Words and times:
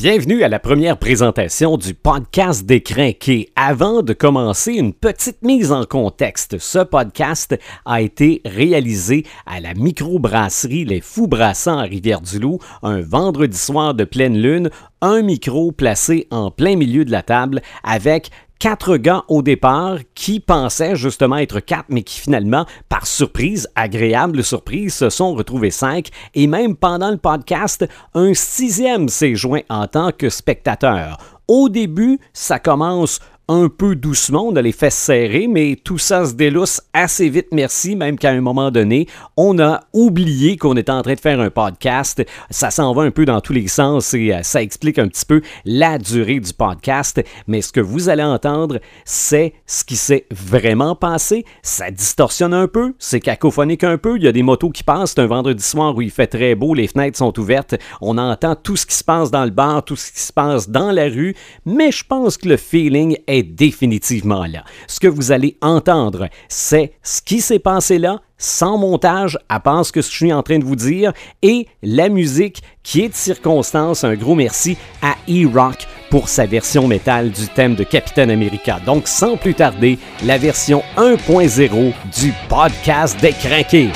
Bienvenue 0.00 0.44
à 0.44 0.48
la 0.48 0.60
première 0.60 0.96
présentation 0.96 1.76
du 1.76 1.92
podcast 1.92 2.64
des 2.64 2.84
Crinqués. 2.84 3.50
Avant 3.56 4.02
de 4.02 4.12
commencer, 4.12 4.74
une 4.74 4.92
petite 4.92 5.42
mise 5.42 5.72
en 5.72 5.86
contexte. 5.86 6.60
Ce 6.60 6.78
podcast 6.78 7.58
a 7.84 8.00
été 8.00 8.40
réalisé 8.44 9.26
à 9.44 9.58
la 9.58 9.74
microbrasserie 9.74 10.84
Les 10.84 11.00
Fous 11.00 11.26
Brassants 11.26 11.78
à 11.78 11.82
Rivière-du-Loup 11.82 12.60
un 12.84 13.00
vendredi 13.00 13.58
soir 13.58 13.92
de 13.92 14.04
pleine 14.04 14.38
lune, 14.38 14.70
un 15.00 15.22
micro 15.22 15.72
placé 15.72 16.28
en 16.30 16.52
plein 16.52 16.76
milieu 16.76 17.04
de 17.04 17.10
la 17.10 17.22
table 17.24 17.60
avec 17.82 18.30
quatre 18.58 18.96
gars 18.96 19.24
au 19.28 19.42
départ 19.42 19.98
qui 20.14 20.40
pensaient 20.40 20.96
justement 20.96 21.36
être 21.36 21.60
quatre, 21.60 21.86
mais 21.88 22.02
qui 22.02 22.20
finalement, 22.20 22.66
par 22.88 23.06
surprise, 23.06 23.68
agréable 23.74 24.42
surprise, 24.42 24.94
se 24.94 25.10
sont 25.10 25.34
retrouvés 25.34 25.70
cinq. 25.70 26.08
Et 26.34 26.46
même 26.46 26.76
pendant 26.76 27.10
le 27.10 27.16
podcast, 27.16 27.86
un 28.14 28.34
sixième 28.34 29.08
s'est 29.08 29.34
joint 29.34 29.62
en 29.68 29.86
tant 29.86 30.10
que 30.12 30.28
spectateur. 30.28 31.18
Au 31.46 31.68
début, 31.68 32.18
ça 32.32 32.58
commence 32.58 33.20
un 33.48 33.68
peu 33.70 33.96
doucement, 33.96 34.46
on 34.46 34.56
a 34.56 34.62
les 34.62 34.72
fesses 34.72 34.94
serrées, 34.94 35.48
mais 35.48 35.76
tout 35.82 35.96
ça 35.96 36.26
se 36.26 36.34
délousse 36.34 36.82
assez 36.92 37.30
vite, 37.30 37.48
merci, 37.50 37.96
même 37.96 38.18
qu'à 38.18 38.30
un 38.30 38.42
moment 38.42 38.70
donné, 38.70 39.06
on 39.38 39.58
a 39.58 39.80
oublié 39.94 40.58
qu'on 40.58 40.76
était 40.76 40.92
en 40.92 41.00
train 41.00 41.14
de 41.14 41.20
faire 41.20 41.40
un 41.40 41.48
podcast. 41.48 42.22
Ça 42.50 42.70
s'en 42.70 42.92
va 42.92 43.04
un 43.04 43.10
peu 43.10 43.24
dans 43.24 43.40
tous 43.40 43.54
les 43.54 43.66
sens 43.66 44.12
et 44.12 44.34
euh, 44.34 44.42
ça 44.42 44.62
explique 44.62 44.98
un 44.98 45.08
petit 45.08 45.24
peu 45.24 45.40
la 45.64 45.96
durée 45.96 46.40
du 46.40 46.52
podcast, 46.52 47.22
mais 47.46 47.62
ce 47.62 47.72
que 47.72 47.80
vous 47.80 48.10
allez 48.10 48.22
entendre, 48.22 48.80
c'est 49.06 49.54
ce 49.66 49.82
qui 49.82 49.96
s'est 49.96 50.26
vraiment 50.30 50.94
passé. 50.94 51.46
Ça 51.62 51.90
distorsionne 51.90 52.52
un 52.52 52.68
peu, 52.68 52.94
c'est 52.98 53.20
cacophonique 53.20 53.84
un 53.84 53.96
peu, 53.96 54.16
il 54.16 54.24
y 54.24 54.28
a 54.28 54.32
des 54.32 54.42
motos 54.42 54.70
qui 54.70 54.84
passent, 54.84 55.12
c'est 55.14 55.22
un 55.22 55.26
vendredi 55.26 55.64
soir 55.64 55.96
où 55.96 56.02
il 56.02 56.10
fait 56.10 56.26
très 56.26 56.54
beau, 56.54 56.74
les 56.74 56.86
fenêtres 56.86 57.16
sont 57.16 57.38
ouvertes, 57.40 57.76
on 58.02 58.18
entend 58.18 58.56
tout 58.56 58.76
ce 58.76 58.84
qui 58.84 58.94
se 58.94 59.04
passe 59.04 59.30
dans 59.30 59.44
le 59.44 59.50
bar, 59.50 59.84
tout 59.84 59.96
ce 59.96 60.12
qui 60.12 60.20
se 60.20 60.34
passe 60.34 60.68
dans 60.68 60.92
la 60.92 61.04
rue, 61.04 61.34
mais 61.64 61.90
je 61.90 62.04
pense 62.04 62.36
que 62.36 62.46
le 62.46 62.58
feeling 62.58 63.16
est 63.26 63.37
définitivement 63.42 64.46
là. 64.46 64.64
Ce 64.86 65.00
que 65.00 65.08
vous 65.08 65.32
allez 65.32 65.56
entendre, 65.60 66.28
c'est 66.48 66.92
ce 67.02 67.22
qui 67.22 67.40
s'est 67.40 67.58
passé 67.58 67.98
là, 67.98 68.20
sans 68.38 68.78
montage, 68.78 69.38
à 69.48 69.60
part 69.60 69.84
ce 69.84 69.92
que 69.92 70.00
je 70.00 70.08
suis 70.08 70.32
en 70.32 70.42
train 70.42 70.58
de 70.58 70.64
vous 70.64 70.76
dire, 70.76 71.12
et 71.42 71.66
la 71.82 72.08
musique 72.08 72.62
qui 72.82 73.02
est 73.02 73.08
de 73.08 73.14
circonstance. 73.14 74.04
Un 74.04 74.14
gros 74.14 74.34
merci 74.34 74.76
à 75.02 75.16
E-Rock 75.28 75.86
pour 76.10 76.28
sa 76.28 76.46
version 76.46 76.86
métal 76.86 77.30
du 77.30 77.48
thème 77.48 77.74
de 77.74 77.84
Capitaine 77.84 78.30
America. 78.30 78.80
Donc, 78.84 79.08
sans 79.08 79.36
plus 79.36 79.54
tarder, 79.54 79.98
la 80.24 80.38
version 80.38 80.82
1.0 80.96 81.92
du 82.18 82.32
podcast 82.48 83.20
des 83.20 83.32
craqués. 83.32 83.90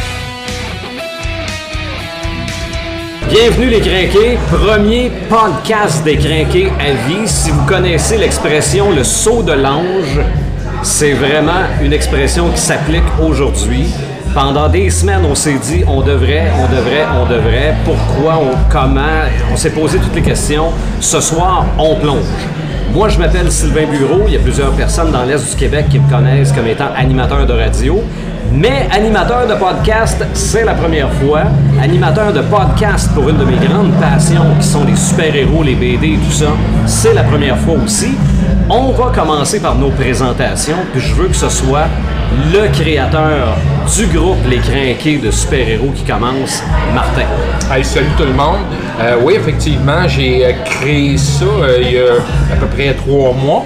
Bienvenue 3.33 3.71
les 3.71 3.81
crinqués, 3.81 4.37
premier 4.51 5.11
podcast 5.31 6.05
des 6.05 6.19
crinqués 6.19 6.69
à 6.79 6.93
vie. 7.09 7.27
Si 7.27 7.51
vous 7.51 7.65
connaissez 7.65 8.19
l'expression 8.19 8.91
le 8.91 9.03
saut 9.05 9.43
de 9.43 9.53
l'ange, 9.53 10.21
c'est 10.83 11.15
vraiment 11.15 11.65
une 11.83 11.95
expression 11.95 12.51
qui 12.51 12.61
s'applique 12.61 13.03
aujourd'hui. 13.19 13.87
Pendant 14.35 14.67
des 14.71 14.89
semaines, 14.89 15.27
on 15.31 15.35
s'est 15.35 15.59
dit 15.59 15.85
on 15.87 16.01
devrait, 16.01 16.51
on 16.59 16.75
devrait, 16.75 17.05
on 17.21 17.27
devrait. 17.27 17.75
Pourquoi, 17.85 18.39
on, 18.39 18.57
comment? 18.71 19.01
On 19.53 19.57
s'est 19.57 19.71
posé 19.71 19.99
toutes 19.99 20.15
les 20.15 20.23
questions. 20.23 20.71
Ce 21.01 21.21
soir, 21.21 21.67
on 21.79 21.97
plonge. 21.97 22.25
Moi, 22.95 23.11
je 23.11 23.19
m'appelle 23.19 23.53
Sylvain 23.53 23.87
Bureau. 23.87 24.23
Il 24.27 24.33
y 24.33 24.37
a 24.37 24.41
plusieurs 24.41 24.73
personnes 24.73 25.11
dans 25.11 25.25
l'Est 25.25 25.51
du 25.51 25.57
Québec 25.57 25.87
qui 25.91 25.99
me 25.99 26.09
connaissent 26.09 26.51
comme 26.53 26.67
étant 26.67 26.89
animateur 26.97 27.47
de 27.47 27.53
radio. 27.53 28.03
Mais 28.51 28.87
animateur 28.91 29.47
de 29.47 29.55
podcast, 29.55 30.25
c'est 30.33 30.65
la 30.65 30.75
première 30.75 31.13
fois. 31.13 31.43
Animateur 31.83 32.33
de 32.33 32.41
podcast 32.41 33.11
pour 33.15 33.29
une 33.29 33.37
de 33.37 33.45
mes 33.45 33.57
grandes 33.67 33.93
passions 34.01 34.45
qui 34.59 34.67
sont 34.67 34.85
les 34.85 34.97
super-héros, 34.97 35.63
les 35.63 35.75
BD 35.75 36.15
et 36.15 36.19
tout 36.19 36.33
ça, 36.33 36.49
c'est 36.87 37.13
la 37.13 37.23
première 37.25 37.59
fois 37.59 37.75
aussi. 37.85 38.13
On 38.75 38.91
va 38.92 39.12
commencer 39.15 39.61
par 39.61 39.75
nos 39.75 39.91
présentations, 39.91 40.78
je 40.97 41.12
veux 41.12 41.28
que 41.28 41.37
ce 41.37 41.51
soit 41.51 41.89
le 42.55 42.73
créateur 42.73 43.55
du 43.95 44.07
groupe 44.07 44.39
Les 44.48 44.61
Crinqués 44.61 45.19
de 45.19 45.30
super-héros 45.30 45.91
qui 45.95 46.02
commence, 46.05 46.63
Martin. 46.95 47.27
Hey, 47.70 47.85
salut 47.85 48.08
tout 48.17 48.24
le 48.24 48.33
monde. 48.33 48.61
Euh, 48.98 49.19
oui, 49.23 49.35
effectivement, 49.35 50.08
j'ai 50.08 50.47
euh, 50.47 50.52
créé 50.64 51.19
ça 51.19 51.45
euh, 51.45 51.83
il 51.83 51.92
y 51.92 51.98
a 51.98 52.14
à 52.51 52.57
peu 52.58 52.67
près 52.69 52.95
trois 52.95 53.35
mois. 53.35 53.63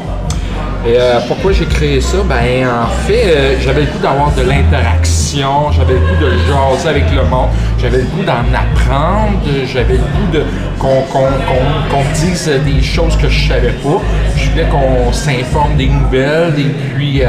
Et 0.88 0.98
pourquoi 1.26 1.52
j'ai 1.52 1.64
créé 1.66 2.00
ça? 2.00 2.18
Ben, 2.28 2.68
en 2.68 2.86
fait, 3.06 3.58
j'avais 3.60 3.80
le 3.80 3.86
goût 3.86 3.98
d'avoir 3.98 4.32
de 4.32 4.42
l'interaction, 4.42 5.72
j'avais 5.72 5.94
le 5.94 6.00
goût 6.00 6.16
de 6.20 6.30
jaser 6.46 6.88
avec 6.88 7.10
le 7.10 7.24
monde, 7.24 7.48
j'avais 7.78 7.98
le 7.98 8.04
goût 8.04 8.22
d'en 8.22 8.44
apprendre, 8.54 9.40
j'avais 9.66 9.94
le 9.94 9.98
goût 9.98 10.32
de 10.32 10.44
qu'on 10.78 10.90
me 11.00 12.14
dise 12.14 12.50
des 12.64 12.82
choses 12.82 13.16
que 13.16 13.28
je 13.28 13.48
savais 13.48 13.72
pas. 13.72 14.00
Je 14.36 14.50
voulais 14.50 14.66
qu'on 14.66 15.12
s'informe 15.12 15.76
des 15.76 15.88
nouvelles 15.88 16.54
et 16.58 16.74
puis 16.94 17.22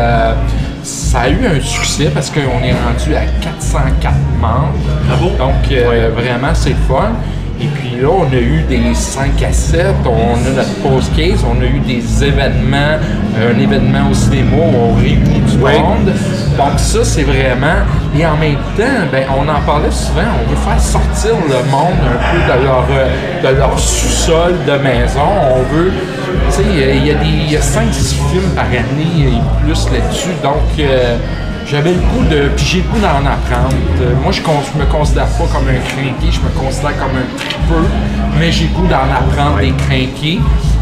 ça 0.84 1.22
a 1.22 1.29
eu 1.29 1.46
un 1.46 1.59
succès 1.59 2.12
parce 2.13 2.29
qu'on 2.29 2.40
est 2.40 2.73
rendu 2.73 3.16
à 3.16 3.25
404 3.41 4.13
membres. 4.40 5.38
Donc, 5.38 5.72
vraiment, 6.16 6.53
c'est 6.53 6.75
fun. 6.88 7.13
Et 7.59 7.66
puis 7.66 8.00
là, 8.00 8.09
on 8.09 8.31
a 8.31 8.40
eu 8.40 8.62
des 8.69 8.94
5 8.94 9.41
à 9.41 9.51
7, 9.51 9.88
on 10.06 10.35
a 10.45 10.50
notre 10.56 10.75
post 10.84 11.16
case, 11.16 11.44
on 11.44 11.59
a 11.59 11.66
eu 11.66 11.79
des 11.79 12.23
événements, 12.23 12.97
un 13.35 13.59
événement 13.59 14.12
au 14.12 14.13
cinéma 14.13 14.57
où 14.57 14.75
on 14.75 14.94
réunit 14.94 15.40
du 15.40 15.57
monde. 15.57 16.13
Donc 16.56 16.78
ça, 16.78 17.03
c'est 17.03 17.23
vraiment... 17.23 17.81
Et 18.16 18.23
en 18.25 18.38
même 18.38 18.57
temps, 18.78 19.07
ben, 19.12 19.25
on 19.35 19.50
en 19.50 19.59
parlait 19.66 19.90
souvent, 19.90 20.22
on 20.40 20.50
veut 20.50 20.56
faire 20.56 20.79
sortir 20.79 21.31
le 21.47 21.72
monde 21.72 21.97
un 22.06 22.31
peu 22.31 22.59
de 22.59 22.63
leur, 22.63 22.85
euh, 22.91 23.41
de 23.44 23.57
leur 23.57 23.79
sous-sol 23.79 24.53
de 24.67 24.73
maison. 24.73 25.22
On 25.51 25.75
veut... 25.75 25.91
Tu 26.50 26.57
sais, 26.57 26.63
il 26.69 27.07
y 27.07 27.12
a, 27.12 27.16
des 27.16 27.57
5-6 27.57 28.16
films 28.31 28.51
par 28.56 28.66
année 28.66 29.29
et 29.29 29.63
plus 29.63 29.90
là-dessus. 29.91 30.29
Donc... 30.44 30.79
Euh, 30.79 31.17
j'avais 31.67 31.91
le 31.91 32.00
goût 32.00 32.23
de. 32.29 32.50
Puis 32.55 32.66
j'ai 32.66 32.78
le 32.79 32.83
goût 32.85 33.00
d'en 33.00 33.25
apprendre. 33.25 33.75
Euh, 34.01 34.13
moi, 34.23 34.31
je, 34.31 34.41
me 34.41 34.85
considère 34.85 35.25
pas 35.25 35.45
comme 35.51 35.67
un 35.67 35.79
crinqué, 35.79 36.31
je 36.31 36.39
me 36.39 36.50
considère 36.57 36.97
comme 36.97 37.16
un 37.16 37.38
tripeux, 37.38 37.88
mais 38.39 38.51
j'ai 38.51 38.66
le 38.66 38.73
goût 38.73 38.88
d'en 38.88 39.03
apprendre 39.03 39.59
des 39.59 39.73
crinqués. 39.73 40.39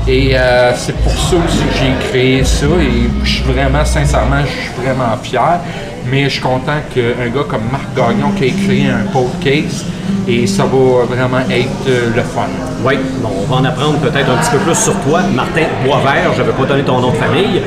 Et 0.07 0.37
euh, 0.37 0.71
c'est 0.75 0.95
pour 0.97 1.11
ça 1.11 1.35
aussi 1.37 1.63
que 1.63 1.77
j'ai 1.79 2.09
créé 2.09 2.43
ça. 2.43 2.67
Et 2.79 3.09
je 3.23 3.29
suis 3.29 3.43
vraiment, 3.43 3.83
sincèrement, 3.83 4.41
je 4.45 4.51
suis 4.51 4.81
vraiment 4.81 5.17
fier. 5.21 5.59
Mais 6.07 6.25
je 6.25 6.29
suis 6.29 6.41
content 6.41 6.77
qu'un 6.93 7.29
gars 7.29 7.45
comme 7.49 7.63
Marc 7.71 7.95
Gagnon 7.95 8.31
qui 8.37 8.43
ait 8.43 8.51
créé 8.51 8.87
un 8.89 9.11
podcast 9.11 9.85
et 10.27 10.45
ça 10.45 10.63
va 10.63 11.05
vraiment 11.05 11.39
être 11.49 11.87
euh, 11.87 12.11
le 12.15 12.21
fun. 12.21 12.47
Oui, 12.83 12.93
bon, 13.23 13.29
on 13.41 13.51
va 13.51 13.55
en 13.55 13.65
apprendre 13.65 13.97
peut-être 13.97 14.29
un 14.29 14.37
petit 14.37 14.51
peu 14.51 14.59
plus 14.59 14.75
sur 14.75 14.93
toi. 15.01 15.21
Martin 15.33 15.63
Boisvert, 15.83 16.31
je 16.35 16.41
ne 16.43 16.47
vais 16.47 16.53
pas 16.53 16.65
donner 16.65 16.83
ton 16.83 16.99
nom 16.99 17.09
de 17.09 17.15
famille. 17.15 17.61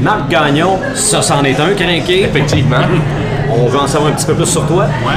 Marc 0.00 0.28
Gagnon, 0.28 0.78
ça 0.94 1.22
c'en 1.22 1.42
est 1.44 1.58
un 1.60 1.74
crinqué. 1.74 2.24
Effectivement. 2.24 2.76
On 3.54 3.66
veut 3.66 3.78
en 3.78 3.86
savoir 3.86 4.10
un 4.10 4.14
petit 4.14 4.24
peu 4.24 4.34
plus 4.34 4.46
sur 4.46 4.66
toi. 4.66 4.86
Oui, 5.04 5.12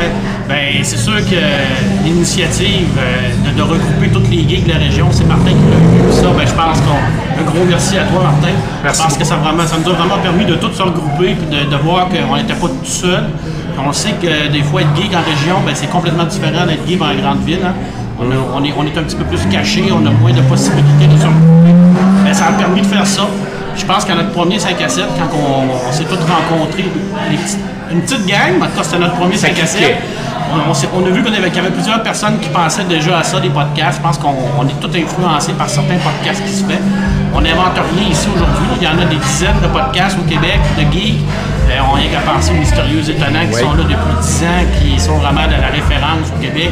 ben 0.49 0.83
c'est 0.83 0.97
sûr 0.97 1.15
que 1.15 2.03
l'initiative 2.03 2.87
euh, 2.99 3.53
de, 3.55 3.61
regrouper 3.61 4.09
toutes 4.11 4.29
les 4.29 4.47
geeks 4.47 4.67
de 4.67 4.73
la 4.73 4.79
région, 4.79 5.07
c'est 5.11 5.25
Martin 5.25 5.51
qui 5.51 5.53
l'a 5.53 6.09
eu. 6.09 6.11
Ça, 6.11 6.27
ben, 6.35 6.45
je 6.45 6.53
pense 6.53 6.79
qu'un 6.81 7.43
gros 7.43 7.65
merci 7.65 7.97
à 7.97 8.03
toi, 8.03 8.23
Martin. 8.23 8.53
Merci. 8.83 9.01
Je 9.01 9.07
pense 9.07 9.17
que 9.17 9.23
ça, 9.23 9.35
vraiment, 9.37 9.65
ça 9.65 9.77
nous 9.81 9.89
a 9.89 9.93
vraiment 9.95 10.17
permis 10.17 10.43
de 10.43 10.55
tous 10.55 10.73
se 10.73 10.83
regrouper 10.83 11.31
et 11.31 11.65
de, 11.65 11.75
voir 11.77 12.09
qu'on 12.09 12.35
n'était 12.35 12.53
pas 12.53 12.67
tout 12.67 12.85
seul. 12.85 13.23
On 13.77 13.93
sait 13.93 14.15
que 14.21 14.51
des 14.51 14.63
fois, 14.63 14.81
être 14.81 14.95
geek 14.95 15.13
en 15.15 15.23
région, 15.23 15.61
ben, 15.65 15.71
c'est 15.73 15.89
complètement 15.89 16.25
différent 16.25 16.65
d'être 16.65 16.85
geek 16.85 16.99
dans 16.99 17.09
les 17.09 17.21
grandes 17.21 17.43
villes. 17.45 17.65
Hein. 17.65 17.73
On, 18.19 18.63
est, 18.63 18.71
on, 18.77 18.83
est, 18.85 18.97
un 18.97 19.03
petit 19.03 19.15
peu 19.15 19.25
plus 19.25 19.45
caché, 19.49 19.83
on 19.91 20.05
a 20.05 20.09
moins 20.09 20.33
de 20.33 20.41
possibilités 20.41 21.07
de 21.07 21.17
se 21.17 21.25
regrouper. 21.25 21.73
Ben, 22.25 22.33
ça 22.33 22.47
a 22.47 22.51
permis 22.51 22.81
de 22.81 22.87
faire 22.87 23.07
ça. 23.07 23.27
Je 23.75 23.85
pense 23.85 24.05
qu'à 24.05 24.15
notre 24.15 24.31
premier 24.31 24.59
5 24.59 24.81
à 24.81 24.89
7, 24.89 25.05
quand 25.17 25.37
on, 25.37 25.91
s'est 25.91 26.05
tous 26.05 26.15
rencontrés, 26.15 26.85
une 27.91 28.01
petite 28.01 28.25
gang, 28.25 28.61
en 28.61 28.65
tout 28.65 28.77
cas 28.77 28.83
c'était 28.83 28.99
notre 28.99 29.15
premier 29.15 29.37
5 29.37 29.51
à 29.61 29.65
7, 29.65 29.95
on, 30.93 31.05
a 31.05 31.09
vu 31.09 31.23
qu'il 31.23 31.33
y, 31.33 31.59
avait 31.59 31.71
plusieurs 31.71 32.01
personnes 32.03 32.39
qui 32.39 32.49
pensaient 32.49 32.83
déjà 32.85 33.19
à 33.19 33.23
ça, 33.23 33.39
des 33.39 33.49
podcasts. 33.49 33.97
Je 33.97 34.07
pense 34.07 34.17
qu'on 34.17 34.67
est 34.67 34.79
tous 34.79 34.97
influencés 34.97 35.53
par 35.53 35.69
certains 35.69 35.97
podcasts 35.97 36.43
qui 36.45 36.51
se 36.51 36.63
font. 36.63 36.79
On 37.33 37.41
n'invente 37.41 37.75
rien 37.75 38.09
ici 38.09 38.27
aujourd'hui. 38.33 38.65
Il 38.79 38.83
y 38.83 38.87
en 38.87 38.97
a 38.97 39.05
des 39.05 39.17
dizaines 39.17 39.59
de 39.61 39.67
podcasts 39.67 40.17
au 40.17 40.23
Québec, 40.23 40.59
de 40.77 40.83
geeks. 40.93 41.19
Euh, 41.69 41.79
on 41.89 41.95
rien 41.95 42.09
qu'à 42.09 42.19
penser 42.19 42.51
aux 42.51 42.59
mystérieux 42.59 43.09
étonnants 43.09 43.47
qui 43.49 43.57
sont 43.57 43.73
là 43.73 43.83
depuis 43.83 44.15
10 44.21 44.43
ans, 44.43 44.65
qui 44.79 44.99
sont 44.99 45.17
vraiment 45.17 45.47
de 45.47 45.59
la 45.59 45.67
référence 45.67 46.31
au 46.35 46.41
Québec. 46.41 46.71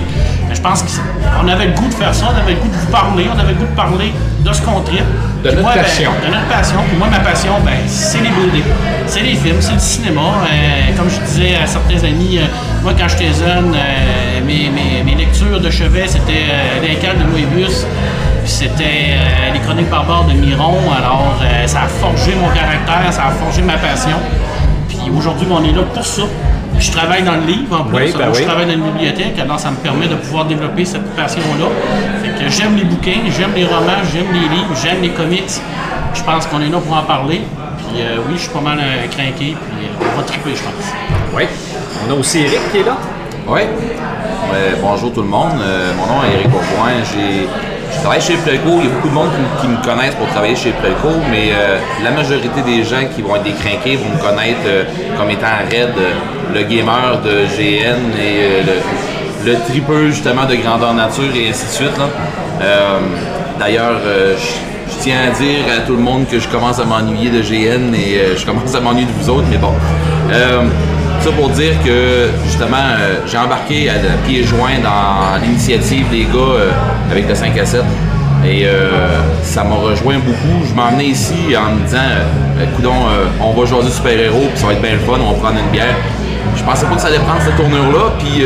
Je 0.54 0.62
pense 0.62 0.84
qu'on 0.84 1.48
avait 1.48 1.68
le 1.68 1.74
goût 1.74 1.88
de 1.88 1.94
faire 1.94 2.14
ça, 2.14 2.28
on 2.34 2.40
avait 2.40 2.54
le 2.54 2.60
goût 2.60 2.68
de 2.68 2.76
vous 2.76 2.92
parler, 2.92 3.26
on 3.34 3.40
avait 3.40 3.54
le 3.54 3.60
goût 3.60 3.66
de 3.66 3.76
parler 3.76 4.14
de 4.40 4.54
ce 4.54 4.62
qu'on 4.62 4.82
tripe. 4.82 5.04
De 5.44 5.52
notre 5.52 5.74
ben, 5.74 5.82
passion. 5.82 6.12
de 6.26 6.32
notre 6.32 6.48
passion. 6.48 6.80
Puis 6.88 6.98
moi, 6.98 7.10
ma 7.12 7.20
passion, 7.20 7.52
ben, 7.66 7.74
c'est 7.86 8.20
les 8.20 8.30
BD. 8.30 8.64
C'est 9.08 9.22
les 9.22 9.36
films, 9.36 9.58
c'est 9.60 9.74
le 9.74 9.80
cinéma. 9.80 10.22
Euh, 10.22 10.98
comme 10.98 11.10
je 11.10 11.20
disais 11.20 11.56
à 11.62 11.68
certains 11.68 12.02
amis, 12.08 12.38
euh, 12.38 12.46
moi, 12.82 12.94
quand 12.98 13.10
j'étais 13.10 13.34
jeune, 13.34 13.76
euh, 13.76 14.46
mes, 14.46 14.70
mes, 15.04 15.16
lectures 15.16 15.60
de 15.60 15.70
chevet, 15.70 16.08
c'était 16.08 16.46
L'incal 16.82 17.18
de 17.18 17.26
Moebius, 17.26 17.86
puis 18.44 18.52
c'était 18.52 19.18
les 19.54 19.60
chroniques 19.60 19.90
barbares 19.90 20.26
de 20.26 20.34
Miron. 20.34 20.80
Alors, 20.98 21.36
ça 21.66 21.84
a 21.84 21.88
forgé 21.88 22.36
mon 22.36 22.50
caractère, 22.50 23.12
ça 23.12 23.28
a 23.28 23.32
forgé 23.32 23.62
ma 23.62 23.78
passion. 23.78 24.18
Puis 24.88 25.00
aujourd'hui, 25.16 25.48
on 25.52 25.64
est 25.64 25.72
là 25.72 25.84
pour 25.94 26.06
ça. 26.06 26.24
Je 26.84 26.92
travaille 26.92 27.24
dans 27.24 27.36
le 27.36 27.46
livre 27.48 27.80
en 27.80 27.86
plus. 27.86 27.96
Oui, 27.96 28.14
ben 28.18 28.34
je 28.34 28.40
oui. 28.40 28.46
travaille 28.46 28.66
dans 28.66 28.74
une 28.74 28.92
bibliothèque, 28.92 29.40
alors 29.40 29.58
ça 29.58 29.72
me 29.72 29.78
permet 29.78 30.06
de 30.08 30.16
pouvoir 30.16 30.44
développer 30.46 30.84
cette 30.84 31.16
passion-là. 31.16 31.68
Fait 32.22 32.44
que 32.44 32.52
j'aime 32.52 32.76
les 32.76 32.84
bouquins, 32.84 33.22
j'aime 33.30 33.54
les 33.56 33.64
romans, 33.66 34.04
j'aime 34.12 34.28
les 34.34 34.50
livres, 34.54 34.76
j'aime 34.84 35.02
les 35.02 35.12
comics. 35.12 35.62
Je 36.14 36.24
pense 36.24 36.46
qu'on 36.46 36.60
est 36.60 36.68
là 36.68 36.80
pour 36.80 36.96
en 36.96 37.04
parler. 37.04 37.42
Puis 37.78 38.02
euh, 38.02 38.18
oui, 38.28 38.34
je 38.36 38.42
suis 38.42 38.50
pas 38.50 38.60
mal 38.60 38.80
euh, 38.80 39.08
craqué, 39.08 39.56
puis 39.56 39.86
euh, 39.88 40.12
on 40.14 40.18
va 40.18 40.24
triper, 40.24 40.52
je 40.56 40.62
pense. 40.62 40.92
Oui. 41.34 41.44
On 42.06 42.12
a 42.12 42.16
aussi 42.20 42.40
Eric 42.40 42.60
qui 42.74 42.80
est 42.80 42.84
là. 42.84 42.98
Oui. 43.48 43.62
Euh, 44.54 44.76
bonjour 44.82 45.14
tout 45.14 45.22
le 45.22 45.28
monde. 45.30 45.54
Euh, 45.62 45.94
mon 45.96 46.06
nom 46.06 46.24
est 46.26 46.34
Eric 46.34 46.50
Bourgoin. 46.50 46.92
J'ai, 47.14 47.48
travaille 48.04 48.22
chez 48.22 48.36
Prelco. 48.36 48.80
Il 48.80 48.86
y 48.86 48.88
a 48.88 48.94
beaucoup 48.94 49.08
de 49.10 49.14
monde 49.14 49.30
qui, 49.62 49.68
me- 49.68 49.78
connaissent 49.84 50.16
pour 50.16 50.28
travailler 50.28 50.56
chez 50.56 50.72
Prelco, 50.72 51.10
mais 51.32 51.52
euh, 51.54 51.78
la 52.04 52.12
majorité 52.12 52.62
des 52.66 52.84
gens 52.84 53.04
qui 53.16 53.22
vont 53.22 53.36
être 53.38 53.44
des 53.44 53.54
crinqués 53.54 53.96
vont 53.96 54.10
me 54.10 54.22
connaître 54.22 54.60
euh, 54.68 54.84
comme 55.18 55.30
étant 55.30 55.58
Red, 55.72 55.94
le 56.54 56.62
gamer 56.64 57.20
de 57.24 57.46
GN 57.56 58.02
et 58.20 58.38
euh, 58.42 58.62
le, 59.46 59.52
le 59.52 59.58
tripeux 59.68 60.10
justement 60.10 60.46
de 60.46 60.56
grandeur 60.56 60.94
nature 60.94 61.34
et 61.36 61.50
ainsi 61.50 61.66
de 61.66 61.72
suite. 61.72 62.00
d'ailleurs, 63.60 64.00
je, 64.06 65.00
tiens 65.02 65.18
à 65.28 65.32
dire 65.32 65.60
à 65.76 65.82
tout 65.82 65.96
le 65.96 66.02
monde 66.02 66.26
que 66.30 66.40
je 66.40 66.48
commence 66.48 66.80
à 66.80 66.86
m'ennuyer 66.86 67.30
de 67.30 67.42
GN 67.42 67.94
et 67.94 68.38
je 68.38 68.46
commence 68.46 68.74
à 68.76 68.80
m'ennuyer 68.80 69.08
de 69.08 69.12
vous 69.22 69.30
autres, 69.30 69.48
mais 69.50 69.58
bon. 69.58 69.74
Pour 71.32 71.50
dire 71.50 71.74
que 71.84 72.30
justement, 72.46 72.78
euh, 72.78 73.16
j'ai 73.26 73.38
embarqué 73.38 73.90
à 73.90 73.94
pieds 74.28 74.44
joints 74.44 74.80
dans 74.84 75.42
l'initiative 75.42 76.10
des 76.10 76.24
gars 76.26 76.38
euh, 76.38 76.70
avec 77.12 77.28
le 77.28 77.36
5 77.36 77.58
à 77.58 77.66
7. 77.66 77.84
Et 78.46 78.66
euh, 78.66 78.90
ça 79.42 79.64
m'a 79.64 79.76
rejoint 79.76 80.16
beaucoup. 80.18 80.66
Je 80.68 80.74
m'en 80.74 80.90
venais 80.92 81.06
ici 81.06 81.34
en 81.56 81.76
me 81.76 81.86
disant, 81.86 81.98
euh, 82.00 83.26
on 83.42 83.54
va 83.54 83.66
jouer 83.66 83.84
du 83.84 83.90
super-héros, 83.92 84.48
puis 84.52 84.60
ça 84.60 84.68
va 84.68 84.74
être 84.74 84.82
bien 84.82 84.92
le 84.94 85.00
fun, 85.00 85.14
on 85.26 85.32
va 85.34 85.40
prendre 85.40 85.60
une 85.60 85.72
bière. 85.72 85.96
Je 86.56 86.64
pensais 86.64 86.86
pas 86.86 86.96
que 86.96 87.02
ça 87.02 87.08
allait 87.08 87.20
prendre 87.20 87.42
cette 87.42 87.56
tournure-là, 87.56 88.12
puis 88.20 88.44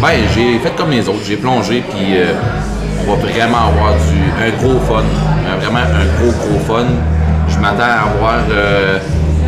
ben, 0.00 0.08
j'ai 0.34 0.58
fait 0.58 0.74
comme 0.76 0.90
les 0.90 1.08
autres, 1.08 1.24
j'ai 1.26 1.36
plongé, 1.36 1.82
puis 1.90 2.16
on 3.06 3.10
va 3.10 3.16
vraiment 3.20 3.68
avoir 3.68 3.92
du, 3.94 4.44
un 4.44 4.50
gros 4.62 4.78
fun, 4.80 5.02
un- 5.02 5.56
vraiment 5.58 5.80
un 5.80 6.22
gros 6.22 6.32
gros 6.32 6.60
fun. 6.76 6.84
Je 7.48 7.58
m'attends 7.58 7.82
à 7.82 8.08
avoir, 8.12 8.38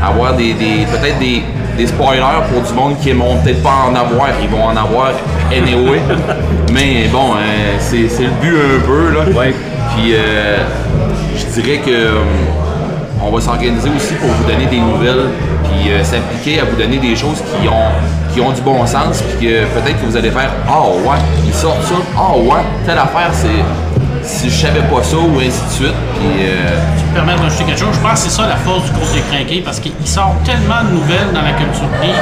avoir 0.02 0.34
des, 0.34 0.54
des- 0.54 0.86
peut-être 0.90 1.18
des, 1.18 1.42
des 1.80 1.86
spoilers 1.86 2.42
pour 2.52 2.60
du 2.62 2.72
monde 2.74 2.98
qui 3.00 3.10
vont 3.12 3.36
peut-être 3.42 3.62
pas 3.62 3.86
en 3.88 3.94
avoir, 3.94 4.28
ils 4.42 4.48
vont 4.48 4.64
en 4.64 4.76
avoir 4.76 5.12
anyway. 5.50 6.00
Mais 6.74 7.08
bon, 7.10 7.32
euh, 7.32 7.76
c'est 7.78 8.06
c'est 8.08 8.24
le 8.24 8.30
but 8.42 8.54
un 8.54 8.80
peu 8.86 9.14
là. 9.14 9.38
Ouais. 9.38 9.54
Puis 9.94 10.12
euh, 10.14 10.58
je 11.36 11.60
dirais 11.60 11.78
que 11.78 11.90
euh, 11.90 12.20
on 13.22 13.30
va 13.30 13.40
s'organiser 13.40 13.88
aussi 13.96 14.14
pour 14.14 14.28
vous 14.28 14.44
donner 14.44 14.66
des 14.66 14.80
nouvelles, 14.80 15.30
puis 15.64 15.90
euh, 15.90 16.04
s'appliquer 16.04 16.60
à 16.60 16.64
vous 16.64 16.76
donner 16.76 16.98
des 16.98 17.16
choses 17.16 17.38
qui 17.40 17.66
ont, 17.68 17.90
qui 18.34 18.40
ont 18.42 18.52
du 18.52 18.60
bon 18.60 18.86
sens, 18.86 19.22
puis 19.22 19.48
que 19.48 19.64
peut-être 19.64 20.00
que 20.00 20.06
vous 20.06 20.16
allez 20.16 20.30
faire 20.30 20.50
Ah 20.68 20.82
ouais, 20.86 21.18
ils 21.46 21.54
sortent 21.54 21.82
ça, 21.84 21.94
ah 22.16 22.36
ouais, 22.36 22.62
telle 22.84 22.98
affaire, 22.98 23.30
c'est. 23.32 23.64
Si 24.22 24.50
je 24.50 24.54
savais 24.66 24.80
pas 24.82 25.02
ça, 25.02 25.16
ou 25.16 25.38
ainsi 25.38 25.60
de 25.64 25.70
suite. 25.72 25.98
Puis 26.18 26.44
euh, 26.44 26.76
me 27.10 27.14
permettre 27.14 27.42
d'ajouter 27.42 27.64
quelque 27.64 27.80
chose. 27.80 27.94
Je 27.94 28.00
pense 28.00 28.12
que 28.24 28.28
c'est 28.30 28.36
ça 28.36 28.46
la 28.46 28.56
force 28.56 28.84
du 28.84 28.92
groupe 28.92 29.12
des 29.12 29.20
crinqués 29.32 29.62
parce 29.64 29.80
qu'il 29.80 29.92
sort 30.04 30.36
tellement 30.44 30.82
de 30.88 30.94
nouvelles 30.96 31.32
dans 31.34 31.42
la 31.42 31.52
culture 31.52 31.88
geek 32.02 32.14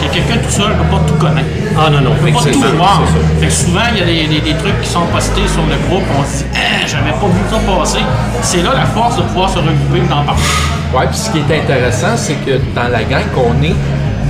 que 0.00 0.14
quelqu'un 0.14 0.38
tout 0.38 0.50
seul 0.50 0.68
ne 0.70 0.74
peut 0.74 0.90
pas 0.96 1.02
tout 1.08 1.14
connaître. 1.14 1.48
Ah 1.78 1.90
non, 1.90 2.00
non. 2.00 2.10
On 2.14 2.24
peut 2.24 2.32
pas 2.32 2.42
tout 2.52 2.60
ça, 2.62 2.68
voir. 2.76 3.02
Fait 3.40 3.46
que 3.46 3.52
souvent, 3.52 3.86
il 3.92 3.98
y 3.98 4.02
a 4.02 4.06
des, 4.06 4.26
des- 4.26 4.40
des 4.52 4.54
trucs 4.58 4.80
qui 4.82 4.88
sont 4.88 5.06
postés 5.12 5.46
sur 5.48 5.62
le 5.66 5.74
groupe, 5.88 6.04
on 6.18 6.22
se 6.24 6.38
dit 6.42 6.44
Ah, 6.54 6.86
j'avais 6.86 7.10
pas 7.10 7.26
vu 7.26 7.42
ça 7.50 7.58
passer. 7.66 8.04
C'est 8.42 8.62
là 8.62 8.70
la 8.76 8.86
force 8.86 9.16
de 9.16 9.22
pouvoir 9.22 9.48
se 9.50 9.58
regrouper 9.58 9.98
et 9.98 10.08
d'en 10.08 10.22
parler. 10.22 10.42
Ouais, 10.94 11.06
puis 11.10 11.18
ce 11.18 11.30
qui 11.30 11.38
est 11.38 11.60
intéressant, 11.62 12.16
c'est 12.16 12.36
que 12.46 12.58
dans 12.74 12.88
la 12.90 13.02
gang 13.04 13.24
qu'on 13.34 13.54
est, 13.62 13.74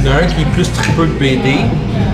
il 0.02 0.06
y 0.06 0.10
en 0.10 0.16
a 0.16 0.22
un 0.22 0.26
qui 0.26 0.42
est 0.42 0.52
plus 0.54 0.70
tripeux 0.72 1.06
de 1.06 1.12
BD, 1.18 1.56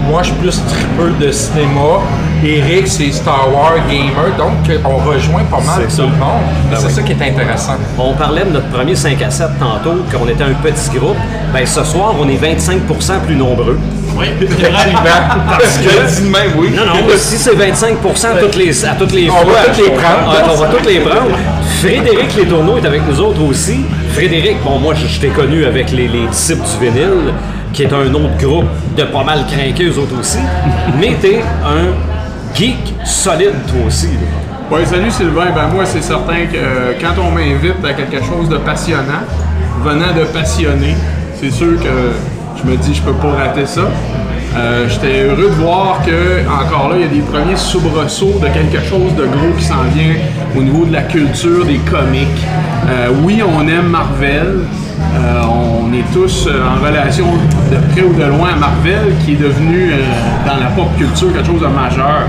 moi 0.09 0.23
je 0.23 0.29
suis 0.29 0.37
plus 0.39 0.61
tripeux 0.69 1.13
de 1.21 1.31
cinéma, 1.33 2.01
Eric 2.45 2.87
c'est 2.89 3.11
Star 3.13 3.49
Wars 3.53 3.75
gamer, 3.89 4.37
donc 4.37 4.53
on 4.85 4.97
rejoint 5.09 5.45
pas 5.45 5.61
mal 5.61 5.81
C'est 5.81 5.85
tout 5.89 5.97
ça. 5.97 6.03
le 6.03 6.09
monde. 6.09 6.43
Ben 6.71 6.77
c'est 6.79 6.87
oui. 6.87 6.93
ça 6.93 7.03
qui 7.03 7.13
est 7.13 7.23
intéressant. 7.31 7.75
On 7.99 8.13
parlait 8.15 8.45
de 8.45 8.51
notre 8.51 8.69
premier 8.69 8.95
5 8.95 9.21
à 9.23 9.31
7 9.31 9.47
tantôt, 9.59 10.03
qu'on 10.13 10.29
était 10.29 10.45
un 10.45 10.55
petit 10.55 10.99
groupe. 10.99 11.17
Ben 11.53 11.65
ce 11.67 11.85
soir, 11.85 12.15
on 12.21 12.29
est 12.29 12.37
25% 12.43 13.21
plus 13.27 13.37
nombreux. 13.37 13.79
Oui, 14.17 14.27
c'est 14.41 14.47
vrai. 14.47 14.93
Parce 15.49 15.79
que, 15.79 16.17
dis 16.17 16.23
de 16.23 16.31
même, 16.31 16.53
oui. 16.57 16.71
Non, 16.77 16.87
non, 16.87 16.95
si 17.17 17.37
c'est 17.37 17.55
25 17.55 17.97
à 18.25 18.41
toutes 18.41 18.57
les, 18.57 18.85
à 18.85 18.95
toutes 18.95 19.13
les 19.13 19.29
On 19.29 19.33
fois, 19.35 19.53
va 19.53 19.65
toutes 19.73 19.85
les 19.85 19.91
prendre. 19.91 20.53
On 20.53 20.57
va 20.57 20.67
toutes 20.69 20.87
les 20.87 21.01
prendre. 21.01 21.37
Frédéric 21.81 22.37
Les 22.37 22.45
Tourneaux 22.47 22.79
est 22.79 22.87
avec 22.87 23.03
nous 23.09 23.21
autres 23.21 23.43
aussi. 23.43 23.81
Frédéric, 24.13 24.63
bon, 24.63 24.79
moi, 24.79 24.95
je, 24.95 25.07
je 25.09 25.21
t'ai 25.21 25.29
connu 25.29 25.65
avec 25.65 25.91
les, 25.91 26.07
les 26.09 26.27
disciples 26.29 26.63
du 26.63 26.87
vinyle, 26.87 27.33
qui 27.75 27.83
est 27.83 27.93
un 27.93 28.15
autre 28.15 28.39
groupe 28.41 28.67
de 28.97 29.03
pas 29.03 29.25
mal 29.25 29.45
craqués, 29.47 29.85
eux 29.85 29.99
autres 29.99 30.19
aussi. 30.19 30.39
Mais 31.01 31.15
t'es 31.21 31.41
un 31.65 32.57
geek 32.57 32.95
solide, 33.05 33.53
toi 33.67 33.87
aussi. 33.87 34.07
là. 34.07 34.29
Oui, 34.71 34.81
salut 34.87 35.11
Sylvain. 35.11 35.51
Ben 35.55 35.69
moi, 35.75 35.85
c'est 35.85 36.03
certain 36.03 36.47
que 36.51 36.57
euh, 36.57 36.93
quand 37.01 37.21
on 37.21 37.31
m'invite 37.33 37.85
à 37.85 37.93
quelque 37.93 38.25
chose 38.25 38.49
de 38.49 38.57
passionnant, 38.57 39.23
venant 39.83 40.13
de 40.17 40.25
passionné, 40.25 40.95
c'est 41.39 41.51
sûr 41.51 41.79
que 41.79 42.13
je 42.63 42.71
me 42.71 42.77
dis 42.77 42.95
je 42.95 43.03
peux 43.03 43.13
pas 43.13 43.33
rater 43.33 43.67
ça. 43.67 43.83
Euh, 44.57 44.89
J'étais 44.89 45.23
heureux 45.25 45.51
de 45.51 45.63
voir 45.63 45.99
que 46.07 46.47
encore 46.49 46.91
là, 46.91 46.97
il 46.97 47.03
y 47.03 47.05
a 47.05 47.09
des 47.09 47.21
premiers 47.29 47.57
soubresauts 47.57 48.39
de 48.41 48.47
quelque 48.47 48.83
chose 48.89 49.13
de 49.17 49.25
gros 49.27 49.53
qui 49.59 49.65
s'en 49.65 49.83
vient 49.93 50.15
au 50.57 50.63
niveau 50.63 50.85
de 50.85 50.93
la 50.93 51.03
culture 51.03 51.65
des 51.67 51.79
comics. 51.91 52.29
Euh, 52.89 53.09
oui, 53.25 53.43
on 53.43 53.67
aime 53.67 53.89
Marvel. 53.89 54.61
Euh, 55.15 55.43
on 55.45 55.93
est 55.93 56.05
tous 56.13 56.47
euh, 56.47 56.61
en 56.67 56.85
relation 56.85 57.27
de 57.71 57.93
près 57.93 58.03
ou 58.03 58.13
de 58.13 58.25
loin 58.25 58.51
à 58.55 58.57
Marvel, 58.57 59.15
qui 59.25 59.33
est 59.33 59.37
devenu 59.37 59.93
euh, 59.93 59.97
dans 60.47 60.57
la 60.57 60.71
pop 60.71 60.89
culture 60.99 61.33
quelque 61.33 61.47
chose 61.47 61.61
de 61.61 61.67
majeur. 61.67 62.27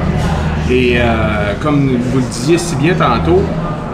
Et 0.69 0.97
comme 1.61 1.95
vous 2.11 2.17
le 2.17 2.25
disiez 2.25 2.57
si 2.57 2.75
bien 2.77 2.95
tantôt, 2.95 3.43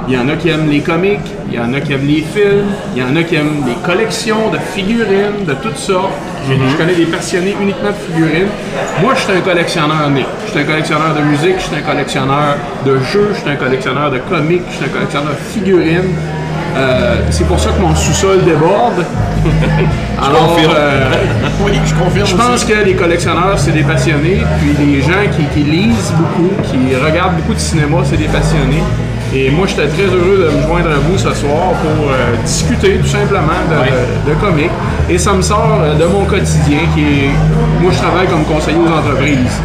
il 0.07 0.13
y 0.13 0.17
en 0.17 0.29
a 0.29 0.37
qui 0.37 0.47
aiment 0.47 0.69
les 0.69 0.79
comics, 0.79 1.19
il 1.49 1.55
y 1.55 1.59
en 1.59 1.73
a 1.73 1.81
qui 1.81 1.91
aiment 1.91 2.07
les 2.07 2.21
films, 2.21 2.63
il 2.95 3.01
y 3.01 3.03
en 3.03 3.13
a 3.13 3.23
qui 3.23 3.35
aiment 3.35 3.65
les 3.67 3.75
collections 3.85 4.49
de 4.53 4.57
figurines 4.57 5.43
de 5.45 5.53
toutes 5.55 5.75
sortes. 5.75 6.13
Je 6.47 6.77
connais 6.77 6.95
des 6.95 7.07
passionnés 7.07 7.53
uniquement 7.61 7.89
de 7.89 8.13
figurines. 8.13 8.47
Moi, 9.01 9.13
je 9.15 9.19
suis 9.19 9.33
un 9.33 9.41
collectionneur 9.41 10.09
né. 10.09 10.25
Je 10.45 10.51
suis 10.51 10.59
un 10.61 10.63
collectionneur 10.63 11.13
de 11.13 11.21
musique, 11.23 11.55
je 11.57 11.63
suis 11.63 11.75
un 11.75 11.81
collectionneur 11.81 12.55
de 12.85 12.97
jeux, 12.99 13.31
je 13.33 13.39
suis 13.41 13.49
un 13.49 13.55
collectionneur 13.57 14.09
de 14.09 14.19
comics, 14.19 14.61
je 14.69 14.75
suis 14.77 14.85
un 14.85 14.93
collectionneur 14.93 15.31
de 15.31 15.59
figurines. 15.59 16.15
Euh, 16.75 17.15
c'est 17.29 17.45
pour 17.45 17.59
ça 17.59 17.69
que 17.71 17.81
mon 17.81 17.95
sous-sol 17.95 18.43
déborde. 18.45 19.05
Alors, 20.21 20.57
euh, 20.57 21.11
Oui, 21.65 21.73
je 21.85 21.93
confirme. 21.95 22.25
je 22.27 22.35
pense 22.35 22.63
que 22.63 22.73
les 22.85 22.93
collectionneurs, 22.93 23.57
c'est 23.57 23.71
des 23.71 23.83
passionnés, 23.83 24.41
puis 24.59 24.85
les 24.85 25.01
gens 25.01 25.23
qui, 25.35 25.43
qui 25.53 25.69
lisent 25.69 26.13
beaucoup, 26.17 26.49
qui 26.63 26.95
regardent 26.95 27.35
beaucoup 27.37 27.53
de 27.53 27.59
cinéma, 27.59 27.97
c'est 28.03 28.17
des 28.17 28.27
passionnés. 28.27 28.83
Et 29.33 29.49
moi, 29.49 29.65
j'étais 29.65 29.87
très 29.87 30.03
heureux 30.03 30.49
de 30.51 30.57
me 30.57 30.61
joindre 30.67 30.89
à 30.91 30.99
vous 30.99 31.17
ce 31.17 31.33
soir 31.33 31.71
pour 31.81 32.11
euh, 32.11 32.35
discuter 32.45 32.97
tout 32.97 33.07
simplement 33.07 33.59
de, 33.69 34.29
de, 34.29 34.35
de 34.35 34.35
comics. 34.41 34.71
Et 35.09 35.17
ça 35.17 35.33
me 35.33 35.41
sort 35.41 35.79
de 35.99 36.05
mon 36.05 36.25
quotidien, 36.25 36.79
qui 36.93 37.01
est... 37.01 37.29
Moi, 37.81 37.91
je 37.93 37.97
travaille 37.97 38.27
comme 38.27 38.43
conseiller 38.43 38.77
aux 38.77 38.91
entreprises. 38.91 39.57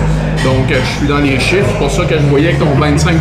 Donc, 0.45 0.71
euh, 0.71 0.76
je 0.85 0.99
suis 0.99 1.07
dans 1.09 1.19
les 1.19 1.38
chiffres, 1.40 1.66
c'est 1.69 1.78
pour 1.78 1.90
ça 1.90 2.05
que 2.05 2.14
je 2.14 2.23
voyais 2.26 2.52
que 2.52 2.61
ton 2.61 2.71
25 2.78 3.14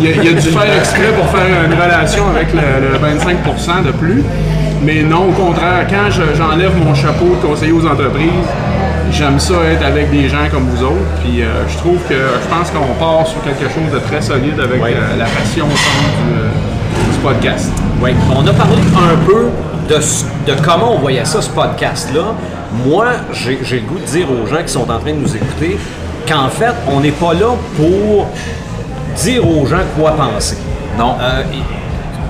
j'ai 0.00 0.12
dit, 0.12 0.14
il, 0.22 0.28
a, 0.28 0.30
a 0.30 0.34
dû 0.34 0.48
faire 0.50 0.76
exprès 0.78 1.08
pour 1.16 1.26
faire 1.30 1.46
une 1.66 1.72
relation 1.74 2.24
avec 2.34 2.48
le, 2.52 2.60
le 2.92 2.98
25% 2.98 3.86
de 3.86 3.92
plus. 3.92 4.22
Mais 4.82 5.02
non, 5.02 5.28
au 5.28 5.32
contraire, 5.32 5.86
quand 5.90 6.10
je- 6.10 6.36
j'enlève 6.36 6.72
mon 6.76 6.94
chapeau 6.94 7.36
de 7.40 7.46
conseiller 7.46 7.72
aux 7.72 7.84
entreprises, 7.86 8.48
j'aime 9.12 9.38
ça 9.38 9.54
être 9.72 9.84
avec 9.84 10.10
des 10.10 10.28
gens 10.28 10.48
comme 10.50 10.64
vous 10.68 10.82
autres. 10.84 11.10
Puis 11.22 11.42
euh, 11.42 11.46
je 11.68 11.76
trouve 11.78 11.98
que 12.08 12.14
je 12.14 12.48
pense 12.54 12.70
qu'on 12.70 12.94
part 13.02 13.26
sur 13.26 13.42
quelque 13.42 13.64
chose 13.72 13.92
de 13.92 13.98
très 13.98 14.22
solide 14.22 14.58
avec 14.62 14.82
Ouais. 14.82 14.94
euh, 14.96 15.18
la 15.18 15.24
passion 15.26 15.66
du, 15.66 15.72
euh, 15.72 17.12
du 17.12 17.18
podcast. 17.18 17.70
Oui, 18.00 18.12
on 18.34 18.46
a 18.46 18.52
parlé 18.52 18.76
un 18.96 19.16
peu 19.26 19.48
de 19.88 20.52
comment 20.64 20.94
on 20.94 20.98
voyait 21.00 21.24
ça, 21.24 21.42
ce 21.42 21.50
podcast-là. 21.50 22.34
Moi, 22.86 23.06
j'ai 23.32 23.58
le 23.80 23.80
goût 23.86 23.98
de 23.98 24.04
dire 24.06 24.26
aux 24.30 24.46
gens 24.46 24.62
qui 24.64 24.72
sont 24.72 24.82
en 24.90 24.98
train 24.98 25.12
de 25.12 25.18
nous 25.18 25.34
écouter 25.36 25.78
qu'en 26.28 26.48
fait, 26.48 26.72
on 26.88 27.00
n'est 27.00 27.10
pas 27.10 27.34
là 27.34 27.48
pour 27.76 28.26
dire 29.16 29.46
aux 29.48 29.66
gens 29.66 29.78
quoi 29.98 30.12
penser. 30.12 30.56
non. 30.98 31.16
Euh, 31.20 31.42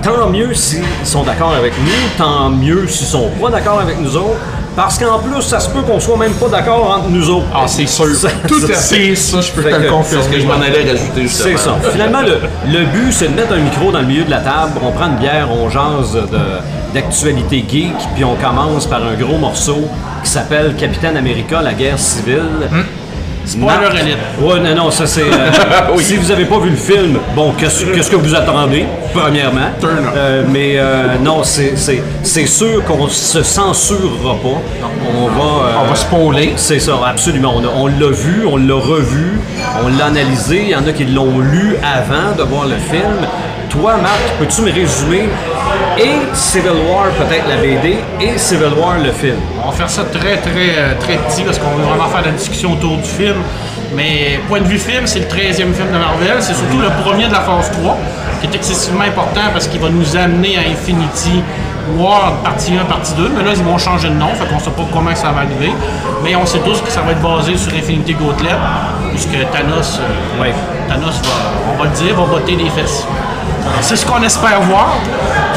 tant 0.02 0.30
mieux 0.30 0.54
s'ils 0.54 0.82
sont 1.04 1.22
d'accord 1.24 1.52
avec 1.54 1.74
nous, 1.78 1.92
tant 2.16 2.48
mieux 2.48 2.86
s'ils 2.88 3.06
sont 3.06 3.28
pas 3.40 3.50
d'accord 3.50 3.80
avec 3.80 4.00
nous 4.00 4.16
autres, 4.16 4.38
parce 4.74 4.98
qu'en 4.98 5.18
plus, 5.18 5.42
ça 5.42 5.60
se 5.60 5.68
peut 5.68 5.82
qu'on 5.82 6.00
soit 6.00 6.16
même 6.16 6.32
pas 6.32 6.48
d'accord 6.48 6.96
entre 6.98 7.10
nous 7.10 7.28
autres. 7.28 7.44
Ah, 7.54 7.64
c'est 7.66 7.86
sûr. 7.86 8.06
Ça- 8.16 8.28
Tout 8.48 8.62
à 8.64 8.74
fait 8.74 9.14
ça, 9.14 9.42
je 9.42 9.50
peux 9.52 9.60
Fait 9.60 9.72
te 9.72 9.76
le 9.76 9.90
c'est 10.04 10.22
ce 10.22 10.28
que 10.28 10.40
je 10.40 10.46
m'en 10.46 10.54
allais 10.54 10.90
rajouter 10.90 11.22
justement. 11.22 11.50
C'est 11.50 11.58
ça. 11.62 11.74
Finalement, 11.92 12.22
le, 12.22 12.38
le 12.72 12.86
but, 12.86 13.12
c'est 13.12 13.28
de 13.28 13.34
mettre 13.36 13.52
un 13.52 13.58
micro 13.58 13.92
dans 13.92 14.00
le 14.00 14.06
milieu 14.06 14.24
de 14.24 14.30
la 14.30 14.38
table, 14.38 14.72
on 14.82 14.90
prend 14.92 15.08
une 15.08 15.16
bière, 15.16 15.48
on 15.52 15.68
jase 15.68 16.14
de- 16.14 16.79
d'actualité 16.92 17.64
geek, 17.68 17.94
puis 18.14 18.24
on 18.24 18.34
commence 18.36 18.86
par 18.86 19.00
un 19.04 19.14
gros 19.14 19.38
morceau 19.38 19.88
qui 20.22 20.30
s'appelle 20.30 20.74
Capitaine 20.76 21.16
America, 21.16 21.60
la 21.62 21.72
guerre 21.72 21.98
civile. 21.98 22.68
Spoiler 23.46 23.86
alert. 23.86 24.18
Ouais, 24.40 24.60
non, 24.60 24.84
non, 24.84 24.90
ça 24.90 25.06
c'est. 25.06 25.22
euh, 25.22 25.50
Si 25.98 26.14
vous 26.16 26.28
n'avez 26.28 26.44
pas 26.44 26.58
vu 26.58 26.70
le 26.70 26.76
film, 26.76 27.18
bon, 27.34 27.52
qu'est-ce 27.56 28.10
que 28.10 28.16
vous 28.16 28.34
attendez, 28.34 28.84
premièrement? 29.14 29.70
Turn. 29.80 29.90
Euh, 30.14 30.44
mais 30.48 30.74
euh, 30.76 31.16
non, 31.24 31.42
c'est- 31.42 31.72
c'est 31.76 32.02
c'est 32.22 32.46
sûr 32.46 32.84
qu'on 32.84 33.08
se 33.08 33.42
censurera 33.42 34.34
pas. 34.42 34.60
On 35.18 35.26
va. 35.28 35.80
On 35.82 35.88
va 35.88 35.94
spoiler. 35.96 36.52
C'est 36.56 36.78
ça, 36.78 36.92
absolument. 37.04 37.54
On, 37.56 37.64
a- 37.64 37.72
on 37.76 37.86
l'a 37.86 38.10
vu, 38.10 38.44
on 38.46 38.58
l'a 38.58 38.74
revu, 38.74 39.40
on 39.84 39.88
l'a 39.98 40.04
analysé. 40.06 40.60
Il 40.64 40.68
y 40.68 40.76
en 40.76 40.86
a 40.86 40.92
qui 40.92 41.06
l'ont 41.06 41.38
lu 41.40 41.76
avant 41.82 42.36
de 42.36 42.42
voir 42.42 42.66
le 42.66 42.76
film. 42.76 43.26
Toi, 43.70 43.94
Marc, 44.02 44.20
peux-tu 44.38 44.62
me 44.62 44.72
résumer 44.72 45.28
et 45.98 46.34
Civil 46.34 46.70
War, 46.88 47.06
peut-être 47.18 47.48
la 47.48 47.56
BD, 47.56 47.98
et 48.20 48.38
Civil 48.38 48.72
War, 48.78 48.98
le 48.98 49.12
film? 49.12 49.36
On 49.62 49.70
va 49.70 49.76
faire 49.76 49.90
ça 49.90 50.04
très, 50.04 50.36
très, 50.38 50.70
euh, 50.78 50.94
très 50.98 51.16
petit 51.16 51.42
parce 51.42 51.58
qu'on 51.58 51.70
va 51.76 51.84
vraiment 51.84 52.08
faire 52.08 52.22
la 52.24 52.32
discussion 52.32 52.72
autour 52.72 52.96
du 52.96 53.08
film. 53.08 53.36
Mais 53.94 54.38
point 54.48 54.60
de 54.60 54.66
vue 54.66 54.78
film, 54.78 55.06
c'est 55.06 55.18
le 55.20 55.26
13e 55.26 55.72
film 55.74 55.88
de 55.92 55.98
Marvel. 55.98 56.36
C'est 56.40 56.54
surtout 56.54 56.78
le 56.78 56.90
premier 57.02 57.26
de 57.26 57.32
la 57.32 57.40
phase 57.40 57.70
3 57.72 57.98
qui 58.40 58.46
est 58.46 58.54
excessivement 58.54 59.04
important 59.04 59.40
parce 59.52 59.66
qu'il 59.66 59.80
va 59.80 59.88
nous 59.90 60.16
amener 60.16 60.56
à 60.56 60.60
Infinity 60.60 61.42
War 61.98 62.34
partie 62.44 62.76
1, 62.76 62.84
partie 62.84 63.14
2. 63.14 63.30
Mais 63.36 63.42
là, 63.42 63.50
ils 63.54 63.62
vont 63.62 63.76
changer 63.78 64.08
de 64.08 64.14
nom, 64.14 64.28
fait 64.34 64.46
qu'on 64.46 64.60
sait 64.60 64.70
pas 64.70 64.86
comment 64.92 65.14
ça 65.14 65.32
va 65.32 65.40
arriver. 65.40 65.72
Mais 66.22 66.36
on 66.36 66.46
sait 66.46 66.60
tous 66.60 66.80
que 66.80 66.90
ça 66.90 67.00
va 67.00 67.12
être 67.12 67.20
basé 67.22 67.56
sur 67.56 67.72
Infinity 67.74 68.14
Gauntlet, 68.14 68.54
puisque 69.10 69.36
Thanos, 69.52 69.98
euh, 69.98 70.42
Ouais. 70.42 70.54
Thanos 70.90 71.20
va, 71.22 71.30
on 71.72 71.78
va 71.78 71.84
le 71.84 71.90
dire, 71.96 72.14
va 72.16 72.24
botter 72.26 72.56
les 72.56 72.68
fesses. 72.70 73.06
C'est 73.80 73.94
ce 73.96 74.04
qu'on 74.04 74.20
espère 74.22 74.60
voir. 74.62 74.88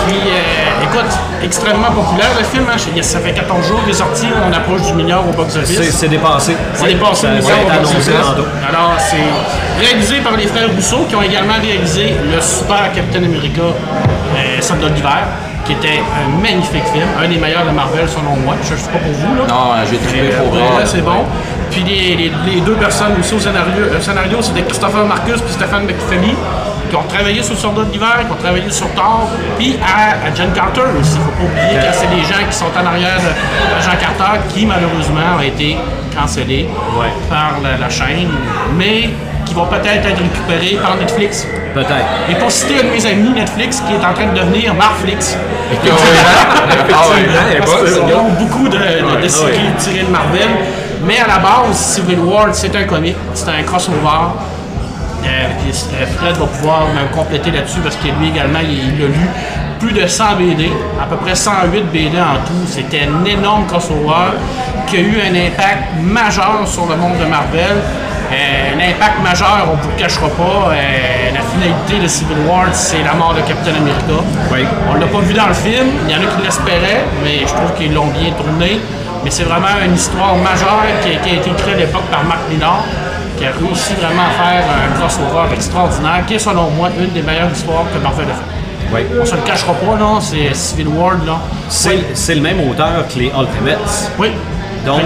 Puis, 0.05 0.15
euh, 0.15 0.83
écoute, 0.83 1.11
extrêmement 1.43 1.89
populaire 1.91 2.29
le 2.37 2.43
film. 2.43 2.65
hein. 2.71 2.77
Ça 3.01 3.19
fait 3.19 3.33
14 3.33 3.67
jours 3.67 3.79
qu'il 3.81 3.89
est 3.89 3.97
sorti. 3.97 4.27
On 4.47 4.53
approche 4.53 4.81
du 4.83 4.93
milliard 4.93 5.27
au 5.27 5.31
box-office. 5.31 5.91
c'est 5.91 6.07
dépassé. 6.09 6.55
C'est 6.73 6.87
dépassé 6.87 7.27
Ça 7.41 7.53
au. 7.53 8.41
Alors, 8.69 8.93
c'est 8.99 9.83
réalisé 9.83 10.17
par 10.21 10.33
les 10.37 10.45
frères 10.47 10.69
Rousseau 10.75 11.05
qui 11.09 11.15
ont 11.15 11.21
également 11.23 11.55
réalisé 11.61 12.15
le 12.33 12.39
super 12.41 12.91
Captain 12.93 13.23
America 13.23 13.61
euh, 13.63 14.61
Soldat 14.61 14.89
d'hiver, 14.89 15.23
qui 15.65 15.73
était 15.73 16.01
un 16.21 16.41
magnifique 16.41 16.83
film, 16.93 17.07
un 17.23 17.27
des 17.27 17.37
meilleurs 17.37 17.65
de 17.65 17.71
Marvel 17.71 18.07
selon 18.07 18.35
moi. 18.43 18.55
Je 18.63 18.73
ne 18.73 18.77
sais 18.79 18.91
pas 18.91 18.97
pour 18.99 19.11
vous. 19.13 19.35
Là. 19.35 19.43
Non, 19.47 19.71
j'ai 19.89 19.97
trouvé 19.97 20.31
Euh, 20.33 20.39
pour 20.41 20.51
vrai. 20.51 20.85
c'est 20.85 21.01
bon. 21.01 21.23
Puis 21.71 21.83
les, 21.83 22.15
les- 22.15 22.31
les 22.53 22.61
deux 22.61 22.75
personnes 22.75 23.13
aussi 23.19 23.33
au 23.33 23.39
scénario, 23.39 23.73
le 23.91 24.01
scénario 24.01 24.41
c'était 24.41 24.61
Christopher 24.63 25.05
Marcus 25.05 25.41
puis 25.41 25.53
Stéphane 25.53 25.85
McFelly 25.85 26.35
qui 26.89 26.95
ont 26.95 27.03
travaillé 27.07 27.41
sur 27.41 27.53
le 27.55 27.59
Soldat 27.59 27.83
d'hiver, 27.85 28.19
qui 28.27 28.31
ont 28.31 28.35
travaillé 28.35 28.69
sur 28.69 28.87
Thor, 28.93 29.27
puis 29.57 29.79
à, 29.81 30.27
à 30.27 30.35
John 30.35 30.51
Carter 30.53 30.81
aussi. 30.99 31.17
Faut 31.17 31.31
pas 31.31 31.43
oublier 31.49 31.79
que 31.79 31.93
c'est 31.95 32.09
les 32.15 32.21
gens 32.21 32.43
qui 32.47 32.55
sont 32.55 32.65
en 32.79 32.85
arrière 32.85 33.17
de, 33.17 33.81
Jean 33.83 33.97
Carter 33.99 34.39
qui 34.53 34.65
malheureusement 34.67 35.37
a 35.39 35.43
été 35.43 35.75
cancellé 36.15 36.67
par 37.29 37.53
la, 37.63 37.77
la 37.77 37.89
chaîne, 37.89 38.29
mais 38.77 39.09
qui 39.53 39.59
vont 39.59 39.67
peut-être 39.67 40.05
être 40.07 40.17
récupérés 40.17 40.79
par 40.81 40.95
Netflix. 40.97 41.47
Peut-être. 41.73 42.05
Et 42.29 42.35
pour 42.35 42.51
citer 42.51 42.79
un 42.79 42.83
de 42.85 42.89
mes 42.89 43.05
amis 43.05 43.29
Netflix 43.29 43.81
qui 43.85 43.93
est 43.93 43.97
en 44.05 44.13
train 44.13 44.25
de 44.33 44.39
devenir 44.39 44.73
Marflix. 44.73 45.37
Effectivement, 45.71 45.97
il 47.17 47.55
est 47.55 47.59
Parce 47.59 47.71
pas, 47.71 47.79
qu'ils 47.79 47.93
ce 47.93 47.99
gars. 47.99 48.17
ont 48.17 48.31
beaucoup 48.39 48.67
de, 48.67 48.77
de, 48.77 49.21
de 49.23 49.27
séries 49.27 49.59
tirées 49.77 50.03
de 50.03 50.11
Marvel. 50.11 50.49
Mais 51.05 51.19
à 51.19 51.27
la 51.27 51.37
base, 51.39 51.75
Civil 51.75 52.19
War, 52.19 52.47
c'est 52.53 52.75
un 52.75 52.83
comic, 52.83 53.15
c'est 53.33 53.49
un 53.49 53.63
crossover. 53.63 53.97
Euh, 55.25 55.27
puis, 55.61 55.71
euh, 55.71 56.05
Fred 56.17 56.35
va 56.37 56.45
pouvoir 56.45 56.81
me 56.87 57.13
compléter 57.15 57.51
là-dessus 57.51 57.79
parce 57.79 57.95
que 57.95 58.07
lui 58.19 58.29
également, 58.29 58.59
il 58.61 58.71
il 58.89 58.99
l'a 58.99 59.07
lu. 59.07 59.27
Plus 59.79 59.91
de 59.93 60.07
100 60.07 60.23
BD, 60.37 60.71
à 61.01 61.05
peu 61.05 61.17
près 61.17 61.35
108 61.35 61.91
BD 61.91 62.17
en 62.17 62.37
tout. 62.45 62.53
C'était 62.69 63.01
un 63.09 63.25
énorme 63.25 63.65
crossover 63.67 64.31
qui 64.87 64.97
a 64.97 64.99
eu 64.99 65.17
un 65.21 65.35
impact 65.47 65.95
majeur 66.01 66.61
sur 66.65 66.85
le 66.85 66.95
monde 66.95 67.17
de 67.19 67.25
Marvel. 67.25 67.77
Euh, 68.33 68.73
un 68.75 68.79
impact 68.91 69.21
majeur, 69.21 69.67
on 69.71 69.77
ne 69.77 69.81
vous 69.81 69.89
le 69.89 69.95
cachera 69.95 70.27
pas. 70.29 70.71
Euh, 70.71 71.31
la 71.33 71.41
finalité 71.41 71.99
de 72.01 72.07
Civil 72.07 72.37
War, 72.47 72.65
c'est 72.73 73.03
la 73.03 73.13
mort 73.13 73.33
de 73.35 73.41
Captain 73.41 73.75
America. 73.75 74.17
Oui. 74.51 74.65
On 74.89 74.95
l'a 74.95 75.05
pas 75.05 75.19
vu 75.19 75.33
dans 75.33 75.47
le 75.47 75.53
film. 75.53 75.87
Il 76.07 76.11
y 76.11 76.15
en 76.15 76.21
a 76.21 76.25
qui 76.33 76.41
l'espéraient, 76.43 77.05
mais 77.23 77.41
je 77.41 77.53
trouve 77.53 77.73
qu'ils 77.77 77.93
l'ont 77.93 78.07
bien 78.07 78.31
tourné. 78.31 78.79
Mais 79.23 79.29
c'est 79.29 79.43
vraiment 79.43 79.75
une 79.85 79.93
histoire 79.93 80.35
majeure 80.35 80.83
qui 81.01 81.09
a, 81.15 81.15
qui 81.21 81.29
a 81.29 81.33
été 81.39 81.51
créée 81.51 81.75
à 81.75 81.77
l'époque 81.77 82.07
par 82.11 82.23
Marc 82.23 82.41
Millar, 82.49 82.83
qui 83.37 83.45
a 83.45 83.51
réussi 83.51 83.93
vraiment 83.93 84.23
à 84.23 84.43
faire 84.43 84.65
un 84.67 84.99
crossover 84.99 85.53
extraordinaire, 85.53 86.25
qui 86.27 86.33
est 86.33 86.39
selon 86.39 86.69
moi 86.71 86.89
une 86.99 87.11
des 87.11 87.21
meilleures 87.21 87.51
histoires 87.51 87.85
que 87.93 87.99
Marvel 87.99 88.25
a 88.25 88.33
fait. 88.33 88.93
Oui. 88.93 89.01
On 89.21 89.25
se 89.25 89.35
le 89.35 89.41
cachera 89.41 89.73
pas, 89.73 89.97
là, 89.97 90.19
c'est 90.19 90.53
Civil 90.53 90.87
War, 90.89 91.13
là. 91.25 91.39
C'est 91.69 92.35
le 92.35 92.41
même 92.41 92.59
auteur 92.69 93.07
que 93.07 93.19
les 93.19 93.27
Ultimates. 93.27 94.11
Oui. 94.19 94.31
Donc. 94.85 95.01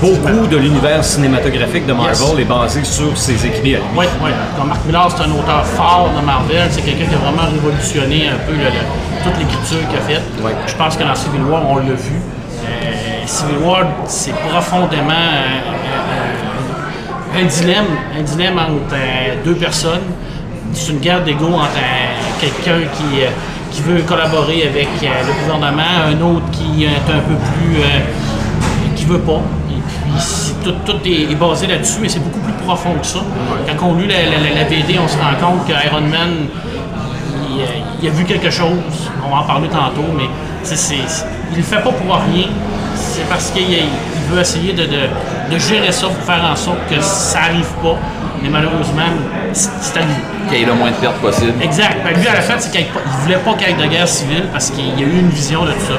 Beaucoup 0.00 0.46
de 0.46 0.56
l'univers 0.56 1.02
cinématographique 1.04 1.86
de 1.86 1.92
Marvel 1.92 2.14
Yes. 2.16 2.38
est 2.40 2.44
basé 2.44 2.84
sur 2.84 3.16
ses 3.16 3.46
écrits 3.46 3.76
à 3.76 3.78
lui. 3.78 3.84
Oui, 3.96 4.06
oui. 4.22 4.30
Comme 4.58 4.68
Marc 4.68 4.84
Millar, 4.86 5.10
c'est 5.10 5.22
un 5.22 5.30
auteur 5.32 5.64
fort 5.64 6.10
de 6.18 6.24
Marvel. 6.24 6.66
C'est 6.70 6.82
quelqu'un 6.82 7.06
qui 7.06 7.14
a 7.14 7.18
vraiment 7.18 7.48
révolutionné 7.50 8.28
un 8.28 8.38
peu 8.46 8.52
le- 8.52 8.58
le- 8.58 9.24
toute 9.24 9.38
l'écriture 9.38 9.88
qu'il 9.88 9.98
a 9.98 10.02
faite. 10.02 10.22
Oui. 10.42 10.50
Je 10.66 10.74
pense 10.74 10.96
que 10.96 11.02
dans 11.04 11.14
Civil 11.14 11.42
War, 11.42 11.62
on 11.68 11.76
l'a 11.76 11.82
vu. 11.84 12.16
Euh, 12.64 13.26
Civil 13.26 13.58
War, 13.64 13.84
c'est 14.06 14.34
profondément 14.34 15.12
un 17.38 17.44
dilemme, 17.44 17.84
un 18.18 18.22
dilemme 18.22 18.58
entre 18.58 18.94
euh, 18.94 19.34
deux 19.44 19.54
personnes. 19.54 20.00
C'est 20.72 20.92
une 20.92 20.98
guerre 21.00 21.22
d'ego 21.22 21.46
entre 21.46 21.76
euh, 21.76 22.40
quelqu'un 22.40 22.80
qui, 22.96 23.20
qui 23.70 23.82
veut 23.82 24.00
collaborer 24.02 24.68
avec 24.68 24.88
euh, 25.02 25.06
le 25.26 25.32
gouvernement, 25.42 25.82
un 26.06 26.20
autre 26.22 26.50
qui 26.52 26.84
est 26.84 26.88
un 26.88 27.20
peu 27.20 27.34
plus... 27.34 27.80
euh, 27.80 28.94
qui 28.94 29.04
veut 29.04 29.18
pas. 29.20 29.40
Tout, 30.64 30.74
tout 30.84 30.96
est, 31.04 31.34
basé 31.34 31.66
là-dessus, 31.66 31.98
mais 32.00 32.08
c'est 32.08 32.18
beaucoup 32.22 32.40
plus 32.40 32.52
profond 32.64 32.94
que 33.00 33.06
ça. 33.06 33.20
Quand 33.78 33.86
on 33.88 33.94
lit 33.94 34.06
la, 34.08 34.14
la- 34.22 34.38
la- 34.54 34.62
la 34.62 34.64
BD, 34.64 34.98
on 35.02 35.06
se 35.08 35.16
rend 35.16 35.34
compte 35.40 35.66
que 35.66 35.72
Iron 35.72 36.00
Man, 36.00 36.30
il, 37.50 37.60
euh, 37.60 37.64
il 38.02 38.08
a 38.08 38.10
vu 38.12 38.24
quelque 38.24 38.50
chose. 38.50 38.78
On 39.24 39.34
va 39.34 39.42
en 39.42 39.44
parler 39.44 39.68
tantôt, 39.68 40.04
mais 40.16 40.24
c'est, 40.62 40.94
il 41.52 41.56
le 41.56 41.62
fait 41.62 41.76
pas 41.76 41.90
pour 41.92 42.14
rien. 42.32 42.46
C'est 42.94 43.28
parce 43.28 43.50
qu'il 43.50 43.62
il 43.70 44.32
veut 44.34 44.40
essayer 44.40 44.72
de, 44.72 44.82
de- 44.82 45.08
de 45.54 45.58
gérer 45.58 45.92
ça 45.92 46.06
pour 46.08 46.16
faire 46.24 46.42
en 46.50 46.56
sorte 46.56 46.78
que 46.90 47.00
ça 47.00 47.40
arrive 47.42 47.68
pas. 47.82 47.96
Mais 48.42 48.48
malheureusement, 48.48 49.02
c'est 49.52 49.70
c'est 49.80 49.96
arrivé. 49.98 50.12
Qu'il 50.48 50.58
y 50.58 50.62
ait 50.62 50.66
le 50.66 50.74
moins 50.74 50.90
de 50.90 50.96
pertes 50.96 51.16
possible. 51.16 51.52
Exact. 51.62 51.96
Ben, 52.04 52.18
lui, 52.18 52.26
à 52.28 52.34
la 52.34 52.40
fin, 52.40 52.54
c'est 52.58 52.70
qu'il 52.70 52.82
ne 52.82 53.22
voulait 53.22 53.36
pas 53.38 53.54
qu'il 53.54 53.68
y 53.68 53.70
ait 53.70 53.74
de 53.86 53.90
guerre 53.90 54.06
civile 54.08 54.44
parce 54.52 54.70
qu'il 54.70 54.88
y 54.98 55.02
a 55.02 55.06
eu 55.06 55.18
une 55.20 55.28
vision 55.30 55.64
de 55.64 55.70
tout 55.72 55.86
ça. 55.88 55.94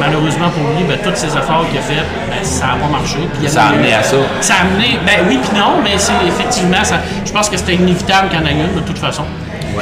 Malheureusement 0.00 0.48
pour 0.48 0.62
lui, 0.74 0.84
ben, 0.88 0.98
tous 1.04 1.14
ces 1.14 1.26
efforts 1.28 1.66
qu'il 1.68 1.78
a 1.78 1.82
fait, 1.82 2.02
ben, 2.30 2.42
ça 2.42 2.66
n'a 2.68 2.72
pas 2.74 2.88
marché. 2.90 3.18
Puis 3.38 3.48
Ça 3.48 3.64
a 3.64 3.68
amené 3.68 3.92
à 3.94 4.02
ça. 4.02 4.16
Ça 4.40 4.54
a 4.54 4.60
amené, 4.62 4.98
ben 5.06 5.26
oui, 5.28 5.38
puis 5.42 5.58
non, 5.58 5.80
mais 5.84 5.98
c'est 5.98 6.12
effectivement, 6.26 6.82
ça, 6.82 6.96
je 7.24 7.30
pense 7.32 7.48
que 7.50 7.56
c'était 7.56 7.74
inévitable 7.74 8.28
qu'il 8.30 8.40
y 8.40 8.42
en 8.42 8.46
ait 8.46 8.52
une 8.52 8.74
de 8.74 8.80
toute 8.86 8.98
façon. 8.98 9.24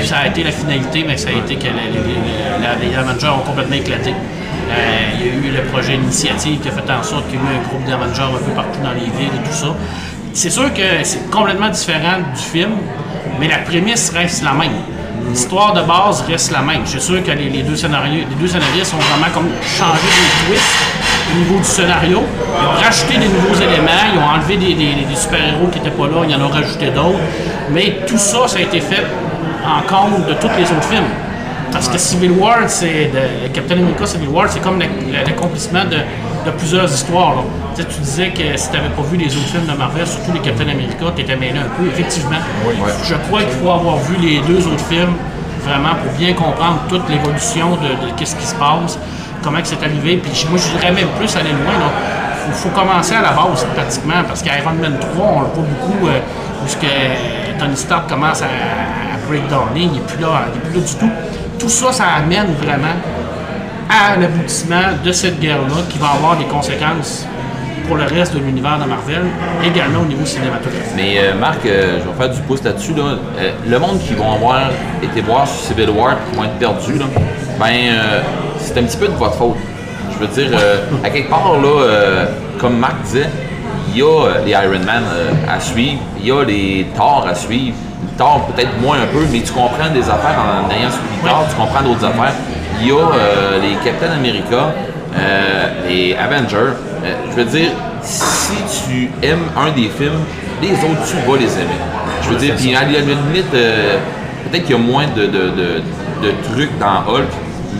Ça 0.04 0.16
a 0.18 0.26
été 0.26 0.44
la 0.44 0.50
finalité, 0.52 1.04
mais 1.06 1.16
ça 1.16 1.28
a 1.30 1.32
été 1.32 1.56
que 1.56 1.64
les, 1.64 1.70
les- 1.70 2.96
Avengers 2.96 3.28
ont 3.28 3.46
complètement 3.46 3.76
éclaté. 3.76 4.10
Euh, 4.10 4.74
il 5.14 5.26
y 5.26 5.30
a 5.30 5.32
eu 5.34 5.50
le 5.56 5.62
projet 5.70 5.94
Initiative 5.94 6.60
qui 6.60 6.68
a 6.68 6.72
fait 6.72 6.90
en 6.92 7.02
sorte 7.02 7.26
qu'il 7.28 7.36
y 7.36 7.42
a 7.42 7.44
eu 7.44 7.56
un 7.56 7.68
groupe 7.68 7.84
d'Avengers 7.86 8.34
un 8.34 8.44
peu 8.44 8.52
partout 8.54 8.80
dans 8.82 8.90
les 8.92 9.06
villes 9.18 9.32
et 9.34 9.48
tout 9.48 9.54
ça. 9.54 9.68
C'est 10.34 10.50
sûr 10.50 10.72
que 10.74 10.82
c'est 11.04 11.30
complètement 11.30 11.68
différent 11.70 12.18
du 12.34 12.40
film, 12.42 12.72
mais 13.40 13.48
la 13.48 13.58
prémisse 13.58 14.10
reste 14.10 14.42
la 14.42 14.52
même. 14.52 14.72
L'histoire 15.30 15.72
de 15.74 15.82
base 15.82 16.22
reste 16.28 16.50
la 16.52 16.62
même. 16.62 16.82
Je 16.84 16.90
suis 16.90 17.00
sûr 17.00 17.22
que 17.22 17.30
les, 17.30 17.62
deux 17.62 17.76
scénarios, 17.76 18.24
les 18.28 18.34
deux 18.36 18.46
scénaristes 18.48 18.94
ont 18.94 18.98
vraiment 18.98 19.32
comme 19.32 19.48
changé 19.62 20.08
des 20.08 20.46
twists 20.46 20.78
au 21.32 21.38
niveau 21.38 21.58
du 21.58 21.64
scénario. 21.64 22.22
Ils 22.22 22.66
ont 22.66 22.82
rajouté 22.84 23.18
des 23.18 23.28
nouveaux 23.28 23.54
éléments, 23.54 24.04
ils 24.12 24.18
ont 24.18 24.24
enlevé 24.36 24.56
des, 24.56 25.16
super-héros 25.16 25.66
qui 25.72 25.78
n'étaient 25.78 25.90
pas 25.90 26.06
là, 26.06 26.24
ils 26.28 26.34
en 26.34 26.40
ont 26.46 26.48
rajouté 26.48 26.86
d'autres. 26.90 27.18
Mais 27.70 27.98
tout 28.06 28.18
ça, 28.18 28.48
ça 28.48 28.58
a 28.58 28.62
été 28.62 28.80
fait 28.80 29.04
en 29.64 29.82
compte 29.86 30.26
de 30.26 30.34
tous 30.34 30.48
les 30.56 30.64
autres 30.64 30.88
films. 30.90 31.10
Parce 31.70 31.88
que 31.88 31.98
Civil 31.98 32.30
War, 32.32 32.60
c'est 32.66 33.10
Captain 33.52 33.74
America 33.74 34.06
Civil 34.06 34.28
War, 34.28 34.46
c'est 34.48 34.60
comme 34.62 34.78
l'ac- 34.80 35.26
l'accomplissement 35.26 35.84
de, 35.84 35.98
de 36.50 36.56
plusieurs 36.56 36.92
histoires. 36.92 37.34
là. 37.36 37.42
Tu, 37.74 37.82
sais, 37.82 37.88
tu 37.88 38.00
disais 38.00 38.30
que 38.30 38.56
si 38.56 38.70
tu 38.70 38.76
n'avais 38.76 38.88
pas 38.90 39.02
vu 39.02 39.16
les 39.16 39.34
autres 39.36 39.46
films 39.46 39.66
de 39.66 39.76
Marvel, 39.76 40.06
surtout 40.06 40.32
les 40.32 40.40
Captain 40.40 40.68
America, 40.68 41.04
tu 41.14 41.22
étais 41.22 41.36
mêlé 41.36 41.58
un 41.58 41.70
peu, 41.76 41.86
effectivement. 41.88 42.38
Je 43.04 43.14
crois 43.28 43.40
qu'il 43.42 43.58
faut 43.62 43.70
avoir 43.70 43.96
vu 43.98 44.16
les 44.16 44.40
deux 44.40 44.66
autres 44.66 44.84
films 44.88 45.14
vraiment 45.64 45.94
pour 46.02 46.12
bien 46.18 46.32
comprendre 46.32 46.80
toute 46.88 47.08
l'évolution 47.08 47.72
de, 47.76 48.06
de 48.06 48.12
qu'est-ce 48.16 48.36
qui 48.36 48.46
se 48.46 48.54
passe, 48.54 48.98
comment 49.42 49.60
que 49.60 49.68
c'est 49.68 49.82
arrivé. 49.82 50.16
Puis 50.16 50.46
moi, 50.50 50.58
je 50.58 50.68
dirais 50.78 50.92
même 50.92 51.08
plus 51.18 51.34
aller 51.36 51.50
loin. 51.50 51.74
Il 52.46 52.52
faut, 52.54 52.68
faut 52.68 52.74
commencer 52.80 53.14
à 53.14 53.22
la 53.22 53.32
base, 53.32 53.66
pratiquement, 53.76 54.22
parce 54.26 54.42
qu'Iron 54.42 54.74
Man 54.80 54.96
3, 54.98 55.26
on 55.26 55.40
le 55.40 55.46
voit 55.46 55.64
beaucoup, 55.64 56.06
euh, 56.08 56.20
puisque 56.64 56.86
Tony 57.58 57.76
Stark 57.76 58.08
commence 58.08 58.42
à, 58.42 58.46
à 58.46 59.18
breakdowner, 59.28 59.82
il 59.82 59.92
n'est 59.92 60.00
plus 60.00 60.20
là, 60.22 60.44
il 60.52 60.56
est 60.56 60.70
plus 60.70 60.80
là 60.80 60.86
du 60.86 60.94
tout. 60.94 61.10
Tout 61.58 61.68
ça, 61.68 61.92
ça 61.92 62.04
amène 62.18 62.54
vraiment 62.62 62.94
à 63.88 64.16
l'aboutissement 64.16 64.82
de 65.04 65.12
cette 65.12 65.40
guerre-là 65.40 65.82
qui 65.88 65.98
va 65.98 66.08
avoir 66.08 66.36
des 66.36 66.44
conséquences 66.44 67.26
pour 67.88 67.96
le 67.96 68.04
reste 68.04 68.34
de 68.34 68.40
l'univers 68.40 68.78
de 68.78 68.84
Marvel, 68.84 69.22
également 69.64 70.00
au 70.02 70.04
niveau 70.04 70.24
cinématographique. 70.24 70.92
Mais 70.94 71.16
euh, 71.18 71.34
Marc, 71.34 71.64
euh, 71.64 71.98
je 71.98 72.08
vais 72.08 72.16
faire 72.18 72.34
du 72.34 72.40
pouce 72.42 72.62
là-dessus. 72.62 72.92
Là. 72.94 73.16
Euh, 73.38 73.50
le 73.66 73.78
monde 73.78 73.98
qui 74.00 74.12
vont 74.12 74.30
avoir 74.30 74.70
été 75.02 75.22
voir 75.22 75.48
sur 75.48 75.68
Civil 75.68 75.88
War 75.90 76.16
qui 76.30 76.36
vont 76.36 76.44
être 76.44 76.58
perdus, 76.58 77.00
ben, 77.58 77.74
c'est 78.58 78.78
un 78.78 78.82
petit 78.82 78.98
peu 78.98 79.08
de 79.08 79.12
votre 79.12 79.34
faute. 79.34 79.56
Je 80.12 80.18
veux 80.18 80.26
dire, 80.26 80.58
à 81.02 81.10
quelque 81.10 81.30
part, 81.30 81.54
là, 81.60 82.26
comme 82.60 82.76
Marc 82.78 83.02
disait, 83.04 83.28
il 83.90 83.98
y 83.98 84.02
a 84.02 84.44
les 84.44 84.50
Iron 84.52 84.84
Man 84.84 85.04
à 85.48 85.58
suivre, 85.58 86.00
il 86.20 86.26
y 86.26 86.30
a 86.30 86.44
les 86.44 86.86
Thor 86.94 87.26
à 87.28 87.34
suivre. 87.34 87.76
Peut-être 88.18 88.80
moins 88.80 88.96
un 89.00 89.06
peu, 89.06 89.24
mais 89.30 89.40
tu 89.40 89.52
comprends 89.52 89.88
des 89.92 90.02
affaires 90.02 90.38
en 90.38 90.68
ayant 90.70 90.90
suivi 90.90 91.22
Thor, 91.22 91.44
tu 91.48 91.54
comprends 91.56 91.82
d'autres 91.82 92.04
affaires. 92.04 92.34
Il 92.80 92.88
y 92.88 92.90
a 92.90 92.94
euh, 92.94 93.60
les 93.60 93.74
Captain 93.84 94.12
America, 94.12 94.72
euh, 95.16 95.68
les 95.88 96.14
Avengers. 96.16 96.74
Euh, 97.04 97.14
je 97.30 97.36
veux 97.36 97.44
dire, 97.44 97.70
si 98.02 98.56
tu 98.86 99.10
aimes 99.22 99.46
un 99.56 99.70
des 99.70 99.88
films, 99.88 100.20
les 100.60 100.72
autres, 100.72 101.04
tu 101.08 101.16
vas 101.30 101.36
les 101.38 101.52
aimer. 101.54 101.78
Je 102.22 102.28
veux 102.30 102.36
dire, 102.36 102.54
puis 102.56 102.74
à 102.74 102.80
la 102.82 102.86
limite, 103.00 103.50
peut-être 103.50 104.64
qu'il 104.64 104.76
y 104.76 104.78
a 104.78 104.82
moins 104.82 105.06
de, 105.16 105.22
de, 105.26 105.50
de- 105.50 105.82
de 106.22 106.32
trucs 106.52 106.76
dans 106.80 107.04
Hulk, 107.12 107.28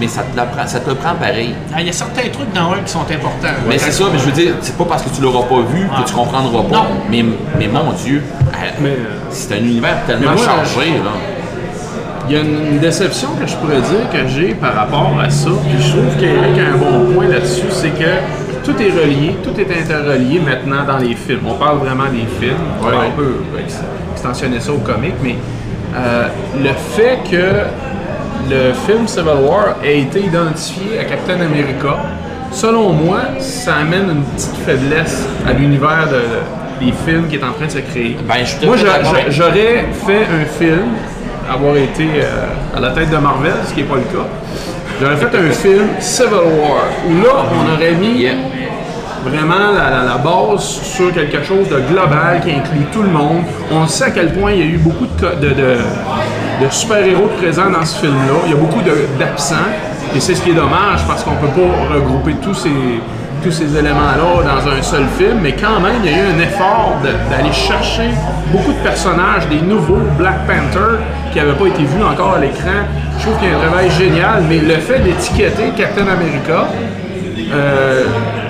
mais 0.01 0.09
ça 0.09 0.23
te, 0.23 0.37
la 0.37 0.45
prend, 0.45 0.67
ça 0.67 0.81
te 0.81 0.89
le 0.89 0.97
prend 0.97 1.15
pareil. 1.15 1.55
Ah, 1.75 1.81
Il 1.81 1.87
y 1.87 1.91
a 1.91 1.93
certains 1.93 2.29
trucs 2.33 2.53
dans 2.55 2.71
Hulk 2.73 2.85
qui 2.85 2.93
sont 2.93 3.01
importants. 3.01 3.55
Mais 3.69 3.79
c'est 3.79 3.91
ça, 3.93 4.05
mais 4.13 4.19
je 4.19 4.25
veux 4.25 4.33
dire, 4.33 4.55
c'est 4.61 4.77
pas 4.77 4.85
parce 4.85 5.03
que 5.03 5.11
tu 5.11 5.21
l'auras 5.23 5.47
pas 5.47 5.61
vu 5.73 5.87
que 5.87 6.09
tu 6.09 6.15
comprendras 6.15 6.63
pas. 6.63 6.77
Non. 6.77 6.85
Mais, 7.11 7.25
mais 7.59 7.69
mon 7.69 7.93
Dieu, 7.93 8.23
euh, 8.23 8.57
Mais, 8.81 8.91
euh, 8.91 8.95
c'est 9.31 9.55
un 9.55 9.59
univers 9.59 9.97
tellement 10.07 10.33
moi, 10.33 10.45
chargé. 10.45 10.91
Là. 10.91 11.11
Il 12.29 12.35
y 12.35 12.37
a 12.37 12.41
une 12.43 12.79
déception 12.79 13.29
que 13.41 13.47
je 13.47 13.55
pourrais 13.57 13.81
dire 13.81 14.11
que 14.13 14.29
j'ai 14.29 14.55
par 14.55 14.75
rapport 14.75 15.13
à 15.23 15.31
ça, 15.31 15.49
puis 15.67 15.83
je 15.83 15.93
trouve 15.93 16.15
qu'Eric 16.21 16.59
a 16.59 16.75
un 16.75 16.77
bon 16.77 17.15
point 17.15 17.27
là-dessus, 17.29 17.63
c'est 17.71 17.89
que 17.91 18.65
tout 18.65 18.75
est 18.83 18.91
relié, 18.91 19.35
tout 19.43 19.59
est 19.59 19.81
interrelié 19.81 20.39
maintenant 20.39 20.85
dans 20.87 20.99
les 20.99 21.15
films. 21.15 21.41
On 21.49 21.55
parle 21.55 21.79
vraiment 21.79 22.05
des 22.05 22.27
films, 22.39 22.59
Ouais, 22.83 22.93
on 23.09 23.17
peut 23.17 23.37
ex- 23.61 23.81
extensionner 24.13 24.61
ça 24.61 24.73
aux 24.73 24.79
comics, 24.79 25.15
mais 25.23 25.37
euh, 25.97 26.29
le 26.63 26.71
fait 26.95 27.19
que 27.31 27.47
le 28.49 28.73
film 28.87 29.07
Civil 29.07 29.29
War 29.47 29.77
ait 29.85 30.01
été 30.01 30.21
identifié 30.21 30.99
à 31.01 31.05
Captain 31.05 31.35
America, 31.41 31.97
selon 32.53 32.93
moi, 32.93 33.19
ça 33.41 33.77
amène 33.77 34.11
une 34.11 34.23
petite 34.23 34.57
faiblesse 34.67 35.27
à 35.47 35.53
l'univers 35.53 36.09
de- 36.11 36.85
des 36.85 36.93
films 37.05 37.27
qui 37.29 37.37
est 37.37 37.45
en 37.45 37.53
train 37.53 37.67
de 37.67 37.71
se 37.71 37.79
créer. 37.79 38.17
Ben, 38.27 38.45
je 38.45 38.65
Moi, 38.67 38.77
j'aurais 39.29 39.87
fait 40.07 40.27
un 40.31 40.45
film, 40.59 40.89
avoir 41.51 41.77
été 41.77 42.05
euh, 42.23 42.77
à 42.77 42.81
la 42.81 42.91
tête 42.91 43.11
de 43.11 43.17
Marvel, 43.17 43.53
ce 43.67 43.73
qui 43.75 43.81
n'est 43.81 43.87
pas 43.89 43.97
le 43.97 44.03
cas. 44.03 44.27
J'aurais 45.01 45.17
fait 45.17 45.37
un 45.37 45.51
film 45.51 45.87
Civil 45.99 46.33
War, 46.35 46.85
où 47.09 47.23
là, 47.23 47.45
on 47.53 47.75
aurait 47.75 47.93
mis 47.93 48.21
Yeah. 48.23 48.35
vraiment 49.25 49.73
la, 49.77 49.91
la- 49.91 50.05
la 50.05 50.19
base 50.19 50.63
sur 50.63 51.13
quelque 51.13 51.43
chose 51.43 51.69
de 51.69 51.81
global 51.93 52.41
qui 52.45 52.51
inclut 52.53 52.87
tout 52.93 53.03
le 53.03 53.09
monde. 53.11 53.43
On 53.73 53.87
sait 53.87 54.05
à 54.05 54.11
quel 54.11 54.33
point 54.33 54.53
il 54.53 54.59
y 54.59 54.63
a 54.63 54.67
eu 54.67 54.79
beaucoup 54.79 55.07
de, 55.07 55.21
co- 55.21 55.35
de, 55.41 55.49
de- 55.49 55.79
de 56.61 56.69
super-héros 56.71 57.29
présents 57.39 57.71
dans 57.71 57.85
ce 57.85 58.01
film-là. 58.01 58.35
Il 58.47 58.51
y 58.51 58.55
a 58.55 58.57
beaucoup 58.57 58.83
d'absents. 59.19 59.57
Et 60.15 60.21
c'est 60.21 60.35
ce 60.35 60.43
qui 60.43 60.51
est 60.51 60.55
dommage 60.55 61.05
parce 61.07 61.23
qu'on 61.23 61.37
peut 61.37 61.49
pas 61.49 61.95
regrouper 61.95 62.35
tous 62.43 62.55
ces, 62.55 63.01
tous 63.43 63.53
ces 63.53 63.77
éléments-là 63.77 64.43
dans 64.43 64.71
un 64.71 64.83
seul 64.83 65.05
film. 65.19 65.39
Mais 65.43 65.53
quand 65.53 65.81
même, 65.81 65.97
il 66.03 66.11
y 66.11 66.15
a 66.15 66.19
eu 66.19 66.35
un 66.35 66.39
effort 66.41 66.97
d'aller 67.31 67.53
chercher 67.53 68.11
beaucoup 68.51 68.73
de 68.73 68.79
personnages, 68.79 69.47
des 69.49 69.61
nouveaux 69.61 70.03
Black 70.17 70.47
Panther 70.47 71.03
qui 71.33 71.39
n'avaient 71.39 71.53
pas 71.53 71.67
été 71.67 71.83
vus 71.83 72.03
encore 72.03 72.35
à 72.35 72.41
l'écran. 72.41 72.87
Je 73.19 73.23
trouve 73.25 73.39
qu'il 73.39 73.51
y 73.51 73.53
a 73.53 73.57
un 73.57 73.61
travail 73.61 73.91
génial. 73.91 74.45
Mais 74.49 74.59
le 74.59 74.77
fait 74.81 75.01
d'étiqueter 75.01 75.73
Captain 75.77 76.07
America, 76.07 76.69
euh, 77.53 78.05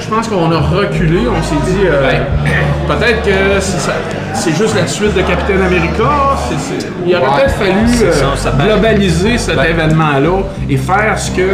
je 0.09 0.15
pense 0.15 0.29
qu'on 0.29 0.51
a 0.53 0.59
reculé, 0.59 1.21
on 1.29 1.43
s'est 1.43 1.71
dit 1.71 1.87
euh, 1.87 2.11
peut-être 2.87 3.23
que 3.23 3.61
c'est 4.35 4.57
juste 4.57 4.75
la 4.75 4.87
suite 4.87 5.15
de 5.15 5.21
Captain 5.23 5.61
America. 5.61 6.37
il 7.07 7.15
aurait 7.15 7.25
Ouais, 7.25 7.31
peut-être 7.37 7.55
fallu 7.57 8.05
euh, 8.05 8.13
ça, 8.13 8.27
ça 8.37 8.51
paraît. 8.53 8.69
globaliser 8.71 9.37
cet 9.37 9.59
événement-là 9.59 10.39
et 10.69 10.77
faire 10.79 11.19
ce 11.19 11.31
que 11.33 11.49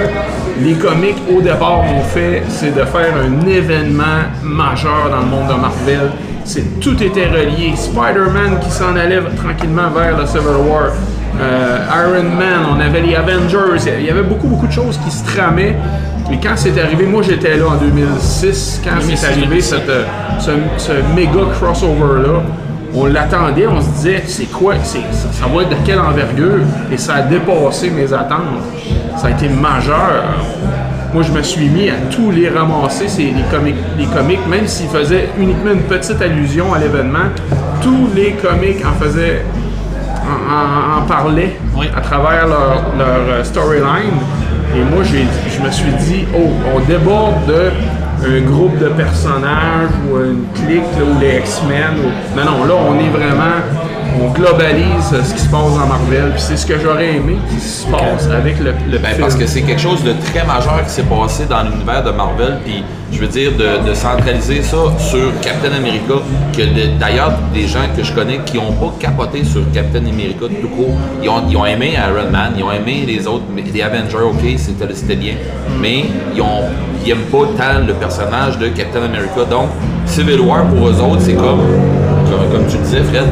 les 0.61 0.75
comics 0.75 1.17
au 1.37 1.41
départ 1.41 1.81
ont 1.81 2.03
fait, 2.03 2.43
c'est 2.49 2.75
de 2.75 2.85
faire 2.85 3.13
un 3.17 3.47
événement 3.49 4.23
majeur 4.43 5.09
dans 5.11 5.21
le 5.21 5.27
monde 5.27 5.49
de 5.49 5.61
Marvel. 5.61 6.11
C'est 6.45 6.79
tout 6.79 7.03
était 7.03 7.27
relié. 7.27 7.75
Spider-Man 7.75 8.61
qui 8.63 8.71
s'en 8.71 8.95
allait 8.97 9.21
tranquillement 9.43 9.89
vers 9.91 10.17
le 10.17 10.27
Civil 10.27 10.69
War. 10.69 10.91
Euh, 11.41 11.79
Iron 11.89 12.23
Man, 12.39 12.67
on 12.77 12.79
avait 12.81 13.01
les 13.01 13.17
Avengers, 13.17 13.81
il 13.99 14.05
y 14.05 14.11
avait 14.11 14.23
beaucoup 14.23 14.47
beaucoup 14.47 14.69
de 14.69 14.73
choses 14.73 15.01
qui 15.05 15.11
se 15.11 15.25
tramaient. 15.25 15.75
Et 16.33 16.39
quand 16.43 16.55
c'est 16.57 16.79
arrivé, 16.81 17.07
moi 17.07 17.23
j'étais 17.23 17.57
là 17.57 17.67
en 17.69 17.77
2006, 17.77 18.81
quand 18.85 18.91
c'est 19.01 19.07
2006, 19.07 19.25
arrivé 19.27 19.61
cette, 19.61 19.89
euh, 19.89 20.05
ce, 20.39 20.51
ce 20.79 20.93
méga 21.15 21.41
crossover-là, 21.61 22.41
on 22.95 23.07
l'attendait, 23.07 23.67
on 23.67 23.81
se 23.81 23.89
disait 23.91 24.23
c'est 24.27 24.47
quoi, 24.51 24.75
ça, 24.83 24.99
ça 25.13 25.47
va 25.53 25.63
être 25.63 25.71
de 25.71 25.77
quelle 25.85 25.99
envergure, 26.01 26.61
et 26.93 26.97
ça 26.97 27.15
a 27.17 27.23
dépassé 27.23 27.91
mes 27.91 28.13
attentes. 28.13 28.41
Ça 29.17 29.27
a 29.29 29.31
été 29.31 29.49
majeur. 29.49 30.25
Moi 31.13 31.23
je 31.23 31.31
me 31.31 31.43
suis 31.43 31.69
mis 31.69 31.91
à 31.91 31.95
tous 32.11 32.31
les 32.31 32.49
ramasser, 32.49 33.07
c'est 33.07 33.23
les 33.23 33.45
comics, 33.51 33.77
les 33.99 34.07
comics, 34.07 34.41
même 34.49 34.67
s'ils 34.67 34.89
faisaient 34.89 35.29
uniquement 35.39 35.73
une 35.73 35.83
petite 35.83 36.21
allusion 36.23 36.73
à 36.75 36.79
l'événement, 36.79 37.29
tous 37.83 38.09
les 38.17 38.33
comics 38.33 38.83
en 38.85 38.93
faisaient 39.05 39.45
en, 40.25 40.99
en- 40.99 41.03
en 41.03 41.07
parlaient 41.07 41.57
Oui. 41.77 41.87
à 41.95 42.01
travers 42.01 42.47
leur, 42.49 42.83
leur, 42.99 43.21
euh, 43.29 43.45
storyline. 43.45 44.19
Et 44.77 44.83
moi, 44.83 45.03
je 45.05 45.65
me 45.65 45.71
suis 45.71 45.93
dit, 46.07 46.25
oh, 46.37 46.49
on 46.75 46.81
déborde 46.81 47.47
de 47.47 47.71
un 48.27 48.41
groupe 48.41 48.79
de 48.79 48.89
personnages 48.89 49.91
ou 50.11 50.17
une 50.19 50.45
clique, 50.55 50.83
ou 51.01 51.21
les 51.21 51.39
X-Men. 51.39 51.95
ou- 52.05 52.37
Non, 52.37 52.45
non, 52.45 52.65
là, 52.65 52.75
on 52.89 52.99
est 52.99 53.11
vraiment, 53.11 53.57
on 54.23 54.29
globalise 54.31 55.11
ce 55.11 55.35
qui 55.35 55.41
se 55.41 55.49
passe 55.49 55.75
dans 55.75 55.87
Marvel. 55.87 56.31
Puis 56.33 56.41
c'est 56.43 56.57
ce 56.57 56.67
que 56.67 56.79
j'aurais 56.79 57.15
aimé 57.17 57.37
qui 57.51 57.61
se 57.61 57.87
passe 57.87 58.29
avec 58.31 58.59
le, 58.61 58.73
le 58.91 58.99
Ben, 58.99 59.09
film. 59.11 59.21
parce 59.21 59.35
que 59.35 59.47
c'est 59.47 59.63
quelque 59.63 59.81
chose 59.81 60.03
de 60.05 60.13
très 60.33 60.45
majeur 60.47 60.83
qui 60.85 60.91
s'est 60.91 61.03
passé 61.03 61.45
dans 61.49 61.63
l'univers 61.63 62.03
de 62.03 62.11
Marvel, 62.11 62.59
puis 62.65 62.83
je 63.13 63.19
veux 63.21 63.27
dire 63.29 63.53
de, 63.53 63.89
de 63.89 63.95
centraliser 63.95 64.63
ça 64.63 64.77
sur 64.99 65.31
Captain 65.41 65.73
America, 65.77 66.15
que 66.57 66.63
de- 66.63 66.99
d'ailleurs 66.99 67.33
des 67.53 67.67
gens 67.67 67.87
que 67.97 68.03
je 68.03 68.13
connais 68.13 68.39
qui 68.45 68.57
n'ont 68.57 68.73
pas 68.73 68.93
capoté 68.99 69.45
sur 69.45 69.63
Captain 69.73 70.05
America 70.07 70.47
tout 70.61 70.69
court, 70.69 70.95
ils 71.23 71.29
ont, 71.29 71.43
ils 71.49 71.57
ont 71.57 71.67
aimé 71.67 71.93
Iron 71.95 72.31
Man, 72.31 72.53
ils 72.57 72.63
ont 72.65 72.73
aimé 72.73 73.05
les 73.07 73.27
autres, 73.27 73.45
les 73.57 73.83
Avengers, 73.83 74.17
ok, 74.25 74.41
c'était 74.57 74.93
c'était 74.95 75.17
bien, 75.17 75.35
mais 75.81 76.05
ils 76.35 76.41
ont 76.43 76.63
ils 77.07 77.11
aiment 77.11 77.19
pas 77.31 77.47
tant 77.59 77.87
le 77.87 77.93
personnage 77.95 78.59
de 78.59 78.69
Captain 78.69 79.03
America, 79.03 79.45
donc 79.51 79.69
Civil 80.07 80.41
War 80.41 80.65
pour 80.65 80.89
eux 80.89 81.01
autres, 81.01 81.21
c'est 81.21 81.35
comme, 81.35 81.61
comme, 82.65 82.71
tu 82.71 82.77
le 82.79 82.83
disais 82.85 83.03
Fred, 83.03 83.27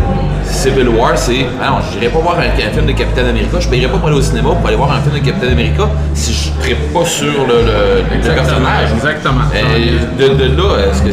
Civil 0.45 0.89
War, 0.89 1.13
c'est. 1.17 1.47
Ah 1.63 1.71
non, 1.71 1.77
je 1.93 1.99
n'irai 1.99 2.13
pas 2.13 2.19
voir 2.21 2.37
un, 2.39 2.43
un 2.43 2.71
film 2.73 2.87
de 2.87 2.93
Captain 2.93 3.23
America. 3.27 3.59
Je 3.59 3.67
ne 3.67 3.71
paierai 3.73 3.91
pas 3.91 3.99
pour 3.99 4.09
aller 4.09 4.19
au 4.19 4.23
cinéma 4.23 4.51
pour 4.51 4.67
aller 4.67 4.77
voir 4.77 4.93
un 4.93 5.01
film 5.01 5.15
de 5.15 5.25
Captain 5.25 5.49
America 5.49 5.89
si 6.15 6.33
je 6.33 6.51
ne 6.51 6.61
trippe 6.63 6.93
pas 6.93 7.05
sur 7.05 7.27
le, 7.47 7.63
le- 7.65 8.03
le 8.11 8.17
Exactement, 8.17 8.47
personnage. 8.49 8.93
exactement. 8.95 9.45
Euh, 9.55 10.19
de, 10.19 10.35
de 10.35 10.57
là, 10.57 10.87
est-ce 10.91 11.03
que 11.03 11.13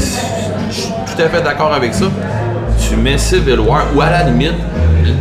je 0.69 0.73
suis 0.81 0.89
tout 0.91 1.21
à 1.21 1.29
fait 1.29 1.41
d'accord 1.43 1.73
avec 1.73 1.93
ça? 1.93 2.05
Tu 2.89 2.95
mets 2.95 3.17
Civil 3.17 3.59
War 3.59 3.83
ou 3.95 4.01
à 4.01 4.09
la 4.09 4.23
limite 4.23 4.53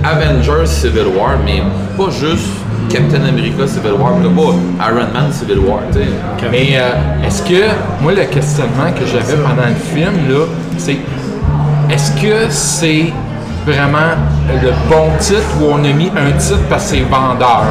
Avengers 0.04 0.66
Civil 0.66 1.06
War, 1.18 1.32
mais 1.44 1.62
pas 1.96 2.10
juste 2.10 2.46
Captain 2.88 3.24
America 3.28 3.66
Civil 3.66 3.92
War, 3.98 4.12
puis 4.14 4.28
pas 4.30 4.86
Iron 4.90 5.06
Man 5.12 5.30
Civil 5.32 5.58
War. 5.58 5.80
Mais 6.50 6.68
euh, 6.76 7.26
est-ce 7.26 7.42
que, 7.42 7.64
moi, 8.00 8.12
le 8.12 8.24
questionnement 8.24 8.90
que 8.98 9.04
j'avais 9.06 9.34
pendant 9.42 9.68
le 9.68 9.74
film, 9.74 10.12
là, 10.30 10.44
c'est 10.78 10.96
est-ce 11.90 12.12
que 12.20 12.50
c'est 12.50 13.12
vraiment 13.66 14.16
le 14.62 14.70
bon 14.88 15.10
titre 15.18 15.42
ou 15.60 15.66
on 15.72 15.84
a 15.84 15.92
mis 15.92 16.10
un 16.16 16.32
titre 16.38 16.60
parce 16.68 16.90
que 16.90 16.96
c'est 16.96 17.02
vendeur? 17.02 17.64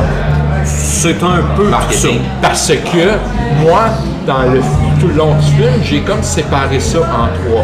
C'est 0.63 1.23
un 1.23 1.41
peu 1.55 1.69
Marketing. 1.69 2.19
Parce 2.41 2.67
que 2.69 3.61
moi, 3.61 3.85
dans 4.25 4.43
le, 4.51 4.59
tout 4.99 5.07
le 5.07 5.13
long 5.13 5.33
du 5.35 5.45
film, 5.45 5.73
j'ai 5.83 6.01
comme 6.01 6.21
séparé 6.23 6.79
ça 6.79 6.99
en 6.99 7.49
trois. 7.49 7.63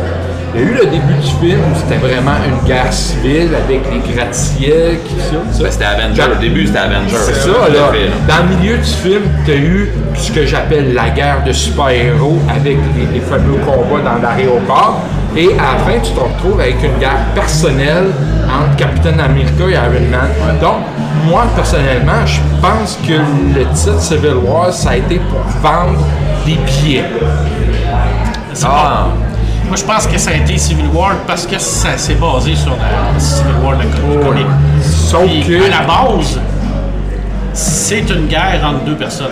Il 0.55 0.61
y 0.61 0.63
a 0.63 0.67
eu 0.67 0.73
le 0.73 0.85
début 0.85 1.15
du 1.15 1.47
film 1.47 1.59
où 1.61 1.75
c'était 1.75 1.97
vraiment 1.97 2.35
une 2.47 2.67
guerre 2.67 2.93
civile 2.93 3.49
avec 3.55 3.81
les 3.91 4.13
gratte-ciels, 4.13 4.99
qui 5.03 5.15
ça, 5.15 5.37
ça. 5.51 5.63
Ben, 5.63 5.71
c'était 5.71 5.85
Avenger. 5.85 6.23
Au 6.31 6.39
début, 6.39 6.67
c'était 6.67 6.79
Avenger. 6.79 7.15
C'est 7.17 7.33
ça, 7.33 7.69
là. 7.73 7.91
Dans 8.27 8.49
le 8.49 8.55
milieu 8.55 8.77
du 8.77 8.83
film, 8.83 9.21
tu 9.45 9.51
as 9.51 9.55
eu 9.55 9.91
ce 10.15 10.31
que 10.31 10.45
j'appelle 10.45 10.93
la 10.93 11.09
guerre 11.09 11.43
de 11.43 11.51
super-héros 11.51 12.37
avec 12.49 12.77
les, 12.95 13.13
les 13.13 13.19
fameux 13.21 13.57
combats 13.65 14.03
dans 14.03 14.21
l'aéroport. 14.21 15.01
Et 15.35 15.49
à 15.53 15.73
la 15.73 15.79
fin, 15.79 15.99
tu 16.03 16.11
te 16.11 16.19
retrouves 16.19 16.59
avec 16.59 16.75
une 16.83 16.99
guerre 16.99 17.25
personnelle 17.33 18.11
entre 18.47 18.75
Captain 18.75 19.17
America 19.17 19.63
et 19.67 19.73
Iron 19.73 20.07
Man. 20.11 20.59
Donc, 20.61 20.83
moi, 21.27 21.45
personnellement, 21.55 22.25
je 22.25 22.39
pense 22.61 22.99
que 23.07 23.13
le 23.13 23.65
titre 23.73 23.99
Civil 23.99 24.35
War, 24.43 24.71
ça 24.71 24.91
a 24.91 24.97
été 24.97 25.19
pour 25.19 25.41
vendre 25.63 25.99
des 26.45 26.57
billets. 26.67 27.05
Ah. 28.63 29.07
Moi, 29.73 29.79
je 29.79 29.85
pense 29.85 30.05
que 30.05 30.19
ça 30.19 30.29
a 30.29 30.33
été 30.35 30.55
Civil 30.55 30.85
War 30.93 31.15
parce 31.25 31.47
que 31.47 31.57
ça 31.57 31.97
s'est 31.97 32.13
basé 32.13 32.55
sur 32.55 32.77
la 32.77 33.19
Civil 33.19 33.55
War, 33.63 33.73
le 33.73 34.23
comic. 34.23 34.45
Sauf 34.83 35.23
que... 35.23 35.65
à 35.65 35.67
la 35.67 35.81
base, 35.81 36.39
c'est 37.53 38.09
une 38.09 38.27
guerre 38.27 38.61
entre 38.65 38.83
deux 38.85 38.95
personnes. 38.95 39.27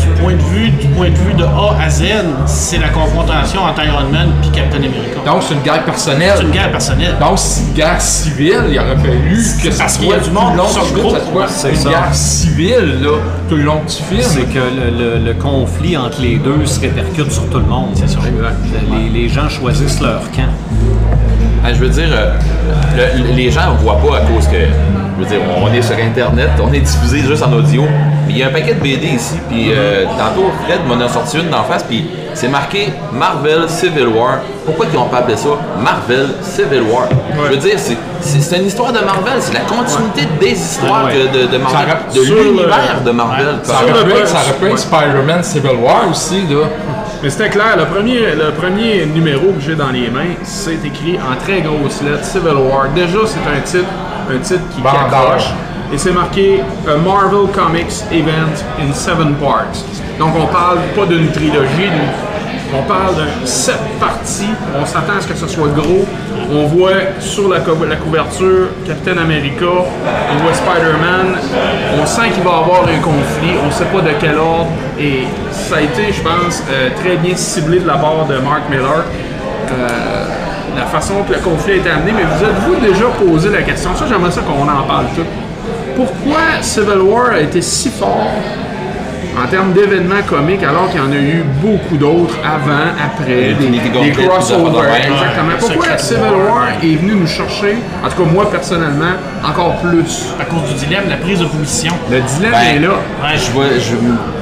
Du 0.00 0.20
point 0.20 0.32
de 0.32 0.42
vue, 0.42 0.70
du 0.70 0.88
point 0.88 1.10
de 1.10 1.14
vue 1.14 1.34
de 1.34 1.44
A 1.44 1.76
à 1.80 1.88
Z, 1.88 2.02
c'est 2.46 2.78
la 2.78 2.88
confrontation 2.88 3.62
entre 3.62 3.84
Iron 3.84 4.08
Man 4.10 4.30
et 4.42 4.48
Captain 4.56 4.78
America. 4.78 5.20
Donc, 5.24 5.42
c'est 5.46 5.54
une 5.54 5.60
guerre 5.60 5.84
personnelle. 5.84 6.32
C'est 6.36 6.42
une 6.42 6.50
guerre 6.50 6.70
personnelle. 6.72 7.14
Donc, 7.20 7.38
c'est 7.38 7.62
une 7.62 7.72
guerre 7.74 8.00
civile. 8.00 8.62
Il 8.70 8.78
aurait 8.80 8.96
fallu 8.96 9.36
que 9.62 9.70
ça 9.70 9.84
parce 9.84 9.96
qu'il 9.98 10.08
y 10.08 10.12
a 10.12 10.16
soit 10.16 10.24
du 10.28 10.30
monde 10.34 10.52
le 10.52 10.56
long 10.58 10.66
ça 10.68 10.80
regroupe. 10.80 11.16
soit 11.32 11.46
C'est 11.48 11.70
une 11.70 11.76
ça. 11.76 11.88
guerre 11.90 12.14
civile, 12.14 12.98
là, 13.02 13.10
tout 13.48 13.54
le 13.56 13.62
long 13.62 13.80
du 13.86 13.94
film. 14.16 14.22
C'est 14.22 14.52
que 14.52 14.58
le, 14.58 15.18
le- 15.20 15.24
le 15.24 15.34
conflit 15.34 15.96
entre 15.96 16.20
les 16.20 16.36
deux 16.38 16.66
se 16.66 16.80
répercute 16.80 17.30
sur 17.30 17.48
tout 17.48 17.58
le 17.58 17.64
monde. 17.66 17.90
C'est 17.94 18.08
ça. 18.08 18.18
Les, 18.90 19.08
les 19.20 19.28
gens 19.28 19.48
choisissent 19.48 20.00
leur 20.00 20.20
camp. 20.32 20.50
Ah, 21.64 21.72
je 21.72 21.78
veux 21.78 21.88
dire, 21.90 22.08
euh, 22.10 22.32
le- 23.16 23.34
les 23.34 23.50
gens 23.52 23.72
ne 23.72 23.78
voient 23.78 23.98
pas 24.00 24.16
à 24.18 24.20
cause 24.20 24.46
que, 24.48 24.56
je 25.18 25.22
veux 25.24 25.28
dire, 25.28 25.40
on 25.56 25.72
est 25.72 25.82
sur 25.82 25.96
Internet, 25.96 26.50
on 26.62 26.72
est 26.72 26.80
diffusé 26.80 27.20
juste 27.20 27.42
en 27.42 27.52
audio. 27.52 27.82
Mais 28.26 28.32
il 28.32 28.38
y 28.38 28.42
a 28.42 28.48
un 28.48 28.50
paquet 28.50 28.74
de 28.74 28.80
BD 28.80 29.06
ici, 29.14 29.36
puis 29.48 29.72
euh, 29.72 30.04
tantôt, 30.18 30.50
Fred 30.64 30.80
m'en 30.86 31.02
a 31.04 31.08
sorti 31.08 31.38
une 31.38 31.48
d'en 31.48 31.62
face, 31.62 31.84
puis 31.84 32.06
c'est 32.34 32.48
marqué 32.48 32.88
Marvel 33.12 33.68
Civil 33.68 34.08
War. 34.08 34.40
Pourquoi 34.64 34.86
ils 34.92 34.98
ont 34.98 35.04
pas 35.04 35.18
appelé 35.18 35.36
ça 35.36 35.50
Marvel 35.80 36.26
Civil 36.42 36.82
War? 36.92 37.08
Je 37.46 37.50
veux 37.52 37.56
dire, 37.56 37.78
c'est- 37.78 37.96
une 38.56 38.66
histoire 38.66 38.92
de 38.92 38.98
Marvel, 38.98 39.34
c'est 39.40 39.54
la 39.54 39.60
continuité 39.60 40.26
des 40.40 40.50
histoires 40.52 41.04
Ouais. 41.04 41.12
de, 41.32 41.46
de 41.52 41.58
Marvel, 41.58 41.96
de 42.14 42.20
l'univers 42.22 43.00
de 43.04 43.10
Marvel. 43.12 43.54
Ça 43.62 43.74
aurait 43.88 44.04
pu 44.04 44.66
être 44.66 44.78
Spider-Man 44.78 45.42
Civil 45.44 45.76
War 45.82 46.08
aussi, 46.10 46.42
là. 46.50 46.66
Mais 47.22 47.30
c'était 47.30 47.48
clair, 47.48 47.76
le 47.78 47.84
premier, 47.86 48.20
le 48.36 48.50
premier 48.52 49.06
numéro 49.06 49.52
que 49.52 49.60
j'ai 49.60 49.74
dans 49.76 49.90
les 49.90 50.10
mains, 50.10 50.34
c'est 50.42 50.84
écrit 50.84 51.18
en 51.18 51.36
très 51.42 51.60
grosses 51.62 52.02
lettres 52.02 52.24
Civil 52.24 52.54
War. 52.70 52.88
Déjà, 52.94 53.18
c'est 53.24 53.38
un 53.48 53.60
titre, 53.64 53.88
un 54.30 54.38
titre 54.38 54.60
qui, 54.74 54.82
accroche. 54.86 55.48
Et 55.92 55.98
c'est 55.98 56.12
marqué 56.12 56.62
A 56.88 56.96
Marvel 56.96 57.48
Comics 57.54 58.02
Event 58.10 58.56
in 58.80 58.92
Seven 58.92 59.34
Parts. 59.34 59.84
Donc 60.18 60.30
on 60.36 60.46
parle 60.46 60.78
pas 60.96 61.06
d'une 61.06 61.30
trilogie, 61.30 61.90
on 62.74 62.82
parle 62.82 63.14
de 63.16 63.46
sept 63.46 63.78
parties. 64.00 64.50
On 64.80 64.84
s'attend 64.84 65.18
à 65.18 65.20
ce 65.20 65.28
que 65.28 65.36
ce 65.36 65.46
soit 65.46 65.68
gros. 65.68 66.04
On 66.52 66.66
voit 66.66 66.92
sur 67.20 67.48
la, 67.48 67.60
cou- 67.60 67.84
la 67.88 67.96
couverture 67.96 68.68
Captain 68.86 69.16
America, 69.18 69.64
on 69.66 70.42
voit 70.42 70.54
Spider-Man. 70.54 71.38
On 72.00 72.06
sent 72.06 72.30
qu'il 72.34 72.42
va 72.42 72.50
y 72.50 72.54
avoir 72.54 72.82
un 72.82 73.00
conflit. 73.00 73.54
On 73.66 73.70
sait 73.70 73.84
pas 73.84 74.00
de 74.00 74.10
quel 74.20 74.38
ordre. 74.38 74.68
Et 74.98 75.24
ça 75.50 75.76
a 75.76 75.80
été, 75.82 76.12
je 76.12 76.20
pense, 76.22 76.62
euh, 76.70 76.90
très 77.00 77.16
bien 77.16 77.36
ciblé 77.36 77.78
de 77.80 77.86
la 77.86 77.94
part 77.94 78.26
de 78.28 78.38
Mark 78.38 78.62
Miller. 78.70 79.04
Euh, 79.72 80.24
la 80.76 80.84
façon 80.86 81.22
que 81.26 81.32
le 81.32 81.40
conflit 81.40 81.72
a 81.72 81.76
été 81.76 81.90
amené, 81.90 82.12
mais 82.12 82.22
vous 82.24 82.44
êtes-vous 82.44 82.86
déjà 82.86 83.06
posé 83.06 83.48
la 83.50 83.62
question? 83.62 83.94
Ça, 83.96 84.04
j'aimerais 84.08 84.30
ça 84.30 84.42
qu'on 84.42 84.62
en 84.62 84.82
parle 84.86 85.06
tout. 85.14 85.24
Pourquoi 85.96 86.60
Civil 86.60 87.00
War 87.00 87.30
a 87.32 87.40
été 87.40 87.62
si 87.62 87.88
fort 87.88 88.30
en 89.42 89.46
termes 89.48 89.72
d'événements 89.72 90.22
comiques 90.26 90.62
alors 90.62 90.88
qu'il 90.90 90.98
y 91.00 91.02
en 91.02 91.12
a 91.12 91.16
eu 91.16 91.44
beaucoup 91.62 91.96
d'autres 91.96 92.36
avant, 92.44 92.88
après, 93.04 93.54
des, 93.54 93.68
des 93.68 94.12
crossovers, 94.12 94.88
exactement. 94.96 95.48
Ouais, 95.48 95.58
Pourquoi 95.60 95.98
Civil 95.98 96.22
War. 96.22 96.54
War 96.54 96.68
est 96.82 96.96
venu 96.96 97.12
nous 97.16 97.26
chercher, 97.26 97.76
en 98.04 98.08
tout 98.08 98.22
cas 98.24 98.30
moi 98.30 98.50
personnellement, 98.50 99.14
encore 99.44 99.76
plus? 99.82 100.26
À 100.40 100.44
cause 100.44 100.62
du 100.72 100.86
dilemme, 100.86 101.04
la 101.08 101.16
prise 101.16 101.40
de 101.40 101.44
position. 101.46 101.92
Le 102.10 102.20
dilemme 102.20 102.52
Ben, 102.52 102.76
est 102.76 102.78
là. 102.80 102.88
Ouais, 103.22 103.36
Je 103.36 103.50
vois, 103.52 103.64
je, 103.78 103.94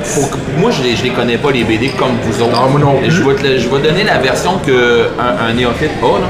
faut 0.05 0.27
que- 0.29 0.61
moi, 0.61 0.71
je 0.71 0.83
les, 0.83 0.97
je 0.97 1.05
les 1.05 1.11
connais 1.11 1.39
pas, 1.39 1.51
les 1.51 1.65
BD, 1.65 1.89
comme 1.91 2.13
vous 2.23 2.43
autres. 2.43 2.53
Non, 2.53 2.69
moi 2.71 2.81
non 2.81 2.99
plus. 3.01 3.11
Je 3.11 3.23
vais, 3.23 3.35
te 3.35 3.59
je 3.59 3.69
vais 3.69 3.81
donner 3.83 4.05
la 4.05 4.19
version 4.19 4.59
que 4.65 5.09
un, 5.19 5.53
néophyte 5.55 5.91
a, 6.03 6.07
là. 6.21 6.27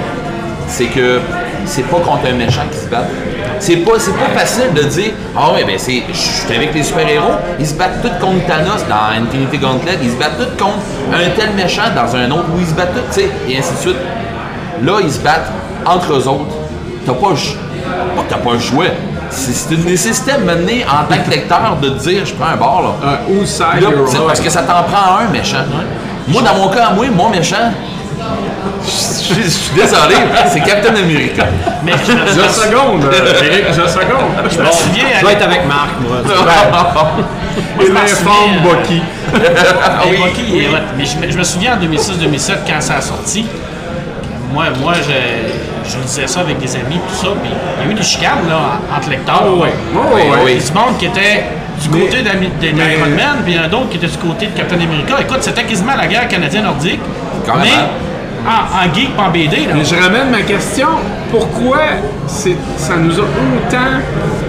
C'est 0.68 0.86
que 0.86 1.20
c'est 1.66 1.82
pas 1.86 1.98
contre 1.98 2.26
un 2.32 2.36
méchant 2.36 2.62
qui 2.70 2.78
se 2.78 2.86
bat. 2.88 3.04
C'est 3.64 3.76
pas, 3.76 3.92
c'est 3.98 4.12
pas 4.12 4.28
facile 4.38 4.74
de 4.74 4.82
dire 4.82 5.12
Ah 5.34 5.54
ouais, 5.54 5.64
ben 5.64 5.78
c'est. 5.78 6.02
Je 6.06 6.14
suis 6.14 6.54
avec 6.54 6.74
les 6.74 6.82
super-héros, 6.82 7.32
ils 7.58 7.66
se 7.66 7.72
battent 7.72 8.02
tous 8.02 8.10
contre 8.22 8.44
Thanos 8.46 8.84
dans 8.90 9.24
Infinity 9.24 9.56
Gauntlet, 9.56 9.96
ils 10.02 10.10
se 10.10 10.16
battent 10.16 10.36
tous 10.36 10.62
contre 10.62 10.80
un 11.14 11.30
tel 11.30 11.54
méchant 11.54 11.84
dans 11.96 12.14
un 12.14 12.30
autre 12.30 12.44
où 12.54 12.60
ils 12.60 12.66
se 12.66 12.74
battent 12.74 12.92
tous, 12.92 13.20
tu 13.20 13.26
sais, 13.26 13.30
et 13.48 13.56
ainsi 13.56 13.72
de 13.72 13.78
suite. 13.78 13.96
Là, 14.82 14.98
ils 15.02 15.10
se 15.10 15.20
battent 15.20 15.50
entre 15.86 16.12
eux 16.12 16.28
autres. 16.28 16.54
T'as 17.06 17.14
pas 17.14 17.28
Pas 17.28 18.22
t'as 18.28 18.36
pas 18.36 18.52
le 18.52 18.58
choix. 18.58 18.84
C'est 19.30 19.74
une 19.74 19.84
nécessité 19.86 20.32
à 20.32 20.38
mener 20.38 20.84
en 20.84 21.10
tant 21.10 21.22
que 21.22 21.30
lecteur 21.30 21.78
de 21.80 21.88
te 21.88 21.98
dire 22.06 22.26
je 22.26 22.34
prends 22.34 22.52
un 22.52 22.56
bord 22.56 22.82
là. 22.82 23.12
Un 23.12 23.32
whose 23.32 23.48
side 23.48 23.80
Là, 23.80 23.88
parce 24.26 24.40
que 24.40 24.50
ça 24.50 24.60
t'en 24.60 24.82
prend 24.82 25.20
un 25.26 25.30
méchant. 25.32 25.64
Moi, 26.28 26.42
dans 26.42 26.54
mon 26.54 26.68
cas, 26.68 26.90
moi, 26.90 27.06
mon 27.10 27.30
méchant, 27.30 27.72
je 28.86 29.34
je 29.42 29.48
suis 29.48 29.74
désolé, 29.74 30.14
c'est 30.48 30.60
Captain 30.60 30.94
America. 30.94 31.44
mais 31.84 31.92
je 32.06 32.12
me, 32.12 32.26
Je 32.26 32.48
seconde, 32.52 33.04
euh, 33.04 33.42
Eric, 33.44 33.64
je 33.68 33.88
seconde. 33.88 34.30
je 34.50 34.58
me 34.60 34.70
souviens, 34.70 35.04
Je 35.20 35.26
vais 35.26 35.32
être 35.32 35.44
avec 35.44 35.66
Marc, 35.66 35.90
moi. 36.00 36.18
Et 37.80 37.88
l'informe 37.88 38.54
euh, 38.66 38.74
Bucky. 38.76 39.02
Ah 39.84 40.02
oui, 40.08 40.16
Bucky, 40.18 40.42
il 40.48 40.54
est 40.64 40.68
oui. 40.68 40.74
hot. 40.74 40.78
Mais 40.96 41.04
je, 41.04 41.16
me- 41.18 41.30
je 41.32 41.38
me 41.38 41.42
souviens 41.44 41.74
en 41.76 41.84
2006-2007, 41.84 42.52
quand 42.66 42.80
ça 42.80 42.96
a 42.96 43.00
sorti, 43.00 43.46
moi, 44.52 44.64
moi 44.80 44.92
je, 44.96 45.90
je 45.90 45.98
lisais 46.02 46.26
ça 46.26 46.40
avec 46.40 46.58
des 46.58 46.74
amis, 46.76 47.00
tout 47.08 47.14
ça, 47.14 47.28
puis 47.42 47.50
il 47.80 47.84
y 47.86 47.88
a 47.88 47.90
eu 47.90 47.94
des 47.94 48.02
chicanes 48.02 48.48
là, 48.48 48.78
entre 48.96 49.10
lecteurs. 49.10 49.42
Ah 49.44 49.50
ouais. 49.50 49.72
là. 49.94 50.00
Ouais, 50.00 50.44
ouais, 50.44 50.52
Il 50.54 50.60
y 50.60 50.62
a 50.62 50.66
du 50.66 50.72
monde 50.72 50.98
qui 50.98 51.06
était 51.06 51.44
du 51.82 51.88
Mais- 51.90 52.00
côté 52.06 52.22
d'Iron 52.22 53.10
Man, 53.16 53.38
puis 53.44 53.54
il 53.54 53.56
y 53.56 53.60
en 53.60 53.64
a 53.64 53.68
d'autres 53.68 53.88
qui 53.90 53.96
étaient 53.96 54.06
du 54.06 54.18
côté 54.18 54.46
de 54.46 54.56
Captain 54.56 54.76
America. 54.76 55.14
Écoute, 55.20 55.38
c'était 55.42 55.64
quasiment 55.64 55.94
la 55.96 56.06
guerre 56.06 56.28
canadienne-nordique. 56.28 57.00
Mais 57.60 57.70
en, 58.46 58.88
en 58.90 58.94
geek, 58.94 59.16
pas 59.16 59.24
en 59.24 59.30
BD. 59.30 59.66
Là. 59.66 59.74
Mais 59.74 59.84
je 59.84 59.94
ramène 59.94 60.30
ma 60.30 60.42
question. 60.42 60.88
Pourquoi 61.30 61.78
c'est- 62.26 62.56
ça 62.76 62.96
nous 62.96 63.18
a 63.18 63.22
autant 63.22 64.00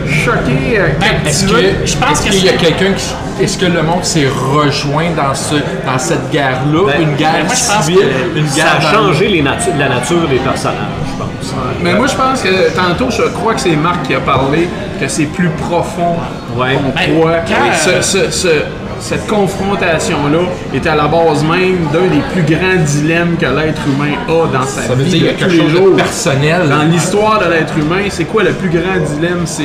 choqué, 0.07 0.77
euh, 0.77 0.87
Ben, 0.99 1.07
Est-ce 1.27 1.45
que- 1.45 1.85
Je 1.85 1.97
pense 1.97 2.11
est-ce 2.19 2.25
que 2.27 2.31
qu'il 2.31 2.45
y 2.45 2.49
a 2.49 2.51
c'est- 2.51 2.57
quelqu'un 2.57 2.93
qui. 2.93 3.05
Est-ce 3.43 3.57
que 3.57 3.65
le 3.65 3.81
monde 3.83 4.03
s'est 4.03 4.27
rejoint 4.27 5.09
dans, 5.15 5.33
ce, 5.35 5.55
dans 5.85 5.99
cette 5.99 6.29
guerre-là? 6.31 6.87
Ben, 6.87 7.01
une 7.01 7.15
guerre 7.15 7.33
ben, 7.33 7.45
moi, 7.47 7.55
je 7.55 7.73
pense 7.73 7.85
civile, 7.85 7.99
que 8.33 8.39
une 8.39 8.47
Ça 8.47 8.55
guerre 8.55 8.77
a 8.89 8.93
changé 8.93 9.27
les 9.27 9.41
natu- 9.41 9.77
la 9.77 9.89
nature 9.89 10.27
des 10.29 10.37
personnages, 10.37 10.77
je 11.11 11.17
pense. 11.21 11.53
Mais 11.81 11.93
moi, 11.95 12.07
je 12.07 12.15
pense 12.15 12.41
que 12.41 12.73
tantôt, 12.75 13.09
je 13.11 13.23
crois 13.33 13.53
que 13.55 13.59
c'est 13.61 13.75
Marc 13.75 14.03
qui 14.03 14.13
a 14.15 14.19
parlé 14.21 14.69
que 15.01 15.07
c'est 15.09 15.25
plus 15.25 15.49
profond 15.49 16.15
Ouais. 16.55 16.75
qu'on 16.75 16.89
Ben, 16.97 17.19
croit. 17.19 17.31
quand, 17.47 17.73
Ce- 17.77 18.01
ce- 18.01 18.31
ce- 18.31 18.63
cette 19.07 19.27
confrontation-là 19.27 20.39
est 20.73 20.87
à 20.87 20.95
la 20.95 21.07
base 21.07 21.43
même 21.43 21.77
d'un 21.93 22.07
des 22.07 22.21
plus 22.33 22.55
grands 22.55 22.81
dilemmes 22.83 23.35
que 23.39 23.45
l'être 23.45 23.81
humain 23.87 24.15
a 24.27 24.47
dans 24.51 24.65
sa 24.65 24.81
Ça 24.81 24.95
veut 24.95 25.03
vie 25.03 25.19
dire 25.19 25.33
de 25.33 25.37
quelque 25.37 25.43
tous 25.43 25.51
les 25.51 25.57
chose 25.59 25.71
de 25.73 25.77
jours. 25.77 25.95
personnel. 25.95 26.61
Dans 26.69 26.83
l'histoire 26.83 27.39
de 27.39 27.51
l'être 27.51 27.77
humain, 27.77 28.03
c'est 28.09 28.25
quoi 28.25 28.41
le 28.43 28.53
plus 28.53 28.69
grand 28.69 28.97
dilemme? 29.15 29.43
C'est 29.45 29.63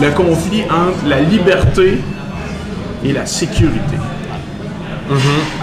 le 0.00 0.10
conflit 0.12 0.62
entre 0.70 1.08
la 1.08 1.20
liberté 1.20 1.98
et 3.04 3.12
la 3.12 3.26
sécurité. 3.26 3.96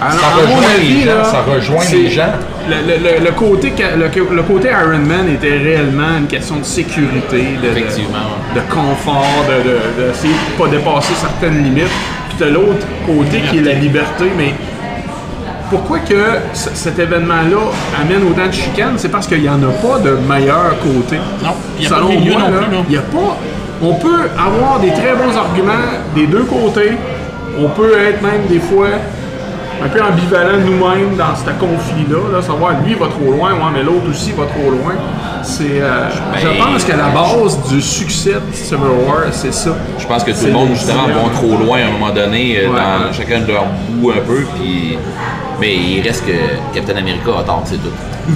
Alors, 0.02 0.12
Ça 0.20 0.26
mon 0.36 0.56
rejoint 0.56 0.70
avis, 0.76 0.94
les 0.94 1.00
gens, 1.04 1.16
là, 1.18 1.24
ça 1.24 1.42
rejoint 1.42 1.80
c'est- 1.80 1.96
les 1.96 2.10
gens. 2.10 2.32
Le, 2.68 2.74
le- 2.74 2.98
le- 3.20 3.24
le 3.26 3.30
côté, 3.30 3.72
ca- 3.78 3.94
le, 3.94 4.34
le 4.34 4.42
côté 4.42 4.68
Iron 4.70 4.98
Man 4.98 5.28
était 5.32 5.56
réellement 5.56 6.18
une 6.18 6.26
question 6.26 6.56
de 6.56 6.64
sécurité, 6.64 7.44
de, 7.62 7.68
de- 7.68 7.70
Effectivement. 7.70 8.18
de, 8.56 8.60
confort, 8.68 9.44
de, 9.48 10.02
de 10.02 10.10
pas 10.58 10.68
dépasser 10.68 11.14
certaines 11.14 11.62
limites. 11.62 11.86
Puis 12.36 12.44
t'as 12.44 12.52
l'autre 12.52 12.86
côté 13.06 13.40
qui 13.48 13.58
est 13.58 13.62
la 13.62 13.72
liberté, 13.72 14.30
mais 14.36 14.52
pourquoi 15.70 16.00
que 16.00 16.14
cet 16.52 16.98
événement-là 16.98 17.72
amène 17.98 18.30
autant 18.30 18.46
de 18.46 18.52
chicanes? 18.52 18.94
C'est 18.96 19.08
parce 19.08 19.26
qu'il 19.26 19.40
n'y 19.40 19.48
en 19.48 19.62
a 19.62 19.72
pas 19.72 19.98
de 20.00 20.18
meilleur 20.28 20.76
côté. 20.80 21.16
Non, 21.42 21.52
il 21.78 21.84
y 21.84 21.86
a 21.86 21.90
pas 21.90 22.00
de 22.00 22.02
moi, 22.02 22.40
non 22.40 22.50
là, 22.50 22.58
plus, 22.58 22.76
là. 22.76 22.82
Il 22.88 22.94
y 22.94 22.98
a 22.98 23.00
pas. 23.00 23.38
On 23.80 23.94
peut 23.94 24.28
avoir 24.38 24.80
des 24.80 24.90
très 24.90 25.14
bons 25.14 25.34
arguments 25.34 25.72
des 26.14 26.26
deux 26.26 26.44
côtés. 26.44 26.92
On 27.58 27.68
peut 27.68 27.98
être 27.98 28.20
même 28.20 28.46
des 28.50 28.60
fois 28.60 28.88
un 29.82 29.88
peu 29.88 30.02
ambivalent 30.02 30.58
nous-mêmes 30.58 31.16
dans 31.16 31.34
ce 31.34 31.44
conflit-là, 31.58 32.36
là, 32.36 32.42
savoir 32.42 32.72
lui 32.84 32.94
va 32.94 33.06
trop 33.06 33.32
loin, 33.32 33.52
ouais, 33.52 33.72
mais 33.74 33.82
l'autre 33.82 34.10
aussi 34.10 34.32
va 34.32 34.44
trop 34.44 34.70
loin. 34.70 34.94
C'est, 35.48 35.80
euh, 35.80 36.10
je 36.10 36.44
Ben, 36.48 36.56
pense 36.64 36.84
que 36.84 36.90
la 36.92 37.08
base 37.10 37.58
du 37.68 37.80
succès 37.80 38.34
de 38.34 38.52
Civil 38.54 38.80
War, 39.06 39.26
c'est 39.30 39.54
ça. 39.54 39.70
Je 39.96 40.04
pense 40.06 40.24
que 40.24 40.32
tout 40.32 40.46
le 40.46 40.52
monde, 40.52 40.70
justement, 40.74 41.04
vont 41.06 41.28
trop 41.28 41.56
loin 41.64 41.78
à 41.82 41.86
un 41.86 41.90
moment 41.92 42.10
donné, 42.12 42.58
euh, 42.58 42.68
Ouais, 42.68 42.76
dans 42.76 43.06
ouais. 43.06 43.12
chacun 43.12 43.40
de 43.42 43.52
leur 43.52 43.64
bout 43.90 44.10
un 44.10 44.20
peu, 44.26 44.44
puis. 44.58 44.98
Mais 45.60 45.74
il 45.74 46.02
reste 46.06 46.24
que 46.26 46.32
Captain 46.74 46.96
America 46.96 47.30
a 47.40 47.42
tort, 47.42 47.62
c'est 47.64 47.76
tout. 47.76 47.92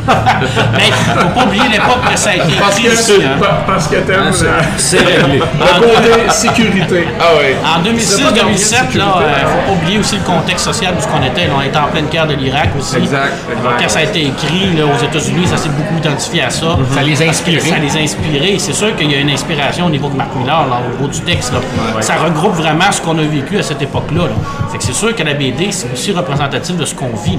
Mais 0.76 0.90
faut 1.20 1.28
pas 1.30 1.44
oublier 1.46 1.64
l'époque 1.68 1.98
que 2.12 2.16
ça 2.16 2.30
a 2.30 2.34
été 2.36 2.44
Parce 2.60 2.78
que, 2.78 2.88
hein. 2.88 3.38
pa- 3.40 3.62
parce 3.66 3.88
que 3.88 3.96
t'aimes 3.96 4.30
euh, 4.42 4.60
C'est 4.78 4.98
réglé. 4.98 5.38
le 5.40 5.80
côté 5.80 6.30
sécurité. 6.30 7.08
Ah 7.20 7.24
oui. 7.38 7.54
En 7.64 7.82
C'est 7.98 8.22
pas 8.22 8.30
2006-2007, 8.30 8.34
gagné, 8.34 8.52
là, 8.52 8.56
sécurité, 8.56 9.00
euh, 9.00 9.46
faut 9.48 9.66
pas 9.66 9.72
oublier 9.82 9.98
aussi 9.98 10.14
le 10.16 10.22
contexte 10.22 10.64
social 10.64 10.94
où 10.94 11.02
on 11.20 11.26
était. 11.26 11.46
là. 11.46 11.52
on 11.58 11.62
était 11.62 11.76
en 11.78 11.88
pleine 11.88 12.06
guerre 12.06 12.28
de 12.28 12.34
l'Irak 12.34 12.68
aussi. 12.78 12.96
Exact, 12.98 13.32
exact. 13.50 13.82
Quand 13.82 13.88
ça 13.88 13.98
a 13.98 14.02
été 14.02 14.26
écrit 14.26 14.76
là, 14.76 14.84
aux 14.86 15.04
États-Unis, 15.04 15.46
ça 15.48 15.56
s'est 15.56 15.70
beaucoup 15.70 15.96
identifié 15.98 16.42
à 16.44 16.50
ça. 16.50 16.76
Ça 16.94 17.02
les 17.02 17.20
a 17.20 17.24
inspirés. 17.28 17.60
Ça 17.60 17.78
les 17.78 17.96
a 17.96 18.00
inspirés. 18.00 18.56
C'est 18.58 18.72
sûr 18.74 18.94
qu'il 18.94 19.10
y 19.10 19.14
a 19.16 19.18
une 19.18 19.30
inspiration 19.30 19.86
au 19.86 19.90
niveau 19.90 20.08
de 20.08 20.14
Mark 20.16 20.30
Millar, 20.36 20.68
là, 20.68 20.78
au 20.88 20.96
niveau 20.96 21.08
du 21.12 21.20
texte. 21.22 21.52
là. 21.52 21.58
Ça 22.00 22.14
regroupe 22.14 22.54
vraiment 22.54 22.92
ce 22.92 23.00
qu'on 23.00 23.18
a 23.18 23.22
vécu 23.22 23.58
à 23.58 23.62
cette 23.64 23.82
époque-là. 23.82 24.22
là. 24.26 24.34
Fait 24.70 24.78
que 24.78 24.84
c'est 24.84 24.94
sûr 24.94 25.14
que 25.16 25.22
la 25.24 25.34
BD, 25.34 25.72
c'est 25.72 25.92
aussi 25.92 26.12
représentatif 26.12 26.76
de 26.76 26.84
ce 26.84 26.94
qu'on 26.94 27.09
vit. 27.24 27.38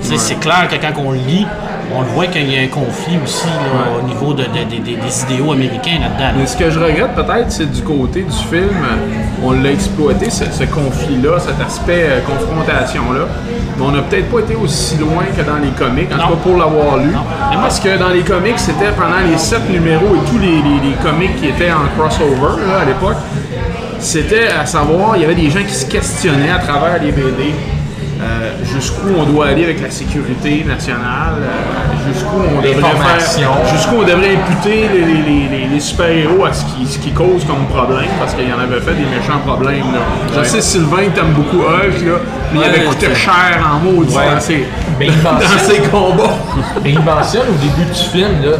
C'est 0.00 0.38
clair 0.40 0.68
que 0.68 0.74
quand 0.76 1.00
on 1.00 1.12
lit, 1.12 1.46
on 1.94 2.00
le 2.02 2.06
voit 2.08 2.26
qu'il 2.26 2.50
y 2.52 2.58
a 2.58 2.62
un 2.62 2.66
conflit 2.68 3.18
aussi 3.24 3.46
là, 3.46 3.98
au 3.98 4.06
niveau 4.06 4.32
de, 4.32 4.42
de- 4.42 4.64
de- 4.68 4.80
de- 4.82 5.00
des 5.00 5.22
idéaux 5.24 5.52
américains 5.52 5.98
là-dedans. 6.00 6.32
Mais 6.38 6.46
ce 6.46 6.56
que 6.56 6.70
je 6.70 6.78
regrette 6.78 7.14
peut-être, 7.14 7.50
c'est 7.52 7.70
du 7.70 7.82
côté 7.82 8.22
du 8.22 8.32
film, 8.32 8.70
on 9.44 9.52
l'a 9.52 9.70
exploité, 9.70 10.28
ce, 10.30 10.44
ce 10.50 10.64
conflit-là, 10.64 11.38
cet 11.38 11.60
aspect 11.64 12.06
euh, 12.08 12.20
confrontation-là. 12.22 13.26
Mais 13.78 13.84
on 13.84 13.92
n'a 13.92 14.02
peut-être 14.02 14.30
pas 14.30 14.40
été 14.40 14.54
aussi 14.56 14.96
loin 14.98 15.24
que 15.36 15.42
dans 15.42 15.56
les 15.58 15.70
comics, 15.70 16.08
en 16.12 16.16
Non. 16.16 16.22
tout 16.24 16.28
cas 16.30 16.40
pour 16.42 16.56
l'avoir 16.58 16.96
lu. 16.98 17.10
Mais 17.50 17.56
moi- 17.56 17.62
Parce 17.62 17.78
que 17.80 17.96
dans 17.96 18.08
les 18.10 18.22
comics, 18.22 18.58
c'était 18.58 18.92
pendant 18.96 19.20
les 19.30 19.38
sept 19.38 19.68
numéros 19.70 20.14
et 20.16 20.30
tous 20.30 20.38
les, 20.38 20.48
les- 20.56 20.90
les 20.90 20.96
comics 21.02 21.36
qui 21.40 21.48
étaient 21.48 21.70
en 21.72 21.86
crossover 21.96 22.60
là, 22.66 22.80
à 22.82 22.84
l'époque, 22.84 23.16
c'était 23.98 24.48
à 24.48 24.66
savoir, 24.66 25.16
il 25.16 25.22
y 25.22 25.24
avait 25.24 25.34
des 25.34 25.48
gens 25.50 25.62
qui 25.66 25.74
se 25.74 25.86
questionnaient 25.86 26.50
à 26.50 26.58
travers 26.58 27.00
les 27.02 27.12
BD. 27.12 27.54
Jusqu'où 28.82 29.10
on 29.16 29.24
doit 29.24 29.46
aller 29.46 29.62
avec 29.62 29.80
la 29.80 29.90
sécurité 29.90 30.64
nationale, 30.64 31.36
euh, 31.40 31.91
jusqu'où 32.06 32.36
on 32.38 32.60
devrait 32.60 32.90
faire, 32.90 33.50
jusqu'où 33.72 33.96
on 34.00 34.02
devrait 34.06 34.36
imputer 34.36 34.88
les, 34.92 35.00
les- 35.00 35.22
les- 35.22 35.48
les- 35.50 35.68
les 35.72 35.80
super-héros 35.80 36.44
à 36.44 36.52
ce 36.52 36.64
qui, 36.64 36.86
ce 36.86 36.98
qui 36.98 37.10
cause 37.12 37.44
comme 37.46 37.66
problème, 37.66 38.08
parce 38.18 38.34
qu'il 38.34 38.48
y 38.48 38.52
en 38.52 38.58
avait 38.58 38.80
fait 38.80 38.94
des 38.94 39.06
méchants 39.06 39.40
problèmes. 39.46 39.92
Là. 39.92 40.00
Je 40.42 40.48
sais, 40.48 40.60
Sylvain, 40.60 41.08
t'aimes 41.14 41.32
beaucoup 41.34 41.58
Hulk, 41.62 42.04
là, 42.06 42.18
mais 42.52 42.60
il 42.60 42.64
avait 42.64 42.84
coûté 42.84 43.14
cher 43.14 43.60
en 43.64 43.78
mots 43.84 44.04
dans, 44.04 44.40
ses, 44.40 44.66
Mais 44.98 45.06
il 45.06 45.22
dans 45.22 45.38
ses 45.58 45.78
combats. 45.90 46.36
Et 46.84 46.90
il 46.90 47.00
mentionne 47.00 47.42
au 47.48 47.58
début 47.60 47.88
du 47.90 47.98
film 47.98 48.28
là, 48.42 48.50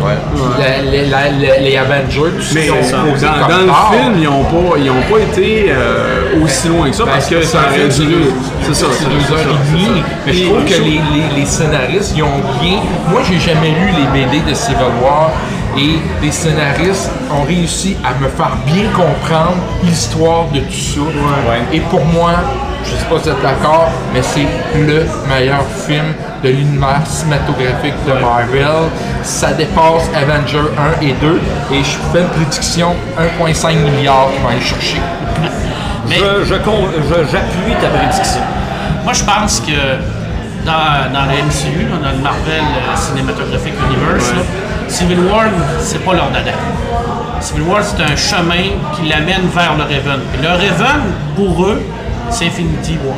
la- 0.58 0.82
la- 0.82 1.06
la- 1.08 1.30
la- 1.30 1.58
les 1.60 1.76
Avengers, 1.76 2.32
Mais 2.54 2.62
qu'ils 2.62 2.70
ont 2.72 2.76
dans, 2.76 3.12
posé 3.12 3.26
dans 3.26 3.46
comme 3.46 3.60
le 3.60 3.66
tort. 3.66 3.92
film, 3.92 4.12
ils 4.18 4.24
n'ont 4.24 4.44
pas, 4.44 4.78
ils 4.78 4.90
ont 4.90 5.02
pas 5.10 5.18
été 5.20 5.66
euh, 5.70 6.42
aussi 6.44 6.68
loin 6.68 6.88
que 6.90 6.96
ça, 6.96 7.04
parce 7.04 7.26
que 7.28 7.42
ça 7.42 7.58
aurait 7.58 7.90
c'est 7.90 8.02
duré. 8.04 8.12
deux- 8.24 8.32
C'est 8.62 8.74
ça, 8.74 8.86
c'est 8.92 9.04
deux 9.04 9.20
ça, 9.26 9.34
heures 9.34 9.40
et 9.40 9.72
demie. 9.76 10.00
ça. 10.00 10.06
Mais 10.26 10.32
je 10.32 10.44
trouve 10.44 10.64
que 10.64 10.74
je- 10.74 10.82
les, 10.82 11.00
les- 11.14 11.40
les 11.40 11.46
scénaristes, 11.46 12.12
ils 12.16 12.22
ont 12.22 12.40
bien. 12.60 12.78
Moi, 13.10 13.20
j'ai 13.32 13.40
jamais 13.54 13.70
lu 13.70 13.90
les 13.96 14.06
BD 14.26 14.40
de 14.48 14.54
Civil 14.54 14.76
War 15.02 15.30
et 15.76 15.98
les 16.22 16.30
scénaristes 16.30 17.10
ont 17.30 17.44
réussi 17.44 17.96
à 18.04 18.12
me 18.22 18.28
faire 18.28 18.52
bien 18.66 18.84
comprendre 18.94 19.56
l'histoire 19.84 20.44
de 20.52 20.60
tout 20.60 20.72
ça. 20.72 21.00
Et 21.72 21.80
pour 21.80 22.04
moi, 22.04 22.32
je 22.84 22.90
sais 22.90 23.04
pas 23.08 23.16
si 23.18 23.24
vous 23.24 23.30
êtes 23.30 23.42
d'accord, 23.42 23.88
mais 24.12 24.20
c'est 24.22 24.46
le 24.78 25.06
meilleur 25.28 25.64
film 25.86 26.04
de 26.44 26.48
l'univers 26.50 27.00
cinématographique 27.06 27.94
de 28.06 28.12
Marvel. 28.20 28.90
Ça 29.22 29.52
dépasse 29.52 30.10
Avenger 30.14 30.58
1 31.00 31.02
et 31.06 31.14
2 31.20 31.40
et 31.72 31.78
je 31.78 31.96
fais 32.12 32.20
une 32.22 32.28
prédiction 32.28 32.94
1,5 33.40 33.74
milliard 33.76 34.28
qui 34.36 34.42
va 34.42 34.50
aller 34.50 34.60
chercher. 34.60 35.00
Mais- 36.08 36.16
Je- 36.18 36.44
je 36.44 36.54
con- 36.56 36.88
je- 37.08 37.30
J'appuie 37.30 37.74
ta 37.80 37.88
prédiction. 37.88 38.40
Moi, 39.04 39.12
je 39.14 39.24
pense 39.24 39.60
que 39.60 39.72
dans, 40.64 41.12
dans 41.12 41.24
le 41.26 41.32
MCU, 41.48 41.88
là, 41.90 41.96
dans 42.02 42.16
le 42.16 42.22
Marvel 42.22 42.60
euh, 42.62 42.96
Cinematographic 42.96 43.72
Universe, 43.88 44.30
là, 44.32 44.42
Civil 44.88 45.18
War, 45.20 45.44
c'est 45.80 46.04
pas 46.04 46.12
leur 46.14 46.30
dada. 46.30 46.52
Civil 47.40 47.62
War, 47.62 47.80
c'est 47.82 48.02
un 48.02 48.16
chemin 48.16 48.70
qui 48.94 49.08
l'amène 49.08 49.48
vers 49.54 49.74
le 49.76 49.82
Raven. 49.82 50.20
Et 50.38 50.42
le 50.42 50.48
Raven, 50.48 51.00
pour 51.34 51.64
eux, 51.64 51.80
c'est 52.30 52.46
Infinity 52.46 52.98
War. 53.04 53.16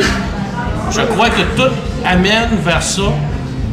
Je 0.90 1.00
crois 1.02 1.28
que 1.28 1.42
tout 1.56 1.72
amène 2.06 2.50
vers 2.64 2.82
ça, 2.82 3.02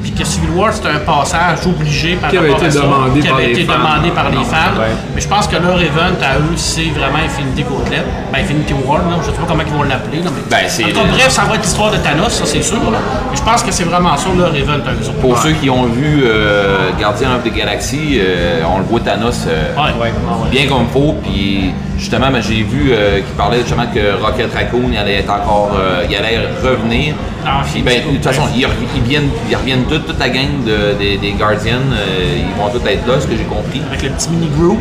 puis 0.01 0.11
que 0.11 0.25
Civil 0.25 0.49
War, 0.55 0.71
c'est 0.73 0.87
un 0.87 0.97
passage 0.99 1.59
obligé 1.67 2.15
par 2.15 2.31
Qui 2.31 2.37
avait 2.37 2.49
rapport 2.53 2.65
été 2.65 2.77
à 2.77 2.81
ça, 2.81 2.81
demandé 2.81 3.19
qui 3.21 3.27
par 3.27 3.37
avait 3.37 3.47
les 3.47 3.51
été 3.59 3.65
fans. 3.65 3.77
demandé 3.77 4.09
par 4.09 4.29
les 4.31 4.37
fans. 4.37 4.75
Ouais. 4.79 4.87
Mais 5.13 5.21
je 5.21 5.27
pense 5.27 5.47
que 5.47 5.55
leur 5.57 5.79
event 5.79 6.17
à 6.23 6.37
eux, 6.39 6.55
c'est 6.57 6.89
vraiment 6.89 7.19
Infinity 7.23 7.63
Gauntlet. 7.63 8.03
Ben, 8.33 8.39
Infinity 8.41 8.73
War, 8.85 8.97
là. 8.99 9.17
je 9.21 9.27
sais 9.27 9.37
pas 9.37 9.43
comment 9.47 9.63
ils 9.65 9.71
vont 9.73 9.83
l'appeler. 9.83 10.21
Ben, 10.51 10.57
c'est 10.67 10.83
en 10.83 10.87
tout 10.89 10.93
cas, 10.95 11.03
le- 11.05 11.11
bref, 11.11 11.29
ça 11.29 11.43
va 11.43 11.55
être 11.55 11.61
l'histoire 11.63 11.91
de 11.91 11.97
Thanos, 11.97 12.29
ça 12.33 12.45
c'est 12.45 12.61
sûr. 12.61 12.75
là. 12.91 12.99
Mais 13.31 13.37
je 13.37 13.41
pense 13.41 13.63
que 13.63 13.71
c'est 13.71 13.85
vraiment 13.85 14.17
ça 14.17 14.27
leur 14.37 14.53
event 14.53 14.73
eux. 14.85 15.11
Pour 15.21 15.37
ceux 15.37 15.53
qui 15.53 15.69
ont 15.69 15.85
vu 15.85 16.23
euh, 16.25 16.89
Guardian 16.99 17.35
of 17.37 17.43
the 17.43 17.53
Galaxy, 17.55 18.19
euh, 18.19 18.61
on 18.69 18.79
le 18.79 18.83
voit 18.83 18.99
Thanos 18.99 19.45
euh, 19.47 19.73
Ouais. 19.75 19.91
Ouais. 20.01 20.11
bien 20.51 20.67
comme 20.67 20.87
faut. 20.91 21.15
Puis 21.23 21.71
justement, 21.97 22.29
ben, 22.31 22.41
j'ai 22.41 22.63
vu 22.63 22.91
euh, 22.91 23.15
qu'il 23.21 23.35
parlait 23.37 23.59
justement 23.61 23.85
que 23.93 24.21
Rocket 24.21 24.53
Raccoon 24.53 24.89
il 24.91 24.97
allait 24.97 25.19
être 25.19 25.31
encore, 25.31 25.71
euh, 25.79 26.03
il 26.09 26.15
allait 26.17 26.39
revenir. 26.61 27.15
Ah, 27.45 27.61
Puis, 27.71 27.81
ben, 27.81 28.01
de 28.05 28.15
toute 28.17 28.23
façon, 28.23 28.43
ils, 28.55 28.67
ils 28.95 29.01
viennent, 29.01 29.29
ils 29.49 29.55
reviennent 29.55 29.85
toute, 29.85 30.05
toute 30.05 30.19
la 30.19 30.29
gang 30.29 30.63
de- 30.65 30.93
des, 30.99 31.17
des 31.17 31.31
Guardians. 31.31 31.77
euh, 31.93 32.37
ils 32.37 32.61
vont 32.61 32.69
tous 32.69 32.85
être 32.87 33.07
là, 33.07 33.13
ce 33.19 33.25
que 33.25 33.35
j'ai 33.37 33.45
compris. 33.45 33.81
Avec 33.89 34.03
le 34.03 34.09
petit 34.09 34.29
mini 34.29 34.49
Groot. 34.59 34.77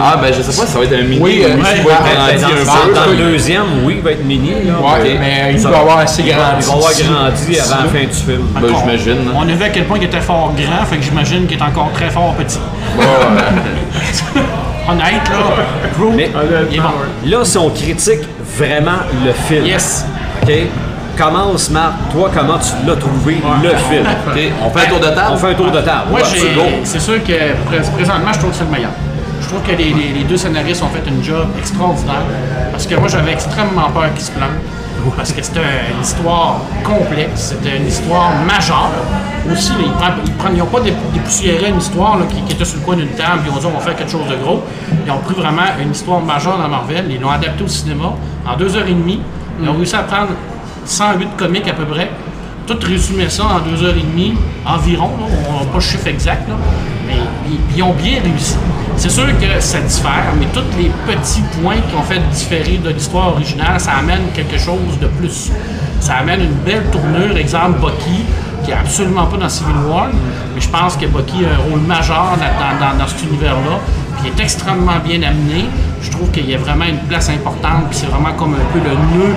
Ah 0.00 0.16
ben 0.20 0.28
je 0.32 0.42
sais 0.42 0.60
pas 0.60 0.66
si 0.66 0.72
ça 0.72 0.78
va 0.78 0.84
être 0.84 0.92
un 0.94 1.02
mini. 1.02 1.18
Oui, 1.20 1.42
euh, 1.44 1.54
ou 1.54 1.58
ouais, 1.58 1.62
ouais, 1.64 1.84
va 1.84 2.32
être 2.32 2.36
ouais, 2.36 2.40
dans, 2.42 2.48
peu. 2.48 2.94
dans 2.94 3.10
le 3.10 3.16
deuxième, 3.30 3.62
oui, 3.84 3.94
il 3.98 4.02
va 4.02 4.10
être 4.12 4.24
mini. 4.24 4.50
Là, 4.66 4.74
Ouais, 4.80 5.16
mais 5.18 5.52
il 5.54 5.58
va 5.60 5.78
avoir 5.78 5.98
assez 5.98 6.22
grandi. 6.22 6.38
il 6.60 6.66
va 6.66 6.72
avoir 6.74 6.92
grandi 6.92 7.58
avant 7.58 7.82
la 7.84 7.88
fin 7.88 8.04
du 8.06 8.12
film. 8.12 8.42
Ben, 8.60 8.68
j'imagine. 8.78 9.28
hein. 9.28 9.32
On 9.36 9.42
a 9.48 9.52
vu 9.52 9.62
à 9.62 9.68
quel 9.70 9.84
point 9.84 9.98
il 9.98 10.04
était 10.04 10.20
fort 10.20 10.52
grand, 10.56 10.84
fait 10.84 10.96
que 10.98 11.02
j'imagine 11.02 11.46
qu'il 11.46 11.58
est 11.58 11.62
encore 11.62 11.90
très 11.94 12.10
fort 12.10 12.34
petit. 12.34 12.58
Honnête, 14.90 15.28
là, 15.28 15.64
Groot, 15.98 16.14
Mais- 16.16 16.30
il 16.70 16.76
est 16.76 16.80
bon. 16.80 16.88
Là, 17.26 17.44
si 17.44 17.58
on 17.58 17.68
critique 17.70 18.20
vraiment 18.56 19.00
le 19.24 19.32
film, 19.32 19.66
Yes. 19.66 20.06
OK? 20.42 20.50
Commence, 21.16 21.68
Marc. 21.70 21.92
Toi, 22.12 22.30
comment 22.32 22.58
tu 22.58 22.86
l'as 22.86 22.96
trouvé, 22.96 23.38
le 23.62 23.68
film? 23.70 24.06
Ok, 24.30 24.38
on 24.64 24.70
fait 24.70 24.86
un 24.86 24.88
tour 24.88 25.00
de 25.00 25.06
table? 25.06 25.28
On 25.32 25.36
fait 25.36 25.46
un 25.48 25.54
tour 25.54 25.70
de 25.70 25.80
table. 25.80 26.02
Moi, 26.10 26.20
Ouais, 26.20 26.26
c'est 26.84 27.00
sûr 27.00 27.22
que 27.22 27.32
pré- 27.66 27.90
présentement, 27.96 28.32
je 28.32 28.38
trouve 28.38 28.50
que 28.50 28.56
c'est 28.56 28.64
le 28.64 28.70
meilleur. 28.70 28.90
Je 29.48 29.54
trouve 29.54 29.66
que 29.66 29.74
les, 29.76 30.24
deux 30.24 30.36
scénaristes 30.36 30.82
ont 30.82 30.88
fait 30.88 31.08
une 31.08 31.24
job 31.24 31.46
extraordinaire. 31.58 32.20
Parce 32.70 32.86
que 32.86 32.94
moi, 32.96 33.08
j'avais 33.08 33.32
extrêmement 33.32 33.88
peur 33.94 34.12
qu'ils 34.12 34.26
se 34.26 34.30
plantent. 34.32 34.50
Parce 35.16 35.32
que 35.32 35.42
c'était 35.42 35.60
une 35.90 36.02
histoire 36.02 36.60
complexe, 36.84 37.54
c'était 37.56 37.78
une 37.78 37.86
histoire 37.86 38.30
majeure. 38.46 38.90
Aussi, 39.50 39.72
ils 39.80 40.58
n'ont 40.58 40.66
pas 40.66 40.80
dé- 40.80 40.92
dépoussiéré 41.14 41.70
une 41.70 41.78
histoire 41.78 42.18
qui, 42.28 42.52
était 42.52 42.62
sur 42.62 42.76
le 42.80 42.84
coin 42.84 42.96
d'une 42.96 43.08
table, 43.08 43.40
ils 43.46 43.50
ont 43.50 43.56
dit 43.58 43.66
on 43.66 43.78
va 43.78 43.80
faire 43.80 43.96
quelque 43.96 44.12
chose 44.12 44.28
de 44.28 44.36
gros. 44.36 44.62
Ils 45.06 45.10
ont 45.10 45.18
pris 45.20 45.34
vraiment 45.34 45.62
une 45.80 45.92
histoire 45.92 46.20
majeure 46.20 46.58
dans 46.58 46.68
Marvel, 46.68 47.06
ils 47.08 47.18
l'ont 47.18 47.30
adaptée 47.30 47.64
au 47.64 47.68
cinéma 47.68 48.12
en 48.46 48.54
deux 48.58 48.76
heures 48.76 48.86
et 48.86 48.92
demie. 48.92 49.22
Ils 49.62 49.68
ont 49.70 49.76
réussi 49.78 49.96
à 49.96 50.02
prendre 50.02 50.32
108 50.84 51.36
comiques 51.38 51.68
à 51.68 51.72
peu 51.72 51.86
près, 51.86 52.10
tout 52.66 52.76
résumer 52.82 53.30
ça 53.30 53.44
en 53.44 53.60
deux 53.60 53.82
heures 53.82 53.96
et 53.96 54.00
demie 54.02 54.34
environ, 54.66 55.10
on 55.48 55.60
n'a 55.60 55.66
pas 55.70 55.76
le 55.76 55.80
chiffre 55.80 56.06
exact. 56.08 56.50
Mais 57.08 57.56
ils, 57.74 57.82
ont 57.82 57.94
bien 57.94 58.20
réussi. 58.22 58.56
C'est 58.96 59.10
sûr 59.10 59.26
que 59.26 59.60
ça 59.60 59.80
diffère, 59.80 60.32
mais 60.38 60.46
tous 60.52 60.64
les 60.76 60.90
petits 61.06 61.42
points 61.62 61.76
qui 61.88 61.94
ont 61.96 62.02
fait 62.02 62.20
différer 62.30 62.78
de 62.78 62.90
l'histoire 62.90 63.28
originale, 63.28 63.78
ça 63.78 63.92
amène 63.98 64.22
quelque 64.34 64.58
chose 64.58 64.98
de 65.00 65.06
plus. 65.06 65.50
Ça 66.00 66.16
amène 66.16 66.40
une 66.42 66.54
belle 66.64 66.84
tournure, 66.92 67.36
exemple 67.36 67.80
Bucky, 67.80 68.24
qui 68.64 68.70
est 68.72 68.74
absolument 68.74 69.26
pas 69.26 69.36
dans 69.36 69.48
Civil 69.48 69.74
War, 69.88 70.08
mais 70.54 70.60
je 70.60 70.68
pense 70.68 70.96
que 70.96 71.06
Bucky 71.06 71.44
a 71.44 71.54
un 71.60 71.70
rôle 71.70 71.80
majeur 71.80 72.36
dans, 72.38 72.98
dans- 72.98 73.06
cet 73.06 73.22
univers-là, 73.22 73.78
puis 74.18 74.30
il 74.34 74.38
est 74.40 74.42
extrêmement 74.42 74.98
bien 75.04 75.22
amené. 75.22 75.66
Je 76.02 76.10
trouve 76.10 76.30
qu'il 76.30 76.48
y 76.48 76.54
a 76.54 76.58
vraiment 76.58 76.84
une 76.84 76.98
place 77.08 77.28
importante, 77.30 77.88
puis 77.90 77.98
c'est 77.98 78.06
vraiment 78.06 78.32
comme 78.36 78.54
un 78.54 78.72
peu 78.72 78.78
le 78.78 78.94
nœud 78.94 79.34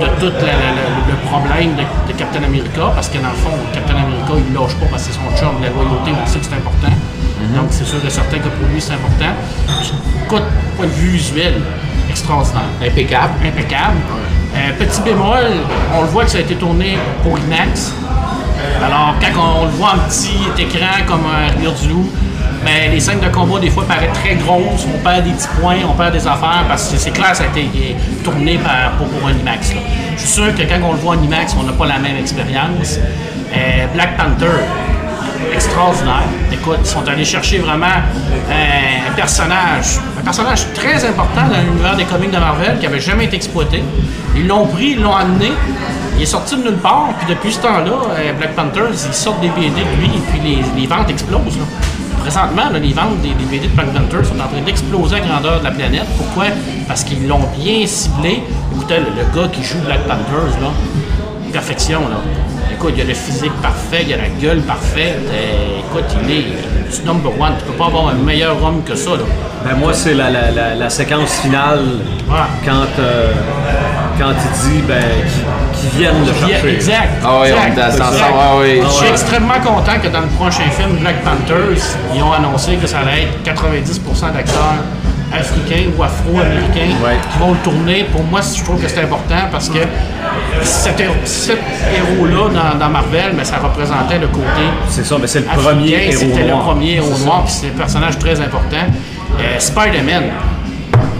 de 0.00 0.06
tout 0.20 0.32
le 0.34 1.28
problème 1.28 1.70
de, 1.76 2.12
de 2.12 2.18
Captain 2.18 2.42
America, 2.42 2.90
parce 2.94 3.08
que 3.08 3.18
dans 3.18 3.30
le 3.30 3.34
fond, 3.34 3.56
Captain 3.72 3.94
America, 3.94 4.32
il 4.36 4.52
ne 4.52 4.58
lâche 4.58 4.74
pas 4.74 4.86
parce 4.90 5.06
que 5.06 5.12
c'est 5.12 5.18
son 5.18 5.30
chum, 5.38 5.54
la 5.62 5.70
loyauté, 5.70 6.10
on 6.12 6.26
sait 6.26 6.38
que 6.38 6.44
c'est 6.46 6.54
important. 6.54 6.92
Donc 7.54 7.68
c'est 7.70 7.84
sûr 7.84 7.98
et 8.04 8.10
certain 8.10 8.38
que 8.38 8.48
pour 8.48 8.68
lui, 8.68 8.80
c'est 8.80 8.92
important. 8.94 9.32
Écoute, 10.24 10.42
point 10.76 10.86
de 10.86 10.92
vue 10.92 11.10
visuel, 11.10 11.54
extraordinaire. 12.10 12.62
Impeccable. 12.82 13.32
Impeccable. 13.44 13.96
Euh, 14.56 14.72
petit 14.78 15.00
bémol, 15.02 15.44
on 15.94 16.02
le 16.02 16.08
voit 16.08 16.24
que 16.24 16.30
ça 16.30 16.38
a 16.38 16.40
été 16.40 16.54
tourné 16.54 16.98
pour 17.22 17.38
IMAX. 17.38 17.92
Alors, 18.84 19.14
quand 19.20 19.40
on, 19.40 19.62
on 19.62 19.64
le 19.66 19.70
voit 19.72 19.90
en 19.94 20.08
petit 20.08 20.38
écran 20.58 21.04
comme 21.06 21.20
un 21.26 21.52
Rivière 21.52 21.74
du 21.74 21.88
Loup, 21.88 22.10
ben, 22.64 22.90
les 22.90 22.98
scènes 23.00 23.20
de 23.20 23.28
combat, 23.28 23.60
des 23.60 23.70
fois, 23.70 23.84
paraissent 23.84 24.12
très 24.14 24.34
grosses. 24.34 24.86
On 24.92 24.98
perd 24.98 25.24
des 25.24 25.30
petits 25.30 25.48
points, 25.60 25.76
on 25.88 25.92
perd 25.92 26.12
des 26.12 26.26
affaires 26.26 26.64
parce 26.66 26.90
que 26.90 26.96
c'est 26.98 27.10
clair 27.10 27.36
ça 27.36 27.44
a 27.44 27.46
été 27.46 27.60
euh, 27.62 28.24
tourné 28.24 28.58
par, 28.58 28.92
pour, 28.98 29.06
pour 29.08 29.28
un 29.28 29.32
IMAX. 29.32 29.74
là. 29.74 29.80
Je 30.16 30.20
suis 30.22 30.30
sûr 30.30 30.54
que 30.54 30.62
quand 30.62 30.80
on 30.82 30.92
le 30.92 30.98
voit 30.98 31.14
en 31.16 31.22
IMAX, 31.22 31.54
on 31.60 31.62
n'a 31.64 31.72
pas 31.72 31.86
la 31.86 31.98
même 31.98 32.16
expérience. 32.16 32.98
Euh, 33.54 33.86
Black 33.94 34.16
Panther, 34.16 34.46
extraordinaire. 35.52 36.24
Écoute, 36.52 36.78
ils 36.80 36.86
sont 36.86 37.06
allés 37.08 37.24
chercher 37.24 37.58
vraiment 37.58 37.86
euh, 37.86 39.10
un 39.10 39.12
personnage, 39.14 39.98
un 40.18 40.22
personnage 40.22 40.66
très 40.74 41.04
important 41.04 41.42
dans 41.50 41.60
l'univers 41.60 41.96
des 41.96 42.04
comics 42.04 42.30
de 42.30 42.38
Marvel 42.38 42.78
qui 42.78 42.86
n'avait 42.86 43.00
jamais 43.00 43.24
été 43.26 43.36
exploité. 43.36 43.82
Ils 44.34 44.46
l'ont 44.46 44.66
pris, 44.66 44.90
ils 44.92 45.02
l'ont 45.02 45.14
amené. 45.14 45.52
Il 46.16 46.22
est 46.22 46.26
sorti 46.26 46.56
de 46.56 46.62
nulle 46.62 46.78
part, 46.78 47.08
puis 47.18 47.26
depuis 47.34 47.52
ce 47.52 47.60
temps-là, 47.60 47.92
euh, 48.18 48.32
Black 48.34 48.54
Panther, 48.54 48.84
ils 48.90 49.14
sortent 49.14 49.40
des 49.40 49.48
BD 49.50 49.68
de 49.68 50.00
lui, 50.00 50.06
et 50.06 50.22
puis 50.30 50.40
les, 50.42 50.80
les 50.80 50.86
ventes 50.86 51.10
explosent. 51.10 51.58
Présentement, 52.20 52.70
là, 52.72 52.78
les 52.78 52.92
ventes 52.92 53.20
des, 53.20 53.34
des 53.34 53.44
BD 53.44 53.68
de 53.68 53.72
Black 53.74 53.92
Panther 53.92 54.24
sont 54.24 54.40
en 54.40 54.48
train 54.48 54.62
d'exploser 54.64 55.16
à 55.16 55.20
grandeur 55.20 55.60
de 55.60 55.64
la 55.64 55.70
planète. 55.70 56.06
Pourquoi? 56.16 56.46
Parce 56.88 57.04
qu'ils 57.04 57.28
l'ont 57.28 57.46
bien 57.58 57.86
ciblé. 57.86 58.42
Écoutez, 58.74 58.96
le, 58.98 59.06
le 59.14 59.24
gars 59.40 59.48
qui 59.48 59.62
joue 59.62 59.78
Black 59.84 60.00
Panthers, 60.08 60.58
là, 60.60 60.68
perfection, 61.52 62.00
là. 62.08 62.16
Écoute, 62.72 62.94
il 62.96 63.02
a 63.02 63.04
le 63.04 63.14
physique 63.14 63.52
parfait, 63.62 64.04
il 64.06 64.14
a 64.14 64.16
la 64.18 64.28
gueule 64.40 64.60
parfaite. 64.60 65.18
euh, 65.32 65.80
écoute, 65.80 66.04
il 66.24 66.30
est 66.30 66.44
du 67.00 67.06
number 67.06 67.32
one. 67.40 67.52
Tu 67.58 67.64
peux 67.64 67.72
pas 67.72 67.86
avoir 67.86 68.08
un 68.08 68.14
meilleur 68.14 68.62
homme 68.62 68.82
que 68.84 68.94
ça, 68.94 69.10
là. 69.10 69.24
Ben 69.64 69.76
moi, 69.76 69.92
c'est 69.94 70.14
la, 70.14 70.30
la- 70.30 70.50
la- 70.50 70.74
la 70.74 70.90
séquence 70.90 71.32
finale 71.40 71.80
Ouais. 72.28 72.36
quand, 72.64 72.86
euh, 73.00 73.32
quand 74.18 74.30
il 74.30 74.70
dit 74.70 74.82
ben, 74.86 75.02
qu'ils 75.72 75.90
viennent 75.98 76.24
le 76.26 76.32
chercher. 76.48 76.68
Exact. 76.74 77.08
Ah 77.24 77.38
oui, 77.42 77.48
on 77.52 77.66
exact, 77.68 77.94
est 77.94 77.96
exact. 77.96 78.12
ouais, 78.32 78.60
ouais. 78.60 78.80
Je 78.84 78.90
suis 78.92 79.06
extrêmement 79.08 79.60
content 79.64 79.98
que 80.02 80.08
dans 80.08 80.20
le 80.20 80.26
prochain 80.28 80.64
film 80.70 80.96
Black 81.00 81.16
Panthers, 81.24 81.82
ils 82.14 82.22
ont 82.22 82.32
annoncé 82.32 82.76
que 82.76 82.86
ça 82.86 82.98
allait 83.00 83.22
être 83.24 83.42
90% 83.42 84.32
d'acteurs 84.32 84.82
africains 85.38 85.90
ou 85.96 86.02
afro-américains 86.02 86.94
Ouais. 87.04 87.16
qui 87.32 87.38
vont 87.38 87.52
le 87.52 87.58
tourner. 87.58 88.04
Pour 88.12 88.22
moi, 88.24 88.40
je 88.40 88.62
trouve 88.64 88.80
que 88.80 88.88
c'est 88.88 89.00
important 89.02 89.34
parce 89.50 89.68
que 89.68 89.78
cet, 90.62 90.98
héros- 91.00 91.14
cet 91.24 91.58
héros-là 91.96 92.48
dans, 92.48 92.78
dans 92.78 92.88
Marvel, 92.90 93.32
mais 93.36 93.44
ça 93.44 93.58
représentait 93.58 94.18
le 94.18 94.28
côté 94.28 94.64
C'est 94.88 95.04
ça, 95.04 95.16
mais 95.20 95.26
c'est 95.26 95.40
le 95.40 95.46
africain, 95.48 95.70
premier 95.70 95.90
héros 95.92 96.12
C'était 96.18 96.44
le 96.46 96.54
premier 96.54 96.94
héros 96.96 97.18
noir, 97.24 97.44
puis 97.44 97.52
c'est 97.54 97.66
un 97.68 97.78
personnage 97.78 98.18
très 98.18 98.40
important. 98.40 98.84
Euh, 99.40 99.58
Spider-Man, 99.58 100.24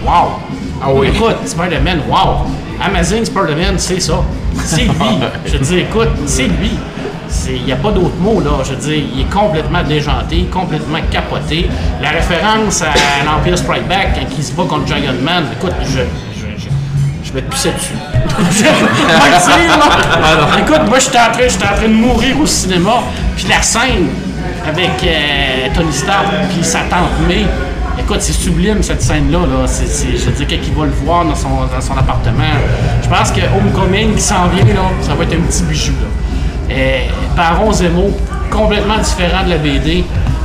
wow! 0.05 0.39
Ah 0.81 0.87
oui. 0.93 1.07
Écoute, 1.13 1.37
Spider-Man, 1.45 2.01
wow! 2.09 2.45
Amazing 2.83 3.25
Spider-Man, 3.25 3.75
c'est 3.77 3.99
ça. 3.99 4.21
C'est 4.63 4.81
lui. 4.83 5.19
je 5.45 5.57
dire, 5.57 5.79
écoute, 5.79 6.09
c'est 6.25 6.43
lui. 6.47 6.71
Il 7.49 7.63
n'y 7.65 7.71
a 7.71 7.75
pas 7.75 7.91
d'autre 7.91 8.15
mot, 8.19 8.41
là. 8.41 8.63
Je 8.63 8.71
veux 8.71 8.75
dire, 8.77 9.03
il 9.15 9.21
est 9.21 9.29
complètement 9.33 9.83
déjanté, 9.83 10.47
complètement 10.51 10.99
capoté. 11.11 11.69
La 12.01 12.09
référence 12.09 12.81
à 12.81 13.25
l'Empire 13.25 13.57
Strike 13.57 13.87
Back, 13.87 14.09
quand 14.15 14.25
il 14.37 14.43
se 14.43 14.51
bat 14.53 14.63
contre 14.67 14.87
Giant 14.87 15.13
Man, 15.23 15.45
écoute, 15.53 15.73
je, 15.83 15.99
je, 17.23 17.33
vais 17.33 17.41
te 17.41 17.51
pisser 17.51 17.71
dessus. 17.71 17.93
Écoute, 20.59 20.81
moi, 20.89 20.99
j'étais 20.99 21.17
en, 21.19 21.31
train- 21.31 21.47
j'étais 21.49 21.65
en 21.65 21.75
train 21.75 21.87
de 21.87 21.93
mourir 21.93 22.39
au 22.41 22.45
cinéma, 22.45 22.95
puis 23.35 23.45
la 23.49 23.61
scène 23.61 24.07
avec 24.67 24.89
euh, 25.03 25.67
Tony 25.73 25.93
Stark 25.93 26.25
puis 26.53 26.63
sa 26.63 26.79
tante 26.81 27.09
May, 27.27 27.45
écoute, 27.99 28.17
c'est 28.21 28.33
sublime 28.33 28.83
cette 28.83 29.01
scène-là. 29.01 29.39
Là. 29.39 29.65
C'est, 29.65 29.87
c'est- 29.87 30.17
je 30.17 30.25
veux 30.25 30.31
dire, 30.31 30.47
quand 30.49 30.67
il 30.67 30.73
va 30.73 30.85
le 30.85 30.91
voir 31.03 31.25
dans 31.25 31.35
son, 31.35 31.49
dans 31.73 31.81
son 31.81 31.97
appartement, 31.97 32.43
je 33.01 33.07
pense 33.09 33.31
que 33.31 33.41
Homecoming 33.41 34.15
qui 34.15 34.21
s'en 34.21 34.47
vient, 34.47 34.65
là, 34.65 34.81
ça 35.01 35.15
va 35.15 35.23
être 35.23 35.33
un 35.33 35.41
petit 35.41 35.63
bijou. 35.63 35.93
Là. 35.93 36.07
Euh, 36.69 36.99
Baron 37.35 37.71
Zemo, 37.71 38.09
complètement 38.51 38.97
différent 38.97 39.43
de 39.45 39.49
la 39.51 39.57
BD, 39.57 40.03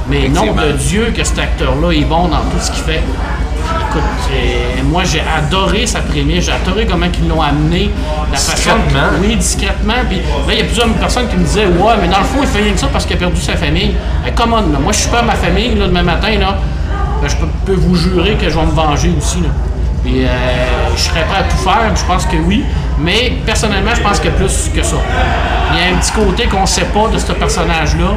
mais 0.08 0.28
nom 0.28 0.52
de 0.54 0.72
Dieu 0.72 1.12
que 1.16 1.24
cet 1.24 1.38
acteur-là 1.38 1.92
est 1.92 2.04
bon 2.04 2.28
dans 2.28 2.38
tout 2.38 2.58
ce 2.60 2.70
qu'il 2.70 2.84
fait. 2.84 3.02
Écoute, 3.90 4.02
j'ai- 4.28 4.82
moi 4.82 5.02
j'ai 5.04 5.22
adoré 5.36 5.86
sa 5.86 6.00
première, 6.00 6.40
j'ai 6.40 6.52
adoré 6.52 6.86
comment 6.86 7.06
ils 7.22 7.28
l'ont 7.28 7.42
amené, 7.42 7.90
la 8.30 8.36
façon. 8.38 8.52
Discrètement. 8.86 9.08
Oui, 9.20 9.36
discrètement. 9.36 9.94
Puis 10.08 10.18
là, 10.18 10.52
il 10.52 10.58
y 10.58 10.60
a 10.60 10.64
plusieurs 10.64 10.88
personnes 10.94 11.28
qui 11.28 11.36
me 11.36 11.44
disaient 11.44 11.66
Ouais, 11.66 11.94
mais 12.00 12.08
dans 12.08 12.18
le 12.18 12.24
fond, 12.24 12.38
il 12.42 12.46
fait 12.48 12.62
rien 12.62 12.72
que 12.72 12.80
ça 12.80 12.88
parce 12.92 13.04
qu'il 13.04 13.16
a 13.16 13.18
perdu 13.18 13.40
sa 13.40 13.54
famille. 13.56 13.94
Mais 14.24 14.32
come 14.32 14.52
on, 14.54 14.56
là. 14.72 14.78
moi 14.82 14.92
je 14.92 14.98
suis 14.98 15.10
pas 15.10 15.22
ma 15.22 15.34
famille 15.34 15.74
là, 15.74 15.86
demain 15.86 16.02
matin, 16.02 16.30
là. 16.38 16.56
Ben, 17.20 17.28
je 17.28 17.36
peux, 17.36 17.46
peux 17.66 17.74
vous 17.74 17.94
jurer 17.94 18.34
que 18.34 18.48
je 18.48 18.58
vais 18.58 18.64
me 18.66 18.70
venger 18.72 19.12
aussi. 19.16 19.40
Là. 19.40 19.48
Puis 20.02 20.24
euh, 20.24 20.28
je 20.96 21.00
serais 21.02 21.24
prêt 21.24 21.40
à 21.40 21.42
tout 21.44 21.56
faire, 21.58 21.94
je 21.94 22.04
pense 22.04 22.26
que 22.26 22.36
oui. 22.36 22.64
Mais 22.98 23.32
personnellement, 23.44 23.94
je 23.94 24.00
pense 24.00 24.20
que 24.20 24.28
plus 24.28 24.70
que 24.74 24.82
ça. 24.82 24.96
Il 25.72 25.78
y 25.78 25.82
a 25.82 25.94
un 25.94 25.98
petit 25.98 26.12
côté 26.12 26.44
qu'on 26.44 26.66
sait 26.66 26.84
pas 26.84 27.08
de 27.12 27.18
ce 27.18 27.32
personnage-là. 27.32 28.12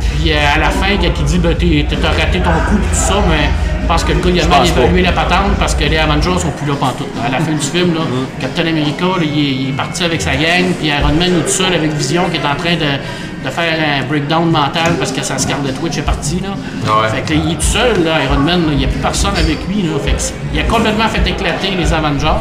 Puis 0.00 0.32
euh, 0.32 0.36
à 0.54 0.58
la 0.58 0.70
fin, 0.70 0.96
quand 1.00 1.10
il 1.18 1.24
dit 1.24 1.38
ben, 1.38 1.54
t'as 1.56 2.08
raté 2.08 2.40
ton 2.40 2.50
coup, 2.50 2.76
tout 2.76 2.94
ça, 2.94 3.14
mais 3.28 3.48
je 3.82 3.86
pense 3.86 4.02
que 4.02 4.12
le 4.12 4.18
gars 4.20 4.30
il 4.34 4.40
a 4.40 4.46
mal 4.46 4.66
évalué 4.66 5.02
la 5.02 5.12
patente 5.12 5.52
parce 5.60 5.74
que 5.74 5.84
les 5.84 5.96
Avengers 5.98 6.38
sont 6.40 6.50
plus 6.50 6.66
là 6.66 6.74
pantoute. 6.78 7.06
À 7.24 7.30
la 7.30 7.38
fin 7.38 7.52
du 7.52 7.58
film, 7.60 7.94
là, 7.94 8.00
Mm-hmm. 8.00 8.40
Captain 8.40 8.66
America, 8.66 9.04
là, 9.04 9.22
il, 9.22 9.68
est, 9.70 9.72
parti 9.72 10.04
avec 10.04 10.20
sa 10.20 10.34
gang, 10.34 10.64
puis 10.78 10.88
Iron 10.88 11.12
Man 11.18 11.38
est 11.38 11.42
tout 11.42 11.48
seul 11.48 11.72
avec 11.72 11.92
Vision 11.92 12.24
qui 12.30 12.36
est 12.38 12.46
en 12.46 12.56
train 12.56 12.74
de, 12.74 13.46
de 13.46 13.50
faire 13.50 13.74
un 14.00 14.04
breakdown 14.06 14.50
mental 14.50 14.94
parce 14.98 15.12
que 15.12 15.22
sa 15.22 15.38
Scarlet 15.38 15.72
Witch 15.82 15.98
est 15.98 16.02
partie. 16.02 16.40
Là. 16.40 16.48
Ah 16.86 17.02
ouais. 17.02 17.08
Fait 17.08 17.22
que 17.22 17.38
il 17.38 17.52
est 17.52 17.56
tout 17.56 17.62
seul, 17.62 18.02
là, 18.04 18.22
Iron 18.24 18.40
Man, 18.40 18.62
il 18.72 18.78
n'y 18.78 18.84
a 18.84 18.88
plus 18.88 19.00
personne 19.00 19.36
avec 19.36 19.58
lui. 19.68 19.82
Là. 19.82 19.90
Fait 20.04 20.12
que 20.12 20.20
c'est- 20.20 20.34
il 20.52 20.58
a 20.60 20.64
complètement 20.64 21.08
fait 21.08 21.28
éclater 21.28 21.70
les 21.78 21.92
Avengers. 21.92 22.40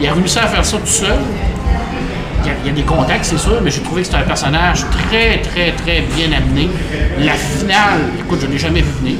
Il 0.00 0.08
a 0.08 0.14
réussi 0.14 0.38
à 0.38 0.46
faire 0.46 0.64
ça 0.64 0.78
tout 0.78 0.86
seul. 0.86 1.18
Il 2.42 2.66
y, 2.66 2.70
a, 2.70 2.72
des 2.72 2.82
contacts, 2.82 3.26
c'est 3.26 3.38
sûr, 3.38 3.60
mais 3.62 3.70
j'ai 3.70 3.82
trouvé 3.82 4.00
que 4.00 4.06
c'était 4.06 4.22
un 4.22 4.26
personnage 4.26 4.86
très, 4.90 5.42
très, 5.42 5.72
très 5.72 6.00
bien 6.16 6.32
amené. 6.34 6.70
La 7.18 7.34
finale, 7.34 8.00
écoute, 8.18 8.38
je 8.40 8.46
ne 8.46 8.52
l'ai 8.52 8.58
jamais 8.58 8.80
vu 8.80 8.90
venir. 8.98 9.16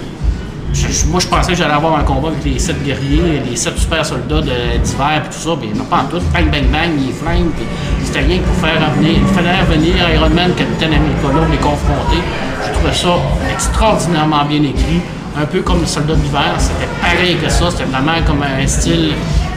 Moi, 1.09 1.21
je 1.21 1.27
pensais 1.27 1.53
que 1.53 1.59
j'allais 1.59 1.75
avoir 1.75 1.99
un 1.99 2.03
combat 2.03 2.29
avec 2.29 2.45
les 2.45 2.59
sept 2.59 2.83
guerriers, 2.83 3.43
les 3.49 3.57
sept 3.57 3.77
super 3.77 4.07
soldats 4.07 4.40
d'hiver, 4.40 5.23
et 5.23 5.29
tout 5.29 5.38
ça, 5.38 5.51
mais 5.61 5.69
non, 5.77 5.85
pas 5.85 5.99
en 5.99 6.05
tout. 6.05 6.23
Bang, 6.33 6.51
bang, 6.51 6.64
bang, 6.73 6.90
ils 6.99 7.12
flinguent, 7.12 7.51
puis 7.57 7.66
c'était 8.05 8.21
rien 8.21 8.38
que 8.38 8.45
pour 8.45 8.66
faire 8.66 8.81
revenir. 8.90 9.16
Il 9.21 9.35
fallait 9.35 9.61
revenir 9.61 9.95
Iron 10.14 10.31
Man, 10.31 10.53
Captain 10.57 10.87
America, 10.87 11.29
les 11.51 11.59
confronter. 11.59 12.23
Je 12.66 12.73
trouvais 12.73 12.95
ça 12.95 13.16
extraordinairement 13.53 14.45
bien 14.47 14.62
écrit. 14.62 15.03
Un 15.38 15.45
peu 15.45 15.61
comme 15.61 15.81
le 15.81 15.87
soldat 15.87 16.14
d'hiver, 16.14 16.55
c'était 16.59 16.88
pareil 17.01 17.37
que 17.37 17.51
ça, 17.51 17.71
c'était 17.71 17.85
vraiment 17.85 18.21
comme 18.27 18.43
un 18.43 18.66
style 18.66 19.12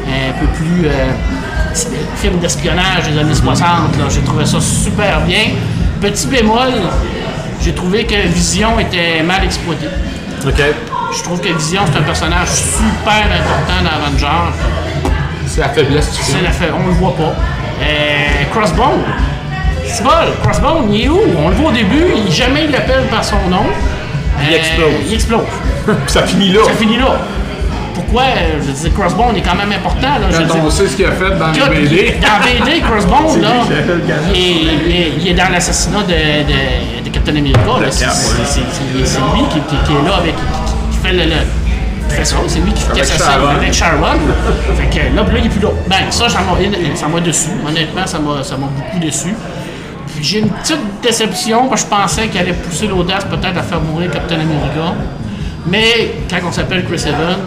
un 0.08 0.40
peu 0.40 0.46
plus. 0.48 0.86
euh, 0.86 1.12
film 2.18 2.38
d'espionnage 2.40 3.10
des 3.12 3.18
années 3.20 3.34
60. 3.34 3.68
là. 3.98 4.04
J'ai 4.10 4.22
trouvé 4.22 4.46
ça 4.46 4.60
super 4.62 5.22
bien. 5.22 5.42
Petit 6.02 6.28
bémol, 6.28 6.72
j'ai 7.62 7.74
trouvé 7.74 8.06
que 8.06 8.16
Vision 8.28 8.80
était 8.80 9.24
mal 9.24 9.44
exploité. 9.44 9.88
OK. 10.46 10.62
Je 11.18 11.24
trouve 11.24 11.40
que 11.40 11.48
Vision, 11.54 11.82
c'est 11.92 11.98
un 12.00 12.04
personnage 12.04 12.48
super 12.50 13.24
important 13.26 13.84
dans 13.84 14.06
Avengers. 14.06 14.54
C'est 15.48 15.62
la 15.62 15.70
faiblesse 15.70 16.12
du 16.12 16.18
C'est 16.22 16.32
film. 16.34 16.44
la 16.44 16.52
fait, 16.52 16.72
on 16.72 16.86
le 16.88 16.94
voit 16.94 17.16
pas. 17.16 17.34
Euh, 17.82 18.44
Crossbone. 18.52 19.02
C'est 19.86 20.04
bon, 20.04 20.10
Crossbone, 20.44 20.92
il 20.94 21.06
est 21.06 21.10
où? 21.10 21.20
On 21.38 21.50
le 21.50 21.56
voit 21.56 21.70
au 21.70 21.74
début, 21.74 22.06
il, 22.26 22.32
jamais 22.32 22.66
il 22.66 22.72
l'appelle 22.72 23.04
par 23.12 23.24
son 23.24 23.36
nom. 23.50 23.66
Il 24.48 24.54
Euh, 24.54 24.58
explose. 24.58 24.94
Il 25.08 25.14
explose. 25.14 25.42
Ça 26.08 26.24
finit 26.24 26.52
là. 26.52 26.62
Ça 26.66 26.72
finit 26.74 26.98
là. 26.98 27.16
Pourquoi? 27.94 28.24
euh, 28.24 28.60
Je 28.66 28.72
dire, 28.72 28.94
Crossbone 28.94 29.36
est 29.38 29.42
quand 29.42 29.56
même 29.56 29.72
important. 29.72 30.08
Là, 30.20 30.28
Quand 30.48 30.56
on 30.66 30.70
sait 30.70 30.88
ce 30.88 30.96
qu'il 30.96 31.06
a 31.06 31.12
fait 31.12 31.38
dans 31.38 31.52
les 31.52 31.58
Écoute, 31.60 31.70
BD. 31.90 32.16
Dans 32.22 32.66
BD, 32.66 32.80
Crossbone, 32.82 33.42
là, 33.42 33.50
fait 33.68 33.86
le 33.86 34.02
il 34.34 34.40
est, 34.40 34.74
il 34.88 34.96
est- 34.96 35.12
il 35.20 35.28
est 35.30 35.34
dans 35.34 35.50
l'assassinat 35.52 36.04
de, 36.04 36.14
de, 36.14 37.06
de 37.06 37.10
Captain 37.10 37.36
America. 37.36 37.60
C'est 37.92 38.06
lui 38.06 39.44
qui, 39.52 39.60
qui- 39.60 39.84
qui 39.86 39.92
est 39.94 40.08
là 40.08 40.16
avec. 40.18 40.36
qui, 40.36 40.42
qui 40.92 40.98
fait 41.08 41.14
le. 41.14 41.24
le- 41.26 42.10
qui 42.10 42.16
fait 42.16 42.26
ça, 42.26 42.36
c'est 42.48 42.60
lui 42.60 42.72
qui, 42.74 42.84
assassine 43.02 43.26
Sharon. 43.26 43.48
avec 43.48 43.74
Sharon. 43.74 44.18
Fait 44.78 45.00
que 45.00 45.16
là, 45.16 45.22
là, 45.24 45.28
il 45.40 45.46
est 45.46 45.50
plus 45.50 45.62
là. 45.62 45.70
Ben, 45.88 45.96
ça, 46.12 46.30
ça 46.30 46.40
m'a 46.40 46.56
ça 46.96 47.20
déçu. 47.22 47.50
Honnêtement, 47.68 48.06
ça 48.06 48.20
m'a 48.20 48.44
ça 48.44 48.56
m'a 48.58 48.68
beaucoup 48.68 49.00
déçu. 49.00 49.34
Puis 50.14 50.24
j'ai 50.24 50.40
une 50.40 50.50
petite 50.50 50.80
déception, 51.02 51.68
parce 51.70 51.84
que 51.84 51.90
je 51.90 51.96
pensais 51.96 52.28
qu'il 52.28 52.40
allait 52.40 52.54
pousser 52.54 52.88
l'audace 52.88 53.26
peut-être 53.26 53.58
à 53.58 53.64
faire 53.64 53.80
mourir 53.82 54.12
Captain 54.12 54.36
America. 54.36 54.94
Mais 55.66 56.16
quand 56.30 56.38
on 56.48 56.52
s'appelle 56.52 56.84
Chris 56.86 57.02
Evans, 57.08 57.40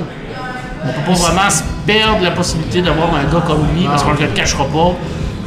on 0.88 0.92
peut 0.92 1.12
pas 1.12 1.18
vraiment 1.18 1.50
se 1.50 1.62
perdre 1.86 2.22
la 2.22 2.30
possibilité 2.30 2.82
d'avoir 2.82 3.08
un 3.14 3.24
gars 3.32 3.42
comme 3.46 3.64
lui, 3.74 3.84
parce 3.84 4.02
qu'on 4.02 4.14
ne 4.14 4.18
le 4.20 4.26
cachera 4.28 4.64
pas. 4.66 4.92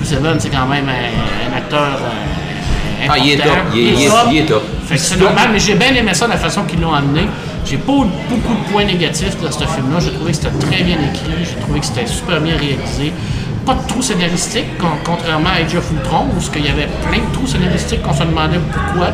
Chris 0.02 0.14
Evans, 0.16 0.38
c'est 0.40 0.50
quand 0.50 0.66
même 0.66 0.88
un, 0.88 1.52
un 1.54 1.58
acteur 1.58 1.82
euh, 1.82 3.06
important. 3.06 3.22
Ah, 3.22 3.26
il 3.26 3.32
est 3.32 3.38
top. 3.38 3.54
Il 3.74 3.80
est- 3.80 3.84
il 3.94 4.02
est- 4.04 4.10
il 4.32 4.38
est 4.38 4.46
top. 4.46 4.64
Fait 4.86 4.96
que 4.96 5.02
c'est 5.02 5.20
normal, 5.20 5.50
mais 5.54 5.60
j'ai 5.60 5.76
bien 5.76 5.94
aimé 5.94 6.14
ça, 6.14 6.28
la 6.28 6.38
façon 6.38 6.64
qu'ils 6.64 6.80
l'ont 6.82 6.94
amené. 6.94 7.28
J'ai 7.66 7.78
pas 7.78 7.92
eu 7.92 8.06
beaucoup 8.30 8.54
de 8.56 8.72
points 8.72 8.86
négatifs 8.86 9.38
dans 9.42 9.52
ce 9.52 9.60
film-là. 9.60 10.00
J'ai 10.00 10.12
trouvé 10.14 10.32
que 10.32 10.38
c'était 10.38 10.50
très 10.66 10.84
bien 10.84 10.96
écrit. 10.96 11.32
J'ai 11.44 11.60
trouvé 11.62 11.80
que 11.82 11.86
c'était 11.86 12.08
super 12.08 12.40
bien 12.42 12.56
réalisé. 12.58 13.14
Pas 13.70 13.76
de 13.76 13.88
trous 13.88 14.02
scénaristiques, 14.02 14.80
con- 14.80 14.98
contrairement 15.06 15.50
à 15.50 15.64
Age 15.64 15.76
of 15.76 15.92
Ultron, 15.92 16.26
où 16.36 16.42
il 16.58 16.66
y 16.66 16.70
avait 16.70 16.88
plein 17.08 17.20
de 17.20 17.32
trous 17.34 17.46
scénaristiques 17.46 18.02
qu'on 18.02 18.14
se 18.16 18.24
demandait 18.24 18.58
pourquoi. 18.74 19.10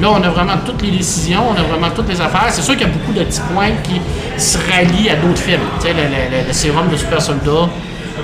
Là, 0.00 0.08
on 0.10 0.22
a 0.22 0.30
vraiment 0.30 0.54
toutes 0.64 0.80
les 0.80 0.92
décisions, 0.92 1.42
on 1.50 1.60
a 1.60 1.62
vraiment 1.62 1.90
toutes 1.94 2.08
les 2.08 2.18
affaires. 2.18 2.46
C'est 2.48 2.62
sûr 2.62 2.74
qu'il 2.74 2.86
y 2.86 2.90
a 2.90 2.92
beaucoup 2.92 3.12
de 3.12 3.22
petits 3.22 3.42
points 3.52 3.68
qui 3.82 4.00
se 4.40 4.56
rallient 4.72 5.10
à 5.10 5.16
d'autres 5.16 5.36
films. 5.42 5.60
Tu 5.80 5.88
sais, 5.88 5.92
le, 5.92 6.04
le- 6.04 6.38
le- 6.40 6.46
le 6.46 6.52
sérum 6.54 6.88
de 6.88 6.96
super 6.96 7.20
soldat, 7.20 7.68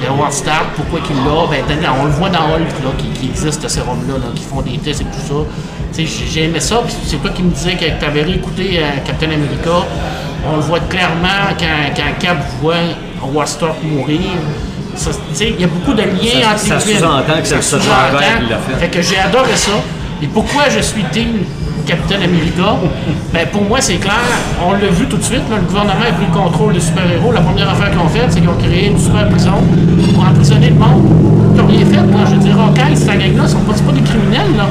de 0.01 0.09
Howard 0.09 0.33
Stark, 0.33 0.65
pourquoi 0.75 1.01
qu'il 1.01 1.17
l'a, 1.17 1.47
ben, 1.51 1.91
on 2.01 2.05
le 2.07 2.11
voit 2.13 2.31
dans 2.31 2.45
Hulk, 2.45 2.97
qui, 3.21 3.27
existe 3.29 3.61
ce 3.61 3.69
sérum-là, 3.69 4.15
là, 4.15 4.25
qui 4.35 4.43
font 4.45 4.63
des 4.63 4.79
tests 4.79 5.03
et 5.03 5.05
tout 5.05 5.21
ça. 5.29 5.35
Tu 5.95 6.07
sais, 6.07 6.25
j'ai- 6.33 6.61
ça, 6.61 6.81
c'est 7.05 7.17
toi 7.21 7.31
qui 7.31 7.43
me 7.43 7.51
disais 7.51 7.75
que 7.75 7.85
tu 7.85 8.05
avais 8.07 8.23
réécouté 8.23 8.79
euh, 8.79 8.89
Captain 9.05 9.27
America. 9.27 9.85
On 10.51 10.57
le 10.57 10.63
voit 10.63 10.81
clairement 10.81 11.53
quand, 11.59 11.93
quand 11.95 12.19
Cap 12.19 12.39
voit 12.63 12.75
Howard 13.23 13.49
Stark 13.49 13.77
mourir. 13.83 14.21
Il 15.41 15.61
y 15.61 15.65
a 15.65 15.67
beaucoup 15.67 15.93
de 15.95 16.03
liens 16.03 16.51
entre 16.51 16.59
ça 16.61 16.75
les 16.77 16.81
films. 16.81 17.01
que 17.43 17.47
c'est 17.49 17.63
Ça 17.63 17.79
qui 17.79 18.51
l'a 18.51 18.59
fait. 18.59 18.81
Fait 18.81 18.89
que 18.89 19.03
j'ai 19.03 19.19
adoré 19.19 19.57
ça. 19.57 19.73
Et 20.23 20.27
pourquoi 20.27 20.69
je 20.71 20.81
suis 20.81 21.03
team 21.13 21.29
Captain 21.87 22.17
America? 22.17 22.77
Ben, 23.33 23.47
pour 23.49 23.63
moi, 23.63 23.81
c'est 23.81 23.97
clair. 23.97 24.15
On 24.65 24.73
l'a 24.73 24.89
vu 24.91 25.07
tout 25.07 25.17
de 25.19 25.23
suite. 25.23 25.43
là, 25.51 25.57
le 25.57 25.63
gouvernement 25.67 26.01
a 26.09 26.13
pris 26.13 26.27
le 26.27 26.33
contrôle 26.33 26.73
des 26.73 26.81
super-héros. 26.81 27.33
La 27.33 27.41
première 27.41 27.69
affaire 27.69 27.91
qu'ils 27.91 27.99
ont 27.99 28.09
faite, 28.09 28.27
c'est 28.31 28.41
qu'ils 28.41 28.49
ont 28.49 28.57
créé 28.57 28.87
une 28.87 28.99
super 28.99 29.29
prison 29.29 29.63
pour 30.15 30.25
emprisonner 30.25 30.69
le 30.69 30.77
monde. 30.77 31.05
Ils 31.55 31.61
n'ont 31.61 31.67
rien 31.67 31.85
fait. 31.85 31.97
Là. 31.97 32.25
Je 32.27 32.35
veux 32.37 32.41
dire, 32.41 32.57
OK, 32.59 32.81
cette 32.95 33.19
gang-là, 33.19 33.47
ce 33.47 33.53
sont 33.53 33.61
pas, 33.61 33.73
pas 33.73 33.93
des 33.93 34.03
criminels. 34.03 34.57
Là. 34.57 34.67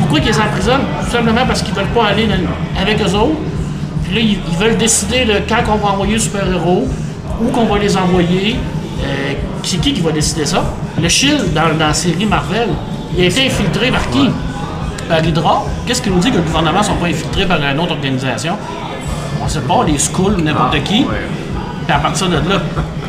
Pourquoi 0.00 0.18
ils 0.18 0.26
les 0.26 0.38
emprisonnent? 0.38 0.86
Tout 1.04 1.10
simplement 1.12 1.46
parce 1.46 1.62
qu'ils 1.62 1.74
veulent 1.74 1.94
pas 1.94 2.06
aller 2.06 2.28
avec 2.80 3.00
eux 3.00 3.14
autres. 3.14 3.38
Puis 4.04 4.14
là, 4.14 4.20
ils, 4.20 4.38
ils 4.52 4.58
veulent 4.58 4.76
décider 4.76 5.24
de 5.24 5.34
quand 5.48 5.62
on 5.72 5.76
va 5.76 5.92
envoyer 5.92 6.14
les 6.14 6.20
super-héros, 6.20 6.86
où 7.40 7.48
qu'on 7.50 7.64
va 7.64 7.78
les 7.78 7.96
envoyer. 7.96 8.56
Euh, 9.04 9.32
c'est 9.62 9.80
qui 9.80 9.92
qui 9.92 10.00
va 10.00 10.12
décider 10.12 10.46
ça? 10.46 10.64
Le 11.00 11.08
Shield, 11.08 11.52
dans, 11.52 11.76
dans 11.78 11.88
la 11.88 11.94
série 11.94 12.26
Marvel, 12.26 12.68
il 13.16 13.24
a 13.24 13.26
été 13.26 13.46
infiltré 13.46 13.90
par 13.90 14.08
qui? 14.10 14.30
Par 15.08 15.24
Hydra. 15.24 15.64
Qu'est-ce 15.86 16.02
qui 16.02 16.10
nous 16.10 16.18
dit 16.18 16.30
que 16.30 16.36
le 16.36 16.42
gouvernement 16.42 16.80
ne 16.80 16.84
sont 16.84 16.96
pas 16.96 17.06
infiltrés 17.06 17.46
par 17.46 17.58
une 17.62 17.78
autre 17.80 17.92
organisation? 17.92 18.54
On 19.42 19.48
sait 19.48 19.60
pas, 19.60 19.84
les 19.86 19.94
ou 20.18 20.40
n'importe 20.42 20.82
qui. 20.84 21.04
Puis 21.04 21.94
à 21.94 21.98
partir 21.98 22.28
de 22.28 22.34
là, 22.34 22.60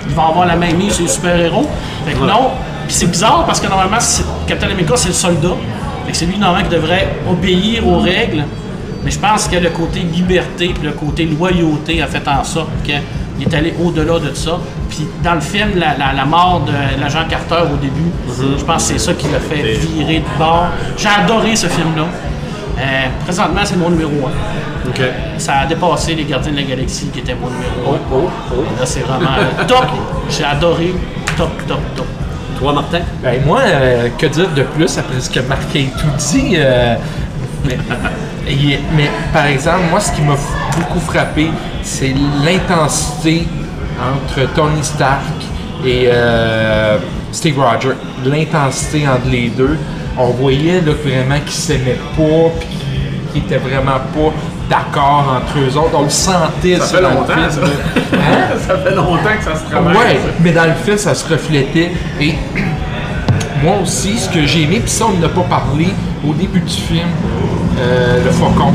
ils 0.08 0.16
vont 0.16 0.28
avoir 0.28 0.46
la 0.46 0.56
même 0.56 0.78
mise 0.78 0.94
sur 0.94 1.04
les 1.04 1.10
super-héros. 1.10 1.68
Fait 2.06 2.14
que 2.14 2.20
non, 2.20 2.52
Puis 2.90 2.98
c'est 2.98 3.12
bizarre 3.12 3.44
parce 3.46 3.60
que 3.60 3.68
normalement, 3.68 4.00
Captain 4.48 4.66
America, 4.66 4.94
c'est 4.96 5.10
le 5.10 5.14
soldat. 5.14 5.56
Fait 6.06 6.12
que 6.12 6.18
c'est 6.18 6.26
lui, 6.26 6.40
normalement, 6.40 6.68
qui 6.68 6.74
devrait 6.76 7.18
obéir 7.30 7.88
aux 7.88 8.00
règles. 8.00 8.44
Mais 9.04 9.12
je 9.12 9.20
pense 9.20 9.48
que 9.48 9.58
le 9.58 9.70
côté 9.70 10.00
liberté 10.00 10.74
puis 10.74 10.84
le 10.84 10.94
côté 10.94 11.26
loyauté 11.26 12.02
a 12.02 12.08
fait 12.08 12.28
en 12.28 12.44
sorte 12.44 12.70
qu'il 13.40 13.48
est 13.54 13.58
allé 13.58 13.74
au-delà 13.84 14.20
de 14.20 14.34
ça. 14.34 14.58
Puis 14.90 15.08
dans 15.24 15.36
le 15.36 15.42
film, 15.42 15.70
la, 15.76 15.98
la- 15.98 16.14
la 16.14 16.26
mort 16.26 16.62
de 16.66 17.02
l'agent 17.02 17.26
Carter 17.30 17.64
au 17.74 17.78
début, 17.78 18.12
je 18.58 18.64
pense 18.64 18.88
que 18.88 18.94
c'est 18.94 19.00
ça 19.00 19.14
qui 19.14 19.28
l'a 19.30 19.40
fait 19.40 19.62
virer 19.78 20.20
de 20.20 20.38
bord. 20.38 20.68
J'ai 20.98 21.10
adoré 21.10 21.56
ce 21.56 21.68
film-là. 21.68 22.04
Euh, 22.80 22.84
présentement, 23.26 23.62
c'est 23.66 23.76
mon 23.78 23.90
numéro 23.90 24.12
1. 24.28 24.90
OK. 24.90 25.02
Ça 25.38 25.54
a 25.60 25.66
dépassé 25.66 26.16
les 26.16 26.24
Gardiens 26.24 26.52
de 26.54 26.58
la 26.58 26.64
Galaxie 26.64 27.08
qui 27.08 27.20
était 27.20 27.36
mon 27.36 27.48
numéro 27.50 27.96
1. 27.96 28.00
Oh, 28.14 28.30
oh. 28.54 28.56
Là, 28.80 28.86
c'est 28.86 29.02
vraiment 29.02 29.30
euh, 29.38 29.66
top. 29.68 29.86
J'ai 30.30 30.46
adoré. 30.46 30.94
Top, 31.36 31.52
top, 31.68 31.80
top. 31.96 32.06
Toi, 32.58 32.74
Martin? 32.74 33.00
Ben, 33.24 33.42
moi, 33.46 33.60
euh, 33.66 34.10
que 34.18 34.26
dire 34.28 34.50
de 34.56 34.64
plus 34.64 34.98
après 34.98 35.20
ce 35.20 35.30
que 35.30 35.40
Marc 35.42 35.62
a 35.76 36.00
tout 36.00 36.08
dit? 36.18 36.54
euh, 36.56 36.96
mais, 37.66 37.78
par 39.34 39.46
exemple, 39.46 39.82
moi, 39.92 40.00
ce 40.00 40.12
qui 40.14 40.22
m'a 40.22 40.36
beaucoup 40.78 41.00
frappé, 41.00 41.50
c'est 41.90 42.14
l'intensité 42.46 43.48
entre 44.00 44.48
Tony 44.54 44.84
Stark 44.84 45.24
et 45.84 46.08
euh, 46.08 46.98
Steve 47.32 47.60
Rogers. 47.60 47.96
L'intensité 48.26 49.08
entre 49.08 49.30
les 49.30 49.50
deux. 49.50 49.78
On 50.18 50.28
voyait 50.28 50.82
là, 50.82 50.92
vraiment 51.04 51.40
qu'ils 51.40 51.52
s'aimaient 51.52 52.00
pas, 52.16 52.50
puis 52.60 52.68
qu'ils 53.34 53.42
étaient 53.44 53.58
vraiment 53.58 54.00
pas 54.14 54.34
d'accord 54.70 55.42
entre 55.42 55.58
eux 55.60 55.78
autres. 55.78 55.96
On 55.98 56.04
le 56.04 56.10
sentait 56.10 56.78
Ça 56.78 56.86
fait 56.86 57.02
dans 57.02 57.10
le 57.10 57.16
longtemps, 57.16 57.34
film. 57.34 57.50
ça. 57.50 57.62
Hein? 58.14 58.58
ça 58.68 58.78
fait 58.78 58.96
longtemps 58.96 59.38
que 59.38 59.44
ça 59.44 59.56
se 59.56 59.70
travaille. 59.70 59.96
Ouais, 59.98 60.20
mais 60.42 60.52
dans 60.52 60.66
le 60.66 60.74
film, 60.86 60.98
ça 60.98 61.16
se 61.16 61.28
reflétait. 61.28 61.92
Et 62.22 62.36
moi 63.64 63.78
aussi, 63.82 64.18
ce 64.18 64.30
que 64.30 64.46
j'ai 64.46 64.64
aimé, 64.64 64.80
puis 64.82 64.92
ça, 64.92 65.06
on 65.08 65.18
n'a 65.20 65.30
pas 65.30 65.42
parlé 65.50 65.88
au 66.28 66.34
début 66.34 66.60
du 66.60 66.74
film, 66.74 67.08
euh, 67.80 68.24
le 68.24 68.32
faucon. 68.32 68.74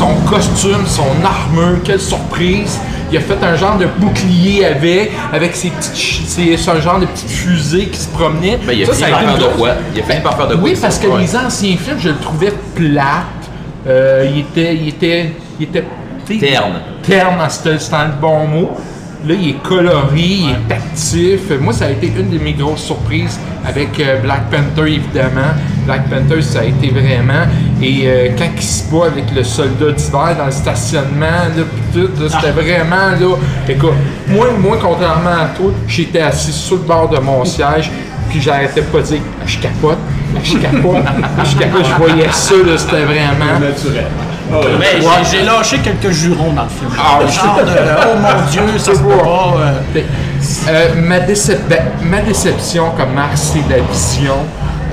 Son 0.00 0.14
costume, 0.30 0.86
son 0.86 1.04
armure, 1.22 1.82
quelle 1.84 2.00
surprise! 2.00 2.78
Il 3.12 3.18
a 3.18 3.20
fait 3.20 3.36
un 3.44 3.54
genre 3.54 3.76
de 3.76 3.84
bouclier 3.98 4.64
avec, 4.64 5.10
avec 5.30 5.54
ses 5.54 5.68
petites, 5.68 5.94
ses- 6.26 6.70
un 6.70 6.80
genre 6.80 6.98
de 7.00 7.04
petite 7.04 7.28
fusée 7.28 7.84
qui 7.88 7.98
se 8.00 8.08
promenait. 8.08 8.58
Ben, 8.66 8.72
il 8.72 8.84
a 8.84 8.86
Ça, 8.86 8.92
fini 8.94 9.00
ça 9.02 9.06
a 9.08 9.10
par 9.10 9.20
faire 9.20 9.38
de 9.50 9.56
quoi? 9.58 9.68
Il 9.94 10.00
a 10.00 10.04
fini 10.04 10.20
par 10.22 10.36
faire 10.38 10.48
de 10.48 10.54
quoi? 10.54 10.64
oui, 10.64 10.78
parce 10.80 10.98
que 10.98 11.06
Ouais. 11.06 11.20
les 11.20 11.36
anciens 11.36 11.76
films, 11.76 11.98
je 11.98 12.08
le 12.08 12.16
trouvais 12.16 12.54
plate. 12.74 13.24
Euh, 13.86 14.26
il 14.32 14.38
était, 14.40 14.74
il 14.74 14.88
était, 14.88 15.32
il 15.58 15.64
était 15.64 15.84
Terne. 16.26 16.80
Terne, 17.02 17.46
c'était 17.50 17.78
c'était 17.78 17.96
le 18.06 18.12
bon 18.18 18.46
mot. 18.46 18.70
Là, 19.26 19.34
il 19.38 19.50
est 19.50 19.62
coloré, 19.62 20.16
il 20.16 20.50
est 20.50 20.72
actif. 20.72 21.40
Moi, 21.60 21.74
ça 21.74 21.84
a 21.86 21.90
été 21.90 22.06
une 22.06 22.30
de 22.30 22.42
mes 22.42 22.54
grosses 22.54 22.84
surprises 22.84 23.38
avec 23.66 24.00
euh, 24.00 24.16
Black 24.22 24.44
Panther, 24.50 24.90
évidemment. 24.94 25.52
Black 25.84 26.08
Panther, 26.08 26.40
ça 26.40 26.60
a 26.60 26.64
été 26.64 26.88
vraiment. 26.88 27.44
Et 27.82 28.02
euh, 28.04 28.28
quand 28.38 28.44
il 28.56 28.62
se 28.62 28.84
bat 28.90 29.06
avec 29.06 29.24
le 29.34 29.42
soldat 29.42 29.92
d'hiver 29.92 30.36
dans 30.38 30.46
le 30.46 30.50
stationnement, 30.50 31.26
là, 31.56 31.62
pis 31.92 31.98
tout, 31.98 32.10
là, 32.22 32.28
c'était 32.28 32.52
vraiment, 32.52 33.10
là. 33.18 33.36
Écoute, 33.68 33.92
moi, 34.28 34.48
moi, 34.58 34.76
contrairement 34.80 35.30
à 35.30 35.46
toi, 35.56 35.70
j'étais 35.88 36.20
assis 36.20 36.52
sur 36.52 36.76
le 36.76 36.82
bord 36.82 37.08
de 37.08 37.18
mon 37.18 37.44
siège, 37.44 37.90
puis 38.28 38.40
j'arrêtais 38.40 38.82
pas 38.82 38.98
de 38.98 39.04
dire, 39.04 39.20
Ah, 39.40 39.44
je 39.46 39.58
capote, 39.58 39.98
je 40.44 40.56
capote, 40.58 41.04
je 41.44 41.56
capote, 41.56 41.84
je 41.86 41.94
voyais 42.04 42.28
ça, 42.32 42.54
là, 42.54 42.76
c'était 42.76 43.04
vraiment. 43.04 43.58
Naturel. 43.60 44.04
Mais 44.80 45.00
j'ai- 45.00 45.38
j'ai 45.38 45.44
lâché 45.44 45.78
quelques 45.78 46.10
jurons 46.12 46.52
dans 46.52 46.64
le 46.64 46.68
film. 46.68 46.90
Ah, 46.98 47.20
je 47.26 47.32
Genre 47.32 47.60
de, 47.64 47.70
oh 47.70 48.18
mon 48.20 48.50
Dieu, 48.50 48.78
ça 48.78 48.94
se 48.94 48.98
peut 48.98 49.08
pas. 49.08 49.54
euh, 49.58 50.00
euh, 50.68 50.88
ma, 51.02 51.20
décep- 51.20 51.60
ben, 51.68 51.78
ma 52.02 52.20
déception 52.20 52.90
comme 52.96 53.14
Marc, 53.14 53.30
c'est 53.36 53.62
la 53.70 53.76
vision. 53.92 54.34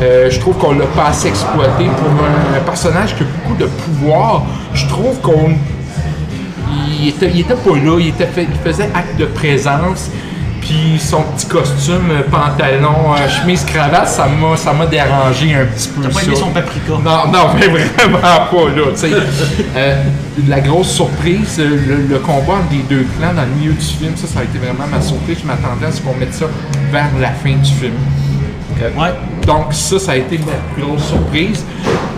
Euh, 0.01 0.29
je 0.29 0.39
trouve 0.39 0.55
qu'on 0.57 0.73
l'a 0.73 0.85
pas 0.87 1.07
assez 1.07 1.27
exploité 1.27 1.85
pour 1.85 2.07
un, 2.09 2.57
un 2.57 2.61
personnage 2.61 3.15
qui 3.15 3.23
a 3.23 3.25
beaucoup 3.25 3.57
de 3.57 3.65
pouvoir. 3.65 4.43
Je 4.73 4.85
trouve 4.87 5.19
qu'on 5.21 5.51
il 6.99 7.09
était, 7.09 7.29
il 7.33 7.41
était 7.41 7.53
pas 7.55 7.75
là, 7.75 7.97
il, 7.99 8.07
était 8.09 8.25
fait- 8.27 8.47
il 8.49 8.59
faisait 8.71 8.89
acte 8.93 9.17
de 9.19 9.25
présence. 9.25 10.09
Puis 10.61 10.99
son 10.99 11.21
petit 11.21 11.45
costume, 11.45 12.09
euh, 12.11 12.23
pantalon, 12.29 13.13
euh, 13.13 13.29
chemise, 13.29 13.63
cravate, 13.63 14.07
ça 14.09 14.27
m'a, 14.27 14.57
ça 14.57 14.73
m'a 14.73 14.85
dérangé 14.85 15.53
un 15.55 15.65
petit 15.65 15.87
peu. 15.87 16.01
T'as 16.01 16.09
pas 16.09 16.23
aimé 16.23 16.35
son 16.35 16.49
paprika? 16.49 16.91
Non, 17.05 17.31
non, 17.31 17.49
mais 17.55 17.67
vraiment 17.67 18.19
pas, 18.19 18.69
là, 18.75 18.83
tu 18.91 18.97
sais. 18.97 19.11
Euh, 19.77 19.95
la 20.49 20.59
grosse 20.59 20.89
surprise, 20.89 21.57
le, 21.59 22.07
le 22.09 22.19
combat 22.19 22.55
les 22.69 22.79
deux 22.79 23.05
clans 23.17 23.33
dans 23.33 23.43
le 23.43 23.55
milieu 23.57 23.71
du 23.71 23.85
film, 23.85 24.11
ça, 24.17 24.27
ça 24.27 24.39
a 24.41 24.43
été 24.43 24.57
vraiment 24.57 24.85
ma 24.91 24.99
surprise. 25.01 25.37
Je 25.41 25.47
m'attendais 25.47 25.85
à 25.85 25.91
ce 25.91 26.01
qu'on 26.01 26.15
mette 26.15 26.33
ça 26.33 26.47
vers 26.91 27.07
la 27.21 27.29
fin 27.29 27.51
du 27.55 27.71
film. 27.71 27.93
Ouais. 28.99 29.13
Donc 29.47 29.73
ça, 29.73 29.97
ça 29.97 30.11
a 30.11 30.15
été 30.17 30.37
ma 30.39 30.53
plus 30.73 30.83
grosse 30.83 31.05
surprise. 31.07 31.65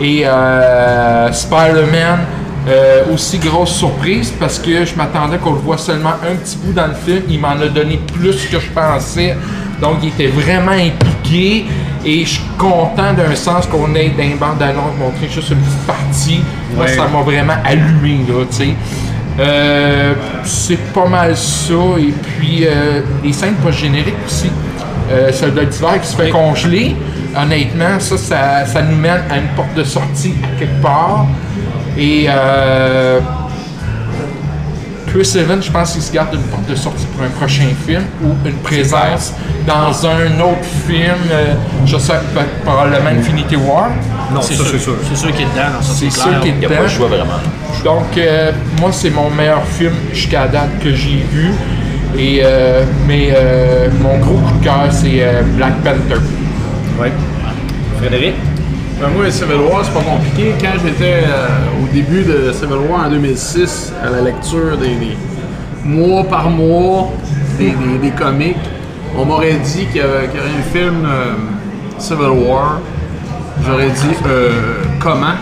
Et 0.02 0.24
euh, 0.26 1.32
Spider-Man, 1.32 2.20
euh, 2.68 3.04
aussi 3.14 3.38
grosse 3.38 3.76
surprise 3.76 4.34
parce 4.38 4.60
que 4.60 4.84
je 4.84 4.96
m'attendais 4.96 5.38
qu'on 5.38 5.54
le 5.54 5.60
voit 5.60 5.78
seulement 5.78 6.16
un 6.30 6.36
petit 6.36 6.58
bout 6.58 6.74
dans 6.74 6.88
le 6.88 6.96
film. 6.96 7.22
Il 7.30 7.40
m'en 7.40 7.50
a 7.50 7.68
donné 7.68 8.00
plus 8.14 8.48
que 8.48 8.60
je 8.60 8.70
pensais. 8.72 9.38
Donc 9.80 9.98
il 10.02 10.10
était 10.10 10.28
vraiment 10.28 10.72
impliqué. 10.72 11.66
Et 12.04 12.26
je 12.26 12.30
suis 12.30 12.44
content 12.58 13.14
d'un 13.14 13.36
sens 13.36 13.68
qu'on 13.68 13.94
ait 13.94 14.10
dans 14.10 14.24
les 14.24 14.36
bandes 14.36 14.62
annonces 14.62 14.98
montré 14.98 15.28
juste 15.30 15.50
une 15.50 15.58
petite 15.58 15.86
partie. 15.86 16.42
Moi, 16.76 16.88
ça 16.88 17.08
m'a 17.08 17.22
vraiment 17.22 17.56
allumé, 17.64 18.26
là, 18.28 18.46
tu 18.50 18.56
sais. 18.56 18.70
Euh, 19.38 20.14
c'est 20.44 20.80
pas 20.94 21.08
mal 21.08 21.36
ça. 21.36 21.74
Et 22.00 22.14
puis, 22.14 22.66
euh, 22.66 23.02
les 23.24 23.34
scènes 23.34 23.56
post-génériques 23.56 24.16
aussi. 24.26 24.50
Euh, 25.12 25.32
soldat 25.32 25.66
d'hiver 25.66 26.00
qui 26.02 26.08
se 26.08 26.16
fait 26.16 26.30
congeler. 26.30 26.96
Honnêtement, 27.38 28.00
ça, 28.00 28.18
ça, 28.18 28.66
ça 28.66 28.82
nous 28.82 28.96
mène 28.98 29.22
à 29.30 29.38
une 29.38 29.48
porte 29.56 29.74
de 29.76 29.84
sortie 29.84 30.34
à 30.44 30.60
quelque 30.60 30.82
part. 30.82 31.26
Et 31.98 32.26
euh, 32.30 33.20
Chris 35.08 35.32
Evans, 35.38 35.62
je 35.62 35.72
pense 35.72 35.94
qu'il 35.94 36.02
se 36.02 36.12
garde 36.14 36.34
une 36.36 36.42
porte 36.44 36.68
de 36.70 36.76
sortie 36.76 37.06
pour 37.08 37.24
un 37.26 37.30
prochain 37.30 37.66
film 37.86 38.04
ou 38.24 38.30
une 38.48 38.54
présence 38.58 39.34
dans 39.66 40.06
un 40.08 40.40
autre 40.40 40.66
film, 40.88 41.16
euh, 41.32 41.54
je 41.86 41.98
sais, 41.98 42.14
peut- 42.34 42.42
probablement 42.64 43.10
Infinity 43.10 43.56
War. 43.56 43.90
Non, 44.34 44.42
C'est 44.42 44.54
ça, 44.54 44.64
sûr, 44.64 44.72
c'est 44.74 44.80
sûr. 44.80 44.94
c'est 45.08 45.16
sûr 45.18 45.32
qu'il 45.32 45.42
est 45.42 45.50
dedans, 45.50 45.80
c'est 45.82 46.10
sûr 46.12 46.40
qu'il 46.42 46.52
est 46.52 46.54
Il 46.54 46.60
n'y 46.60 46.66
a 46.66 46.70
pas 46.70 46.76
dedans. 46.76 46.88
choix 46.88 47.08
vraiment. 47.08 47.40
Donc, 47.84 48.18
euh, 48.18 48.52
moi, 48.80 48.90
c'est 48.92 49.10
mon 49.10 49.30
meilleur 49.32 49.64
film 49.66 49.94
jusqu'à 50.14 50.48
date 50.48 50.80
que 50.84 50.90
j'ai 50.94 51.24
vu. 51.32 51.52
Et, 52.18 52.42
euh, 52.44 52.84
mais 53.08 53.30
euh, 53.36 53.88
mon 54.02 54.18
gros 54.18 54.36
coup 54.38 54.60
de 54.60 54.64
cœur, 54.64 54.88
c'est 54.92 55.22
euh, 55.24 55.42
Black 55.56 55.74
Panther. 55.84 56.22
Oui. 57.00 57.08
Frédéric? 57.98 58.36
Ben, 59.00 59.08
moi, 59.16 59.32
Civil 59.32 59.56
War, 59.56 59.86
c'est 59.86 59.94
pas 59.94 60.02
compliqué. 60.02 60.54
Quand 60.60 60.78
j'étais 60.84 61.24
euh, 61.26 61.48
au 61.82 61.88
début 61.94 62.24
de 62.24 62.52
Civil 62.52 62.76
War 62.90 63.06
en 63.06 63.10
2006, 63.10 63.94
à 64.04 64.10
la 64.10 64.22
lecture 64.22 64.78
des, 64.78 65.16
mois 65.86 66.26
par 66.26 66.50
mois 66.50 67.10
des, 67.58 67.74
comics, 68.12 68.58
on 69.18 69.24
m'aurait 69.24 69.54
dit 69.64 69.86
qu'il 69.86 70.02
y, 70.02 70.04
aurait 70.04 70.28
un 70.28 70.62
film 70.74 71.06
euh, 71.06 71.36
Civil 71.98 72.46
War. 72.46 72.82
J'aurais 73.66 73.92
dit 73.92 74.16
euh, 74.28 74.52
comment? 75.00 75.36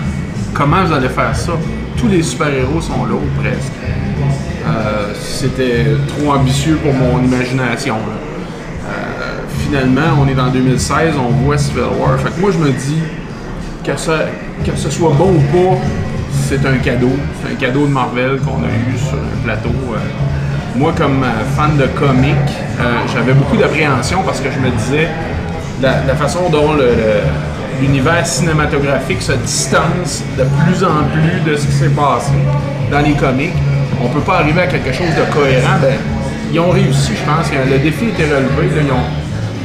Comment 0.53 0.83
vous 0.85 0.93
allez 0.93 1.09
faire 1.09 1.35
ça? 1.35 1.53
Tous 1.97 2.07
les 2.07 2.21
super-héros 2.21 2.81
sont 2.81 3.05
là, 3.05 3.15
ou 3.15 3.41
presque. 3.41 3.73
C'était 5.19 5.85
trop 6.07 6.33
ambitieux 6.33 6.77
pour 6.83 6.93
mon 6.93 7.23
imagination. 7.23 7.95
Finalement, 9.67 10.21
on 10.23 10.27
est 10.29 10.33
dans 10.33 10.47
2016, 10.47 11.15
on 11.19 11.43
voit 11.43 11.57
Civil 11.57 11.81
War. 11.99 12.17
Fait 12.19 12.29
que 12.29 12.39
moi, 12.39 12.51
je 12.53 12.57
me 12.57 12.71
dis 12.71 13.01
que, 13.83 13.91
que 13.91 14.77
ce 14.77 14.89
soit 14.89 15.11
bon 15.11 15.31
ou 15.33 15.41
pas, 15.51 15.77
c'est 16.47 16.65
un 16.65 16.77
cadeau. 16.77 17.11
C'est 17.41 17.51
un 17.53 17.55
cadeau 17.55 17.85
de 17.85 17.91
Marvel 17.91 18.37
qu'on 18.45 18.63
a 18.63 18.67
eu 18.69 18.97
sur 18.97 19.15
un 19.17 19.43
plateau. 19.43 19.69
Euh, 19.91 19.97
moi, 20.77 20.93
comme 20.97 21.21
euh, 21.23 21.43
fan 21.57 21.75
de 21.75 21.85
comics, 21.99 22.33
euh, 22.79 22.83
j'avais 23.13 23.33
beaucoup 23.33 23.57
d'appréhension 23.57 24.21
parce 24.25 24.39
que 24.39 24.47
je 24.49 24.59
me 24.59 24.69
disais 24.77 25.09
la, 25.81 26.15
façon 26.15 26.49
dont 26.49 26.73
le- 26.73 26.83
le- 26.83 27.81
l'univers 27.81 28.25
cinématographique 28.25 29.21
se 29.21 29.33
distance 29.33 30.23
de 30.37 30.43
plus 30.63 30.81
en 30.83 31.03
plus 31.11 31.51
de 31.51 31.57
ce 31.57 31.65
qui 31.67 31.73
s'est 31.73 31.89
passé 31.89 32.31
dans 32.89 32.99
les 33.01 33.13
comics. 33.15 33.53
On 34.01 34.07
peut 34.07 34.21
pas 34.21 34.37
arriver 34.39 34.61
à 34.61 34.67
quelque 34.67 34.93
chose 34.93 35.09
de 35.09 35.33
cohérent. 35.33 35.77
Ben, 35.81 35.95
ils 36.53 36.59
ont 36.61 36.69
réussi, 36.71 37.11
je 37.15 37.29
pense. 37.29 37.51
Le 37.69 37.77
défi 37.79 38.05
était 38.05 38.23
relevé. 38.33 38.69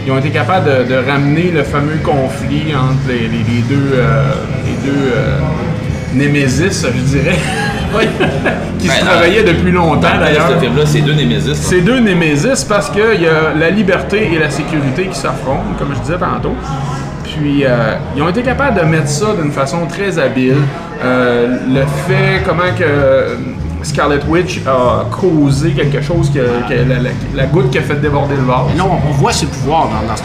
Ils 0.06 0.12
ont 0.12 0.18
été 0.18 0.30
capables 0.30 0.66
de, 0.66 0.94
de 0.94 1.10
ramener 1.10 1.50
le 1.54 1.62
fameux 1.62 1.98
conflit 2.04 2.74
entre 2.74 3.08
les, 3.08 3.20
les- 3.20 3.44
les 3.54 3.62
deux, 3.68 3.90
euh, 3.94 4.22
les 4.66 4.90
deux 4.90 4.98
euh, 5.14 5.38
Némésis, 6.14 6.84
je 6.94 7.00
dirais, 7.00 7.36
qui 8.78 8.88
se 8.88 8.92
Ben, 8.92 9.00
dans- 9.00 9.10
travaillaient 9.12 9.42
depuis 9.44 9.70
longtemps 9.72 10.08
d'ailleurs. 10.20 10.48
ce 10.54 10.58
film-là, 10.60 10.82
c'est 10.86 11.00
deux 11.00 11.14
Némésis. 11.14 11.54
C'est 11.54 11.80
deux 11.80 12.00
Némésis 12.00 12.64
parce 12.64 12.90
qu'il 12.90 13.22
y 13.22 13.26
a 13.28 13.54
la 13.58 13.70
liberté 13.70 14.28
et 14.32 14.38
la 14.38 14.50
sécurité 14.50 15.06
qui 15.06 15.18
s'affrontent, 15.18 15.62
comme 15.78 15.94
je 15.94 16.00
disais 16.00 16.18
tantôt. 16.18 16.54
Puis 17.24 17.64
euh, 17.64 17.94
ils 18.16 18.22
ont 18.22 18.28
été 18.28 18.42
capables 18.42 18.78
de 18.78 18.84
mettre 18.84 19.08
ça 19.08 19.26
d'une 19.40 19.52
façon 19.52 19.86
très 19.86 20.18
habile. 20.18 20.56
Euh, 21.04 21.56
le 21.68 21.80
fait 22.06 22.42
comment 22.46 22.74
que 22.78 22.84
Scarlet 23.82 24.20
Witch 24.28 24.60
a 24.66 25.04
causé 25.10 25.72
quelque 25.72 26.00
chose 26.02 26.30
que, 26.30 26.38
que 26.68 26.88
la, 26.88 26.98
la- 26.98 27.10
la 27.34 27.46
goutte 27.46 27.70
qui 27.70 27.78
a 27.78 27.82
fait 27.82 28.00
déborder 28.00 28.36
le 28.36 28.42
vase. 28.42 28.76
Là, 28.76 28.84
on, 28.84 29.10
voit 29.12 29.32
ses 29.32 29.46
pouvoirs 29.46 29.88
dans, 29.88 30.08
dans 30.08 30.16
ce 30.16 30.22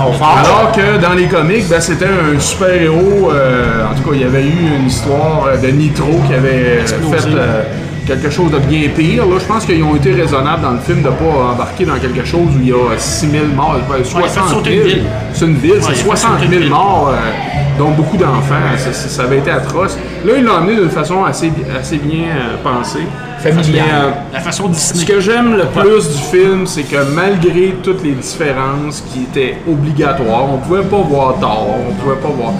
Ouais. 0.00 0.12
fort. 0.18 0.38
Alors 0.38 0.72
que 0.72 0.98
dans 1.00 1.14
les 1.14 1.26
comics, 1.26 1.68
ben, 1.68 1.80
c'était 1.80 2.06
un 2.06 2.38
super-héros. 2.38 3.30
euh, 3.32 3.84
en 3.90 3.94
tout 3.94 4.08
cas, 4.08 4.14
il 4.14 4.20
y 4.20 4.24
avait 4.24 4.44
eu 4.44 4.76
une 4.80 4.86
histoire 4.86 5.46
euh, 5.48 5.56
de 5.56 5.68
Nitro 5.68 6.20
qui 6.26 6.34
avait 6.34 6.48
euh, 6.78 6.80
Explosé. 6.82 7.16
fait 7.18 7.28
euh, 7.36 7.62
quelque 8.08 8.30
chose 8.30 8.50
de 8.50 8.58
bien 8.58 8.88
pire. 8.96 9.24
Là, 9.26 9.36
je 9.38 9.44
pense 9.44 9.64
qu'ils 9.64 9.82
ont 9.84 9.94
été 9.94 10.12
raisonnables 10.12 10.62
dans 10.62 10.72
le 10.72 10.80
film 10.80 11.02
de 11.02 11.08
ne 11.08 11.12
pas 11.12 11.52
embarquer 11.52 11.84
dans 11.84 11.98
quelque 11.98 12.24
chose 12.24 12.48
où 12.56 12.60
il 12.60 12.68
y 12.68 12.72
a 12.72 12.96
6 12.98 13.28
000 13.30 13.44
morts, 13.54 13.76
ben, 13.88 14.02
60 14.04 14.48
sauter 14.48 14.70
000. 14.70 14.82
une 14.82 14.88
ville. 14.94 15.04
C'est 15.34 15.44
une 15.44 15.54
ville, 15.56 15.72
Ouais, 15.74 15.78
c'est 15.82 15.92
fait 15.94 16.04
60 16.04 16.30
sauter 16.32 16.44
une 16.46 16.50
000 16.50 16.62
ville. 16.62 16.70
morts, 16.70 17.10
euh, 17.12 17.78
dont 17.78 17.90
beaucoup 17.90 18.16
d'enfants. 18.16 18.54
Ça, 18.76 18.92
ça- 18.92 19.08
ça 19.08 19.22
avait 19.22 19.38
été 19.38 19.50
atroce. 19.50 19.96
Là, 20.24 20.32
ils 20.38 20.42
l'ont 20.44 20.56
amené 20.56 20.74
d'une 20.76 20.90
façon 20.90 21.24
assez, 21.24 21.52
assez 21.78 21.98
bien 21.98 22.24
euh, 22.30 22.56
pensée. 22.62 23.06
Familiale. 23.40 23.84
Mais, 23.86 23.92
euh, 23.94 24.10
La 24.32 24.40
façon 24.40 24.66
Disney. 24.68 25.00
ce 25.00 25.06
que 25.06 25.20
j'aime 25.20 25.56
le 25.56 25.66
plus 25.66 26.08
du 26.08 26.18
film, 26.36 26.66
c'est 26.66 26.82
que 26.82 26.96
malgré 27.14 27.76
toutes 27.84 28.02
les 28.02 28.10
différences 28.12 29.04
qui 29.12 29.20
étaient 29.22 29.58
obligatoires, 29.70 30.44
on 30.52 30.58
pouvait 30.58 30.82
pas 30.82 30.96
voir 30.96 31.34
tort, 31.40 31.68
on 31.88 31.92
pouvait 31.94 32.16
pas 32.16 32.28
voir. 32.36 32.52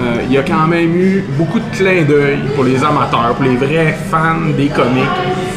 Euh, 0.00 0.22
Il 0.26 0.32
y 0.32 0.38
a 0.38 0.42
quand 0.42 0.66
même 0.66 0.94
eu 0.94 1.24
beaucoup 1.38 1.58
de 1.58 1.76
clins 1.76 2.02
d'œil 2.02 2.38
pour 2.54 2.64
les 2.64 2.82
amateurs, 2.84 3.34
pour 3.34 3.44
les 3.44 3.56
vrais 3.56 3.96
fans 4.10 4.50
des 4.56 4.68
comics. 4.68 5.04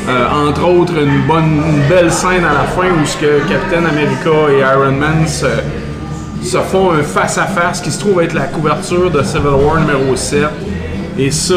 Euh, 0.08 0.28
entre 0.48 0.68
autres, 0.68 0.94
une 0.98 1.22
bonne, 1.28 1.62
une 1.74 1.88
belle 1.88 2.12
scène 2.12 2.44
à 2.44 2.54
la 2.54 2.64
fin 2.64 2.88
où 2.90 3.06
ce 3.06 3.18
que 3.18 3.48
Captain 3.48 3.86
America 3.86 4.30
et 4.52 4.60
Iron 4.60 4.94
Man 4.94 5.28
se, 5.28 6.58
font 6.58 6.92
un 6.94 7.04
face-à-face 7.04 7.82
qui 7.82 7.92
se 7.92 8.00
trouve 8.00 8.22
être 8.22 8.34
la 8.34 8.48
couverture 8.48 9.12
de 9.12 9.22
Civil 9.24 9.50
War 9.64 9.80
numéro 9.82 10.16
7. 10.16 10.46
Et 11.18 11.32
ça, 11.32 11.54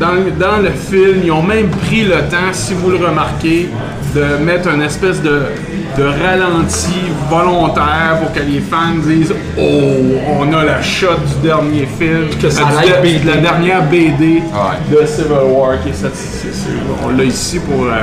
dans 0.00 0.62
le 0.62 0.70
film, 0.70 1.20
ils 1.22 1.30
ont 1.30 1.42
même 1.42 1.68
pris 1.68 2.02
le 2.02 2.28
temps, 2.30 2.52
si 2.52 2.72
vous 2.72 2.90
le 2.90 2.96
remarquez, 2.96 3.68
de 4.14 4.44
mettre 4.44 4.68
une 4.68 4.82
espèce 4.82 5.22
de, 5.22 5.42
de 5.96 6.02
ralenti 6.04 6.92
volontaire 7.30 8.18
pour 8.20 8.32
que 8.32 8.40
les 8.40 8.60
fans 8.60 8.94
disent 9.04 9.34
Oh, 9.58 9.60
on 10.40 10.52
a 10.54 10.64
la 10.64 10.82
shot 10.82 11.16
du 11.26 11.46
dernier 11.48 11.86
film, 11.98 12.28
Que 12.40 12.50
ça 12.50 12.62
de- 12.64 13.02
BD. 13.02 13.24
la 13.24 13.36
dernière 13.38 13.82
BD 13.84 14.42
Ouais. 14.52 15.00
de 15.00 15.06
Civil 15.06 15.32
War. 15.48 15.72
Qui 15.82 15.90
est 15.90 16.06
on 17.04 17.16
l'a 17.16 17.24
ici 17.24 17.58
pour, 17.60 17.84
euh, 17.86 18.00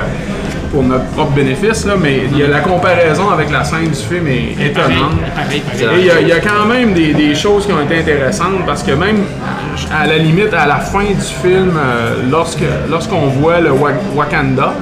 pour 0.72 0.84
notre 0.84 1.06
propre 1.16 1.32
bénéfice, 1.32 1.86
là, 1.86 1.94
mais 2.00 2.22
il 2.32 2.38
y 2.38 2.44
a 2.44 2.48
la 2.48 2.60
comparaison 2.60 3.30
avec 3.32 3.52
la 3.52 3.64
scène 3.64 3.88
du 3.88 3.96
film 3.96 4.28
est 4.28 4.68
étonnante. 4.68 5.18
Et 5.52 5.62
il 6.00 6.06
y, 6.06 6.10
a- 6.12 6.22
il 6.22 6.28
y 6.28 6.32
a 6.32 6.40
quand 6.40 6.66
même 6.66 6.94
des, 6.94 7.14
des 7.14 7.34
choses 7.36 7.66
qui 7.66 7.74
ont 7.74 7.82
été 7.82 8.00
intéressantes 8.00 8.66
parce 8.66 8.84
que 8.84 8.92
même 8.92 9.18
à 9.92 10.06
la 10.08 10.18
limite, 10.18 10.54
à 10.54 10.66
la 10.68 10.78
fin 10.78 11.04
du 11.06 11.22
film, 11.42 11.72
euh, 11.78 12.16
lorsque 12.30 12.64
lorsqu'on 12.90 13.28
voit 13.28 13.60
le 13.62 13.72
Wa- 13.72 13.92
Wakanda, 14.16 14.74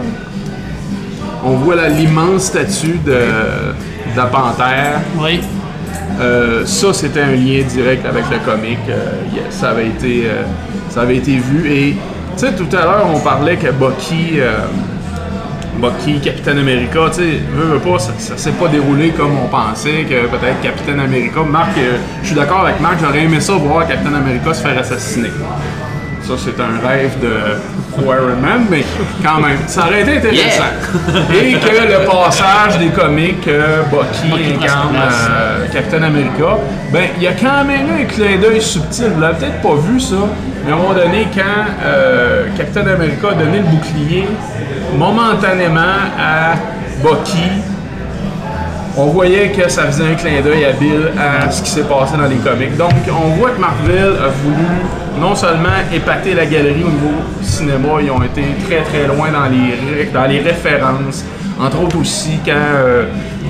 on 1.47 1.55
voit 1.55 1.87
l'immense 1.87 2.43
statue 2.43 2.99
de, 3.05 3.11
de 3.11 4.17
la 4.17 4.25
panthère. 4.25 5.01
Oui. 5.17 5.39
Euh, 6.19 6.65
ça, 6.65 6.93
c'était 6.93 7.21
un 7.21 7.31
lien 7.31 7.63
direct 7.63 8.05
avec 8.05 8.25
le 8.31 8.39
comic. 8.39 8.79
Euh, 8.89 9.21
yeah, 9.33 9.43
ça, 9.49 9.69
avait 9.69 9.87
été, 9.87 10.23
euh, 10.25 10.43
ça 10.89 11.01
avait 11.01 11.17
été 11.17 11.37
vu. 11.37 11.71
Et 11.71 11.95
tu 12.37 12.45
sais, 12.45 12.53
tout 12.53 12.75
à 12.75 12.81
l'heure, 12.81 13.07
on 13.13 13.19
parlait 13.19 13.55
que 13.55 13.71
Bucky, 13.71 14.39
Bucky, 15.79 16.19
Captain 16.19 16.57
America, 16.57 16.99
tu 17.09 17.21
sais, 17.21 17.39
veux, 17.53 17.73
veux 17.73 17.79
pas, 17.79 17.99
ça, 17.99 18.11
ça 18.17 18.35
s'est 18.35 18.51
pas 18.51 18.67
déroulé 18.67 19.11
comme 19.11 19.37
on 19.37 19.47
pensait 19.47 20.03
que 20.03 20.27
peut-être 20.27 20.61
Captain 20.61 20.99
America. 20.99 21.41
Marc, 21.43 21.77
je 22.21 22.27
suis 22.27 22.35
d'accord 22.35 22.61
avec 22.61 22.81
Marc, 22.81 22.97
j'aurais 23.01 23.23
aimé 23.23 23.39
ça 23.39 23.53
voir 23.53 23.87
Captain 23.87 24.13
America 24.13 24.53
se 24.53 24.61
faire 24.61 24.77
assassiner. 24.77 25.29
Ça, 26.23 26.33
c'est 26.37 26.59
un 26.59 26.87
rêve 26.87 27.19
de 27.21 27.29
pour 27.97 28.13
Iron 28.13 28.39
Man, 28.41 28.65
mais 28.69 28.83
quand 29.23 29.39
même, 29.39 29.57
ça 29.67 29.87
aurait 29.87 30.01
été 30.01 30.17
intéressant. 30.17 30.63
Et 31.33 31.53
que 31.53 31.99
le 31.99 32.05
passage 32.05 32.77
des 32.77 32.89
comics 32.89 33.41
que 33.41 33.83
Bucky 33.89 34.29
Bucky 34.29 34.53
incarne 34.53 34.95
euh, 34.95 35.65
Captain 35.71 36.03
America, 36.03 36.57
ben, 36.91 37.09
il 37.17 37.23
y 37.23 37.27
a 37.27 37.33
quand 37.33 37.63
même 37.65 37.87
eu 37.87 38.03
un 38.03 38.05
clin 38.05 38.37
d'œil 38.39 38.61
subtil. 38.61 39.07
Vous 39.15 39.21
l'avez 39.21 39.37
peut-être 39.37 39.61
pas 39.61 39.75
vu, 39.75 39.99
ça, 39.99 40.15
mais 40.65 40.71
à 40.71 40.75
un 40.75 40.77
moment 40.77 40.93
donné, 40.93 41.27
quand 41.33 41.65
euh, 41.83 42.45
Captain 42.57 42.87
America 42.87 43.29
a 43.31 43.33
donné 43.33 43.57
le 43.57 43.63
bouclier 43.63 44.25
momentanément 44.97 45.79
à 46.19 46.53
Bucky, 47.01 47.49
on 48.97 49.05
voyait 49.07 49.49
que 49.49 49.69
ça 49.69 49.83
faisait 49.83 50.05
un 50.11 50.15
clin 50.15 50.41
d'œil 50.41 50.65
habile 50.65 51.11
à 51.19 51.51
ce 51.51 51.61
qui 51.61 51.69
s'est 51.69 51.83
passé 51.83 52.17
dans 52.17 52.27
les 52.27 52.37
comics. 52.37 52.75
Donc, 52.77 52.93
on 53.09 53.29
voit 53.37 53.51
que 53.51 53.59
Marvel 53.61 54.13
a 54.23 54.29
voulu 54.43 54.67
non 55.21 55.35
seulement 55.35 55.77
épater 55.93 56.33
la 56.33 56.45
galerie 56.45 56.83
au 56.83 56.89
niveau 56.89 57.13
cinéma, 57.41 58.01
ils 58.01 58.11
ont 58.11 58.21
été 58.23 58.43
très 58.67 58.81
très 58.83 59.07
loin 59.07 59.29
dans 59.31 59.45
les, 59.45 60.05
dans 60.13 60.25
les 60.25 60.39
références. 60.39 61.23
Entre 61.59 61.81
autres 61.81 61.97
aussi 61.99 62.37
quand 62.45 62.51
euh, 62.53 63.05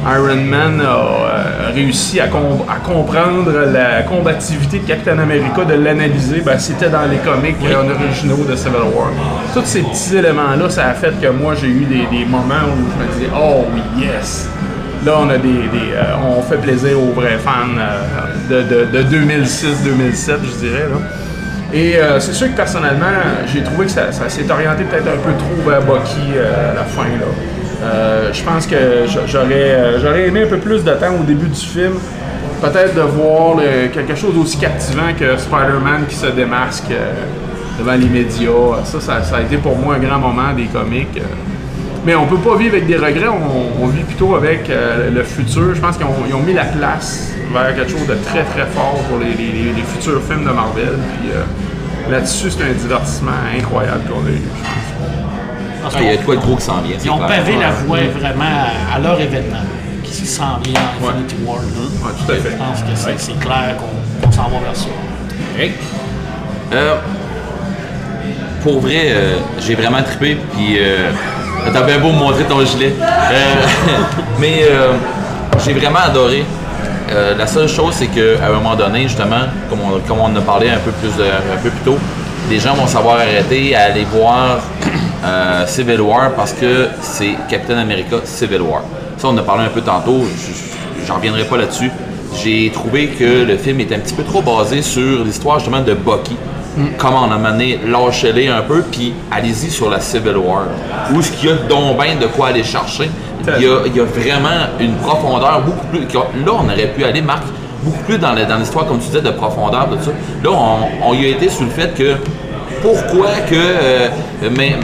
Iron 0.06 0.42
Man 0.50 0.80
a 0.80 0.86
euh, 0.86 1.72
réussi 1.74 2.22
à, 2.22 2.28
com- 2.28 2.64
à 2.70 2.76
comprendre 2.76 3.52
la 3.74 4.04
combativité 4.04 4.80
de 4.80 4.88
Captain 4.88 5.20
America, 5.20 5.66
de 5.66 5.74
l'analyser, 5.74 6.40
ben, 6.40 6.58
c'était 6.58 6.90
dans 6.90 7.04
les 7.12 7.18
comics 7.18 7.58
euh, 7.66 7.84
originaux 8.02 8.46
de 8.50 8.56
Civil 8.56 8.80
War. 8.96 9.10
Tous 9.54 9.66
ces 9.66 9.82
petits 9.82 10.16
éléments-là, 10.16 10.70
ça 10.70 10.86
a 10.88 10.94
fait 10.94 11.20
que 11.22 11.28
moi 11.28 11.54
j'ai 11.60 11.68
eu 11.68 11.84
des, 11.84 12.06
des 12.18 12.24
moments 12.26 12.64
où 12.72 12.78
je 12.98 13.04
me 13.06 13.12
disais 13.14 13.30
«Oh 13.36 13.66
oui, 13.74 13.82
yes!» 14.06 14.50
Là, 15.06 15.14
on 15.20 15.30
a 15.30 15.38
des, 15.38 15.48
euh, 15.50 16.04
on 16.38 16.42
fait 16.42 16.58
plaisir 16.58 17.00
aux 17.00 17.12
vrais 17.14 17.38
fans 17.38 17.52
euh, 17.78 18.64
de, 18.64 18.86
de- 18.98 19.04
de 19.04 19.16
2006-2007, 19.18 20.38
je 20.44 20.66
dirais. 20.68 20.86
Et 21.74 21.98
euh, 21.98 22.20
c'est 22.20 22.34
sûr 22.34 22.48
que 22.48 22.56
personnellement, 22.56 23.06
j'ai 23.52 23.62
trouvé 23.64 23.86
que 23.86 23.92
ça, 23.92 24.12
s'est 24.12 24.50
orienté 24.52 24.84
peut-être 24.86 25.08
un 25.08 25.18
peu 25.18 25.34
trop 25.38 25.70
vers 25.70 25.82
Bucky 25.82 26.38
à 26.40 26.74
la 26.74 26.84
fin. 26.84 27.04
Là. 27.04 28.32
Je 28.34 28.42
pense 28.44 28.66
que 28.66 28.76
j'a- 29.08 29.26
j'aurais, 29.28 30.00
j'aurais 30.02 30.28
aimé 30.28 30.44
un 30.44 30.48
peu 30.48 30.58
plus 30.58 30.84
de 30.84 30.92
temps 30.92 31.14
au 31.20 31.24
début 31.24 31.48
du 31.48 31.60
film. 31.60 31.94
Peut-être 32.62 32.96
de 32.96 33.02
voir 33.02 33.58
quelque 33.94 34.16
chose 34.16 34.34
d'aussi 34.34 34.58
captivant 34.58 35.14
que 35.18 35.38
Spider-Man 35.38 36.06
qui 36.10 36.16
se 36.16 36.26
démasque 36.28 36.92
devant 37.78 37.92
les 37.94 38.08
médias. 38.10 38.84
Ça, 38.84 39.00
ça 39.22 39.36
a 39.38 39.42
été 39.42 39.58
pour 39.58 39.78
moi 39.78 39.96
un 39.96 40.00
grand 40.00 40.18
moment 40.18 40.52
des 40.56 40.66
comics. 40.66 41.22
Mais 42.08 42.16
on 42.16 42.26
peut 42.26 42.38
pas 42.38 42.56
vivre 42.56 42.76
avec 42.76 42.88
des 42.88 42.96
regrets, 42.96 43.28
on, 43.28 43.84
on 43.84 43.88
vit 43.88 44.04
plutôt 44.04 44.34
avec 44.36 44.70
euh, 44.70 45.12
le 45.12 45.24
futur. 45.24 45.76
Je 45.76 45.82
pense 45.82 45.98
qu'ils 45.98 46.06
ont, 46.06 46.40
mis 46.40 46.54
la 46.54 46.64
place 46.64 47.34
vers 47.52 47.76
quelque 47.76 47.92
chose 47.92 48.08
de 48.08 48.16
très 48.16 48.44
très 48.46 48.66
fort 48.68 48.96
pour 49.10 49.20
les, 49.20 49.32
les- 49.34 49.52
les- 49.52 49.74
les 49.74 49.82
futurs 49.82 50.22
films 50.24 50.46
de 50.46 50.52
Marvel. 50.52 50.94
Puis 51.20 51.32
euh, 51.34 51.44
là-dessus, 52.10 52.50
c'est 52.52 52.64
un 52.64 52.72
divertissement 52.72 53.32
incroyable 53.60 54.04
qu'on 54.10 54.26
a 54.26 54.30
eu. 54.30 54.36
je 54.38 54.64
pense. 54.64 55.84
Parce 55.84 55.96
Ah, 55.98 56.00
Il 56.02 56.08
y 56.08 56.14
a 56.14 56.18
quoi 56.24 56.36
de 56.38 56.40
gros 56.42 56.56
qui 56.56 56.62
s'en 56.62 56.80
vient. 56.80 56.96
Ils 57.04 57.10
ont 57.12 57.18
clair. 57.18 57.28
pavé 57.28 57.56
la 57.60 57.72
voie 57.72 57.98
vraiment 58.18 58.56
à, 58.96 59.00
leur 59.00 59.20
événement, 59.20 59.66
qui 60.06 60.26
s'en 60.26 60.60
vient 60.64 60.80
en 61.04 61.10
Infinity 61.10 61.36
War. 61.46 61.58
Ouais, 61.58 62.12
tout 62.26 62.32
à 62.32 62.36
fait. 62.36 62.52
Je 62.52 62.56
pense 62.56 62.82
que 62.84 62.96
c'est 62.96 63.20
c'est 63.20 63.38
clair 63.40 63.76
qu'on 63.78 64.26
qu'on 64.28 64.32
s'en 64.32 64.44
va 64.44 64.60
vers 64.64 64.76
ça. 64.78 64.88
Rick? 65.58 65.74
Euh, 66.72 66.96
pour 68.64 68.80
vrai, 68.80 69.08
euh, 69.08 69.38
j'ai 69.60 69.76
vraiment 69.76 70.02
trippé, 70.04 70.38
puis 70.54 70.78
euh, 70.80 71.12
t'as 71.74 71.82
bien 71.84 72.00
beau 72.00 72.12
montrer 72.12 72.44
ton 72.44 72.64
gilet. 72.66 72.94
Euh, 73.00 73.34
mais 74.40 74.64
euh, 74.70 74.94
j'ai 75.66 75.74
vraiment 75.74 76.00
adoré. 76.00 76.44
Euh, 77.10 77.36
la 77.38 77.48
seule 77.48 77.70
chose, 77.70 77.94
c'est 77.98 78.08
qu'à 78.08 78.46
un 78.48 78.52
moment 78.54 78.76
donné, 78.76 79.04
justement, 79.04 79.46
comme 79.70 79.80
on, 79.82 80.00
comme 80.08 80.20
on 80.20 80.36
a 80.36 80.42
parlé 80.42 80.70
un 80.70 80.78
peu 80.80 80.92
plus 80.92 81.10
un 81.24 81.58
peu 81.64 81.70
plus 81.70 81.80
tôt, 81.86 81.98
les 82.50 82.60
gens 82.60 82.74
vont 82.74 82.88
savoir 82.88 83.16
arrêter 83.18 83.76
à 83.76 83.84
aller 83.86 84.06
voir 84.12 84.60
euh, 85.26 85.66
Civil 85.68 86.02
War 86.02 86.32
parce 86.36 86.54
que 86.54 86.88
c'est 87.02 87.36
Captain 87.50 87.78
America 87.78 88.18
Civil 88.26 88.62
War. 88.62 88.82
Ça, 89.18 89.28
on 89.30 89.32
en 89.32 89.38
a 89.38 89.42
parlé 89.42 89.66
un 89.66 89.70
peu 89.70 89.82
tantôt, 89.82 90.24
je- 90.26 90.52
je- 90.54 91.08
j'en 91.08 91.16
reviendrai 91.16 91.46
pas 91.46 91.58
là-dessus. 91.58 91.90
J'ai 92.44 92.70
trouvé 92.74 93.08
que 93.08 93.46
le 93.46 93.58
film 93.58 93.80
était 93.80 93.96
un 93.96 94.00
petit 94.00 94.14
peu 94.14 94.24
trop 94.24 94.42
basé 94.42 94.82
sur 94.82 95.24
l'histoire 95.24 95.60
justement 95.60 95.80
de 95.80 95.94
Bucky. 95.94 96.36
Comment 96.98 97.28
on 97.28 97.32
a 97.32 97.38
mené, 97.38 97.80
lâchez-les 97.86 98.48
un 98.48 98.62
peu, 98.62 98.82
puis 98.84 99.14
allez-y 99.32 99.70
sur 99.70 99.90
la 99.90 100.00
Civil 100.00 100.38
War. 100.38 100.64
Où 101.12 101.20
est-ce 101.20 101.32
qu'il 101.32 101.50
y 101.50 101.52
a 101.52 101.56
donc 101.56 101.98
ben 101.98 102.20
de 102.20 102.28
quoi 102.28 102.48
aller 102.48 102.64
chercher? 102.64 103.10
Il 103.60 103.64
y 103.64 103.68
a, 103.68 103.78
il 103.86 103.96
y 103.96 104.00
a 104.00 104.04
vraiment 104.04 104.68
une 104.80 104.96
profondeur 104.96 105.62
beaucoup 105.66 105.88
plus. 105.88 106.02
Là, 106.14 106.52
on 106.52 106.66
aurait 106.66 106.92
pu 106.96 107.04
aller, 107.04 107.22
Marc, 107.22 107.44
beaucoup 107.82 108.04
plus 108.04 108.18
dans 108.18 108.34
l'histoire, 108.34 108.86
comme 108.86 109.00
tu 109.00 109.08
disais, 109.08 109.22
de 109.22 109.32
profondeur, 109.32 109.88
de 109.88 109.98
ça. 110.04 110.12
Là, 110.44 110.50
on, 110.52 111.10
on 111.10 111.14
y 111.14 111.26
a 111.26 111.30
été 111.30 111.50
sur 111.50 111.64
le 111.64 111.70
fait 111.70 111.94
que 111.96 112.16
pourquoi 112.82 113.28
que. 113.50 113.56
euh, 113.56 114.08
mais, 114.56 114.76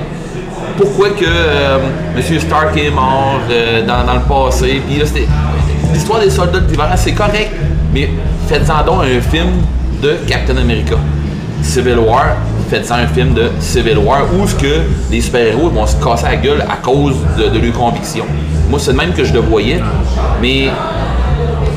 pourquoi 0.78 1.10
que 1.10 1.26
euh, 1.26 1.78
M. 2.16 2.40
Stark 2.40 2.76
est 2.78 2.90
mort 2.90 3.40
euh, 3.52 3.86
dans, 3.86 4.04
dans 4.06 4.14
le 4.14 4.22
passé. 4.22 4.82
Puis 4.88 5.00
là, 5.00 5.06
c'était. 5.06 5.28
L'histoire 5.94 6.20
des 6.22 6.30
soldats 6.30 6.60
d'hiver, 6.60 6.90
c'est 6.96 7.14
correct, 7.14 7.52
mais 7.94 8.10
faites-en 8.48 8.84
donc 8.84 9.04
un 9.04 9.22
film 9.22 9.50
de 10.02 10.16
Captain 10.28 10.58
America. 10.58 10.96
Civil 11.64 11.98
War, 12.00 12.36
faites-en 12.70 12.96
un 12.96 13.08
film 13.08 13.34
de 13.34 13.50
Civil 13.60 13.98
War 13.98 14.24
où 14.38 14.48
ce 14.48 14.56
que 14.56 14.82
les 15.12 15.22
super-héros 15.22 15.70
vont 15.70 15.88
se 15.88 15.96
casser 16.04 16.26
la 16.26 16.36
gueule 16.36 16.62
à 16.62 16.76
cause 16.78 17.16
de, 17.38 17.50
de 17.50 17.60
leurs 17.66 17.74
convictions. 17.74 18.26
Moi, 18.70 18.80
c'est 18.80 18.92
le 18.92 18.98
même 18.98 19.14
que 19.14 19.24
je 19.24 19.34
le 19.34 19.40
voyais, 19.40 19.80
mais 20.42 20.68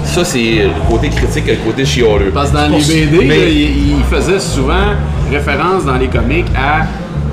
ça, 0.04 0.24
c'est 0.24 0.38
le 0.64 0.90
côté 0.90 1.08
critique 1.08 1.44
et 1.48 1.52
le 1.52 1.58
côté 1.64 1.84
chialeux. 1.84 2.30
Parce 2.32 2.50
que 2.50 2.56
dans 2.56 2.68
les 2.68 2.78
BD, 3.06 3.24
mais- 3.26 3.36
là, 3.38 3.44
il, 3.48 3.96
il 3.98 4.04
faisait 4.10 4.40
souvent 4.40 4.94
référence 5.30 5.84
dans 5.84 5.96
les 5.96 6.08
comics 6.08 6.46
à 6.56 6.86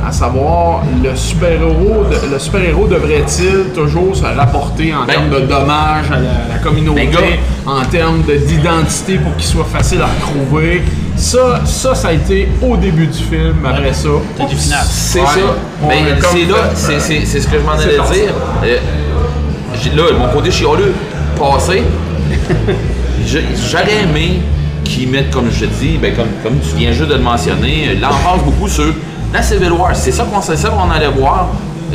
à 0.06 0.12
savoir 0.12 0.82
le 1.02 1.16
super-héros 1.16 2.04
de- 2.12 2.34
le 2.34 2.38
super-héros 2.38 2.88
devrait-il 2.88 3.72
toujours 3.74 4.14
se 4.14 4.26
rapporter 4.26 4.94
en 4.94 5.06
Ben- 5.06 5.14
termes 5.14 5.30
de 5.30 5.40
dommages 5.48 6.12
à 6.12 6.16
la, 6.16 6.56
la 6.56 6.60
communauté, 6.62 7.08
Ben, 7.10 7.72
en 7.72 7.86
termes 7.86 8.22
de- 8.24 8.36
d'identité 8.36 9.16
pour 9.16 9.34
qu'il 9.38 9.46
soit 9.46 9.64
facile 9.64 10.02
à 10.02 10.08
retrouver. 10.08 10.82
Ça, 11.24 11.62
ça, 11.66 11.96
ça 11.96 12.10
a 12.10 12.12
été 12.14 12.50
au 12.62 12.76
début 12.76 13.08
du 13.08 13.18
film, 13.18 13.56
après 13.66 13.94
ça. 13.94 14.10
T'as 14.38 14.46
du 14.46 14.56
final. 14.58 14.80
C'est 14.90 15.20
Ouais. 15.22 15.26
ça. 15.26 15.88
Ben, 15.88 16.20
comme 16.20 16.30
c'est 16.38 16.46
là, 16.52 16.58
c'est, 16.76 17.00
c'est, 17.00 17.26
c'est 17.26 17.40
ce 17.40 17.48
que 17.48 17.58
je 17.60 17.64
m'en 17.64 17.72
allais 17.72 17.98
c'est 18.10 18.14
dire. 18.14 18.34
Euh, 18.66 18.78
là, 19.96 20.04
mon 20.20 20.28
côté 20.34 20.52
chialeux, 20.52 20.94
passé, 21.40 21.84
j'aurais 23.26 24.04
aimé 24.04 24.42
qu'ils 24.84 25.10
mettent, 25.10 25.32
comme 25.32 25.50
je 25.52 25.66
te 25.66 25.70
dis, 25.82 25.98
ben, 25.98 26.14
comme, 26.14 26.28
comme 26.44 26.60
tu 26.60 26.76
viens 26.76 26.92
juste 26.92 27.10
de 27.10 27.16
le 27.16 27.22
mentionner, 27.22 27.96
l'emphase 28.02 28.44
beaucoup 28.44 28.68
sur 28.68 28.94
la 29.34 29.42
Civil 29.42 29.72
War. 29.72 29.96
C'est 29.96 30.12
ça 30.12 30.26
qu'on 30.26 30.42
c'est 30.42 30.56
qu'on 30.70 30.92
allait 30.92 31.08
voir. 31.08 31.48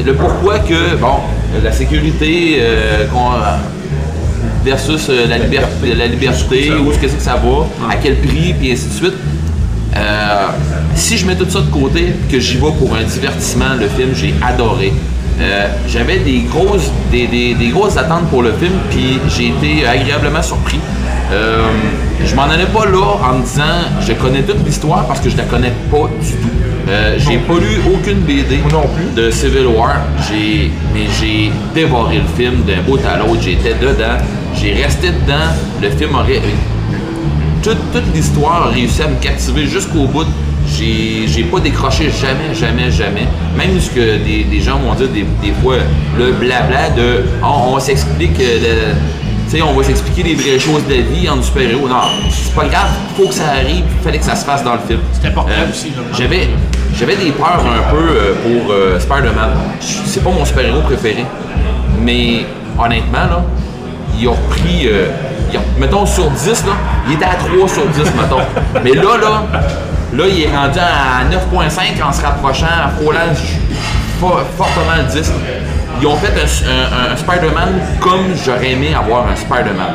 Le 0.04 0.14
pourquoi 0.14 0.60
que, 0.60 0.96
bon, 0.96 1.16
la 1.62 1.72
sécurité 1.72 2.58
euh, 2.60 3.06
qu'on- 3.08 3.32
versus 4.64 5.08
euh, 5.10 5.26
la, 5.28 5.38
liberté, 5.38 5.94
la 5.96 6.06
liberté, 6.06 6.72
où 6.84 6.90
est-ce 6.90 6.98
que 6.98 7.08
c'est 7.08 7.16
que 7.16 7.22
ça 7.22 7.34
va, 7.42 7.66
à 7.92 7.96
quel 7.96 8.16
prix, 8.16 8.54
puis 8.58 8.72
ainsi 8.72 8.88
de 8.88 8.92
suite. 8.94 9.14
Euh, 9.96 10.46
si 10.94 11.16
je 11.16 11.26
mets 11.26 11.34
tout 11.36 11.48
ça 11.48 11.60
de 11.60 11.70
côté, 11.70 12.12
que 12.30 12.38
j'y 12.38 12.54
vais 12.56 12.72
pour 12.78 12.94
un 12.94 13.02
divertissement, 13.02 13.74
le 13.78 13.88
film, 13.88 14.10
j'ai 14.14 14.34
adoré. 14.42 14.92
Euh, 15.40 15.66
J'avais 15.88 16.18
des 16.18 16.40
grosses, 16.50 16.90
des, 17.12 17.26
des- 17.28 17.54
des 17.54 17.68
grosses 17.68 17.96
attentes 17.96 18.26
pour 18.28 18.42
le 18.42 18.52
film, 18.52 18.72
puis 18.90 19.18
j'ai 19.36 19.48
été 19.48 19.86
agréablement 19.86 20.42
surpris. 20.42 20.80
Je 22.24 22.34
m'en 22.34 22.44
allais 22.44 22.66
pas 22.66 22.86
là 22.86 23.16
en 23.30 23.38
me 23.38 23.44
disant 23.44 23.62
je 24.00 24.12
connais 24.14 24.42
toute 24.42 24.64
l'histoire 24.66 25.06
parce 25.06 25.20
que 25.20 25.30
je 25.30 25.36
la 25.36 25.44
connais 25.44 25.72
pas 25.90 26.08
du 26.20 26.32
tout. 26.32 26.48
Euh, 26.88 27.18
j'ai 27.18 27.36
pas 27.38 27.54
lu 27.54 27.80
aucune 27.92 28.20
BD 28.20 28.60
de 29.14 29.30
Civil 29.30 29.66
War, 29.66 29.96
j'ai 30.26 30.70
mais 30.94 31.06
j'ai 31.20 31.50
dévoré 31.74 32.16
le 32.16 32.42
film 32.42 32.62
d'un 32.66 32.80
bout 32.80 32.98
à 33.06 33.18
l'autre, 33.18 33.42
j'étais 33.42 33.74
dedans, 33.74 34.16
j'ai 34.54 34.72
resté 34.72 35.08
dedans, 35.08 35.50
le 35.82 35.90
film 35.90 36.14
aurait 36.14 36.40
toute, 37.62 37.76
toute 37.92 38.14
l'histoire 38.14 38.68
a 38.68 38.70
réussi 38.70 39.02
à 39.02 39.08
me 39.08 39.16
captiver 39.20 39.66
jusqu'au 39.66 40.06
bout. 40.06 40.26
J'ai 40.66 41.26
j'ai 41.26 41.44
pas 41.44 41.60
décroché 41.60 42.10
jamais, 42.10 42.54
jamais, 42.54 42.90
jamais. 42.90 43.26
Même 43.56 43.78
ce 43.80 43.90
que 43.90 44.16
des, 44.24 44.44
des 44.44 44.60
gens 44.60 44.78
m'ont 44.78 44.94
dit 44.94 45.08
des, 45.08 45.24
des 45.46 45.52
fois, 45.62 45.76
le 46.18 46.32
blabla 46.32 46.90
de 46.90 47.24
on, 47.42 47.74
on 47.74 47.80
s'explique, 47.80 48.38
euh, 48.40 48.92
le- 49.54 49.62
on 49.62 49.72
va 49.72 49.82
s'expliquer 49.82 50.22
les 50.24 50.34
vraies 50.34 50.58
choses 50.58 50.86
de 50.86 50.94
la 50.94 51.00
vie 51.00 51.26
en 51.28 51.42
super-héros. 51.42 51.88
Non, 51.88 51.96
c'est 52.30 52.54
pas 52.54 52.66
grave, 52.66 52.90
faut 53.16 53.28
que 53.28 53.34
ça 53.34 53.48
arrive, 53.48 53.82
il 53.98 54.04
fallait 54.04 54.18
que 54.18 54.24
ça 54.26 54.36
se 54.36 54.44
fasse 54.44 54.62
dans 54.62 54.74
le 54.74 54.80
film. 54.86 55.00
Euh, 55.00 55.18
C'est 55.20 55.28
important 55.28 55.52
aussi, 55.70 55.86
là. 55.96 56.02
J'avais 56.18 56.48
j'avais 56.98 57.16
des 57.16 57.30
peurs 57.30 57.62
un 57.64 57.90
peu 57.90 57.96
euh, 57.96 58.34
pour 58.42 58.72
euh, 58.72 58.98
Spider-Man. 58.98 59.50
C'est 59.80 60.22
pas 60.22 60.30
mon 60.30 60.44
super-héros 60.44 60.80
préféré. 60.80 61.24
Mais 62.00 62.44
honnêtement, 62.78 63.18
là, 63.18 63.42
il 64.18 64.26
a 64.26 64.30
repris. 64.30 64.88
euh, 64.88 65.06
mettons 65.78 66.04
sur 66.06 66.30
10, 66.30 66.46
là, 66.66 66.72
il 67.06 67.14
était 67.14 67.24
à 67.24 67.34
3 67.34 67.68
sur 67.68 67.86
10, 67.86 67.98
mettons. 67.98 68.40
Mais 68.84 68.92
là, 68.94 69.16
là, 69.20 69.42
là, 70.14 70.24
il 70.28 70.42
est 70.42 70.48
rendu 70.56 70.78
à 70.78 71.24
9.5 71.30 72.02
en 72.02 72.12
se 72.12 72.22
rapprochant, 72.22 72.66
en 72.86 73.00
frôlant 73.00 73.18
fo- 74.20 74.42
fortement 74.56 74.96
le 74.98 75.04
10. 75.20 75.32
Ils 76.00 76.06
ont 76.06 76.16
fait 76.16 76.28
un, 76.28 76.44
un- 77.08 77.12
un 77.12 77.16
Spider-Man 77.16 77.68
comme 78.00 78.26
j'aurais 78.44 78.72
aimé 78.72 78.88
avoir 78.94 79.26
un 79.28 79.34
Spider-Man. 79.36 79.94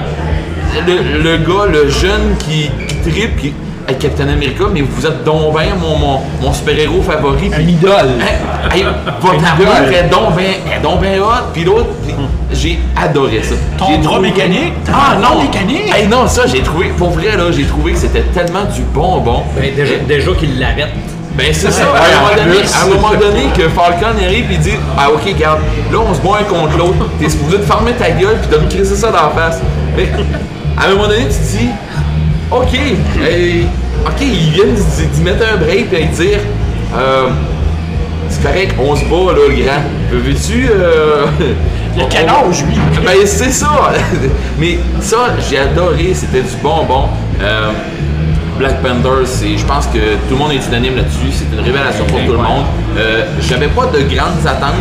Le, 0.87 1.21
le 1.21 1.37
gars, 1.37 1.65
le 1.71 1.89
jeune 1.89 2.35
qui, 2.39 2.69
qui 2.87 3.11
tripe, 3.11 3.37
qui. 3.37 3.53
Hey, 3.87 3.95
Captain 3.97 4.29
America, 4.29 4.63
mais 4.73 4.79
vous 4.81 5.05
êtes 5.05 5.25
donc 5.25 5.57
bien 5.57 5.75
mon, 5.79 5.97
mon, 5.97 6.19
mon 6.41 6.53
super-héros 6.53 7.01
favori. 7.01 7.51
Un 7.53 7.59
idole. 7.61 8.11
Hey, 8.71 8.79
hey, 8.79 8.85
votre 9.19 9.43
armure 9.45 9.91
est 9.93 10.09
donc 10.09 10.37
bien 10.37 10.51
est 10.73 10.81
donc 10.81 11.01
bien 11.01 11.19
hot, 11.21 11.49
puis 11.53 11.65
l'autre, 11.65 11.87
j'ai 12.53 12.79
adoré 12.95 13.41
ça. 13.43 13.55
Ton 13.77 13.87
J'ai 13.89 13.97
bras 13.97 14.13
trouvé- 14.13 14.29
mécanique? 14.29 14.73
Ah 14.87 15.17
non! 15.21 15.41
mécanique? 15.43 15.93
Hey, 15.93 16.07
non, 16.07 16.27
ça, 16.27 16.47
j'ai 16.47 16.61
trouvé, 16.61 16.93
pour 16.97 17.09
vrai, 17.09 17.35
là, 17.35 17.51
j'ai 17.51 17.65
trouvé 17.65 17.91
que 17.91 17.97
c'était 17.97 18.21
tellement 18.33 18.63
du 18.73 18.81
bonbon. 18.93 19.43
Ben, 19.57 19.75
déjà, 19.75 19.95
déjà 20.07 20.31
qu'il 20.31 20.57
l'arrête. 20.59 20.89
Ben 21.35 21.47
c'est 21.51 21.71
ça, 21.71 21.81
à 21.83 21.87
un, 21.87 22.21
moment 22.21 22.35
donné, 22.37 22.61
à 22.61 22.83
un 22.83 22.87
moment 22.87 23.19
donné 23.19 23.45
que 23.57 23.67
Falcon 23.67 24.15
arrive 24.23 24.51
et 24.51 24.57
dit 24.57 24.73
Ah 24.95 25.09
ok 25.11 25.23
regarde, 25.25 25.61
là 25.91 25.97
on 26.07 26.13
se 26.13 26.21
bat 26.21 26.41
un 26.41 26.43
contre 26.43 26.77
l'autre, 26.77 27.09
t'es 27.19 27.27
supposé 27.27 27.57
de 27.57 27.63
fermer 27.63 27.93
ta 27.93 28.11
gueule 28.11 28.37
puis 28.39 28.55
de 28.55 28.63
me 28.63 28.69
crisser 28.69 28.95
ça 28.95 29.07
dans 29.07 29.23
la 29.23 29.29
face. 29.31 29.59
Mais 29.97 30.09
à 30.79 30.85
un 30.85 30.89
moment 30.91 31.07
donné 31.07 31.23
tu 31.23 31.29
te 31.29 31.57
dis 31.57 31.69
Ok, 32.55 32.77
ok, 34.05 34.21
ils 34.21 34.51
viennent 34.51 34.75
d'y 35.13 35.21
mettre 35.21 35.43
un 35.53 35.57
break 35.57 35.91
et 35.93 36.05
dire 36.05 36.39
euh, 36.95 37.27
C'est 38.29 38.43
correct, 38.43 38.75
on 38.79 38.95
se 38.95 39.03
bat 39.05 39.31
là 39.33 39.39
le 39.47 39.63
grand. 39.63 39.81
Veux-tu 40.11 40.69
euh, 40.69 41.25
Il 41.95 42.01
a 42.01 42.05
quel 42.09 42.25
on- 42.29 42.49
âge, 42.49 42.63
lui? 42.65 42.75
ben 43.05 43.13
c'est 43.25 43.51
ça! 43.51 43.91
Mais 44.59 44.77
ça, 45.01 45.17
j'ai 45.49 45.59
adoré, 45.59 46.11
c'était 46.13 46.41
du 46.41 46.55
bonbon. 46.61 47.09
Euh, 47.41 47.71
Black 48.59 48.81
Panther, 48.83 49.25
c'est, 49.25 49.57
je 49.57 49.65
pense 49.65 49.87
que 49.87 49.97
tout 49.97 50.31
le 50.31 50.35
monde 50.37 50.51
est 50.51 50.67
unanime 50.67 50.95
là-dessus, 50.97 51.31
c'est 51.31 51.45
une 51.55 51.63
révélation 51.63 52.05
pour 52.05 52.19
tout 52.19 52.31
le 52.33 52.37
monde. 52.37 52.65
Euh, 52.97 53.23
J'avais 53.41 53.67
pas 53.67 53.87
de 53.87 54.01
grandes 54.13 54.45
attentes, 54.45 54.75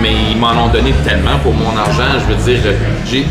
mais 0.00 0.12
ils 0.30 0.38
m'en 0.38 0.52
ont 0.64 0.68
donné 0.72 0.92
tellement 1.06 1.38
pour 1.42 1.52
mon 1.52 1.76
argent. 1.76 2.18
Je 2.26 2.34
veux 2.34 2.42
dire, 2.42 2.72
j'ai. 3.06 3.26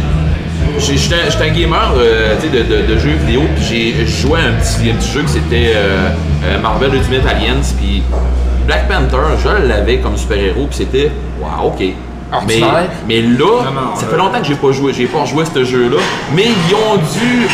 J'étais 0.79 1.15
un- 1.45 1.49
gamer 1.49 1.93
euh, 1.97 2.35
de, 2.41 2.47
de- 2.47 2.93
de 2.93 2.99
jeux 2.99 3.15
vidéo, 3.25 3.41
puis 3.55 3.65
j'ai 3.97 4.05
joué 4.05 4.39
à 4.39 4.43
un 4.43 4.53
petit, 4.53 4.89
un 4.91 4.95
petit 4.95 5.11
jeu 5.11 5.21
qui 5.23 5.29
c'était 5.33 5.73
euh, 5.75 6.09
euh, 6.45 6.59
Marvel 6.61 6.93
Ultimate 6.95 7.25
Alliance, 7.27 7.73
puis 7.77 8.01
Black 8.65 8.87
Panther, 8.87 9.17
je 9.43 9.67
l'avais 9.67 9.97
comme 9.97 10.17
super-héros, 10.17 10.67
puis 10.67 10.77
c'était, 10.77 11.11
waouh, 11.41 11.67
ok. 11.67 11.83
Mais, 12.47 12.59
mais 13.07 13.21
là, 13.21 13.63
ça 13.95 14.07
fait 14.07 14.17
longtemps 14.17 14.39
que 14.39 14.47
j'ai 14.47 14.55
pas 14.55 14.71
joué, 14.71 14.93
j'ai 14.93 15.05
pas 15.07 15.25
joué 15.25 15.43
à 15.43 15.45
ce 15.53 15.63
jeu-là, 15.65 15.97
mais 16.33 16.45
ils 16.45 16.75
ont 16.75 16.95
dû 16.95 17.47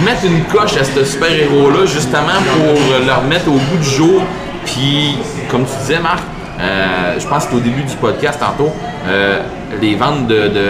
remettre 0.00 0.24
une 0.24 0.44
coche 0.44 0.76
à 0.76 0.84
ce 0.84 1.04
super-héros-là, 1.04 1.86
justement 1.86 2.38
pour 2.54 2.74
le 3.06 3.12
remettre 3.12 3.48
au 3.48 3.52
goût 3.56 3.78
du 3.82 3.88
jour. 3.90 4.22
Puis, 4.64 5.16
comme 5.50 5.64
tu 5.64 5.72
disais, 5.80 5.98
Marc, 5.98 6.20
euh, 6.60 7.14
je 7.18 7.26
pense 7.26 7.46
que 7.46 7.56
au 7.56 7.60
début 7.60 7.82
du 7.82 7.94
podcast 7.96 8.38
tantôt, 8.38 8.70
euh, 9.08 9.40
les 9.80 9.94
ventes 9.96 10.26
de, 10.28 10.48
de, 10.48 10.68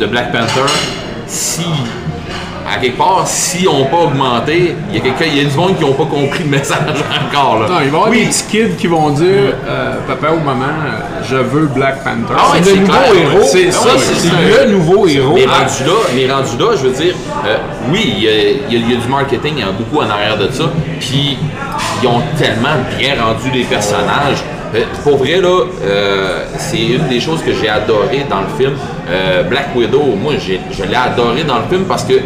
de 0.00 0.06
Black 0.06 0.32
Panther, 0.32 0.66
si, 1.26 1.62
à 2.68 2.78
quelque 2.78 2.96
part, 2.96 3.24
si 3.26 3.66
on 3.68 3.84
pas 3.84 3.98
augmenté, 4.04 4.74
il 4.90 4.96
y 4.96 4.98
a 4.98 5.02
quelqu'un, 5.02 5.26
il 5.26 5.42
y 5.42 5.46
a 5.46 5.48
du 5.50 5.56
monde 5.56 5.76
qui 5.76 5.82
n'ont 5.84 5.92
pas 5.92 6.04
compris 6.06 6.44
le 6.44 6.48
message 6.50 6.78
encore. 7.28 7.60
Là. 7.60 7.68
Non, 7.68 7.74
il 7.74 7.78
va 7.78 7.84
y 7.84 7.88
avoir 7.88 8.08
Oui. 8.08 8.20
des 8.20 8.26
petits 8.26 8.44
kids 8.50 8.76
qui 8.78 8.86
vont 8.86 9.10
dire 9.10 9.54
euh, 9.68 9.94
Papa 10.08 10.28
ou 10.32 10.40
maman, 10.44 10.64
je 11.28 11.36
veux 11.36 11.66
Black 11.66 12.02
Panther. 12.02 12.34
Ah 12.34 12.52
c'est 12.62 12.70
le 12.74 12.76
nouveau 12.80 12.92
clair, 12.92 13.14
héros. 13.14 13.46
C'est 13.52 13.68
Ah 13.68 13.72
ça, 13.72 13.90
c'est 13.98 14.64
le 14.66 14.72
nouveau 14.72 15.06
héros. 15.06 15.34
Mais 15.34 15.44
rendu 15.44 15.84
là, 15.84 15.92
mais 16.14 16.32
rendu 16.32 16.56
là, 16.58 16.66
je 16.76 16.88
veux 16.88 16.92
dire, 17.04 17.14
euh, 17.46 17.56
oui, 17.92 18.14
il 18.16 18.22
y, 18.24 18.28
a, 18.28 18.32
il 18.32 18.72
y 18.72 18.76
a- 18.76 18.86
il 18.86 18.90
y 18.92 18.96
a 18.96 19.00
du 19.00 19.08
marketing, 19.08 19.52
il 19.56 19.60
y 19.60 19.64
en 19.64 19.68
a 19.68 19.72
beaucoup 19.72 19.98
en 20.02 20.08
arrière 20.08 20.38
de 20.38 20.50
ça. 20.50 20.64
Puis 20.98 21.36
ils 22.02 22.08
ont 22.08 22.22
tellement 22.38 22.76
bien 22.98 23.14
rendu 23.22 23.50
les 23.52 23.64
personnages. 23.64 24.42
Euh, 24.74 24.84
pour 25.02 25.16
vrai, 25.16 25.40
là, 25.40 25.64
euh, 25.84 26.44
c'est 26.58 26.78
une 26.80 27.08
des 27.08 27.20
choses 27.20 27.42
que 27.42 27.52
j'ai 27.52 27.68
adoré 27.68 28.24
dans 28.28 28.40
le 28.40 28.46
film. 28.56 28.74
Euh, 29.10 29.42
Black 29.44 29.70
Widow, 29.74 30.14
moi, 30.22 30.34
j'ai- 30.38 30.60
je 30.70 30.84
l'ai 30.84 30.94
adoré 30.94 31.42
dans 31.44 31.56
le 31.56 31.64
film 31.68 31.84
parce 31.88 32.04
que 32.04 32.14
dans 32.14 32.20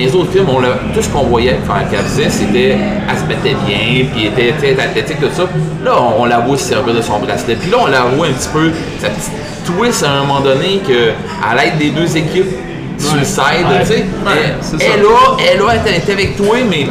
les 0.00 0.14
autres 0.14 0.30
films, 0.30 0.46
on 0.48 0.60
tout 0.94 1.02
ce 1.02 1.08
qu'on 1.08 1.24
voyait 1.24 1.58
faire 1.66 1.90
qu'elle 1.90 2.04
faisait, 2.04 2.30
c'était 2.30 2.76
elle 3.08 3.18
se 3.18 3.24
mettait 3.24 3.56
bien, 3.66 4.06
puis 4.12 4.26
elle 4.36 4.44
était 4.48 4.52
très 4.56 4.80
athlétique, 4.84 5.18
tout 5.20 5.26
ça. 5.34 5.48
Là, 5.84 5.92
on, 6.00 6.22
on 6.22 6.24
la 6.26 6.38
voit 6.38 6.56
se 6.56 6.64
servir 6.64 6.94
de 6.94 7.02
son 7.02 7.18
bracelet. 7.18 7.56
Puis 7.56 7.70
là, 7.70 7.78
on 7.80 7.86
la 7.86 8.02
voit 8.02 8.26
un 8.28 8.32
petit 8.32 8.48
peu, 8.52 8.70
sa 9.00 9.08
petite 9.08 9.32
twist 9.66 10.04
à 10.04 10.10
un 10.12 10.20
moment 10.20 10.40
donné, 10.40 10.80
que 10.86 11.10
à 11.44 11.56
l'aide 11.56 11.76
des 11.78 11.90
deux 11.90 12.16
équipes, 12.16 12.46
suicide, 12.98 13.66
tu 13.80 13.86
sais. 13.86 14.04
elle, 14.78 14.90
elle 14.94 15.00
a, 15.06 15.52
elle 15.54 15.62
a 15.68 15.74
été 15.76 15.96
été 15.96 16.12
avec 16.12 16.36
toi, 16.36 16.54
mais, 16.68 16.86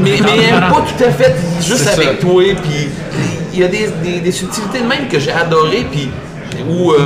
mais, 0.00 0.10
mais 0.24 0.30
elle 0.48 0.60
pas 0.60 0.82
tout 0.86 1.04
à 1.04 1.10
fait 1.10 1.34
juste 1.60 1.86
avec 1.88 2.08
ça. 2.08 2.14
toi. 2.26 2.42
Puis 2.62 2.88
il 3.52 3.60
y 3.60 3.64
a 3.64 3.68
des, 3.68 3.88
des, 4.02 4.20
des 4.20 4.32
subtilités 4.32 4.80
de 4.80 4.86
même 4.86 5.08
que 5.08 5.18
j'ai 5.18 5.32
adoré. 5.32 5.86
Puis 5.90 6.08
où, 6.68 6.92
euh, 6.92 6.98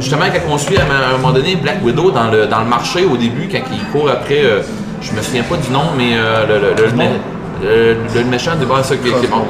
justement, 0.00 0.24
quand 0.32 0.52
on 0.52 0.58
suit 0.58 0.76
à 0.76 0.82
un, 0.82 1.16
moment 1.18 1.32
donné 1.32 1.56
Black 1.56 1.84
Widow 1.84 2.10
dans 2.10 2.30
le, 2.30 2.46
dans 2.46 2.60
le 2.60 2.66
marché 2.66 3.04
au 3.04 3.16
début, 3.16 3.48
quand 3.50 3.62
il 3.72 3.84
court 3.92 4.08
après, 4.10 4.44
euh, 4.44 4.62
je 5.00 5.12
me 5.12 5.22
souviens 5.22 5.42
pas 5.42 5.56
du 5.56 5.70
nom, 5.70 5.90
mais 5.96 6.12
euh, 6.14 6.46
le, 6.46 6.58
le, 6.60 6.92
le, 7.62 7.96
le- 8.14 8.24
méchant 8.24 8.52
du 8.56 8.66
ça 8.82 8.96
qui 8.96 9.08
est 9.08 9.28
bon. 9.30 9.44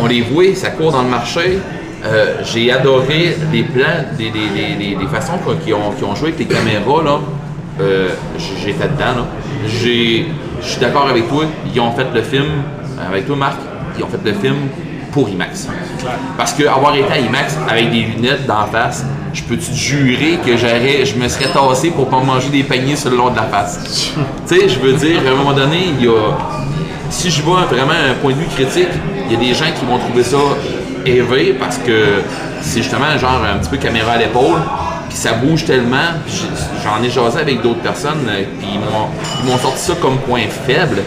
On 0.00 0.06
les 0.06 0.22
voit, 0.22 0.54
ça 0.54 0.70
court 0.70 0.92
dans 0.92 1.02
le 1.02 1.08
marché. 1.08 1.58
Euh, 2.04 2.34
j'ai 2.42 2.70
adoré 2.70 3.36
les 3.52 3.62
plans, 3.62 4.04
les, 4.18 5.06
façons 5.10 5.34
qu'ils 5.64 5.72
ont, 5.74 5.88
ont 5.88 6.14
joué 6.14 6.28
avec 6.28 6.38
les 6.40 6.46
caméras. 6.46 7.02
Là. 7.02 7.20
Euh, 7.80 8.08
J'étais 8.38 8.88
dedans. 8.88 9.24
Je 9.66 10.24
suis 10.60 10.80
d'accord 10.80 11.08
avec 11.08 11.28
toi. 11.28 11.44
Ils 11.72 11.80
ont 11.80 11.92
fait 11.92 12.06
le 12.12 12.22
film, 12.22 12.44
avec 13.08 13.26
toi 13.26 13.36
Marc, 13.36 13.58
ils 13.98 14.04
ont 14.04 14.08
fait 14.08 14.20
le 14.24 14.34
film 14.34 14.56
pour 15.14 15.28
IMAX. 15.28 15.68
Parce 16.36 16.52
que 16.52 16.66
avoir 16.66 16.94
été 16.96 17.10
à 17.10 17.18
IMAX 17.18 17.56
avec 17.70 17.90
des 17.90 18.00
lunettes 18.00 18.46
d'en 18.46 18.66
face, 18.66 19.04
je 19.32 19.42
peux 19.44 19.56
te 19.56 19.72
jurer 19.72 20.38
que 20.44 20.56
j'aurais, 20.56 21.06
je 21.06 21.14
me 21.14 21.28
serais 21.28 21.46
tassé 21.46 21.90
pour 21.90 22.08
pas 22.08 22.20
manger 22.20 22.48
des 22.48 22.64
paniers 22.64 22.96
sur 22.96 23.10
le 23.10 23.16
long 23.16 23.30
de 23.30 23.36
la 23.36 23.44
face? 23.44 23.80
tu 24.48 24.60
sais, 24.60 24.68
je 24.68 24.78
veux 24.80 24.92
dire, 24.94 25.20
à 25.26 25.30
un 25.30 25.36
moment 25.36 25.52
donné, 25.52 25.86
il 25.98 26.04
y 26.04 26.08
a, 26.08 26.36
si 27.10 27.30
je 27.30 27.42
vois 27.42 27.62
vraiment 27.62 27.92
un 27.92 28.14
point 28.14 28.32
de 28.32 28.38
vue 28.38 28.46
critique, 28.46 28.88
il 29.26 29.32
y 29.32 29.36
a 29.36 29.38
des 29.38 29.54
gens 29.54 29.70
qui 29.78 29.86
vont 29.86 29.98
trouver 29.98 30.24
ça 30.24 30.38
élevé 31.06 31.54
parce 31.58 31.78
que 31.78 32.22
c'est 32.60 32.82
justement 32.82 33.16
genre 33.16 33.40
un 33.44 33.58
petit 33.58 33.70
peu 33.70 33.76
caméra 33.76 34.12
à 34.12 34.18
l'épaule, 34.18 34.60
puis 35.08 35.16
ça 35.16 35.34
bouge 35.34 35.64
tellement. 35.64 36.10
J'en 36.82 37.02
ai 37.02 37.08
jasé 37.08 37.38
avec 37.38 37.62
d'autres 37.62 37.82
personnes, 37.82 38.26
euh, 38.28 38.42
puis 38.58 38.68
ils 38.74 39.48
m'ont 39.48 39.58
sorti 39.58 39.80
ça 39.80 39.94
comme 40.00 40.18
point 40.18 40.42
faible 40.66 41.02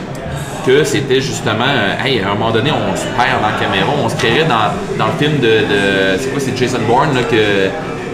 c'était 0.84 1.22
justement, 1.22 1.66
euh, 1.68 2.06
hey, 2.06 2.22
à 2.22 2.32
un 2.32 2.34
moment 2.34 2.52
donné, 2.52 2.72
on 2.72 2.96
se 2.96 3.04
perd 3.04 3.42
dans 3.42 3.48
la 3.48 3.60
caméra, 3.60 3.92
on 4.04 4.10
se 4.10 4.16
créerait 4.16 4.48
dans, 4.48 4.74
dans 4.98 5.08
le 5.08 5.18
film 5.20 5.40
de, 5.40 6.18
c'est 6.20 6.30
quoi, 6.30 6.40
c'est 6.40 6.58
Jason 6.58 6.80
Bourne, 6.88 7.16
là, 7.16 7.24
que 7.24 7.70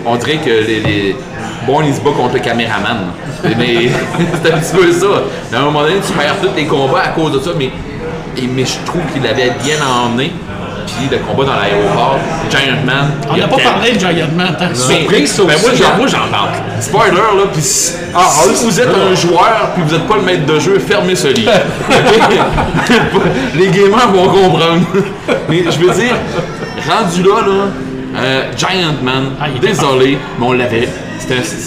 on 0.05 0.15
dirait 0.17 0.37
que 0.37 0.49
les, 0.49 0.79
les 0.81 1.15
Bourne, 1.65 1.85
il 1.87 1.93
se 1.93 2.01
bat 2.01 2.11
contre 2.11 2.33
le 2.33 2.39
caméraman. 2.39 3.11
Mais 3.57 3.89
c'est 4.43 4.53
un 4.53 4.57
petit 4.57 4.75
peu 4.75 4.91
ça. 4.91 5.23
À 5.53 5.59
un 5.59 5.65
moment 5.65 5.81
donné, 5.83 5.95
tu 6.05 6.13
perds 6.13 6.35
tous 6.41 6.55
les 6.55 6.65
combats 6.65 7.03
à 7.05 7.07
cause 7.09 7.33
de 7.33 7.39
ça, 7.39 7.51
mais, 7.57 7.69
mais 8.41 8.65
je 8.65 8.77
trouve 8.85 9.01
qu'il 9.13 9.25
avait 9.27 9.51
bien 9.63 9.75
emmené. 9.85 10.31
Puis 10.85 11.09
le 11.11 11.17
combat 11.19 11.45
dans 11.45 11.55
l'aéroport, 11.59 12.19
Giant 12.49 12.83
Man. 12.85 13.11
On 13.29 13.37
n'a 13.37 13.47
pas 13.47 13.57
parlé 13.57 13.91
de 13.93 13.99
Giant 13.99 14.27
Man 14.35 14.55
tant 14.57 14.67
que 14.67 14.87
mais, 14.87 15.07
ben 15.09 15.61
moi, 15.61 15.71
j'en, 15.75 15.97
moi, 15.97 16.07
j'en 16.07 16.27
parle. 16.31 16.49
Spoiler, 16.79 17.15
là, 17.15 17.43
puis 17.51 17.61
si, 17.61 17.93
si 18.55 18.65
vous 18.65 18.79
êtes 18.79 18.89
un 18.89 19.15
joueur 19.15 19.71
puis 19.73 19.83
vous 19.83 19.95
n'êtes 19.95 20.07
pas 20.07 20.15
le 20.15 20.21
maître 20.21 20.45
de 20.45 20.59
jeu, 20.59 20.79
fermez 20.79 21.15
ce 21.15 21.27
livre. 21.27 21.51
Les 23.55 23.67
gamers 23.67 24.11
vont 24.11 24.27
comprendre. 24.27 24.81
Mais 25.49 25.63
je 25.63 25.79
veux 25.79 25.93
dire, 25.93 26.15
rendu 26.87 27.23
là, 27.23 27.41
là, 27.45 27.63
euh, 28.15 28.43
Giant 28.55 29.01
Man, 29.01 29.31
Ah, 29.41 29.47
désolé, 29.59 30.17
mais 30.39 30.45
on 30.45 30.53
l'avait. 30.53 30.87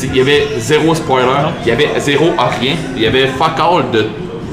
Il 0.03 0.17
y 0.17 0.21
avait 0.21 0.47
zéro 0.59 0.95
spoiler, 0.95 1.27
il 1.63 1.69
y 1.69 1.71
avait 1.73 1.89
zéro 1.99 2.33
à 2.37 2.49
rien, 2.49 2.75
il 2.95 3.03
y 3.03 3.07
avait 3.07 3.27
fuck 3.29 3.59
all 3.59 3.91
de 3.91 4.07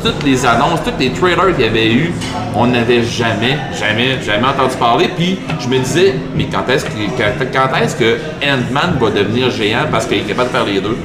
toutes 0.04 0.24
les 0.24 0.46
annonces, 0.46 0.82
tous 0.84 1.00
les 1.00 1.12
trailers 1.12 1.56
qu'il 1.56 1.66
y 1.66 1.68
avait 1.68 1.92
eu, 1.92 2.12
on 2.56 2.68
n'avait 2.68 3.04
jamais, 3.04 3.58
jamais, 3.80 4.22
jamais 4.22 4.48
entendu 4.48 4.76
parler. 4.76 5.10
Puis 5.16 5.40
je 5.60 5.68
me 5.68 5.80
disais, 5.80 6.16
mais 6.36 6.46
quand 6.46 6.68
est-ce 6.70 6.86
que, 6.86 6.92
quand, 7.18 7.76
est-ce 7.82 7.96
que 7.96 8.18
Ant-Man 8.44 8.98
va 9.00 9.10
devenir 9.10 9.50
géant 9.50 9.86
parce 9.90 10.06
qu'il 10.06 10.18
est 10.18 10.22
capable 10.22 10.50
de 10.50 10.54
faire 10.54 10.66
les 10.66 10.82
deux? 10.82 10.98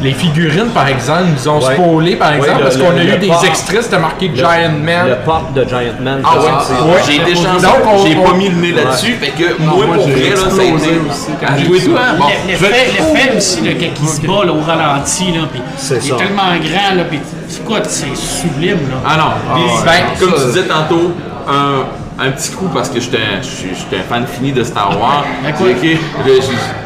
Les 0.00 0.12
figurines, 0.12 0.68
par 0.72 0.86
exemple, 0.86 1.24
nous 1.34 1.48
ont 1.48 1.58
Ouais. 1.58 1.74
spoilé, 1.74 2.14
par 2.16 2.32
exemple, 2.34 2.58
le- 2.58 2.62
parce 2.64 2.76
qu'on 2.76 2.90
le- 2.90 3.00
a 3.00 3.04
le 3.04 3.14
eu 3.14 3.18
des 3.18 3.32
extraits, 3.46 3.82
c'était 3.82 3.98
marqué 3.98 4.28
Le- 4.28 4.36
Giant 4.36 4.46
Man. 4.80 5.08
Le 5.08 5.16
pop 5.24 5.52
de 5.54 5.64
Giant 5.64 5.98
Man. 6.00 6.22
Ah 6.24 6.38
ouais, 6.38 7.02
j'ai 7.04 7.18
Donc, 7.18 7.72
on- 7.84 8.06
j'ai 8.06 8.14
pas 8.14 8.32
mis 8.34 8.48
le 8.48 8.54
nez 8.56 8.72
là-dessus, 8.72 9.14
fait 9.20 9.30
que 9.30 9.60
moi, 9.60 9.86
moi, 9.86 9.96
pour 9.96 10.08
vrai, 10.08 10.30
là, 10.30 10.36
ça 10.36 10.60
a 10.60 10.64
été... 10.64 10.72
aussi 10.74 11.30
quand 11.40 11.46
Ah, 11.48 11.52
j'ai 11.58 11.64
joué 11.64 11.78
hein? 11.98 12.16
L'effet, 12.46 12.68
l'effet 12.92 13.36
aussi, 13.36 13.60
là, 13.62 13.70
quand 13.78 14.02
il 14.02 14.08
se 14.08 14.20
bat 14.20 14.44
là, 14.46 14.52
au 14.52 14.60
ralenti, 14.60 15.24
là, 15.32 15.40
il 15.52 15.96
est 15.96 16.16
tellement 16.16 16.42
grand, 16.62 16.94
là, 16.96 17.04
puis 17.10 17.18
c'est 17.48 17.64
quoi, 17.64 17.78
c'est 17.82 18.14
sublime, 18.16 18.78
là. 18.90 18.96
Ah 19.04 19.16
non, 19.16 19.56
ouais. 19.56 19.70
ben, 19.84 20.20
comme 20.20 20.34
tu 20.38 20.46
disais 20.46 20.66
tantôt, 20.68 21.12
un, 21.48 22.24
un 22.24 22.30
petit 22.32 22.50
coup 22.52 22.68
parce 22.72 22.88
que 22.88 23.00
j'étais 23.00 23.18
un, 23.18 23.42
je 23.42 23.46
suis- 23.48 23.68
j'étais 23.76 24.02
un 24.02 24.06
fan 24.08 24.24
fini 24.26 24.52
de 24.52 24.62
Star 24.62 24.90
Wars. 25.00 25.24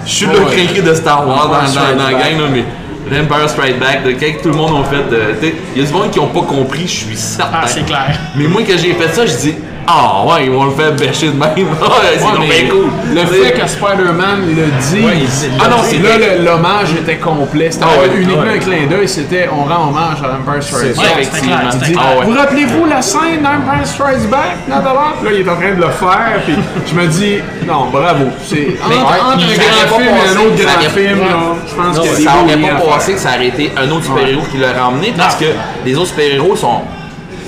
Je, 0.04 0.10
suis 0.10 0.26
le 0.26 0.32
Ouais. 0.32 0.44
craqué 0.64 0.82
de 0.82 0.94
Star 0.94 1.26
Wars 1.26 1.48
dans, 1.48 1.54
Empire 1.56 1.80
dans, 1.96 1.98
dans 1.98 2.04
la 2.04 2.12
gang, 2.12 2.38
là, 2.40 2.46
mais 2.52 2.64
l'Empire 3.12 3.48
Strike 3.48 3.78
Back, 3.78 4.04
de 4.04 4.12
quand 4.12 4.42
tout 4.42 4.48
le 4.48 4.54
monde 4.56 4.84
a 4.84 4.88
fait, 4.88 5.54
il 5.74 5.82
y 5.82 5.84
a 5.84 5.86
du 5.86 5.92
monde 5.92 6.10
qui 6.10 6.18
n'ont 6.18 6.28
pas 6.28 6.42
compris, 6.42 6.82
je 6.82 7.06
suis 7.06 7.16
certain. 7.16 7.60
Ah, 7.62 7.66
c'est 7.66 7.84
clair. 7.84 8.18
Mais 8.36 8.46
moi, 8.46 8.62
quand 8.66 8.78
j'ai 8.78 8.94
fait 8.94 9.12
ça, 9.12 9.26
je 9.26 9.36
dis, 9.36 9.54
ah 9.94 10.24
ouais, 10.26 10.46
ils 10.46 10.50
vont 10.50 10.64
le 10.64 10.70
faire 10.70 10.92
bêcher 10.92 11.28
de 11.28 11.38
même. 11.38 11.50
C'est 11.56 12.24
Ouais, 12.24 12.32
mais 12.40 12.46
bien 12.46 12.70
cool. 12.70 12.90
Le 13.14 13.26
fait 13.26 13.52
que 13.52 13.66
Spider-Man 13.66 14.40
le 14.48 14.66
dit, 14.80 15.04
Ouais, 15.04 15.22
ah 15.60 15.68
non, 15.68 15.76
c'est 15.82 15.98
là 15.98 16.36
l'hommage 16.38 16.92
était 16.94 17.16
complet. 17.16 17.70
C'était 17.70 17.84
Ah 17.86 18.00
ouais, 18.00 18.10
uniquement 18.16 18.42
ouais. 18.42 18.56
un 18.56 18.58
clin 18.58 18.86
d'œil, 18.88 19.08
c'était 19.08 19.48
on 19.52 19.64
rend 19.64 19.88
hommage 19.88 20.18
à 20.22 20.36
Empire 20.36 20.62
Strikes 20.62 20.96
Back. 20.96 21.06
Effectivement. 21.18 21.56
dit. 21.84 21.94
Ah 21.98 22.18
ouais. 22.18 22.24
Vous 22.26 22.32
rappelez-vous 22.32 22.86
la 22.86 23.02
scène 23.02 23.42
d'Empire 23.42 23.86
Strikes 23.86 24.30
Back? 24.30 24.56
Là, 24.68 24.82
là, 24.82 25.30
il 25.32 25.40
est 25.40 25.48
en 25.48 25.56
train 25.56 25.74
de 25.74 25.80
le 25.80 25.90
faire, 25.90 26.40
puis 26.44 26.54
je 26.86 26.94
me 26.94 27.06
dis, 27.06 27.36
non, 27.66 27.86
bravo. 27.92 28.26
C'est 28.46 28.76
entre, 28.84 28.96
un 28.96 29.36
grand 29.36 29.98
film 29.98 30.08
et 30.08 30.28
un 30.28 30.40
autre 30.40 30.62
grand 30.62 30.90
film, 30.90 31.18
je 31.66 31.74
pense 31.74 32.00
des 32.00 32.24
ça 32.24 32.32
aurait 32.42 32.56
pas 32.56 32.92
passé 32.92 33.14
que 33.14 33.20
ça 33.20 33.30
aurait 33.36 33.48
été 33.48 33.72
un 33.76 33.90
autre 33.90 34.04
super-héros 34.04 34.42
qui 34.50 34.58
l'aurait 34.58 34.80
emmené 34.80 35.12
parce 35.16 35.36
que 35.36 35.46
les 35.84 35.96
autres 35.96 36.08
super-héros 36.08 36.56
sont 36.56 36.80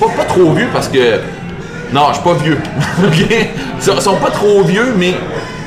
pas, 0.01 0.07
pas 0.07 0.25
trop 0.25 0.53
vieux 0.53 0.69
parce 0.73 0.89
que. 0.89 1.21
Non, 1.95 2.09
je 2.09 2.15
suis 2.15 2.23
pas 2.25 2.35
vieux. 2.35 2.59
Ok? 3.07 3.27
Ils 3.79 3.83
sont- 3.83 4.01
sont 4.01 4.17
pas 4.17 4.31
trop 4.31 4.63
vieux, 4.65 4.93
mais 4.99 5.15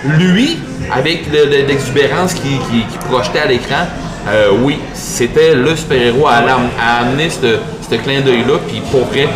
lui, 0.04 0.60
avec 0.94 1.32
le- 1.32 1.46
le- 1.46 1.66
l'exubérance 1.68 2.34
qu'il 2.34 2.60
qui, 2.60 2.84
qui 2.92 2.98
projetait 3.10 3.40
à 3.40 3.46
l'écran, 3.48 3.84
euh, 4.30 4.50
oui, 4.64 4.78
c'était 4.94 5.56
le 5.56 5.76
super-héros 5.76 6.28
à, 6.28 6.42
amener 7.02 7.30
ce 7.30 7.96
clin 7.96 8.20
d'œil-là, 8.22 8.56
puis 8.68 8.82
pour 8.92 9.06
vrai, 9.06 9.28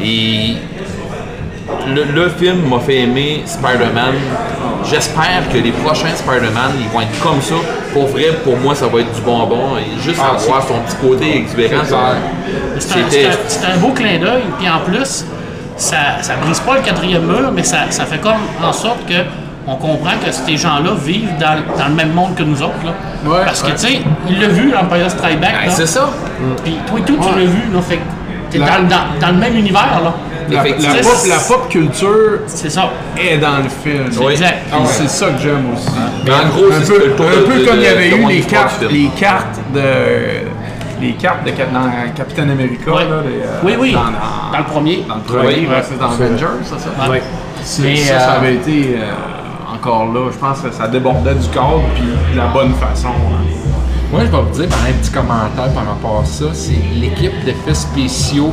il- 0.00 0.56
le, 1.94 2.04
le 2.04 2.28
film 2.30 2.68
m'a 2.68 2.80
fait 2.80 3.00
aimer 3.02 3.42
Spider-Man. 3.46 4.14
J'espère 4.84 5.48
que 5.52 5.58
les 5.58 5.70
prochains 5.70 6.14
Spider-Man, 6.14 6.72
ils 6.80 6.88
vont 6.92 7.00
être 7.02 7.18
comme 7.22 7.40
ça. 7.40 7.54
Pour 7.92 8.06
vrai, 8.08 8.26
pour 8.44 8.56
moi, 8.56 8.74
ça 8.74 8.86
va 8.88 9.00
être 9.00 9.12
du 9.14 9.20
bonbon. 9.20 9.76
Et 9.78 10.00
juste 10.02 10.18
avoir 10.20 10.66
son 10.66 10.80
petit 10.80 10.96
côté 11.00 11.36
exubérant, 11.36 11.84
ça- 11.84 12.16
C'est 12.78 12.92
un, 12.98 13.10
c'était... 13.10 13.26
un- 13.66 13.74
un 13.74 13.76
beau 13.78 13.92
clin 13.92 14.18
d'œil, 14.18 14.42
puis 14.58 14.68
en 14.68 14.80
plus, 14.80 15.24
ça, 15.82 15.96
ça 16.22 16.34
brise 16.36 16.60
pas 16.60 16.74
le 16.76 16.80
quatrième 16.82 17.24
mur, 17.26 17.50
mais 17.54 17.62
ça, 17.62 17.78
ça 17.90 18.04
fait 18.06 18.18
comme 18.18 18.40
en 18.62 18.72
sorte 18.72 19.06
que 19.06 19.14
on 19.66 19.76
comprend 19.76 20.12
que 20.24 20.32
ces 20.32 20.56
gens-là 20.56 20.90
vivent 21.04 21.36
dans, 21.38 21.54
dans 21.78 21.88
le 21.88 21.94
même 21.94 22.12
monde 22.12 22.34
que 22.34 22.42
nous 22.42 22.60
autres. 22.62 22.74
Là. 22.84 22.92
Ouais, 23.30 23.44
Parce 23.44 23.62
que, 23.62 23.68
ouais. 23.68 23.74
tu 23.74 23.86
sais, 23.86 24.00
il 24.28 24.40
l'a 24.40 24.48
vu, 24.48 24.72
l'Empire 24.72 25.08
Strike 25.08 25.40
Back. 25.40 25.52
Ben, 25.66 25.70
c'est 25.70 25.86
ça. 25.86 26.10
Puis 26.64 26.76
toi 26.86 26.98
et 26.98 27.02
tout, 27.02 27.16
tu 27.16 27.20
Ouais. 27.28 27.44
l'as 27.44 27.50
vu, 27.50 27.62
là. 27.72 27.80
Fait 27.80 27.96
que 27.98 28.00
t'es 28.50 28.58
La- 28.58 28.66
dans, 28.66 28.88
dans, 28.88 29.20
dans 29.20 29.28
le 29.32 29.38
même 29.38 29.56
univers, 29.56 30.00
là. 30.02 30.12
La, 30.50 30.62
pop, 30.64 31.12
la 31.28 31.36
pop 31.38 31.68
culture 31.70 32.40
C'est 32.46 32.68
ça. 32.70 32.90
est 33.16 33.38
dans 33.38 33.58
le 33.58 33.68
film. 33.84 34.10
Oui. 34.20 34.34
C'est 34.86 35.08
ça 35.08 35.26
que 35.26 35.40
j'aime 35.40 35.72
aussi. 35.72 35.88
Mais 36.26 36.32
en 36.32 36.48
gros, 36.48 36.66
un 36.66 36.80
peu, 36.84 37.14
un 37.14 37.46
peu 37.48 37.60
de- 37.60 37.64
comme 37.64 37.76
il 37.76 37.82
y 37.82 37.86
avait 37.86 38.10
de 38.10 38.16
eu 38.16 38.26
les 38.26 38.40
cartes, 38.40 38.82
les 38.90 39.08
cartes 39.18 39.60
de 39.72 40.41
les 41.02 41.12
cartes 41.14 41.44
de, 41.44 41.50
dans 41.50 41.90
Captain 42.14 42.48
America 42.48 42.90
Ouais. 42.92 43.04
là, 43.08 43.16
les, 43.24 43.42
euh, 43.42 43.60
Oui, 43.64 43.74
oui. 43.78 43.92
dans, 43.92 44.00
dans- 44.04 44.52
Dans 44.52 44.58
le 44.58 44.64
premier. 44.64 45.04
dans 45.08 45.16
le 45.16 45.20
premier, 45.22 45.46
Oui. 45.46 45.66
ouais, 45.68 45.82
c'est 45.82 45.98
dans 45.98 46.06
Avengers, 46.10 46.64
ça, 46.64 46.78
ça. 46.78 46.90
C'est- 47.62 47.82
Mais, 47.82 47.96
ça, 47.96 48.14
euh, 48.14 48.18
ça 48.18 48.32
avait 48.32 48.54
été 48.54 48.96
euh, 48.98 49.74
encore 49.74 50.06
là. 50.12 50.30
Je 50.32 50.38
pense 50.38 50.60
que 50.60 50.70
ça 50.72 50.88
débordait 50.88 51.34
du 51.34 51.48
cadre 51.48 51.82
puis 51.94 52.04
de 52.32 52.36
la 52.38 52.46
bonne 52.46 52.72
façon. 52.74 53.08
hein. 53.08 53.44
Moi, 54.10 54.22
je 54.26 54.30
vais 54.30 54.42
vous 54.42 54.50
dire, 54.50 54.68
ben, 54.68 54.76
un 54.90 54.92
petit 54.92 55.10
commentaire 55.10 55.72
par 55.74 55.86
rapport 55.86 56.20
à 56.22 56.26
ça, 56.26 56.44
c'est 56.52 56.76
l'équipe 56.94 57.44
d'effets 57.44 57.72
spéciaux 57.74 58.52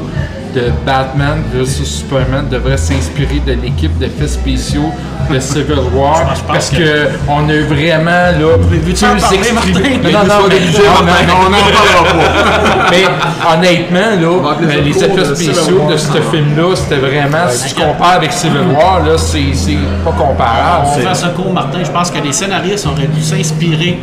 de 0.54 0.72
Batman 0.86 1.42
vs 1.54 1.84
Superman 1.86 2.48
devrait 2.50 2.78
s'inspirer 2.78 3.42
de 3.46 3.54
l'équipe 3.54 3.98
d'effets 3.98 4.28
spéciaux 4.28 4.92
de 5.32 5.40
Civil 5.40 5.80
War 5.94 6.24
parce 6.48 6.70
que- 6.70 6.78
que 6.78 7.10
on 7.28 7.48
a 7.50 7.62
vraiment 7.68 8.10
là? 8.10 8.32
Non, 8.40 8.48
non, 8.52 10.26
non, 10.28 10.48
mais, 10.50 11.28
non, 11.28 11.34
non, 11.34 11.46
On 11.46 11.50
n'en 11.50 11.58
parlera 11.60 12.04
pas. 12.04 12.88
mais 12.92 13.06
honnêtement, 13.54 14.00
là, 14.22 14.56
ben, 14.62 14.84
les 14.84 15.04
effets 15.04 15.26
spéciaux 15.36 15.88
de 15.90 15.98
ce 15.98 16.12
film-là, 16.32 16.76
c'était 16.76 16.96
vraiment, 16.98 17.50
si 17.50 17.74
tu 17.74 17.82
compares 17.82 18.14
avec 18.16 18.32
Civil 18.32 18.62
War, 18.76 19.00
là, 19.06 19.18
c'est 19.18 19.54
c'est 19.54 19.78
pas 20.04 20.12
comparable. 20.12 20.88
On 20.88 21.00
fait 21.00 21.16
ce 21.16 21.28
cours, 21.28 21.54
Martin. 21.54 21.80
Je 21.84 21.92
pense 21.92 22.10
que 22.12 22.20
les 22.20 22.32
scénaristes 22.32 22.86
auraient 22.88 23.08
dû 23.08 23.22
s'inspirer 23.22 24.00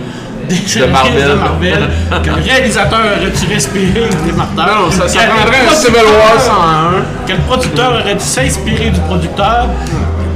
des 0.49 0.81
de 0.81 0.87
Marvel. 0.87 1.39
Marvel, 1.39 1.89
que 2.23 2.29
le 2.29 2.43
réalisateur 2.43 2.99
aurait 3.01 3.31
dû 3.31 3.55
respirer 3.55 4.09
des 4.25 4.33
Martin. 4.33 4.67
Non, 4.67 4.91
ça, 4.91 5.09
ça 5.09 5.19
que 5.19 5.25
le 5.25 5.31
prendrait 5.37 5.59
un 5.71 5.75
Civil 5.75 5.93
producteur- 5.95 6.19
War 6.19 6.41
101. 6.41 7.27
Que 7.27 7.33
le 7.33 7.39
producteur 7.47 7.93
aurait 8.01 8.15
dû 8.15 8.25
s'inspirer 8.25 8.91
du 8.91 9.01
producteur? 9.01 9.67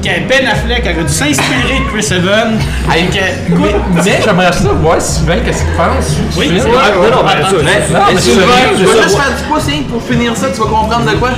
Que 0.03 0.09
Ben 0.29 0.47
Affleck 0.51 0.83
aurait 0.85 1.05
dû 1.05 1.13
s'inspirer 1.13 1.81
de 1.85 1.91
Chris 1.93 2.15
Evans? 2.15 2.57
que, 2.89 3.19
Mais 4.03 4.21
j'aimerais 4.25 4.53
ça 4.53 4.69
voir 4.81 5.01
Sylvain, 5.01 5.37
qu'est-ce 5.45 5.63
qu'il 5.65 5.73
pense 5.75 6.17
du 6.17 6.39
Oui, 6.39 6.47
c'est 6.63 6.69
vrai. 6.69 6.93
non, 6.97 7.17
non, 7.17 7.23
mais 7.27 8.21
Sylvain, 8.21 8.47
je 8.79 8.85
vais 8.85 9.03
juste 9.03 9.17
faire 9.17 9.37
du 9.37 9.43
pouce 9.45 9.69
hein, 9.69 9.83
pour 9.91 10.03
finir 10.03 10.35
ça, 10.37 10.47
tu 10.53 10.59
vas 10.61 10.67
comprendre 10.67 11.05
de 11.11 11.17
quoi? 11.17 11.31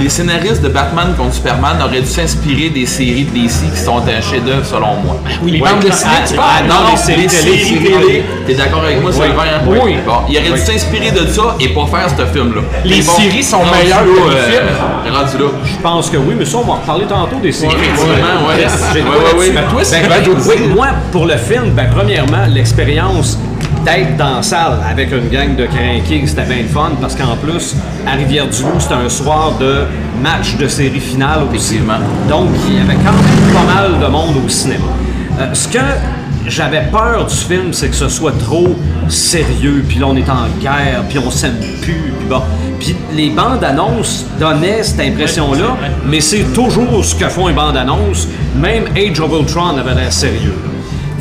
Les 0.00 0.08
scénaristes 0.08 0.60
de 0.60 0.68
Batman 0.68 1.14
contre 1.16 1.34
Superman 1.34 1.76
auraient 1.82 2.00
dû 2.00 2.06
s'inspirer 2.08 2.68
des 2.68 2.84
séries 2.84 3.24
de 3.24 3.30
DC 3.30 3.70
qui 3.72 3.80
sont 3.80 3.98
un 3.98 4.20
chef-d'œuvre 4.20 4.64
selon 4.66 4.96
moi. 4.96 5.20
Oui, 5.42 5.52
les 5.52 5.60
Ouais, 5.60 5.70
bandes 5.70 5.80
dessinées, 5.80 6.10
c'est- 6.24 6.34
tu 6.34 6.40
ah, 6.40 6.62
parles. 6.62 6.66
non, 6.68 6.90
les 6.90 6.96
séries 6.96 7.26
télé. 7.28 8.24
T'es 8.46 8.54
d'accord 8.54 8.82
avec 8.84 9.00
moi, 9.00 9.12
Sylvain? 9.12 9.28
hein? 9.54 9.60
Oui. 9.66 9.94
Bon, 10.04 10.12
il 10.28 10.36
aurait 10.38 10.50
dû 10.50 10.58
s'inspirer 10.58 11.10
de 11.12 11.26
ça 11.28 11.54
et 11.60 11.68
pas 11.68 11.86
faire 11.86 12.08
ce 12.10 12.26
film-là. 12.26 12.62
Les 12.84 13.02
bon, 13.02 13.12
séries 13.12 13.42
sont 13.42 13.62
meilleures 13.64 14.00
que 14.04 14.30
les 14.30 14.36
euh, 14.36 14.50
films. 14.50 15.14
Rendu 15.14 15.38
là. 15.38 15.50
Je 15.64 15.76
pense 15.82 16.10
que 16.10 16.16
oui, 16.16 16.34
mais 16.36 16.44
ça, 16.44 16.56
on 16.58 16.62
va 16.64 16.72
en 16.72 16.76
reparler 16.76 17.04
tantôt 17.06 17.36
des 17.40 17.52
séries. 17.52 17.74
effectivement, 17.74 18.48
ouais. 18.48 18.54
Ouais, 18.56 19.38
ouais. 19.38 19.50
Ben, 19.52 19.62
toi, 19.70 19.82
Ben, 19.90 20.22
oui, 20.26 20.34
aussi. 20.36 20.68
moi, 20.74 20.88
pour 21.12 21.26
le 21.26 21.36
film, 21.36 21.70
ben, 21.70 21.86
premièrement, 21.94 22.46
l'expérience 22.48 23.38
d'être 23.84 24.16
dans 24.16 24.36
la 24.36 24.42
salle 24.42 24.78
avec 24.88 25.12
une 25.12 25.28
gang 25.28 25.54
de 25.56 25.66
crinqués, 25.66 26.24
c'était 26.26 26.44
bien 26.44 26.62
le 26.62 26.68
fun 26.68 26.92
parce 27.00 27.14
qu'en 27.14 27.36
plus, 27.36 27.76
à 28.06 28.12
Rivière-du-Loup, 28.12 28.80
c'était 28.80 28.94
un 28.94 29.08
soir 29.08 29.52
de 29.58 29.84
match 30.22 30.56
de 30.56 30.66
série 30.68 31.00
finale 31.00 31.40
aussi. 31.54 31.78
Donc, 32.28 32.48
il 32.68 32.78
y 32.78 32.80
avait 32.80 32.94
quand 32.94 33.12
même 33.12 33.54
pas 33.54 33.74
mal 33.74 34.00
de 34.00 34.06
monde 34.06 34.36
au 34.44 34.48
cinéma. 34.48 34.84
Euh, 35.38 35.52
ce 35.52 35.68
que 35.68 35.78
j'avais 36.46 36.82
peur 36.90 37.26
du 37.26 37.34
film, 37.34 37.72
c'est 37.72 37.88
que 37.88 37.96
ce 37.96 38.08
soit 38.08 38.36
trop 38.38 38.76
sérieux, 39.08 39.84
puis 39.86 39.98
là 39.98 40.06
on 40.08 40.16
est 40.16 40.28
en 40.28 40.46
guerre, 40.60 41.02
puis 41.08 41.18
on 41.18 41.30
s'aime 41.30 41.58
plus, 41.82 42.12
puis 42.18 42.28
bon. 42.28 42.42
Puis 42.78 42.94
les 43.14 43.30
bandes 43.30 43.64
annonces 43.64 44.26
donnaient 44.38 44.82
cette 44.82 45.00
impression-là, 45.00 45.76
mais 46.06 46.20
c'est 46.20 46.44
toujours 46.52 47.04
ce 47.04 47.14
que 47.14 47.28
font 47.28 47.48
les 47.48 47.54
bandes 47.54 47.76
annonces. 47.76 48.28
Même 48.56 48.84
Age 48.96 49.20
of 49.20 49.32
Ultron 49.32 49.78
avait 49.78 49.94
l'air 49.94 50.12
sérieux. 50.12 50.54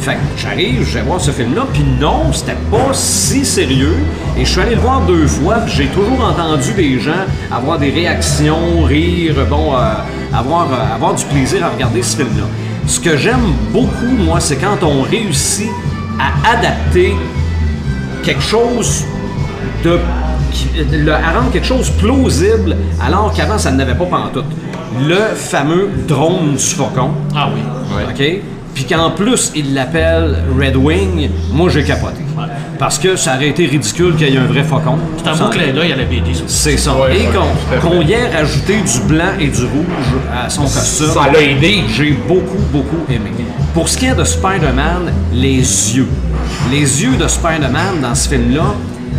Fait 0.04 0.16
que 0.16 0.20
j'arrive, 0.38 0.84
je 0.86 0.96
vais 0.98 1.04
voir 1.06 1.22
ce 1.22 1.32
film-là, 1.32 1.66
puis 1.72 1.84
non, 2.00 2.34
c'était 2.34 2.58
pas 2.70 2.92
si 2.94 3.46
sérieux. 3.46 3.96
Et 4.38 4.44
je 4.44 4.50
suis 4.52 4.60
allé 4.60 4.76
le 4.76 4.82
voir 4.82 5.02
deux 5.02 5.26
fois, 5.28 5.56
puis 5.66 5.74
j'ai 5.78 5.88
toujours 5.88 6.22
entendu 6.26 6.74
des 6.74 7.00
gens 7.00 7.12
avoir 7.52 7.80
des 7.80 7.90
réactions, 7.90 8.84
rire, 8.84 9.36
bon, 9.50 9.74
euh, 9.74 9.94
avoir, 10.38 10.68
euh, 10.74 10.96
avoir 10.96 11.14
du 11.16 11.24
plaisir 11.26 11.64
à 11.66 11.70
regarder 11.70 12.02
ce 12.04 12.18
film-là. 12.18 12.44
Ce 12.86 13.00
que 13.00 13.16
j'aime 13.16 13.54
beaucoup, 13.72 14.12
moi, 14.20 14.42
c'est 14.42 14.58
quand 14.58 14.84
on 14.84 15.04
réussit 15.04 15.70
à 16.20 16.58
adapter 16.58 17.16
quelque 18.24 18.42
chose 18.44 19.06
de. 19.86 20.00
le- 20.92 21.12
à 21.14 21.32
rendre 21.40 21.52
quelque 21.52 21.66
chose 21.66 21.90
plausible 21.92 22.76
alors 23.02 23.34
qu'avant 23.34 23.58
ça 23.58 23.72
n'avait 23.72 23.96
pas 23.96 24.06
pantoute. 24.06 24.46
Le 25.08 25.34
fameux 25.36 25.90
drone 26.08 26.54
du 26.56 26.64
faucon. 26.64 27.12
Ah 27.36 27.50
oui. 27.54 27.62
OK? 28.10 28.42
Puis 28.74 28.86
qu'en 28.86 29.12
plus, 29.12 29.52
il 29.56 29.74
l'appelle 29.74 30.44
Red 30.60 30.76
Wing, 30.76 31.30
moi 31.52 31.70
j'ai 31.70 31.84
capoté. 31.84 32.22
Parce 32.80 32.98
que 32.98 33.16
ça 33.16 33.36
aurait 33.36 33.50
été 33.50 33.66
ridicule 33.68 34.16
qu'il 34.16 34.30
y 34.30 34.36
ait 34.36 34.40
un 34.40 34.46
vrai 34.46 34.64
faucon. 34.64 34.98
C'est 35.18 35.30
un 35.30 35.36
Ça- 35.36 35.44
beau 35.46 35.50
clin 35.52 35.72
d'œil 35.74 35.94
à 35.94 35.96
la 35.96 36.04
BD, 36.06 36.34
ça. 36.34 36.44
C'est 36.48 36.78
ça. 36.78 36.94
Ouais, 36.96 37.16
et 37.16 37.28
ouais, 37.28 37.80
qu'on 37.82 38.02
y 38.02 38.12
ait 38.14 38.30
rajouté 38.36 38.78
du 38.82 39.00
blanc 39.08 39.32
et 39.40 39.48
du 39.48 39.62
rouge 39.62 40.14
à 40.36 40.50
son 40.50 40.64
costume. 40.64 41.08
Ça 41.14 41.32
l'a 41.32 41.42
aidé. 41.42 41.84
J'ai 41.96 42.12
beaucoup, 42.28 42.58
beaucoup 42.72 43.06
aimé. 43.10 43.32
Pour 43.74 43.88
ce 43.88 43.98
qui 43.98 44.06
est 44.08 44.16
de 44.16 44.24
Spider-Man, 44.24 45.14
les 45.34 45.58
yeux. 45.96 46.08
Les 46.72 46.80
yeux 47.04 47.16
de 47.16 47.28
Spider-Man 47.28 48.02
dans 48.02 48.16
ce 48.16 48.28
film-là, 48.30 48.74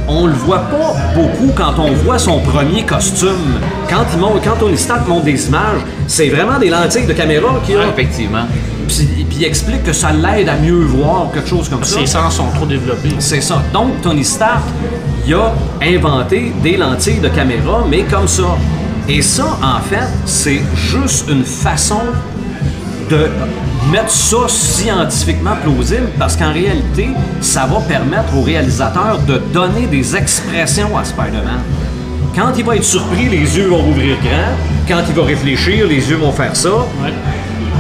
on 0.09 0.27
le 0.27 0.33
voit 0.35 0.59
pas 0.69 0.95
beaucoup 1.15 1.53
quand 1.55 1.79
on 1.79 1.93
voit 1.93 2.19
son 2.19 2.41
premier 2.41 2.83
costume. 2.83 3.61
Quand, 3.89 4.05
il 4.13 4.19
montre, 4.21 4.43
quand 4.45 4.57
Tony 4.59 4.77
Stark 4.77 5.07
montre 5.09 5.25
des 5.25 5.47
images, 5.47 5.81
c'est 6.07 6.29
vraiment 6.29 6.59
des 6.59 6.69
lentilles 6.69 7.07
de 7.07 7.13
caméra 7.15 7.49
qu'il 7.65 7.77
a. 7.77 7.81
Ouais, 7.81 7.85
effectivement. 7.97 8.45
Puis, 8.87 9.09
il 9.37 9.45
explique 9.45 9.83
que 9.83 9.93
ça 9.93 10.13
l'aide 10.13 10.49
à 10.49 10.57
mieux 10.57 10.85
voir, 10.85 11.31
quelque 11.33 11.49
chose 11.49 11.69
comme 11.69 11.85
ça. 11.85 12.01
Ses 12.01 12.07
sens 12.07 12.37
sont 12.37 12.49
trop 12.55 12.67
développés. 12.67 13.11
C'est 13.19 13.41
ça. 13.41 13.63
Donc, 13.73 14.01
Tony 14.03 14.25
Stark, 14.25 14.63
il 15.27 15.35
a 15.35 15.55
inventé 15.83 16.53
des 16.63 16.77
lentilles 16.77 17.21
de 17.21 17.29
caméra, 17.29 17.85
mais 17.89 18.03
comme 18.03 18.29
ça. 18.29 18.57
Et 19.09 19.21
ça, 19.23 19.59
en 19.63 19.81
fait, 19.81 20.09
c'est 20.25 20.63
juste 20.75 21.29
une 21.31 21.45
façon 21.45 22.01
de 23.11 23.29
mettre 23.93 24.11
ça 24.11 24.49
scientifiquement 24.49 25.57
plausible 25.63 26.09
parce 26.19 26.37
qu'en 26.37 26.53
réalité, 26.53 27.09
ça 27.41 27.67
va 27.67 27.81
permettre 27.81 28.35
au 28.37 28.43
réalisateur 28.43 29.19
de 29.27 29.41
donner 29.53 29.87
des 29.87 30.17
expressions 30.17 30.97
à 30.97 31.05
Spider-Man. 31.05 31.61
Quand 32.35 32.53
il 32.57 32.65
va 32.65 32.77
être 32.77 32.85
surpris, 32.85 33.29
les 33.29 33.57
yeux 33.57 33.69
vont 33.69 33.83
rouvrir 33.83 34.17
grand. 34.23 34.57
Quand 34.89 35.03
il 35.07 35.15
va 35.15 35.25
réfléchir, 35.25 35.87
les 35.87 36.11
yeux 36.11 36.17
vont 36.17 36.33
faire 36.33 36.57
ça. 36.57 36.71
Ouais. 36.71 37.13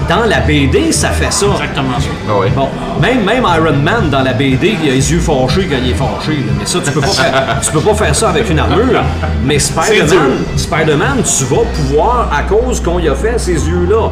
Dans 0.09 0.24
la 0.26 0.40
BD, 0.40 0.92
ça 0.92 1.09
fait 1.11 1.32
ça. 1.32 1.46
Exactement 1.46 1.98
ça. 1.98 2.09
Ah. 2.28 2.48
Bon, 2.55 2.68
même, 3.00 3.24
même 3.24 3.44
Iron 3.57 3.76
Man 3.82 4.11
dans 4.11 4.22
la 4.22 4.34
BD, 4.34 4.76
il 4.82 4.90
a 4.90 4.92
les 4.92 5.12
yeux 5.12 5.18
fâchés 5.18 5.66
quand 5.70 5.76
il 5.82 5.90
est 5.90 5.94
fâché. 5.94 6.32
là. 6.38 6.52
Mais 6.59 6.66
ça, 6.66 6.78
tu 6.84 6.90
peux 6.90 7.00
pas 7.00 7.07
faire, 7.07 7.61
tu 7.62 7.70
peux 7.72 7.80
pas 7.80 7.94
faire 7.94 8.14
ça 8.14 8.28
avec 8.28 8.50
une 8.50 8.59
armure. 8.59 9.00
Mais 9.44 9.59
Spider-Man, 9.59 10.32
Spider-Man, 10.57 11.22
tu 11.22 11.44
vas 11.44 11.62
pouvoir, 11.74 12.30
à 12.36 12.42
cause 12.42 12.80
qu'on 12.82 12.98
y 12.98 13.09
a 13.09 13.14
fait 13.14 13.38
ces 13.38 13.52
yeux-là. 13.66 14.11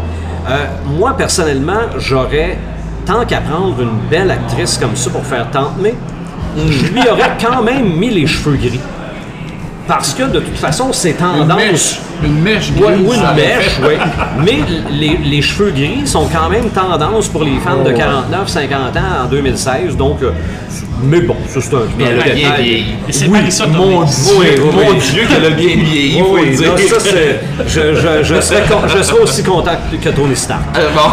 Euh, 0.49 0.65
moi, 0.99 1.15
personnellement, 1.17 1.83
j'aurais, 1.99 2.59
tant 3.05 3.25
qu'à 3.27 3.41
prendre 3.41 3.81
une 3.81 3.99
belle 4.11 4.31
actrice 4.31 4.79
comme 4.79 4.97
ça 4.97 5.11
pour 5.11 5.25
faire 5.25 5.51
Tante 5.51 5.79
May, 5.81 5.95
je 6.57 6.87
lui 6.87 7.01
aurais 7.09 7.33
quand 7.41 7.63
même 7.63 7.97
mis 7.97 8.11
les 8.11 8.27
cheveux 8.27 8.57
gris. 8.57 8.81
Parce 9.95 10.15
que 10.15 10.23
de 10.23 10.41
toute 10.41 10.57
façon, 10.57 10.91
c'est 10.93 11.11
Une 11.11 11.17
tendance. 11.17 11.57
mèche, 11.57 11.99
une 12.25 12.41
mèche 12.41 12.73
grise. 12.73 12.99
ou 13.05 13.13
une 13.13 13.21
ça 13.21 13.35
mèche, 13.35 13.79
oui. 13.83 13.95
Mais 14.45 14.59
les, 14.91 15.19
les 15.23 15.43
cheveux 15.43 15.71
gris 15.71 16.07
sont 16.07 16.27
quand 16.33 16.49
même 16.49 16.71
tendance 16.71 17.29
pour 17.29 17.45
les 17.45 17.59
fans 17.59 17.83
de 17.85 17.93
49, 17.93 18.49
50 18.49 18.97
ans 18.97 19.01
en 19.25 19.29
2016. 19.29 19.97
Donc, 19.99 20.23
euh, 20.23 20.31
mais 21.05 21.21
bon, 21.21 21.37
ça 21.47 21.61
c'est 21.61 21.75
un 21.75 21.81
Mais 21.99 22.05
elle 22.05 22.21
a 22.21 22.23
bien 22.25 22.35
détail. 22.35 22.63
vieilli. 22.65 22.85
C'est 23.11 23.25
Oui, 23.27 23.33
Marissa 23.33 23.67
Mon 23.67 23.75
Tomei. 23.75 24.07
Dieu, 24.07 24.35
Oui, 24.39 24.47
oui, 24.57 24.71
mon 24.73 24.91
oui. 24.93 24.99
Dieu 25.13 25.23
qu'elle 25.29 25.45
a 25.45 25.51
bien 25.51 25.67
vieilli, 25.77 26.15
Oui, 26.15 26.27
faut 26.27 26.35
oui, 26.37 26.51
le 26.51 26.57
dire. 26.57 26.71
non, 26.73 26.79
ça, 26.79 27.01
c'est- 27.01 27.41
je, 27.67 27.95
je, 27.95 28.23
je, 28.35 28.41
serais 28.41 28.63
con- 28.63 28.87
je 28.89 29.03
serais 29.03 29.21
aussi 29.21 29.43
content 29.43 29.73
que 30.03 30.09
Tony 30.09 30.37
Stark. 30.37 30.63
Euh, 30.79 30.89
bon. 30.95 31.11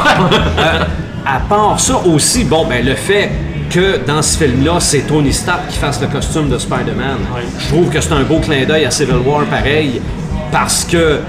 Euh, 0.60 0.84
à 1.26 1.40
part 1.50 1.80
ça 1.80 2.00
aussi, 2.06 2.44
bon, 2.46 2.66
ben 2.66 2.86
le 2.86 2.96
fait 2.96 3.30
que 3.70 3.98
dans 4.06 4.22
ce 4.22 4.38
film-là, 4.38 4.80
c'est 4.80 5.02
Tony 5.08 5.32
Stark 5.34 5.68
qui 5.70 5.78
fasse 5.78 6.02
le 6.02 6.08
costume 6.08 6.50
de 6.50 6.58
Spider-Man, 6.58 7.18
je 7.60 7.68
trouve 7.68 7.90
que 7.90 8.02
c'est 8.02 8.14
un 8.14 8.24
beau 8.24 8.40
clin 8.40 8.66
d'œil 8.66 8.86
à 8.86 8.92
Civil 8.92 9.18
War 9.26 9.44
pareil, 9.46 10.02
parce 10.52 10.84
que 10.84 11.20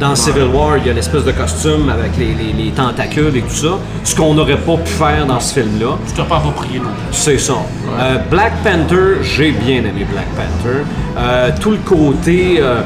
dans 0.00 0.14
Civil 0.14 0.44
War, 0.54 0.76
il 0.78 0.86
y 0.86 0.90
a 0.90 0.92
l'espèce 0.92 1.24
de 1.24 1.32
costume 1.32 1.90
avec 1.90 2.12
les, 2.16 2.26
les- 2.34 2.52
les 2.64 2.70
tentacules 2.70 3.36
et 3.36 3.42
tout 3.42 3.54
ça, 3.54 3.78
ce 4.04 4.14
qu'on 4.14 4.32
n'aurait 4.34 4.56
pas 4.58 4.76
pu 4.76 4.90
faire 4.92 5.26
dans 5.26 5.40
ce 5.40 5.54
film-là. 5.54 5.96
Tu 6.08 6.14
dois 6.14 6.24
pas 6.26 6.36
approprier 6.36 6.78
non. 6.78 6.90
C'est 7.10 7.38
ça. 7.38 7.54
Euh, 7.98 8.16
Black 8.30 8.52
Panther, 8.62 9.20
j'ai 9.22 9.50
bien 9.50 9.78
aimé 9.78 10.06
Black 10.12 10.28
Panther. 10.36 10.78
Euh, 11.18 11.50
tout 11.60 11.72
le 11.72 11.78
côté 11.78 12.58
euh, 12.60 12.80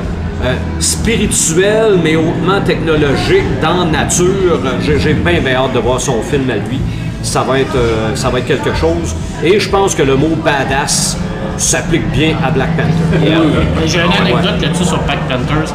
spirituel, 0.81 1.99
mais 2.03 2.17
hautement 2.17 2.61
technologique, 2.65 3.45
dans 3.61 3.85
nature, 3.85 4.61
j'ai 4.85 4.99
j'ai 4.99 5.15
bien, 5.15 5.41
bien 5.41 5.55
hâte 5.57 5.75
de 5.75 5.81
voir 5.81 6.01
son 6.01 6.23
film 6.23 6.49
à 6.51 6.55
lui. 6.57 6.79
Ça 7.23 7.43
va, 7.43 7.59
être, 7.61 7.77
euh, 7.77 8.15
ça 8.17 8.31
va 8.31 8.39
être 8.41 8.47
quelque 8.47 8.75
chose. 8.75 9.15
Et 9.45 9.59
je 9.61 9.69
pense 9.69 9.95
que 9.95 10.03
le 10.03 10.17
mot 10.17 10.31
badass 10.45 11.17
s'applique 11.57 12.09
bien 12.11 12.35
à 12.45 12.51
Black 12.51 12.71
Panther. 12.77 13.25
Et, 13.27 13.33
euh, 13.33 13.41
J'ai 13.87 14.01
une 14.01 14.07
Ouais. 14.09 14.33
anecdote 14.33 14.61
là-dessus 14.63 14.85
sur 14.85 14.99
Black 15.03 15.21
Panthers. 15.29 15.73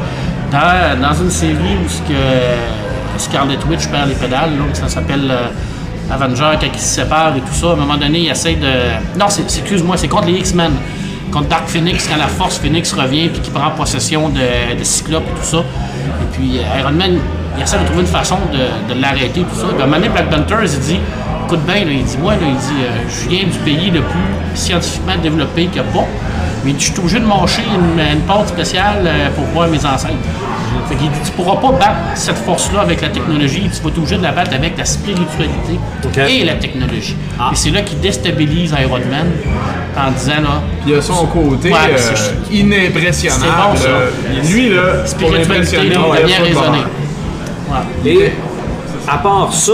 Dans, 0.51 1.01
dans 1.01 1.13
une 1.13 1.29
série 1.31 1.77
où 1.85 1.89
ce 1.89 1.99
que 1.99 2.17
Scarlet 3.17 3.57
Witch 3.69 3.87
perd 3.87 4.09
les 4.09 4.15
pédales, 4.15 4.51
là, 4.57 4.63
ça 4.73 4.87
s'appelle 4.87 5.29
euh, 5.31 6.13
Avenger, 6.13 6.51
quand 6.59 6.67
ils 6.73 6.79
se 6.79 6.95
séparent 7.01 7.35
et 7.35 7.39
tout 7.41 7.53
ça, 7.53 7.67
à 7.69 7.73
un 7.73 7.75
moment 7.77 7.97
donné, 7.97 8.19
il 8.19 8.29
essaie 8.29 8.55
de. 8.55 9.17
Non, 9.19 9.25
excuse-moi, 9.27 9.97
c'est 9.97 10.07
contre 10.07 10.27
les 10.27 10.33
X-Men. 10.39 10.71
Contre 11.31 11.47
Dark 11.49 11.67
Phoenix, 11.67 12.07
quand 12.07 12.17
la 12.17 12.27
Force 12.27 12.57
Phoenix 12.57 12.93
revient 12.93 13.27
puis 13.29 13.41
qu'il 13.41 13.51
prend 13.53 13.69
possession 13.71 14.29
de, 14.29 14.77
de 14.79 14.83
Cyclope 14.83 15.23
et 15.27 15.39
tout 15.39 15.45
ça. 15.45 15.57
Et 15.57 16.35
puis 16.37 16.59
euh, 16.59 16.79
Iron 16.79 16.91
Man, 16.91 17.17
il 17.57 17.63
essaie 17.63 17.77
de 17.79 17.83
trouver 17.85 18.01
une 18.01 18.07
façon 18.07 18.37
de, 18.53 18.93
de 18.93 19.01
l'arrêter, 19.01 19.41
tout 19.41 19.59
ça. 19.59 19.67
Puis 19.67 19.81
à 19.81 19.83
un 19.83 19.87
moment 19.87 19.97
donné, 19.97 20.09
Black 20.09 20.29
Panthers, 20.29 20.63
il 20.73 20.79
dit 20.79 20.99
Écoute 21.47 21.65
bien, 21.65 21.75
là, 21.85 21.91
il 21.91 22.03
dit 22.03 22.17
Moi, 22.17 22.33
là, 22.33 22.39
il 22.45 22.55
dit 22.55 22.83
euh, 22.83 23.09
Je 23.09 23.29
viens 23.29 23.43
du 23.45 23.57
pays 23.59 23.89
le 23.89 24.01
plus 24.01 24.19
scientifiquement 24.55 25.15
développé 25.21 25.65
qu'il 25.67 25.81
n'y 25.81 25.87
a 25.87 25.91
pas. 25.93 26.05
Mais 26.65 26.73
je 26.77 26.83
suis 26.91 26.99
obligé 26.99 27.19
de 27.19 27.25
manger 27.25 27.61
une, 27.73 27.99
une 27.99 28.21
pâte 28.21 28.49
spéciale 28.49 29.03
euh, 29.05 29.29
pour 29.33 29.45
voir 29.45 29.69
mes 29.69 29.77
ancêtres. 29.85 30.13
Fait 30.89 30.95
qu'il 30.95 31.09
dit, 31.09 31.19
tu 31.23 31.31
pourras 31.31 31.55
pas 31.57 31.71
battre 31.71 31.95
cette 32.15 32.37
force-là 32.37 32.81
avec 32.81 33.01
la 33.01 33.09
technologie, 33.09 33.69
tu 33.73 33.81
vas 33.81 33.89
être 33.89 33.97
obligé 33.97 34.17
de 34.17 34.23
la 34.23 34.31
battre 34.31 34.53
avec 34.55 34.77
la 34.77 34.85
spiritualité 34.85 35.79
et 36.29 36.43
la 36.45 36.55
technologie. 36.55 37.15
Ah. 37.39 37.49
Et 37.51 37.55
c'est 37.55 37.71
là 37.71 37.81
qu'il 37.81 37.99
déstabilise 37.99 38.73
Iron 38.81 38.99
Man 39.09 39.27
en 39.97 40.11
disant 40.11 40.41
là, 40.43 40.61
Puis 40.83 40.91
il 40.93 40.97
a 40.97 41.01
son 41.01 41.25
côté 41.27 41.71
Ouais, 41.71 41.77
euh, 41.91 41.97
c'est- 41.97 42.53
inimpressionnable. 42.55 43.77
C'est 43.77 43.87
bon, 43.87 43.97
ça. 43.97 44.43
Et 44.43 44.47
lui, 44.53 44.69
là, 44.69 44.81
pour 44.99 45.07
spiritualité 45.07 45.47
l'impressionner, 45.49 45.95
va 45.95 46.01
il 46.19 46.23
a 46.23 46.25
bien 46.25 46.53
bonheur. 46.53 46.87
Et 48.05 48.31
à 49.07 49.17
part 49.17 49.53
ça, 49.53 49.73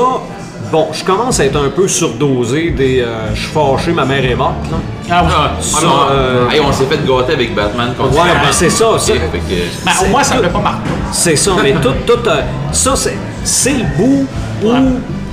bon, 0.74 0.88
je 0.91 1.03
commence 1.03 1.39
à 1.39 1.45
être 1.45 1.55
un 1.63 1.69
peu 1.69 1.88
surdosé 1.88 2.71
des 2.71 3.01
euh, 3.01 3.34
je 3.36 3.41
suis 3.41 3.51
fâché, 3.51 3.91
ma 3.91 4.05
mère 4.05 4.26
est 4.26 4.34
morte. 4.34 4.55
Là. 4.71 4.78
Ah 5.11 5.24
oui. 5.24 5.32
Ça, 5.61 5.78
Ah, 5.82 5.86
non. 5.86 5.91
euh, 6.11 6.49
Hey, 6.49 6.59
on 6.61 6.74
s'est 6.74 6.86
fait 6.86 6.99
gâter 7.07 7.34
avec 7.34 7.53
Batman. 7.53 7.93
contre 7.95 8.13
Ouais, 8.13 8.30
ben, 8.34 8.49
c'est 8.51 8.71
ça, 8.71 8.86
ça. 8.97 9.13
Fait 9.13 9.19
que- 9.19 9.86
Ben, 9.86 9.91
au 10.03 10.09
moins, 10.09 10.24
ça 10.24 10.38
ne 10.38 10.41
fait 10.41 10.49
pas 10.49 10.59
marquer. 10.59 10.89
C'est 11.11 11.36
ça, 11.36 11.51
mais 11.61 11.74
tout, 11.74 11.93
tout 12.07 12.28
euh, 12.28 12.41
ça, 12.71 12.95
c'est, 12.95 13.15
c'est 13.43 13.74
le 13.74 13.86
bout 13.95 14.26
où 14.63 14.71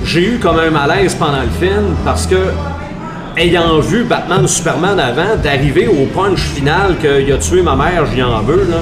j'ai 0.05 0.21
eu 0.35 0.37
comme 0.39 0.59
un 0.59 0.69
malaise 0.69 1.15
pendant 1.15 1.41
le 1.41 1.49
film 1.59 1.95
parce 2.05 2.27
que, 2.27 2.35
ayant 3.35 3.79
vu 3.79 4.03
Batman 4.03 4.47
Superman 4.47 4.99
avant, 4.99 5.35
d'arriver 5.43 5.87
au 5.87 6.05
punch 6.05 6.39
final 6.55 6.97
qu'il 7.01 7.33
a 7.33 7.37
tué 7.37 7.63
ma 7.63 7.75
mère, 7.75 8.05
j'y 8.13 8.21
en 8.21 8.41
veux, 8.41 8.67
là. 8.69 8.77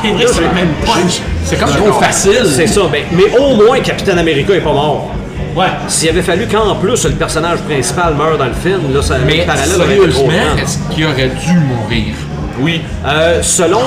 C'est 0.00 0.10
vrai 0.12 0.24
que 0.24 0.30
c'est 0.32 0.40
le 0.40 0.54
même 0.54 0.72
punch. 0.86 1.20
C'est 1.44 1.58
comme 1.60 1.68
trop 1.74 1.92
facile. 2.00 2.46
C'est 2.46 2.66
ça, 2.66 2.80
mais, 2.90 3.04
mais 3.12 3.36
au 3.38 3.56
moins 3.56 3.78
Capitaine 3.80 4.18
America 4.18 4.54
est 4.54 4.60
pas 4.60 4.72
mort. 4.72 5.10
Ouais. 5.56 5.66
S'il 5.88 6.08
avait 6.10 6.22
fallu 6.22 6.46
qu'en 6.46 6.74
plus 6.76 7.04
le 7.04 7.12
personnage 7.12 7.58
principal 7.60 8.14
meure 8.14 8.38
dans 8.38 8.46
le 8.46 8.52
film, 8.54 8.80
là, 8.94 9.02
ça, 9.02 9.18
le 9.18 9.24
Mais 9.24 9.44
parallèle 9.44 9.68
aurait 9.76 9.96
été 9.96 10.08
trop 10.08 10.30
sérieusement, 10.30 10.54
grand. 10.54 10.62
est-ce 10.62 10.78
qu'il 10.94 11.04
aurait 11.06 11.28
dû 11.46 11.52
mourir? 11.54 12.14
Oui. 12.60 12.82
Euh, 13.06 13.42
selon. 13.42 13.80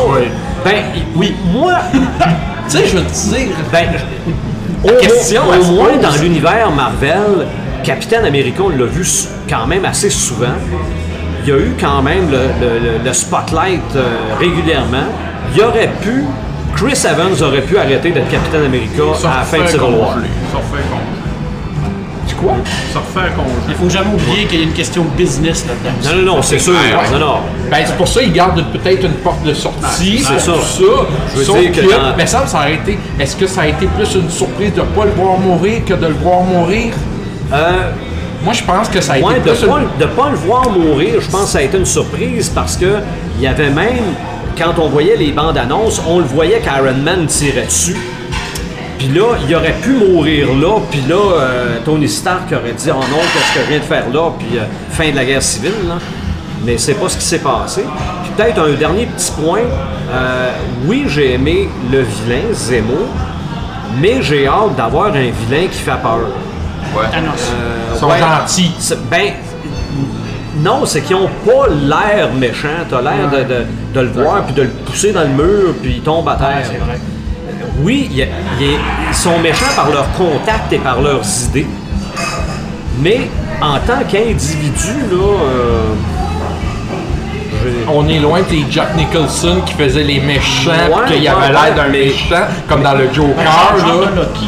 Ben, 0.63 0.76
oui, 1.16 1.36
moi, 1.53 1.74
Tu 2.70 2.78
sais, 2.78 2.88
je 2.88 2.97
veux 2.97 3.03
te 3.03 3.36
dire. 3.36 3.55
Ben, 3.72 3.86
au, 4.84 4.88
question, 4.99 5.41
au 5.59 5.63
moins 5.66 5.89
pose. 5.93 6.01
dans 6.01 6.22
l'univers 6.22 6.72
Marvel, 6.72 7.45
Capitaine 7.84 8.26
America, 8.26 8.63
on 8.66 8.70
l'a 8.70 8.86
vu 8.86 9.05
quand 9.47 9.68
même 9.68 9.86
assez 9.86 10.09
souvent. 10.09 10.47
Il 11.43 11.49
y 11.49 11.51
a 11.51 11.57
eu 11.57 11.76
quand 11.80 12.01
même 12.01 12.32
le, 12.32 12.38
le- 12.59 12.80
le- 12.80 13.03
le 13.05 13.13
spotlight 13.13 13.82
euh, 13.95 14.01
régulièrement. 14.39 15.05
Il 15.55 15.61
aurait 15.63 15.91
pu, 16.01 16.24
Chris 16.76 16.99
Evans 17.05 17.39
aurait 17.47 17.61
pu 17.61 17.78
arrêter 17.78 18.09
d'être 18.11 18.30
Capitaine 18.32 18.66
America 18.66 19.03
à 19.26 19.38
la 19.39 19.43
fin 19.43 19.59
de 19.61 19.68
Civil 19.68 19.82
War. 19.95 20.16
Ça 22.36 22.44
refait 22.44 22.46
quoi? 22.46 22.56
Se 22.94 22.98
refaire 22.98 23.36
conjoint. 23.36 23.54
Il 23.70 23.76
faut 23.76 23.90
jamais 23.90 24.14
oublier 24.14 24.46
qu'il 24.46 24.60
y 24.60 24.62
a 24.64 24.66
une 24.66 24.74
question 24.74 25.04
de 25.04 25.10
business 25.10 25.66
là-dedans. 25.68 26.18
Non, 26.18 26.22
non, 26.26 26.36
non, 26.38 26.42
c'est 26.42 26.60
sûr. 26.60 26.74
Ouais. 26.74 27.20
Non, 27.20 27.26
non. 27.26 27.36
Ben, 27.70 27.78
c'est 27.86 27.96
pour 27.98 28.08
ça 28.08 28.22
qu'ils 28.22 28.34
gardent 28.34 28.64
peut-être 28.72 29.04
une 29.06 29.14
porte 29.14 29.44
de 29.44 29.54
sortie. 29.54 30.20
c'est 30.24 30.40
ça. 30.40 30.54
tout 30.54 30.60
ça. 30.62 31.06
Je 31.34 31.40
veux 31.40 31.44
Sauf 31.46 31.60
dire 31.60 31.72
que 31.72 31.82
que, 31.82 31.92
dans- 31.92 32.16
mais 32.18 32.26
ça, 32.28 32.46
ça 32.48 32.60
a 32.60 32.70
été. 32.70 32.98
Est-ce 33.20 33.36
que 33.36 33.48
ça 33.48 33.62
a 33.62 33.68
été 33.68 33.88
plus 33.88 34.16
une 34.16 34.30
surprise 34.30 34.74
de 34.74 34.82
ne 34.82 34.86
pas 34.86 35.06
le 35.06 35.12
voir 35.12 35.38
mourir 35.38 35.84
que 35.86 35.94
de 35.94 36.08
le 36.08 36.14
voir 36.14 36.42
mourir? 36.42 36.94
Euh, 37.54 37.72
Moi, 38.44 38.54
je 38.54 38.64
pense 38.64 38.90
que 38.90 39.02
ça 39.02 39.14
a 39.14 39.20
Ouais, 39.20 39.38
été 39.40 39.50
de 39.50 39.56
ne 39.56 39.68
pas, 39.68 39.80
une- 39.80 40.00
de 40.00 40.06
pas 40.06 40.30
le 40.30 40.36
voir 40.36 40.70
mourir, 40.70 41.16
je 41.20 41.28
pense 41.32 41.46
que 41.46 41.50
ça 41.50 41.58
a 41.58 41.62
été 41.64 41.78
une 41.80 41.86
surprise 41.86 42.50
parce 42.54 42.78
que 42.78 42.98
il 43.38 43.44
y 43.44 43.48
avait 43.48 43.72
même, 43.72 44.14
quand 44.56 44.74
on 44.78 44.88
voyait 44.88 45.16
les 45.16 45.32
bandes 45.32 45.58
annonces, 45.58 46.00
on 46.08 46.20
le 46.20 46.26
voyait 46.26 46.60
qu'Iron 46.60 46.94
Man 47.04 47.26
tirait 47.26 47.66
dessus. 47.66 47.98
Puis 48.98 49.08
là, 49.10 49.36
il 49.48 49.56
aurait 49.56 49.76
pu 49.82 49.91
mourir 49.91 50.48
là, 50.56 50.80
puis 50.89 51.02
là, 51.08 51.16
euh, 51.16 51.78
Tony 51.84 52.08
Stark 52.08 52.52
aurait 52.52 52.74
dit 52.74 52.89
Oh 52.91 52.96
non, 53.12 53.18
qu'est-ce 53.34 53.54
que 53.60 53.66
je 53.66 53.70
viens 53.70 53.80
de 53.80 53.84
faire 53.84 54.06
là, 54.14 54.32
puis 54.39 54.58
euh, 54.58 54.64
fin 54.91 55.12
de 55.12 55.16
la 55.16 55.26
guerre 55.26 55.41
civile. 55.43 55.74
Là. 55.88 55.96
Mais 56.64 56.78
c'est 56.78 56.93
pas 56.96 57.10
ce 57.10 57.18
qui 57.18 57.26
s'est 57.26 57.39
passé. 57.39 57.84
Puis 58.24 58.32
peut-être 58.38 58.60
un 58.60 58.72
dernier 58.74 59.06
petit 59.06 59.32
point 59.32 59.60
euh, 60.14 60.50
oui, 60.86 61.06
j'ai 61.08 61.34
aimé 61.34 61.68
le 61.91 62.02
vilain, 62.02 62.54
Zemo, 62.54 63.08
mais 64.00 64.22
j'ai 64.22 64.48
hâte 64.48 64.76
d'avoir 64.78 65.08
un 65.08 65.12
vilain 65.32 65.68
qui 65.72 65.80
fait 65.80 65.91
peur. 66.02 66.30
Thanos. 67.12 67.32
Euh, 67.52 67.93
Ils 67.93 68.00
sont 68.00 68.08
ouais. 68.08 68.20
gentils. 68.20 68.72
Ben, 69.12 69.34
non, 70.58 70.86
c'est 70.86 71.02
qu'ils 71.02 71.16
ont 71.18 71.30
pas 71.46 71.68
l'air 71.70 72.32
méchant. 72.34 72.68
T'as 72.89 73.02
l'air 73.02 73.30
de, 73.30 73.38
de- 73.43 73.66
de 73.93 74.00
le 74.00 74.08
voir, 74.10 74.43
puis 74.43 74.54
de 74.54 74.62
le 74.64 74.70
pousser 74.70 75.12
dans 75.12 75.22
le 75.24 75.28
mur, 75.30 75.74
puis 75.82 75.96
il 75.98 76.02
tombe 76.02 76.28
à 76.30 76.36
terre. 76.36 76.64
c'est 76.64 76.78
vrai. 76.78 76.98
Oui, 77.80 78.09
y 78.11 78.22
a- 78.24 78.26
y 78.26 78.30
a- 78.30 78.78
ils 79.09 79.16
sont 79.16 79.38
méchants 79.39 79.66
par 79.76 79.89
leur 79.89 80.11
contact 80.13 80.72
et 80.72 80.78
par 80.80 81.01
leurs 81.01 81.22
idées. 81.49 81.68
Mais 82.99 83.30
en 83.61 83.78
tant 83.80 84.03
qu'individu, 84.09 84.93
là, 85.11 85.18
euh, 85.43 85.82
On 87.88 88.07
est 88.07 88.20
loin 88.20 88.41
de 88.41 88.51
les 88.51 88.66
Jack 88.70 88.95
Nicholson 88.95 89.61
qui 89.66 89.74
faisait 89.74 90.03
les 90.03 90.20
méchants, 90.20 90.70
Ouais, 90.72 91.05
qu'il 91.07 91.24
y 91.24 91.28
ouais, 91.28 91.34
avait 91.36 91.51
l'air 91.51 91.76
d'un 91.76 91.88
mais- 91.89 92.05
méchant, 92.05 92.45
comme 92.70 92.84
dans 92.84 92.93
le 92.93 93.07
Joker, 93.11 93.34
Ben, 93.38 93.43
genre, 93.43 93.88
genre 93.88 94.01
là. 94.01 94.07
de 94.11 94.16
Loki. 94.18 94.45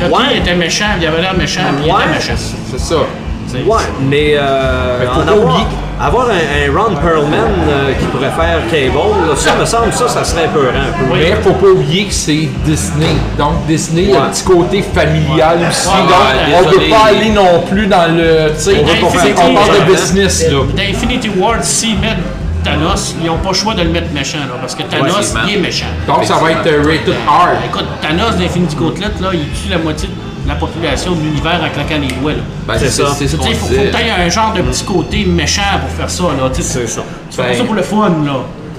là. 0.00 0.06
Ouais. 0.08 0.38
était 0.38 0.54
méchant, 0.54 0.84
il 1.00 1.06
avait 1.06 1.20
l'air 1.22 1.34
méchant, 1.34 1.62
puis 1.76 1.86
il 1.86 1.90
était 1.90 2.14
méchant. 2.14 2.40
C'est 2.70 2.78
ça. 2.80 2.94
Ouais, 2.96 3.82
mais 4.02 4.34
euh, 4.36 4.98
Mais 5.00 5.06
faut 5.06 5.12
en 5.12 5.14
pas 5.24 5.32
avoir, 5.32 5.54
oublier- 5.54 5.66
avoir 6.00 6.26
un, 6.28 6.32
un 6.32 6.76
Ron 6.78 6.94
Perlman 6.96 7.34
euh, 7.68 7.92
qui 7.98 8.04
pourrait 8.06 8.30
faire 8.30 8.58
Cable, 8.70 9.28
là, 9.28 9.34
ça 9.36 9.56
me 9.56 9.64
semble 9.64 9.92
ça, 9.92 10.08
ça 10.08 10.24
serait 10.24 10.48
peurant 10.48 10.66
un 10.68 10.92
peu. 11.08 11.14
Mais 11.14 11.32
faut 11.42 11.52
pas 11.52 11.66
oublier 11.68 12.04
que 12.06 12.12
c'est 12.14 12.48
Disney. 12.64 13.14
Donc 13.38 13.66
Disney, 13.66 14.02
il 14.02 14.10
y 14.10 14.14
a 14.14 14.20
un 14.22 14.24
Ouais. 14.26 14.30
petit 14.30 14.44
côté 14.44 14.82
familial 14.82 15.58
aussi. 15.68 15.88
Ouais, 15.88 15.94
Donc 16.02 16.10
ouais, 16.10 16.54
on 16.58 16.62
désolé. 16.70 16.84
peut 16.86 16.90
pas 16.92 17.04
aller 17.06 17.30
non 17.30 17.62
plus 17.68 17.86
dans 17.86 18.14
le. 18.16 18.52
Tu 18.56 18.60
sais, 18.62 18.76
On 18.82 18.84
veut 18.86 19.00
pas 19.00 19.08
c'est- 19.12 19.18
faire 19.34 19.44
on 19.50 19.54
parle 19.54 19.70
de 19.70 19.82
hein. 19.82 19.86
business 19.86 20.46
là. 20.50 20.58
Dans 20.76 20.82
Infinity 20.82 21.30
War, 21.38 21.54
s'ils 21.62 21.98
mettent 21.98 22.16
Thanos, 22.64 23.14
ils 23.22 23.26
n'ont 23.26 23.38
pas 23.38 23.50
le 23.50 23.54
choix 23.54 23.74
de 23.74 23.82
le 23.82 23.90
mettre 23.90 24.10
méchant, 24.12 24.38
là, 24.38 24.56
parce 24.60 24.74
que 24.74 24.82
Thanos, 24.82 25.08
Effectivement. 25.10 25.40
il 25.48 25.54
est 25.54 25.60
méchant. 25.60 25.86
Donc 26.08 26.24
ça 26.24 26.34
va 26.34 26.50
être 26.50 26.66
euh, 26.66 26.82
rated 26.82 27.14
R. 27.28 27.48
Écoute, 27.64 27.84
Thanos 28.02 28.36
d'Infinity 28.36 28.74
Gauntlet, 28.74 29.06
là, 29.20 29.28
il 29.32 29.46
tue 29.52 29.70
la 29.70 29.78
moitié 29.78 30.08
de 30.08 30.14
la 30.46 30.54
population 30.54 31.12
de 31.12 31.20
l'univers 31.20 31.60
en 31.62 31.72
claquant 31.74 32.00
les 32.00 32.14
doigts. 32.14 32.32
Là. 32.32 32.38
Ben, 32.68 32.74
C'est 32.78 32.88
ça. 32.90 33.04
il 33.20 33.28
faut, 33.28 33.36
faut 33.42 33.66
que 33.68 33.74
tu 33.74 33.96
aies 33.96 34.24
un 34.26 34.28
genre 34.28 34.52
de 34.54 34.62
petit 34.62 34.84
côté 34.84 35.24
méchant 35.24 35.62
pour 35.80 35.90
faire 35.90 36.10
ça. 36.10 36.24
C'est 36.52 36.62
ça. 36.62 36.80
Tu 37.30 37.36
fais 37.36 37.42
pas 37.42 37.48
Ben- 37.48 37.58
ça 37.58 37.64
pour 37.64 37.74
le 37.74 37.82
fun. 37.82 38.08
là. 38.24 38.32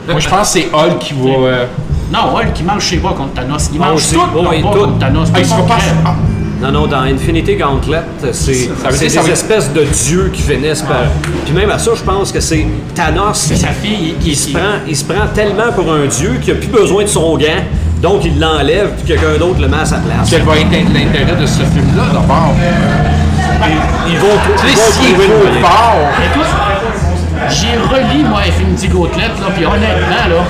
Moi 0.09 0.19
je 0.19 0.29
pense 0.29 0.53
que 0.53 0.59
c'est 0.59 0.67
Hulk 0.73 0.99
qui 0.99 1.13
va. 1.13 1.29
euh, 1.29 1.65
Non, 2.13 2.33
Hulk, 2.37 2.53
qui 2.53 2.63
mange 2.63 2.87
ses 2.87 2.97
bras 2.97 3.13
contre 3.13 3.33
Thanos. 3.33 3.69
Il 3.73 3.81
Ah, 3.83 3.89
mange 3.89 4.07
tout 4.09 4.19
Oh, 4.35 4.43
oui, 4.49 4.61
tout. 4.61 4.67
contre 4.79 4.97
Thanos. 4.99 5.27
ah, 5.33 5.39
il 5.39 5.47
pas. 5.47 5.77
ah, 6.05 6.15
Non, 6.61 6.71
non, 6.71 6.87
dans 6.87 7.01
Infinity 7.01 7.55
Gauntlet, 7.57 7.99
c'est 8.31 8.69
des 8.99 9.09
ça 9.09 9.21
veut- 9.21 9.29
espèces 9.31 9.71
de 9.73 9.83
dieux 9.83 10.31
qui 10.33 10.41
finissent 10.41 10.81
par. 10.83 11.01
Puis 11.45 11.53
même 11.53 11.69
à 11.69 11.77
ça, 11.77 11.91
je 11.93 12.01
pense 12.01 12.31
que 12.31 12.39
c'est 12.39 12.65
Thanos. 12.95 13.33
C'est 13.35 13.57
sa 13.57 13.67
fille. 13.67 14.15
Il 14.25 14.35
se, 14.35 14.51
prend, 14.51 14.79
il 14.87 14.95
se 14.95 15.03
prend 15.03 15.27
tellement 15.35 15.71
pour 15.75 15.91
un 15.91 16.05
dieu 16.07 16.37
qu'il 16.41 16.53
n'a 16.53 16.59
plus 16.61 16.69
besoin 16.69 17.03
de 17.03 17.09
son 17.09 17.37
gant, 17.37 17.45
donc 18.01 18.23
il 18.25 18.39
l'enlève, 18.39 18.91
puis 18.97 19.05
quelqu'un 19.15 19.37
d'autre 19.39 19.59
le 19.61 19.67
met 19.67 19.77
à 19.81 19.85
sa 19.85 19.97
place. 19.97 20.29
Quel 20.29 20.43
va 20.43 20.57
être 20.57 20.71
l'intérêt 20.71 21.35
de 21.39 21.45
ce 21.45 21.63
film-là 21.63 22.03
d'abord? 22.13 22.53
Ils 24.07 24.17
vont, 24.17 24.27
ils 24.67 24.75
vont 24.75 24.91
s'il 24.91 25.09
est 25.11 25.13
trouver 25.13 25.61
fort, 25.61 25.95
Écoute, 26.31 26.45
j'ai 27.49 27.77
relis, 27.95 28.23
moi, 28.23 28.41
Infinity 28.47 28.87
Gauntlet, 28.87 29.23
là, 29.23 29.47
puis 29.55 29.65
honnêtement, 29.65 30.27
là, 30.29 30.43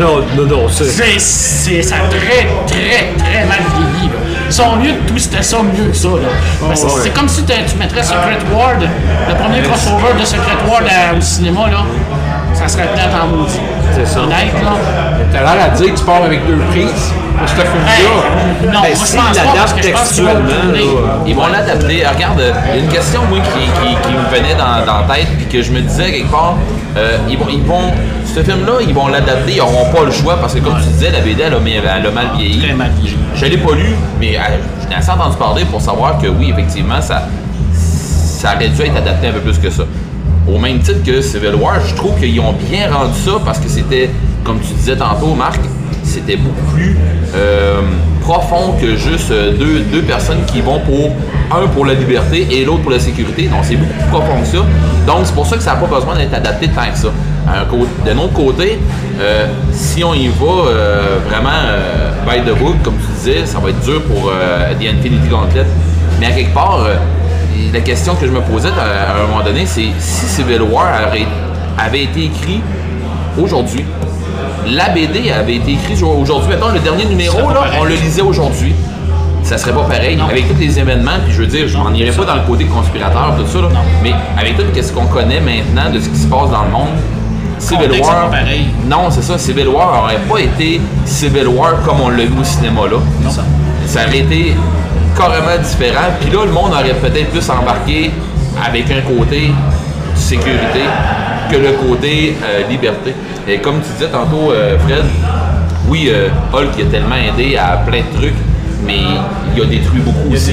Non, 0.00 0.24
non, 0.36 0.46
non, 0.46 0.68
c'est. 0.68 0.84
c'est, 0.84 1.18
c'est, 1.18 1.82
ça 1.82 1.96
a 1.96 2.08
très, 2.08 2.46
très, 2.66 3.12
très 3.18 3.44
mal 3.46 3.58
vieilli, 3.76 4.08
là. 4.08 4.18
Ils 4.46 4.52
sont 4.52 4.76
mieux 4.76 4.92
de 4.92 5.08
twister 5.08 5.42
ça 5.42 5.58
mieux 5.62 5.88
que 5.90 5.96
ça, 5.96 6.08
là. 6.08 6.28
Parce 6.68 6.82
que 6.82 6.86
ouais. 6.86 7.00
c'est 7.04 7.10
comme 7.10 7.28
si 7.28 7.42
tu 7.44 7.76
mettrais 7.78 8.02
Secret 8.02 8.38
Ward, 8.54 8.82
le 9.28 9.34
premier 9.34 9.62
crossover 9.62 10.12
de 10.20 10.24
Secret 10.26 10.58
Ward 10.68 10.84
à- 10.86 11.16
au 11.16 11.20
cinéma, 11.20 11.68
là, 11.70 11.84
ça 12.62 12.68
serait 12.68 12.88
plate 12.94 13.10
en 13.22 13.26
maudit. 13.36 13.60
C'est 13.94 14.06
ça. 14.06 14.20
Honnête, 14.20 14.52
là. 14.62 14.72
t'as 15.32 15.40
l'air 15.40 15.64
à 15.64 15.68
dire 15.70 15.92
que 15.94 15.98
tu 15.98 16.04
pars 16.04 16.22
avec 16.24 16.46
deux 16.46 16.56
prises 16.70 17.12
pour 17.38 17.48
ce 17.48 17.54
Hey, 17.54 17.66
film-là. 17.66 18.72
non, 18.72 18.78
moi, 18.80 18.88
je 18.92 18.96
s'il 18.96 19.18
pense 19.18 19.36
pas, 19.38 19.44
parce 19.56 19.72
que 19.72 19.82
je 19.82 19.90
pense 19.90 20.12
qu'ils 20.12 20.24
vont 20.24 20.34
le 20.34 20.72
là, 20.72 20.80
Ils 21.26 21.34
vont 21.34 21.46
l'adapter. 21.48 22.04
Regarde, 22.06 22.40
euh, 22.40 22.52
il 22.72 22.76
y 22.76 22.80
a 22.80 22.84
une 22.84 22.90
question, 22.90 23.20
moi, 23.28 23.38
qui, 23.40 23.60
qui- 23.60 23.96
qui 24.08 24.14
me 24.14 24.36
venait 24.36 24.54
dans, 24.54 24.84
dans 24.86 25.06
la 25.06 25.14
tête, 25.14 25.28
puis 25.36 25.46
que 25.46 25.62
je 25.62 25.72
me 25.72 25.80
disais 25.80 26.10
quelque 26.12 26.30
part, 26.30 26.54
euh, 26.96 27.16
ils, 27.28 27.36
vont, 27.38 27.46
ils 27.50 27.62
vont, 27.62 27.90
ce 28.32 28.42
film-là, 28.42 28.74
ils 28.86 28.94
vont 28.94 29.08
l'adapter, 29.08 29.52
ils 29.52 29.58
n'auront 29.58 29.90
pas 29.92 30.04
le 30.04 30.10
choix, 30.12 30.36
parce 30.40 30.54
que 30.54 30.60
comme 30.60 30.76
tu 30.78 30.88
disais, 30.88 31.10
la 31.10 31.20
BD, 31.20 31.42
elle 31.42 31.54
a, 31.54 31.58
elle 31.98 32.06
a 32.06 32.10
mal 32.10 32.26
vieilli. 32.36 32.62
Très 32.62 32.74
mal 32.74 32.90
vieilli. 33.00 33.16
Je 33.34 33.44
ne 33.44 33.50
l'ai 33.50 33.58
pas 33.58 33.72
lu, 33.74 33.94
mais 34.20 34.36
euh, 34.36 34.40
je 34.84 34.88
n'ai 34.88 34.94
assez 34.94 35.10
entendu 35.10 35.36
parler 35.36 35.64
pour 35.64 35.80
savoir 35.80 36.18
que 36.18 36.28
oui, 36.28 36.50
effectivement, 36.52 37.00
ça, 37.00 37.22
ça 37.72 38.54
aurait 38.54 38.68
dû 38.68 38.82
être 38.82 38.96
adapté 38.96 39.28
un 39.28 39.32
peu 39.32 39.40
plus 39.40 39.58
que 39.58 39.70
ça. 39.70 39.82
Au 40.48 40.58
même 40.58 40.80
titre 40.80 41.02
que 41.04 41.20
Civil 41.20 41.54
War, 41.54 41.74
je 41.86 41.94
trouve 41.94 42.18
qu'ils 42.18 42.38
ont 42.40 42.52
bien 42.68 42.90
rendu 42.92 43.14
ça 43.24 43.32
parce 43.44 43.58
que 43.58 43.68
c'était, 43.68 44.10
comme 44.44 44.58
tu 44.60 44.72
disais 44.74 44.96
tantôt, 44.96 45.34
Marc, 45.34 45.60
c'était 46.04 46.36
beaucoup 46.36 46.72
plus 46.74 46.96
euh, 47.34 47.80
profond 48.20 48.74
que 48.80 48.96
juste 48.96 49.30
euh, 49.30 49.52
deux, 49.56 49.80
deux 49.92 50.02
personnes 50.02 50.44
qui 50.46 50.60
vont 50.60 50.80
pour 50.80 51.10
un 51.56 51.66
pour 51.68 51.86
la 51.86 51.94
liberté 51.94 52.46
et 52.50 52.64
l'autre 52.64 52.82
pour 52.82 52.90
la 52.90 52.98
sécurité. 52.98 53.44
Donc 53.44 53.60
c'est 53.62 53.76
beaucoup 53.76 53.92
plus 53.94 54.08
profond 54.10 54.40
que 54.40 54.46
ça. 54.46 54.58
Donc 55.06 55.18
c'est 55.24 55.34
pour 55.34 55.46
ça 55.46 55.56
que 55.56 55.62
ça 55.62 55.74
n'a 55.74 55.80
pas 55.80 55.86
besoin 55.94 56.16
d'être 56.16 56.34
adapté 56.34 56.68
tant 56.68 56.90
que 56.92 56.98
ça. 56.98 57.08
Cô- 57.70 57.86
D'un 58.04 58.18
autre 58.18 58.32
côté, 58.34 58.78
euh, 59.20 59.46
si 59.72 60.02
on 60.04 60.14
y 60.14 60.26
va 60.28 60.68
euh, 60.68 61.18
vraiment 61.28 61.50
euh, 61.50 62.10
by 62.26 62.40
the 62.48 62.56
book, 62.58 62.76
comme 62.82 62.94
tu 62.96 63.12
disais, 63.18 63.46
ça 63.46 63.58
va 63.58 63.70
être 63.70 63.80
dur 63.80 64.02
pour 64.02 64.30
euh, 64.30 64.72
The 64.74 64.84
Infinity 64.96 65.28
Gauntlet. 65.28 65.66
Mais 66.20 66.26
à 66.26 66.30
quelque 66.32 66.54
part, 66.54 66.84
euh, 66.84 66.94
la 67.72 67.80
question 67.80 68.14
que 68.14 68.26
je 68.26 68.32
me 68.32 68.40
posais 68.40 68.68
à, 68.68 69.12
à 69.12 69.24
un 69.24 69.26
moment 69.26 69.44
donné, 69.44 69.66
c'est 69.66 69.88
si 69.98 70.26
Civil 70.26 70.62
War 70.62 70.88
avait 71.78 72.02
été 72.02 72.24
écrit 72.24 72.60
aujourd'hui, 73.38 73.84
la 74.66 74.88
BD 74.90 75.30
avait 75.30 75.56
été 75.56 75.72
écrite 75.72 76.02
aujourd'hui, 76.02 76.50
mettons 76.50 76.68
le 76.68 76.78
dernier 76.78 77.04
numéro, 77.04 77.50
là, 77.50 77.64
on 77.80 77.84
le 77.84 77.94
lisait 77.94 78.22
aujourd'hui. 78.22 78.74
Ça 79.42 79.58
serait 79.58 79.72
pas 79.72 79.82
pareil. 79.82 80.18
Avec 80.28 80.48
tous 80.48 80.58
les 80.58 80.78
événements, 80.78 81.18
puis 81.24 81.34
je 81.34 81.40
veux 81.42 81.48
dire, 81.48 81.66
je 81.66 81.76
m'en 81.76 81.90
irais 81.92 82.12
pas 82.12 82.24
dans 82.24 82.36
le 82.36 82.42
côté 82.42 82.64
conspirateur, 82.64 83.34
tout 83.36 83.46
ça, 83.46 83.60
là, 83.60 83.68
mais 84.02 84.12
avec 84.38 84.56
tout 84.56 84.62
ce 84.80 84.92
qu'on 84.92 85.06
connaît 85.06 85.40
maintenant 85.40 85.90
de 85.92 85.98
ce 85.98 86.08
qui 86.08 86.18
se 86.18 86.26
passe 86.28 86.50
dans 86.50 86.62
le 86.62 86.70
monde, 86.70 86.90
Civil 87.58 87.90
War. 87.90 87.96
est 87.96 88.00
pas 88.00 88.28
pareil. 88.30 88.66
Non, 88.86 89.10
c'est 89.10 89.22
ça, 89.22 89.38
Civil 89.38 89.68
War 89.68 90.04
aurait 90.04 90.20
pas 90.28 90.38
été 90.40 90.80
Civil 91.04 91.48
War 91.48 91.82
comme 91.84 92.00
on 92.00 92.08
l'a 92.08 92.24
vu 92.24 92.40
au 92.40 92.44
cinéma 92.44 92.82
là. 92.90 92.98
Ça 93.86 94.04
aurait 94.06 94.18
été 94.18 94.54
carrément 95.16 95.56
différent. 95.62 96.08
Puis 96.20 96.30
là, 96.30 96.44
le 96.44 96.52
monde 96.52 96.72
aurait 96.72 96.94
peut-être 96.94 97.30
plus 97.30 97.48
embarqué 97.50 98.10
avec 98.64 98.84
un 98.90 99.00
côté 99.02 99.52
sécurité 100.14 100.84
que 101.50 101.56
le 101.56 101.72
côté 101.72 102.36
euh, 102.44 102.68
liberté. 102.68 103.14
Et 103.48 103.58
comme 103.58 103.80
tu 103.80 103.88
disais 103.92 104.10
tantôt, 104.10 104.52
euh, 104.52 104.78
Fred, 104.78 105.04
oui, 105.88 106.08
euh, 106.12 106.28
Hulk 106.52 106.78
a 106.80 106.90
tellement 106.90 107.16
aidé 107.16 107.56
à 107.56 107.78
plein 107.78 107.98
de 108.00 108.18
trucs, 108.18 108.34
mais 108.86 108.98
il 109.54 109.62
a 109.62 109.66
détruit 109.66 110.00
beaucoup 110.00 110.32
aussi. 110.32 110.52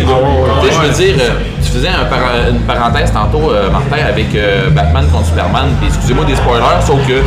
je 0.71 0.87
veux 0.87 0.93
dire, 0.93 1.15
euh, 1.21 1.29
tu 1.63 1.69
faisais 1.71 1.87
un 1.89 2.05
par- 2.05 2.49
une 2.49 2.59
parenthèse 2.61 3.11
tantôt, 3.13 3.51
Martin, 3.71 4.05
avec 4.07 4.27
Batman 4.73 5.05
contre 5.11 5.27
Superman, 5.27 5.65
puis 5.79 5.87
excusez-moi 5.89 6.25
des 6.25 6.35
spoilers, 6.35 6.81
sauf 6.85 6.99
que 7.07 7.21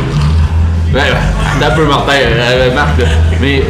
Ouais, 0.93 0.99
attends 1.57 1.71
un 1.73 1.75
peu, 1.75 1.85
Martin, 1.87 2.11
euh, 2.13 2.75
Marc. 2.75 2.99
là. 2.99 3.05
Mais 3.41 3.63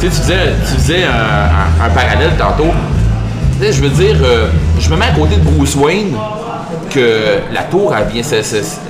tu 0.00 0.06
sais, 0.06 0.14
tu 0.14 0.20
faisais, 0.22 0.52
tu 0.64 0.74
faisais 0.74 1.04
un, 1.04 1.08
un- 1.10 1.86
un 1.86 1.88
parallèle 1.90 2.30
tantôt. 2.38 2.70
Je 3.60 3.82
veux 3.82 3.88
dire, 3.88 4.16
euh, 4.22 4.48
je 4.78 4.88
me 4.88 4.96
mets 4.96 5.06
à 5.06 5.10
côté 5.10 5.34
de 5.36 5.42
Bruce 5.42 5.74
Wayne 5.74 6.16
que 6.90 7.40
la 7.52 7.62
tour, 7.62 7.92
elle 7.96 8.06
vient, 8.06 8.22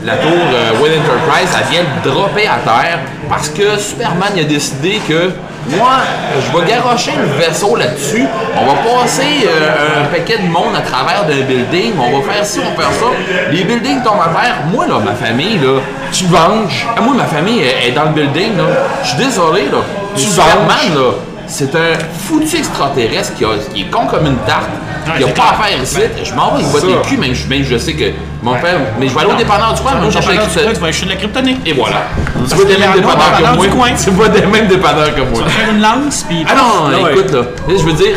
la 0.04 0.16
tour 0.16 0.30
euh, 0.30 0.82
Wayne 0.82 1.00
Enterprise, 1.00 1.48
elle 1.58 1.70
vient 1.72 1.84
dropper 2.04 2.46
à 2.46 2.58
terre 2.62 2.98
parce 3.28 3.48
que 3.48 3.78
Superman 3.78 4.28
il 4.36 4.42
a 4.42 4.44
décidé 4.44 5.00
que 5.08 5.30
moi, 5.70 5.96
je 6.34 6.56
vais 6.56 6.66
garrocher 6.66 7.12
le 7.16 7.26
vaisseau 7.44 7.76
là-dessus. 7.76 8.24
On 8.56 8.66
va 8.66 8.74
passer 8.74 9.46
euh, 9.46 10.02
un 10.02 10.04
paquet 10.06 10.38
de 10.38 10.48
monde 10.48 10.74
à 10.76 10.80
travers 10.80 11.24
d'un 11.26 11.42
building. 11.42 11.92
On 11.98 12.20
va 12.20 12.32
faire 12.32 12.44
ci, 12.44 12.60
on 12.60 12.70
va 12.76 12.84
faire 12.84 12.92
ça. 12.92 13.06
Les 13.50 13.64
buildings 13.64 14.02
tombent 14.02 14.20
à 14.20 14.40
terre. 14.40 14.56
Moi, 14.72 14.86
là, 14.86 14.98
ma 15.04 15.12
famille, 15.14 15.58
là, 15.58 15.80
tu 16.12 16.24
venges. 16.26 16.86
Ah, 16.96 17.00
Moi, 17.02 17.14
ma 17.14 17.24
famille 17.24 17.60
est, 17.60 17.88
est 17.88 17.92
dans 17.92 18.04
le 18.04 18.10
building, 18.12 18.56
là. 18.56 18.64
Je 19.02 19.08
suis 19.08 19.18
désolé, 19.18 19.64
là. 19.64 19.78
Tu 20.14 20.22
Tu 20.22 20.30
Superman, 20.30 20.94
là. 20.94 21.10
C'est 21.48 21.74
un 21.74 21.94
foutu 22.26 22.56
extraterrestre 22.56 23.34
qui, 23.34 23.44
a- 23.44 23.48
qui 23.74 23.80
est 23.82 23.90
con 23.90 24.06
comme 24.06 24.26
une 24.26 24.36
tarte, 24.46 24.68
qui 25.04 25.24
a 25.24 25.26
c'est 25.26 25.34
pas 25.34 25.54
à 25.58 25.62
faire 25.64 25.82
ici. 25.82 25.96
Je 26.22 26.34
m'en 26.34 26.54
vais, 26.54 26.62
il 26.62 26.68
va 26.68 26.80
des 26.80 27.08
culs, 27.08 27.18
même, 27.18 27.34
je- 27.34 27.48
même 27.48 27.62
je 27.64 27.76
sais 27.78 27.94
que 27.94 28.04
mon 28.42 28.54
père. 28.54 28.78
Mais 29.00 29.08
je 29.08 29.14
vais 29.14 29.20
aller 29.22 29.32
au 29.32 29.36
dépanneur 29.36 29.72
du 29.74 29.80
coin, 29.82 29.92
mais 30.00 30.08
vas 30.10 30.20
je 30.20 30.26
kryptonite. 30.28 30.78
vas 30.78 30.86
acheter 30.88 31.04
de 31.06 31.10
la 31.10 31.16
kryptonite. 31.16 31.66
Et 31.66 31.72
voilà. 31.72 32.02
Tu 32.48 32.56
que 32.56 32.62
des 32.66 32.76
mêmes 32.78 32.92
dépanneurs 32.94 33.16
dépanneur 33.36 33.62
que 33.70 33.74
moi. 33.76 33.88
Tu 34.04 34.10
vois 34.10 34.28
des 34.28 34.46
mêmes 34.46 34.66
dépanneurs 34.68 35.14
que 35.14 35.20
moi. 35.22 35.30
Tu 35.38 35.42
vas 35.44 35.48
faire 35.50 35.74
une 35.74 35.80
lance, 35.80 36.24
puis. 36.28 36.44
Ah 36.48 36.54
non, 36.54 36.62
Ah 36.98 37.02
ouais. 37.04 37.12
écoute 37.12 37.32
là, 37.32 37.42
je 37.68 37.82
veux 37.82 37.92
dire, 37.94 38.16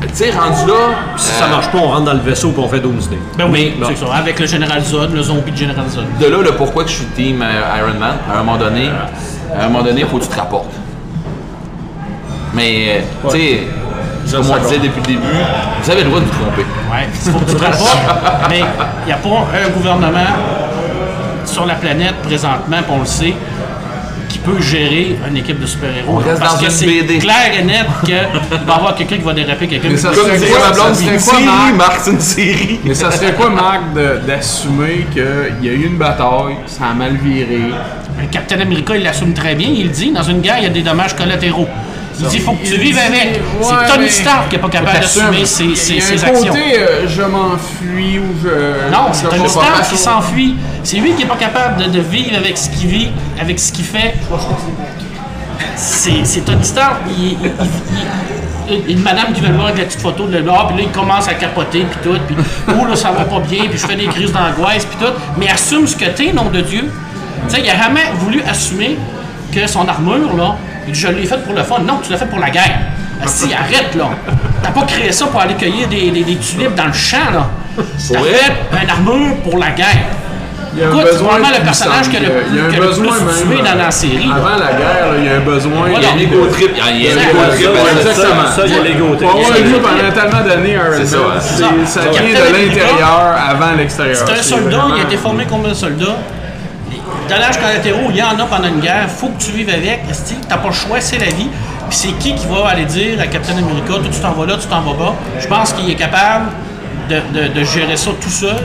tu 0.00 0.08
sais, 0.14 0.30
rendu 0.30 0.66
là, 0.66 0.74
Si 1.16 1.30
euh, 1.30 1.38
ça 1.40 1.46
marche 1.48 1.68
pas, 1.70 1.78
on 1.78 1.88
rentre 1.88 2.04
dans 2.04 2.12
le 2.14 2.20
vaisseau 2.20 2.48
et 2.50 2.54
on 2.60 2.68
fait 2.68 2.80
12 2.80 3.10
dés. 3.10 3.18
Ben 3.36 3.46
oui, 3.50 3.74
Mais, 3.78 3.86
c'est 3.88 4.04
ça. 4.04 4.12
Avec 4.14 4.38
le 4.38 4.46
Général 4.46 4.82
Zod, 4.82 5.12
le 5.12 5.22
zombie 5.22 5.50
de 5.52 5.56
Général 5.56 5.84
Zod. 5.88 6.04
de 6.18 6.26
là 6.26 6.38
le 6.42 6.52
pourquoi 6.56 6.84
que 6.84 6.90
je 6.90 6.94
suis 6.96 7.04
team 7.06 7.42
euh, 7.42 7.78
Iron 7.78 7.98
Man, 7.98 8.16
à 8.28 8.34
un 8.34 8.38
moment 8.42 8.56
donné, 8.56 8.90
à 9.56 9.64
un 9.64 9.68
moment 9.68 9.82
donné, 9.84 10.04
faut 10.10 10.18
que 10.18 10.24
tu 10.24 10.28
te 10.28 10.36
rapportes. 10.36 10.72
Mais, 12.54 13.02
euh, 13.24 13.30
tu 13.30 13.38
sais, 13.38 13.60
comme 14.32 14.50
on 14.50 14.58
disait 14.62 14.78
depuis 14.78 15.00
le 15.00 15.06
début, 15.06 15.38
vous 15.82 15.90
avez 15.90 16.02
le 16.02 16.08
droit 16.08 16.20
de 16.20 16.24
vous 16.26 16.32
tromper. 16.44 16.62
Ouais, 16.90 17.06
il 17.26 17.30
faut 17.32 17.38
que 17.38 17.50
tu 17.50 17.56
te 17.56 17.64
rapportes. 17.64 17.98
Mais 18.50 18.60
il 19.02 19.06
n'y 19.06 19.12
a 19.12 19.16
pas 19.16 19.28
un 19.28 19.68
gouvernement 19.70 20.26
sur 21.44 21.66
la 21.66 21.74
planète 21.74 22.16
présentement, 22.22 22.76
puis 22.82 22.92
on 22.94 23.00
le 23.00 23.06
sait, 23.06 23.34
qui 24.28 24.38
peut 24.38 24.60
gérer 24.60 25.16
une 25.26 25.36
équipe 25.38 25.58
de 25.58 25.64
super-héros. 25.66 26.12
On 26.12 26.16
reste 26.18 26.38
Parce 26.40 26.54
dans 26.56 26.60
que 26.60 26.64
une 26.66 26.70
c'est 26.70 26.86
BD. 26.86 27.18
clair 27.18 27.50
et 27.58 27.62
net 27.64 27.86
qu'il 28.04 28.14
va 28.14 28.20
y 28.74 28.76
avoir 28.76 28.94
quelqu'un 28.94 29.16
qui 29.16 29.22
va 29.22 29.32
déraper 29.32 29.66
quelqu'un. 29.66 29.88
Mais 29.90 29.96
ça 29.96 30.10
Comme 30.10 30.26
serait 30.26 30.46
quoi, 30.50 30.58
ma 30.68 30.74
blonde, 30.74 30.86
ça 30.88 30.94
c'est 30.94 31.04
une 31.14 31.18
serait 31.18 31.30
quoi, 31.30 31.32
série, 31.40 31.44
Marc? 31.46 31.74
Marc, 31.76 32.00
c'est 32.02 32.10
une 32.10 32.20
série. 32.20 32.80
Mais 32.84 32.94
ça 32.94 33.10
serait 33.10 33.32
quoi, 33.32 33.48
Marc, 33.48 33.94
de- 33.94 34.20
d'assumer 34.26 35.06
qu'il 35.12 35.22
y 35.62 35.68
a 35.70 35.72
eu 35.72 35.86
une 35.86 35.96
bataille, 35.96 36.56
ça 36.66 36.84
a 36.90 36.94
mal 36.94 37.16
viré, 37.16 37.60
Le 38.20 38.26
Captain 38.30 38.60
America, 38.60 38.94
il 38.94 39.02
l'assume 39.04 39.32
très 39.32 39.54
bien. 39.54 39.68
Il 39.72 39.90
dit 39.90 40.12
dans 40.12 40.22
une 40.22 40.40
guerre, 40.42 40.58
il 40.58 40.64
y 40.64 40.66
a 40.66 40.70
des 40.70 40.82
dommages 40.82 41.16
collatéraux. 41.16 41.68
Il 42.20 42.26
dit 42.28 42.36
il 42.36 42.42
faut 42.42 42.52
que 42.52 42.66
tu 42.66 42.76
vives 42.76 42.98
avec. 42.98 43.40
C'est 43.62 43.92
Tony 43.94 44.08
Stark 44.08 44.48
qui 44.48 44.56
n'est 44.56 44.62
pas 44.62 44.68
capable 44.68 44.98
d'assumer 45.00 45.44
ses, 45.46 45.74
ses, 45.76 45.98
a 45.98 46.00
ses 46.00 46.24
actions. 46.24 46.46
côté, 46.52 46.78
euh, 46.78 47.06
je 47.08 47.22
m'enfuis 47.22 48.18
ou 48.18 48.24
je. 48.42 48.90
Non, 48.92 49.08
c'est 49.12 49.28
Tony 49.28 49.48
Stark 49.48 49.88
qui 49.88 49.96
s'enfuit. 49.96 50.56
C'est 50.82 50.96
lui 50.98 51.12
qui 51.12 51.22
n'est 51.22 51.28
pas 51.28 51.36
capable 51.36 51.82
de, 51.84 51.90
de 51.90 52.00
vivre 52.00 52.36
avec 52.36 52.56
ce 52.58 52.70
qu'il 52.70 52.88
vit, 52.88 53.10
avec 53.40 53.58
ce 53.58 53.70
qu'il 53.72 53.84
fait. 53.84 54.14
C'est 55.76 56.24
c'est 56.24 56.40
Tony 56.40 56.64
Stark. 56.64 56.96
Il, 57.08 57.24
il- 57.24 57.36
il- 58.70 58.84
il- 58.88 58.92
une 58.92 59.02
madame 59.02 59.32
qui 59.32 59.40
veut 59.40 59.48
le 59.48 59.54
voir 59.54 59.68
avec 59.68 59.78
la 59.78 59.84
petite 59.86 60.00
photo 60.02 60.26
de 60.26 60.38
l'or, 60.38 60.68
puis 60.68 60.76
là, 60.76 60.82
il 60.84 60.90
commence 60.90 61.26
à 61.26 61.34
capoter, 61.34 61.86
puis 61.90 61.98
tout, 62.02 62.18
puis 62.26 62.36
oh 62.68 62.84
là, 62.84 62.94
ça 62.96 63.10
va 63.12 63.24
pas 63.24 63.40
bien, 63.40 63.64
puis 63.68 63.78
je 63.78 63.86
fais 63.86 63.96
des 63.96 64.06
crises 64.06 64.30
d'angoisse, 64.32 64.84
puis 64.84 64.98
tout. 65.06 65.12
Mais 65.38 65.48
assume 65.48 65.86
ce 65.86 65.96
que 65.96 66.04
t'es, 66.04 66.32
nom 66.32 66.50
de 66.50 66.60
Dieu. 66.60 66.84
Tu 67.48 67.54
sais, 67.54 67.62
il 67.64 67.70
a 67.70 67.76
jamais 67.82 68.02
voulu 68.16 68.42
assumer 68.42 68.98
que 69.54 69.66
son 69.66 69.88
armure, 69.88 70.36
là, 70.36 70.56
il 70.88 70.92
dit, 70.92 70.98
je 71.00 71.08
l'ai 71.08 71.26
faite 71.26 71.44
pour 71.44 71.54
le 71.54 71.62
fun. 71.62 71.78
Non, 71.86 72.00
tu 72.02 72.10
l'as 72.10 72.18
fait 72.18 72.26
pour 72.26 72.38
la 72.40 72.50
guerre. 72.50 72.78
Si, 73.26 73.52
arrête, 73.62 73.94
là. 73.94 74.08
T'as 74.62 74.70
pas 74.70 74.82
créé 74.86 75.12
ça 75.12 75.26
pour 75.26 75.40
aller 75.40 75.54
cueillir 75.54 75.88
des, 75.88 76.10
des- 76.10 76.24
des 76.24 76.36
tulipes 76.36 76.74
dans 76.74 76.86
le 76.86 76.92
champ, 76.92 77.30
là. 77.32 77.46
T'as 77.76 78.18
fait 78.20 78.52
une 78.84 78.90
armure 78.90 79.36
pour 79.44 79.58
la 79.58 79.70
guerre. 79.70 79.86
Il 80.74 80.80
y 80.80 80.84
a 80.84 80.88
un 80.88 80.90
Écoute, 80.90 81.02
c'est 81.06 81.12
besoin 81.12 81.28
vraiment 81.32 81.48
le 81.58 81.64
personnage 81.64 82.08
qui 82.10 82.16
a 82.16 82.20
le 82.20 82.26
puissance. 82.26 82.50
Il 82.52 82.56
y 82.56 82.60
a 82.60 82.64
un 82.64 82.68
plus- 82.68 82.80
besoin 82.80 83.16
tué 83.16 83.56
dans 83.58 83.74
la 83.78 83.86
euh, 83.86 83.90
série. 83.90 84.30
Avant 84.36 84.56
la 84.56 84.72
guerre, 84.78 85.06
là, 85.10 85.14
il 85.18 85.24
y 85.24 85.28
a 85.28 85.36
un 85.36 85.40
besoin. 85.40 85.72
Voilà. 85.88 85.98
Il 85.98 86.02
y 86.02 86.06
a 86.06 86.12
un 86.12 86.18
ego 86.18 86.46
trip, 86.52 86.70
il 86.72 86.78
y 86.78 86.80
a 86.80 86.84
un 86.84 86.90
Il 86.90 87.02
y 87.02 87.08
a 87.08 87.10
un 87.10 87.14
ego 87.30 87.38
trip. 87.54 87.68
exactement. 87.98 88.46
Ça, 88.54 88.62
il 88.66 88.72
y 88.72 88.78
a 88.78 88.82
l'ego 88.82 89.14
trip. 89.16 89.28
Y 89.28 89.44
a 89.44 89.54
trip. 89.54 89.82
pendant 89.82 90.12
tellement 90.14 90.48
d'années 90.48 90.72
Iron 90.74 90.98
Man, 90.98 91.86
ça, 91.86 92.00
vient 92.10 92.22
de 92.22 92.68
l'intérieur 92.68 93.36
avant 93.48 93.72
l'extérieur. 93.76 94.16
C'est 94.16 94.32
un 94.38 94.42
soldat, 94.42 94.84
il 94.94 95.00
a 95.00 95.04
été 95.04 95.16
formé 95.16 95.44
comme 95.46 95.64
un 95.66 95.74
soldat. 95.74 96.16
Les 97.28 97.34
dommages 97.34 97.58
collatéraux, 97.60 98.06
il 98.10 98.16
y 98.16 98.22
en 98.22 98.38
a 98.38 98.44
pendant 98.46 98.68
une 98.68 98.80
guerre, 98.80 99.08
faut 99.08 99.28
que 99.28 99.42
tu 99.42 99.50
vives 99.52 99.68
avec. 99.70 100.00
esti, 100.10 100.34
T'as 100.48 100.56
pas 100.58 100.68
le 100.68 100.74
choix, 100.74 101.00
c'est 101.00 101.18
la 101.18 101.26
vie. 101.26 101.48
Puis 101.90 101.98
c'est 101.98 102.12
qui 102.18 102.34
qui 102.34 102.46
va 102.46 102.68
aller 102.68 102.84
dire 102.84 103.20
à 103.20 103.26
Captain 103.26 103.52
America, 103.56 103.94
tu 104.10 104.18
t'en 104.20 104.32
vas 104.32 104.46
là, 104.46 104.56
tu 104.60 104.66
t'en 104.66 104.80
vas 104.82 104.94
pas. 104.94 105.14
Je 105.40 105.46
pense 105.46 105.72
qu'il 105.72 105.90
est 105.90 105.94
capable 105.94 106.46
de, 107.08 107.16
de- 107.38 107.48
de 107.48 107.64
gérer 107.64 107.96
ça 107.96 108.10
tout 108.20 108.28
seul. 108.30 108.56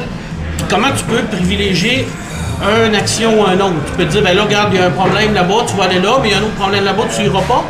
Puis 0.58 0.66
comment 0.70 0.90
tu 0.96 1.04
peux 1.06 1.22
privilégier 1.24 2.08
une 2.88 2.96
action 2.96 3.40
ou 3.42 3.46
un 3.46 3.56
autre? 3.60 3.76
Tu 3.88 3.92
peux 3.98 4.06
te 4.06 4.12
dire, 4.12 4.22
ben 4.24 4.36
là, 4.36 4.44
regarde, 4.44 4.70
il 4.74 4.80
y 4.80 4.82
a 4.82 4.88
un 4.88 4.92
problème 4.92 5.34
là-bas, 5.34 5.56
tu 5.68 5.76
vas 5.76 5.86
aller 5.86 6.00
là, 6.00 6.12
mais 6.22 6.30
il 6.30 6.32
y 6.32 6.36
a 6.36 6.38
un 6.40 6.44
autre 6.44 6.56
problème 6.56 6.86
là-bas, 6.86 7.04
tu 7.16 7.24
iras 7.24 7.42
pas. 7.42 7.64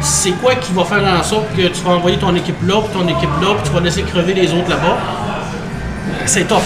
C'est 0.00 0.32
quoi 0.32 0.54
qui 0.56 0.72
va 0.72 0.84
faire 0.84 1.02
en 1.18 1.22
sorte 1.22 1.46
que 1.56 1.62
tu 1.68 1.80
vas 1.84 1.92
envoyer 1.92 2.16
ton 2.18 2.34
équipe 2.34 2.56
là, 2.66 2.74
puis 2.82 2.98
ton 3.00 3.06
équipe 3.08 3.30
là, 3.40 3.48
puis 3.54 3.68
tu 3.68 3.70
vas 3.74 3.80
laisser 3.80 4.02
crever 4.02 4.34
les 4.34 4.52
autres 4.52 4.68
là-bas? 4.70 4.96
C'est 6.26 6.46
tough. 6.48 6.58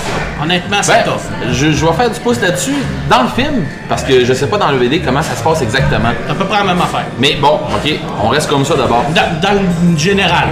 Honnêtement, 0.43 0.79
c'est 0.83 1.05
Ben, 1.05 1.13
tough. 1.13 1.21
je, 1.53 1.71
je 1.71 1.87
vais 1.87 1.93
faire 1.93 2.11
du 2.11 2.19
pouce 2.21 2.41
là-dessus 2.41 2.75
dans 3.11 3.23
le 3.23 3.29
film, 3.29 3.65
parce 3.89 4.03
que 4.03 4.25
je 4.25 4.33
sais 4.33 4.47
pas 4.47 4.57
dans 4.59 4.71
le 4.71 4.79
VD 4.79 5.01
comment 5.01 5.23
ça 5.23 5.35
se 5.37 5.43
passe 5.43 5.63
exactement. 5.63 6.09
C'est 6.27 6.33
à 6.33 6.35
peu 6.35 6.45
près 6.47 6.59
la 6.59 6.65
même 6.65 6.81
affaire. 6.83 7.05
Mais 7.19 7.37
bon, 7.41 7.55
ok, 7.75 7.93
on 8.25 8.29
reste 8.29 8.49
comme 8.49 8.65
ça 8.65 8.75
d'abord. 8.75 9.05
Dans, 9.15 9.41
dans 9.41 9.55
le 9.55 9.97
général. 9.99 10.49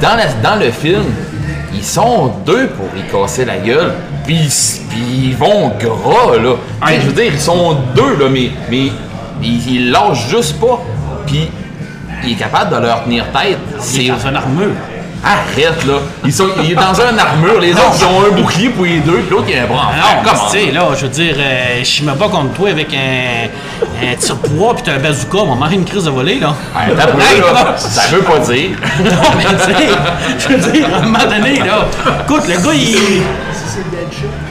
Dans, 0.00 0.16
la- 0.16 0.32
dans 0.50 0.56
le 0.58 0.70
film, 0.70 1.02
ils 1.74 1.84
sont 1.84 2.28
deux 2.46 2.68
pour 2.68 2.86
y 2.96 3.02
casser 3.10 3.44
la 3.44 3.58
gueule, 3.58 3.92
puis 4.24 4.36
ils- 4.36 4.86
puis 4.88 5.04
ils 5.30 5.36
vont 5.36 5.72
gras, 5.78 6.36
là. 6.42 6.54
Je 7.02 7.06
veux 7.06 7.12
dire, 7.12 7.32
ils 7.32 7.40
sont 7.40 7.76
deux, 7.94 8.16
là, 8.16 8.28
mais, 8.30 8.50
mais 8.70 8.90
ils, 9.42 9.70
ils 9.74 9.90
lâchent 9.90 10.28
juste 10.30 10.58
pas, 10.60 10.80
puis 11.26 11.50
il 12.24 12.32
est 12.32 12.36
capable 12.36 12.74
de 12.74 12.80
leur 12.86 13.04
tenir 13.04 13.24
tête. 13.32 13.58
C'est 13.80 14.08
dans 14.08 14.18
une 14.28 14.36
armure. 14.36 14.70
Arrête, 15.24 15.84
là. 15.84 15.94
Ils 16.24 16.32
sont, 16.32 16.46
il 16.62 16.72
est 16.72 16.74
dans 16.74 17.00
un 17.00 17.18
armure, 17.18 17.60
les 17.60 17.72
autres, 17.72 17.96
ils 17.98 18.04
ont 18.04 18.24
un 18.26 18.36
bouclier 18.36 18.68
pour 18.68 18.84
les 18.84 19.00
deux, 19.00 19.18
puis 19.18 19.30
l'autre, 19.30 19.46
il 19.48 19.58
a 19.58 19.62
un 19.64 19.66
bras 19.66 19.88
en. 19.88 20.24
Non, 20.24 20.32
tu 20.52 20.58
sais, 20.66 20.70
là, 20.72 20.82
je 20.96 21.02
veux 21.02 21.08
dire, 21.08 21.34
euh, 21.38 21.82
je 21.82 22.02
me 22.04 22.12
bats 22.14 22.28
contre 22.28 22.52
toi 22.54 22.70
avec 22.70 22.94
un, 22.94 23.48
un 24.06 24.14
tire-poids 24.14 24.74
puis 24.74 24.82
t'as 24.84 24.94
un 24.94 24.98
bazooka, 24.98 25.38
on 25.38 25.46
va 25.50 25.54
m'arrêter 25.56 25.76
une 25.80 25.84
crise 25.84 26.04
de 26.04 26.10
volée, 26.10 26.38
là. 26.38 26.54
T'as 26.74 26.80
Hey, 27.34 27.40
là. 27.40 27.52
là. 27.52 27.74
Ça 27.76 28.02
veut 28.10 28.22
pas 28.22 28.38
dire. 28.38 28.70
Non, 29.00 29.10
mais 29.36 29.44
tu 29.44 29.72
sais, 29.74 29.88
je 30.38 30.54
veux 30.54 30.72
dire, 30.72 30.86
à 30.94 30.98
un 30.98 31.02
moment 31.02 31.18
donné, 31.24 31.58
là, 31.58 31.86
écoute, 32.22 32.42
le 32.48 32.54
gars, 32.54 32.74
il. 32.74 33.22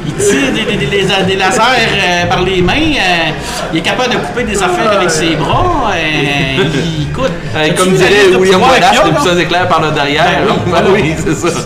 Il 0.06 0.14
tire 0.14 0.54
des, 0.54 0.64
des, 0.64 0.78
des, 0.78 0.86
des- 0.86 1.24
des 1.26 1.36
lasers 1.36 1.60
euh, 1.62 2.26
par 2.28 2.42
les 2.44 2.62
mains, 2.62 2.74
euh, 2.74 3.32
il 3.74 3.80
est 3.80 3.82
capable 3.82 4.14
de 4.14 4.18
couper 4.18 4.44
des 4.44 4.62
affaires 4.62 4.92
avec 4.92 5.10
ses 5.10 5.36
bras, 5.36 5.92
euh, 5.94 6.64
il 6.98 7.10
écoute. 7.10 7.32
Comme 7.78 7.94
dirait 7.94 8.32
de 8.32 8.38
William 8.38 8.62
Wallace, 8.62 8.90
qu'il 8.90 8.98
y 8.98 9.02
a, 9.02 9.06
le 9.06 9.12
là? 9.12 9.16
puissance 9.20 9.40
éclair 9.40 9.68
par 9.68 9.82
le 9.82 9.92
derrière. 9.92 10.24
Ben 10.26 10.48
oui, 10.48 10.54
Ah 10.56 10.62
voilà. 10.68 10.90
oui, 10.92 11.14
c'est 11.18 11.36
ça. 11.36 11.60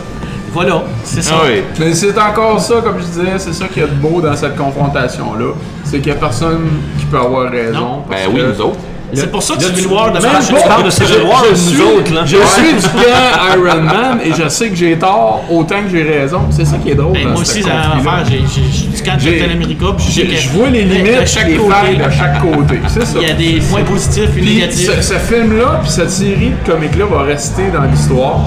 Voilà, 0.54 0.84
c'est 1.06 1.22
ça. 1.24 1.36
Ah 1.38 1.44
oui. 1.48 1.64
Mais 1.80 1.94
c'est 1.94 2.18
encore 2.18 2.60
ça, 2.60 2.76
comme 2.84 3.00
je 3.00 3.06
disais, 3.06 3.38
c'est 3.38 3.54
ça 3.54 3.68
qu'il 3.68 3.82
y 3.84 3.86
a 3.86 3.88
de 3.88 3.94
beau 3.94 4.20
dans 4.22 4.36
cette 4.36 4.56
confrontation-là. 4.58 5.54
C'est 5.86 6.00
qu'il 6.00 6.12
n'y 6.12 6.18
a 6.18 6.20
personne 6.20 6.68
qui 7.00 7.06
peut 7.06 7.18
avoir 7.20 7.50
raison. 7.50 7.80
Non. 7.80 8.04
parce 8.10 8.24
Ben 8.24 8.32
oui, 8.34 8.42
que- 8.42 8.46
nous 8.48 8.62
autres. 8.62 8.80
C'est 9.14 9.32
pour 9.32 9.44
ça 9.44 9.56
que 9.56 9.64
Civil 9.64 9.88
War 9.88 10.12
de 10.12 10.20
Même 10.20 10.32
tu 10.46 10.54
parles 10.68 10.84
de 10.86 10.90
Civil 10.90 11.22
War, 11.28 11.44
je 11.46 11.52
nous 11.52 11.56
suis, 11.58 11.82
autres, 11.82 12.14
là. 12.14 12.22
je 12.26 12.36
suis 12.38 12.74
du 12.74 13.06
Iron 13.58 13.82
Man 13.82 14.20
et 14.24 14.32
je 14.34 14.48
sais 14.50 14.70
que 14.70 14.76
j'ai 14.76 14.98
tort 14.98 15.44
autant 15.50 15.82
que 15.84 15.90
j'ai 15.92 16.04
raison. 16.04 16.42
C'est 16.50 16.66
ça 16.66 16.78
qui 16.78 16.92
est 16.92 16.96
drôle. 16.96 17.14
Ben, 17.14 17.28
moi 17.30 17.36
ce 17.38 17.42
aussi. 17.42 17.64
J'ai 17.64 18.40
de 18.40 19.20
J'ai- 19.20 19.38
Captain 19.38 19.54
America, 19.54 19.86
puis 19.98 20.06
je 20.38 20.50
vois 20.50 20.70
les 20.70 20.84
de- 20.84 20.94
limites, 20.94 21.22
de 21.22 21.26
chaque 21.26 21.48
les 21.48 21.56
côté, 21.56 21.72
failles 21.74 21.98
de 21.98 22.10
chaque 22.12 22.42
côté. 22.42 22.80
C'est 22.88 23.06
ça. 23.06 23.20
Il 23.22 23.28
y 23.28 23.32
a 23.32 23.34
des 23.34 23.60
points 23.70 23.84
positifs 23.84 24.30
et 24.38 24.42
négatifs. 24.42 24.92
ce, 24.96 25.02
ce 25.02 25.14
film-là, 25.16 25.80
puis 25.82 25.92
cette 25.92 26.12
série 26.12 26.52
de 26.66 26.72
comics-là 26.72 27.06
va 27.06 27.24
rester 27.24 27.64
dans 27.74 27.84
l'histoire 27.84 28.40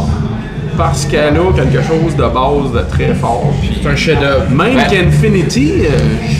parce 0.76 1.04
qu'elle 1.04 1.36
a 1.36 1.52
quelque 1.54 1.82
chose 1.82 2.16
de 2.16 2.22
base 2.22 2.72
de 2.72 2.90
très 2.90 3.14
fort. 3.14 3.52
C'est 3.82 3.88
un 3.88 3.96
chef-d'œuvre. 3.96 4.50
même 4.50 4.76
Ben- 4.76 4.86
qu'Infinity, 4.90 5.72
euh, 5.84 5.88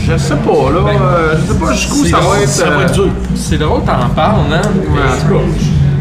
je 0.09 0.17
sais 0.17 0.37
pas, 0.37 0.71
là, 0.71 0.81
euh, 0.89 1.35
je 1.39 1.53
sais 1.53 1.59
pas 1.59 1.73
jusqu'où 1.73 2.05
ça 2.07 2.19
va 2.19 2.41
être. 2.43 2.49
ça 2.49 2.71
va 2.71 2.77
euh, 2.77 2.83
être 2.87 2.93
dur. 2.95 3.09
C'est 3.35 3.59
drôle, 3.59 3.81
t'en 3.83 4.09
parles, 4.15 4.41
hein? 4.53 4.63
ouais, 4.65 5.01
en 5.01 5.29
tout 5.29 5.35
cas. 5.35 5.41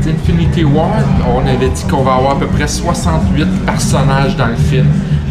Mais 0.06 0.12
Infinity 0.12 0.64
War, 0.66 0.90
on 1.34 1.48
avait 1.48 1.70
dit 1.70 1.84
qu'on 1.90 2.04
va 2.04 2.16
avoir 2.16 2.34
à 2.34 2.40
peu 2.40 2.48
près 2.48 2.68
68 2.68 3.66
personnages 3.66 4.36
dans 4.36 4.48
le 4.48 4.56
film. 4.56 4.88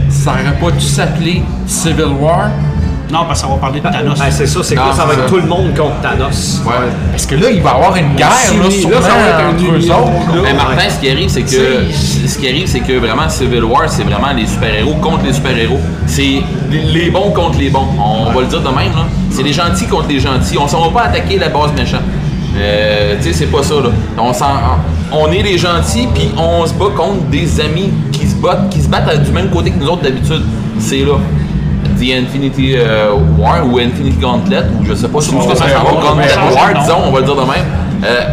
Ça 0.09 0.33
aurait 0.33 0.59
pas 0.61 0.71
dû 0.71 0.85
s'appeler 0.85 1.43
Civil 1.67 2.13
War. 2.21 2.51
Non, 3.13 3.27
parce 3.27 3.43
qu'on 3.43 3.51
va 3.55 3.57
parler 3.61 3.81
de 3.81 3.89
Thanos. 3.89 4.19
Ben, 4.19 4.31
c'est 4.31 4.47
ça, 4.47 4.61
c'est 4.63 4.75
quoi? 4.75 4.93
Ça 4.97 5.05
va 5.05 5.13
être 5.15 5.27
tout 5.27 5.37
le 5.37 5.43
monde 5.47 5.75
contre 5.77 6.01
Thanos. 6.01 6.63
Ouais. 6.65 6.73
Parce 7.11 7.27
que 7.27 7.35
là, 7.35 7.51
il 7.51 7.61
va 7.61 7.71
y 7.71 7.75
avoir 7.75 7.95
une 7.97 8.15
guerre, 8.15 8.29
là, 8.31 8.65
Là, 8.65 8.71
sûrement, 8.71 8.97
ça 9.03 9.09
va 9.09 9.29
être 9.29 9.41
un 9.41 9.51
entre 9.51 9.65
eux 9.65 9.91
autres. 9.91 10.43
Mais 10.43 10.55
Martin, 10.55 10.89
ce 10.89 10.99
qui 11.01 11.11
arrive, 11.11 11.29
c'est 11.29 11.43
que 11.43 11.49
ce 11.93 12.39
qui 12.39 12.49
arrive, 12.49 12.67
c'est 12.67 12.81
que 12.81 12.99
vraiment 12.99 13.29
Civil 13.29 13.65
War, 13.65 13.83
c'est 13.89 14.05
vraiment 14.05 14.33
les 14.35 14.47
super-héros 14.47 14.95
contre 14.95 15.25
les 15.25 15.33
super-héros. 15.35 15.79
C'est 16.07 16.43
les- 16.71 17.11
bons 17.11 17.31
contre 17.33 17.59
les 17.59 17.69
bons. 17.69 17.87
On 17.99 18.33
va 18.33 18.41
le 18.41 18.47
dire 18.47 18.61
de 18.61 18.69
même, 18.69 18.93
là. 18.95 19.05
C'est 19.31 19.43
les 19.43 19.53
gentils 19.53 19.87
contre 19.87 20.09
les 20.09 20.19
gentils. 20.21 20.57
On 20.59 20.67
s'en 20.67 20.81
va 20.89 21.01
pas 21.03 21.07
attaquer 21.09 21.39
la 21.39 21.49
base 21.51 21.73
méchante. 21.77 22.01
Euh, 22.57 23.17
tu 23.19 23.25
sais, 23.25 23.33
c'est 23.35 23.47
pas 23.47 23.63
ça, 23.63 23.75
là. 23.75 23.91
On, 24.19 24.33
s'en- 24.33 24.47
on 25.13 25.31
est 25.31 25.43
les 25.43 25.59
gentils, 25.59 26.09
puis 26.15 26.31
on 26.39 26.65
se 26.67 26.73
bat 26.75 26.87
contre 26.97 27.23
des 27.31 27.61
amis 27.61 27.91
qui 28.11 28.27
se 28.27 28.35
battent, 28.37 28.71
qui 28.71 28.81
se 28.81 28.89
battent 28.89 29.23
du 29.23 29.31
même 29.33 29.49
côté 29.51 29.71
que 29.71 29.79
nous 29.79 29.89
autres 29.89 30.03
d'habitude. 30.03 30.43
C'est 30.79 30.99
là. 31.01 31.15
The 32.03 32.19
Infinity 32.19 32.75
euh, 32.77 33.15
War 33.39 33.65
ou 33.65 33.79
Infinity 33.79 34.17
Gauntlet, 34.21 34.65
ou 34.81 34.85
je 34.85 34.95
sais 34.95 35.07
pas 35.07 35.21
si 35.21 35.31
ce 35.31 35.49
que 35.49 35.57
ça 35.57 35.67
Gauntlet 35.69 36.35
War, 36.53 36.75
disons, 36.83 36.99
on 37.07 37.13
va 37.13 37.21
le 37.21 37.27
dire 37.27 37.37
de 37.37 37.41
même. 37.41 37.65
Euh, 38.05 38.25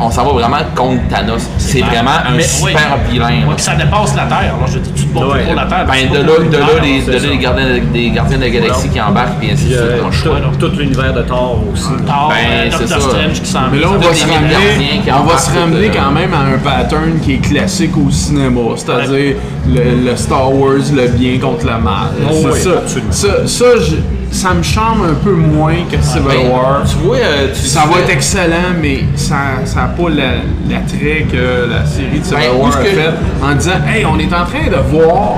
on 0.00 0.10
s'en 0.10 0.24
va 0.24 0.32
vraiment 0.32 0.58
contre 0.74 1.06
Thanos. 1.08 1.48
C'est 1.58 1.80
vraiment 1.80 2.10
un 2.28 2.36
Mais, 2.36 2.42
super 2.42 2.98
oui. 3.06 3.12
vilain. 3.12 3.40
ça 3.56 3.74
dépasse 3.74 4.14
la 4.16 4.24
Terre. 4.24 4.54
Alors, 4.56 4.66
je 4.66 4.78
dis, 4.78 4.90
tu 4.92 5.06
te 5.06 5.14
bats 5.14 5.26
Ouais. 5.26 5.44
pour 5.44 5.54
la 5.54 5.64
Terre. 5.66 5.86
Ben, 5.86 6.08
de 6.10 6.18
là, 6.18 6.32
de 6.50 6.56
là, 6.56 6.66
les, 6.82 7.02
de 7.02 7.12
là, 7.12 7.18
les 7.30 7.38
gardiens, 7.38 7.64
de, 7.66 7.78
des 7.92 8.10
gardiens 8.10 8.38
de 8.38 8.42
la 8.42 8.50
galaxie 8.50 8.88
qui 8.88 9.00
embarquent, 9.00 9.38
puis 9.38 9.50
ainsi 9.52 9.64
de 9.64 9.68
suite. 9.70 9.80
euh, 10.26 10.38
tout, 10.58 10.68
tout 10.68 10.76
l'univers 10.78 11.12
de 11.14 11.22
Thor 11.22 11.60
aussi. 11.72 11.88
Thor, 12.06 12.28
Ben, 12.30 12.36
euh, 12.50 12.68
c'est 12.70 12.78
Doctor 12.88 13.00
ça. 13.02 13.08
Strange 13.18 13.40
qui 13.42 13.50
s'en 13.50 13.60
Mais 13.72 13.78
là, 13.78 13.86
on 13.94 13.98
va 13.98 14.14
se 14.14 14.24
ramener, 14.26 15.00
on 15.18 15.24
va 15.24 15.38
se 15.38 15.58
ramener 15.58 15.86
euh, 15.88 15.92
quand 15.94 16.10
même 16.12 16.32
à 16.34 16.40
un 16.54 16.58
pattern 16.58 17.18
qui 17.22 17.34
est 17.34 17.38
classique 17.38 17.92
au 17.96 18.10
cinéma, 18.10 18.60
c'est-à-dire 18.76 19.36
le, 19.68 20.10
le 20.10 20.16
Star 20.16 20.52
Wars, 20.54 20.74
le 20.94 21.08
bien 21.08 21.38
contre 21.38 21.64
le 21.66 21.78
mal. 21.82 22.10
Oh 22.30 22.48
C'est 22.52 23.12
ça. 23.12 23.46
Ça, 23.46 23.66
ça, 24.36 24.54
me 24.54 24.62
charme 24.62 25.02
un 25.10 25.14
peu 25.24 25.32
moins 25.32 25.74
que 25.90 25.96
Civil 26.02 26.22
Ben, 26.28 26.50
War. 26.52 26.82
Tu 26.88 26.96
vois, 27.06 27.16
euh, 27.16 27.48
tu 27.54 27.60
Ça 27.66 27.84
va 27.90 28.00
être 28.00 28.10
excellent, 28.10 28.74
mais 28.80 29.04
ça 29.16 29.34
n'a 29.74 29.82
pas 29.88 30.08
la- 30.10 30.42
l'attrait 30.70 31.26
que 31.30 31.68
la 31.70 31.84
série 31.86 32.20
de 32.20 32.24
Civil 32.24 32.38
Ben, 32.52 32.60
War 32.60 32.76
a 32.76 32.82
que- 32.82 32.88
fait 32.88 33.10
en 33.42 33.54
disant 33.54 33.80
Hey, 33.88 34.04
on 34.04 34.18
est 34.18 34.26
en 34.34 34.44
train 34.44 34.70
de 34.70 34.76
voir 34.90 35.36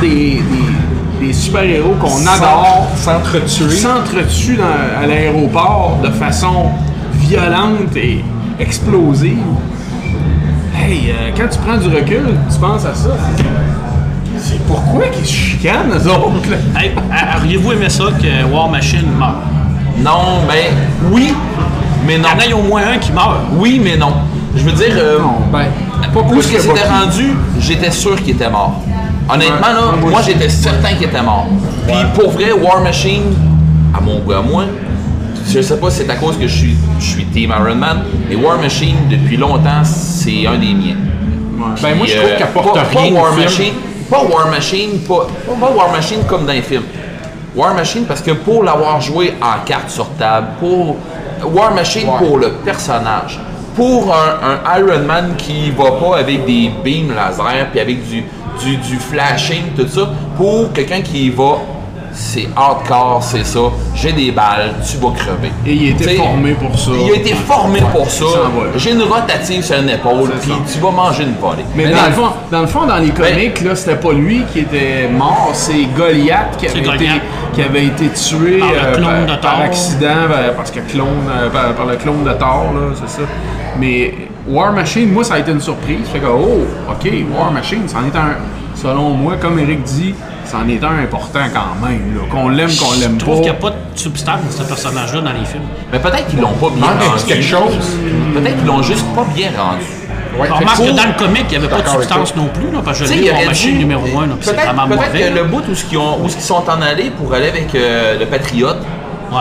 des- 0.00 0.42
des 1.20 1.32
super-héros 1.32 1.94
qu'on 2.00 2.26
adore 2.26 2.88
S'entretuer. 2.96 3.76
s'entretuent 3.76 4.56
dans- 4.56 5.02
à 5.02 5.06
l'aéroport 5.06 5.98
de 6.02 6.08
façon 6.10 6.70
violente 7.14 7.94
et 7.96 8.24
explosive. 8.58 9.36
Hey, 10.74 11.10
euh, 11.10 11.30
quand 11.36 11.48
tu 11.50 11.58
prends 11.58 11.76
du 11.76 11.88
recul, 11.94 12.34
tu 12.52 12.58
penses 12.58 12.84
à 12.86 12.94
ça. 12.94 13.10
C'est 14.38 14.60
pourquoi 14.66 15.06
qu'ils 15.08 15.26
se 15.26 15.32
chicanent, 15.32 15.92
eux 15.92 16.08
autres? 16.08 16.50
là? 16.50 16.80
Hey, 16.80 16.92
auriez-vous 17.36 17.72
aimé 17.72 17.88
ça 17.88 18.04
que 18.20 18.44
War 18.52 18.68
Machine 18.68 19.06
meure? 19.18 19.36
Non, 19.98 20.40
ben, 20.48 20.74
oui, 21.12 21.34
mais 22.06 22.18
non. 22.18 22.28
Il 22.38 22.50
y 22.50 22.52
en 22.54 22.56
a 22.56 22.60
au 22.60 22.62
moins 22.66 22.82
un 22.94 22.98
qui 22.98 23.12
meurt. 23.12 23.40
Oui, 23.52 23.80
mais 23.82 23.96
non. 23.96 24.12
Je 24.56 24.62
veux 24.62 24.72
dire, 24.72 24.94
euh, 24.96 25.18
Non, 25.20 25.34
ben, 25.52 25.66
pas 26.12 26.20
où 26.20 26.24
plus 26.24 26.38
est-ce 26.40 26.48
que 26.48 26.56
que 26.56 26.62
c'était 26.62 26.88
rendu, 26.88 27.34
j'étais 27.60 27.90
sûr 27.90 28.16
qu'il 28.22 28.34
était 28.34 28.50
mort. 28.50 28.80
Honnêtement, 29.32 29.56
Ouais, 29.58 29.72
là, 29.74 29.80
moi 30.00 30.10
moi 30.10 30.20
aussi. 30.20 30.32
j'étais 30.32 30.48
certain 30.48 30.94
qu'il 30.94 31.04
était 31.06 31.22
mort. 31.22 31.46
Puis 31.86 31.96
pour 32.14 32.30
vrai, 32.32 32.50
War 32.52 32.80
Machine, 32.82 33.22
à 33.96 34.00
mon 34.00 34.18
goût, 34.20 34.32
à 34.32 34.42
moi, 34.42 34.64
je 35.52 35.60
sais 35.60 35.76
pas 35.78 35.90
si 35.90 35.98
c'est 35.98 36.10
à 36.10 36.16
cause 36.16 36.36
que 36.36 36.46
je 36.48 36.54
suis, 36.56 36.76
je 36.98 37.04
suis 37.04 37.24
Team 37.26 37.52
Iron 37.56 37.74
Man, 37.76 38.02
mais 38.28 38.34
War 38.36 38.58
Machine, 38.58 38.96
depuis 39.08 39.36
longtemps, 39.36 39.84
c'est 39.84 40.46
un 40.46 40.58
des 40.58 40.72
miens. 40.74 40.96
Ben, 41.82 41.94
moi, 41.96 42.06
je 42.06 42.12
Puis, 42.12 42.20
trouve 42.20 42.30
euh, 42.30 42.38
qu'elle 42.38 42.46
porte 42.48 42.74
pas, 42.74 42.82
rien 42.90 43.12
Pas 43.12 43.18
au 43.18 43.22
War 43.22 43.32
film. 43.34 43.44
Machine, 43.44 43.72
pas 44.10 44.22
War 44.24 44.48
Machine, 44.48 44.98
pas, 45.08 45.26
pas 45.60 45.70
War 45.70 45.90
Machine 45.92 46.24
comme 46.28 46.44
dans 46.44 46.52
les 46.52 46.62
films. 46.62 46.84
War 47.54 47.74
Machine 47.74 48.04
parce 48.06 48.20
que 48.20 48.32
pour 48.32 48.64
l'avoir 48.64 49.00
joué 49.00 49.34
en 49.40 49.64
carte 49.64 49.90
sur 49.90 50.08
table, 50.18 50.48
pour 50.58 50.96
War 51.44 51.72
Machine 51.72 52.08
pour 52.18 52.38
le 52.38 52.50
personnage, 52.64 53.38
pour 53.76 54.12
un, 54.14 54.50
un 54.52 54.78
Iron 54.78 55.04
Man 55.06 55.34
qui 55.38 55.70
va 55.70 55.92
pas 55.92 56.18
avec 56.18 56.44
des 56.44 56.70
beams 56.84 57.14
laser 57.14 57.66
puis 57.70 57.80
avec 57.80 58.08
du, 58.08 58.24
du, 58.62 58.76
du 58.76 58.96
flashing, 58.96 59.72
tout 59.76 59.88
ça, 59.88 60.10
pour 60.36 60.72
quelqu'un 60.72 61.00
qui 61.00 61.30
va 61.30 61.58
c'est 62.12 62.48
hardcore, 62.56 63.22
c'est 63.22 63.44
ça. 63.44 63.60
J'ai 63.94 64.12
des 64.12 64.30
balles, 64.30 64.74
tu 64.88 64.96
vas 64.98 65.10
crever. 65.10 65.52
Et 65.66 65.72
il 65.72 65.88
a 65.88 65.90
été 65.92 66.04
T'sais, 66.04 66.16
formé 66.16 66.52
pour 66.52 66.78
ça. 66.78 66.90
Il 67.04 67.12
a 67.12 67.16
été 67.16 67.34
formé 67.34 67.80
pour 67.92 68.10
ça. 68.10 68.24
J'ai 68.76 68.92
une 68.92 69.02
rotative 69.02 69.62
sur 69.62 69.78
une 69.78 69.88
épaule, 69.88 70.30
puis 70.40 70.52
tu 70.72 70.78
vas 70.80 70.90
manger 70.90 71.24
une 71.24 71.34
volée. 71.34 71.64
Mais 71.74 71.86
Mais 71.86 71.92
dans, 71.92 71.96
dans 72.02 72.06
le 72.06 72.12
fond, 72.12 72.32
dans 72.50 72.60
le 72.60 72.66
fond, 72.66 72.86
dans 72.86 72.98
les 72.98 73.10
comics, 73.10 73.60
là, 73.62 73.74
c'était 73.74 73.96
pas 73.96 74.12
lui 74.12 74.44
qui 74.52 74.60
était 74.60 75.08
mort, 75.08 75.50
c'est 75.52 75.86
Goliath 75.96 76.56
qui 76.58 76.66
avait, 76.66 76.78
été, 76.80 76.88
Goliath. 76.88 77.22
qui 77.54 77.62
avait 77.62 77.86
été 77.86 78.08
tué 78.08 78.58
Par 78.58 78.70
le 78.70 78.76
euh, 78.76 78.94
clone 78.94 79.26
par, 79.26 79.36
de 79.36 79.42
par 79.42 79.60
accident, 79.60 80.28
ben, 80.28 80.54
parce 80.56 80.70
que 80.70 80.80
clone, 80.80 81.08
euh, 81.30 81.48
par, 81.50 81.74
par 81.74 81.86
le 81.86 81.96
clone 81.96 82.24
de 82.24 82.32
Thor, 82.32 82.72
là, 82.74 82.94
c'est 82.94 83.20
ça. 83.20 83.28
Mais 83.78 84.14
War 84.48 84.72
Machine, 84.72 85.12
moi, 85.12 85.24
ça 85.24 85.34
a 85.34 85.38
été 85.38 85.52
une 85.52 85.60
surprise. 85.60 86.08
Fait 86.12 86.18
que, 86.18 86.26
oh, 86.26 86.66
ok, 86.90 87.12
War 87.36 87.52
Machine, 87.52 87.82
c'en 87.86 88.04
est 88.04 88.16
un, 88.16 88.36
selon 88.74 89.10
moi, 89.10 89.34
comme 89.40 89.58
Eric 89.58 89.82
dit, 89.82 90.14
c'en 90.50 90.66
est 90.68 90.82
un 90.82 90.98
important 91.04 91.40
quand 91.52 91.86
même, 91.86 92.14
là. 92.14 92.22
Qu'on 92.30 92.48
l'aime, 92.48 92.70
qu'on 92.76 92.92
l'aime 93.00 93.14
Je 93.18 93.24
trouve 93.24 93.34
qu'il 93.36 93.44
n'y 93.44 93.48
a 93.50 93.54
pas. 93.54 93.70
pas 93.70 93.76
de 93.94 93.98
substance 93.98 94.40
de 94.46 94.52
ce 94.52 94.62
personnage-là 94.64 95.20
dans 95.20 95.32
les 95.32 95.44
films. 95.44 95.64
Mais 95.92 95.98
peut-être 95.98 96.26
qu'ils 96.28 96.40
l'ont 96.40 96.52
pas 96.54 96.70
bien 96.70 96.86
rendu. 96.86 97.24
quelque 97.26 97.42
chose. 97.44 97.76
Peut-être 98.34 98.56
qu'ils 98.58 98.66
l'ont 98.66 98.82
juste 98.82 99.04
pas 99.14 99.24
bien 99.34 99.50
rendu. 99.56 99.84
Ouais, 100.38 100.46
fait 100.46 100.52
remarque 100.54 100.76
que 100.78 100.86
pour- 100.86 100.94
dans 100.94 101.06
le 101.06 101.18
comic, 101.18 101.44
il 101.50 101.58
n'y 101.58 101.64
avait 101.64 101.68
pas 101.68 101.82
de 101.82 101.88
substance 101.88 102.36
non 102.36 102.46
plus, 102.54 102.70
là, 102.72 102.78
parce 102.84 103.00
que 103.00 103.04
je 103.04 103.12
l'ai 103.14 103.30
aurait 103.30 103.46
machine 103.46 103.78
numéro 103.78 104.02
1, 104.06 104.06
puis 104.28 104.36
c'est 104.40 104.52
Peut-être 104.54 104.64
vraiment 104.74 104.86
peut-être 104.88 105.12
mauvais. 105.12 105.30
que 105.30 105.34
le 105.38 105.44
bout 105.44 105.62
où 105.68 105.74
ce 105.74 105.84
qu'ils 105.84 105.98
ont- 105.98 106.18
où 106.22 106.28
ce 106.28 106.34
qu'ils 106.34 106.44
sont 106.44 106.62
en 106.68 106.82
allés 106.82 107.10
pour 107.10 107.34
aller 107.34 107.48
avec 107.48 107.74
euh, 107.74 108.18
le 108.18 108.26
Patriote, 108.26 108.78
Ouais. 109.32 109.38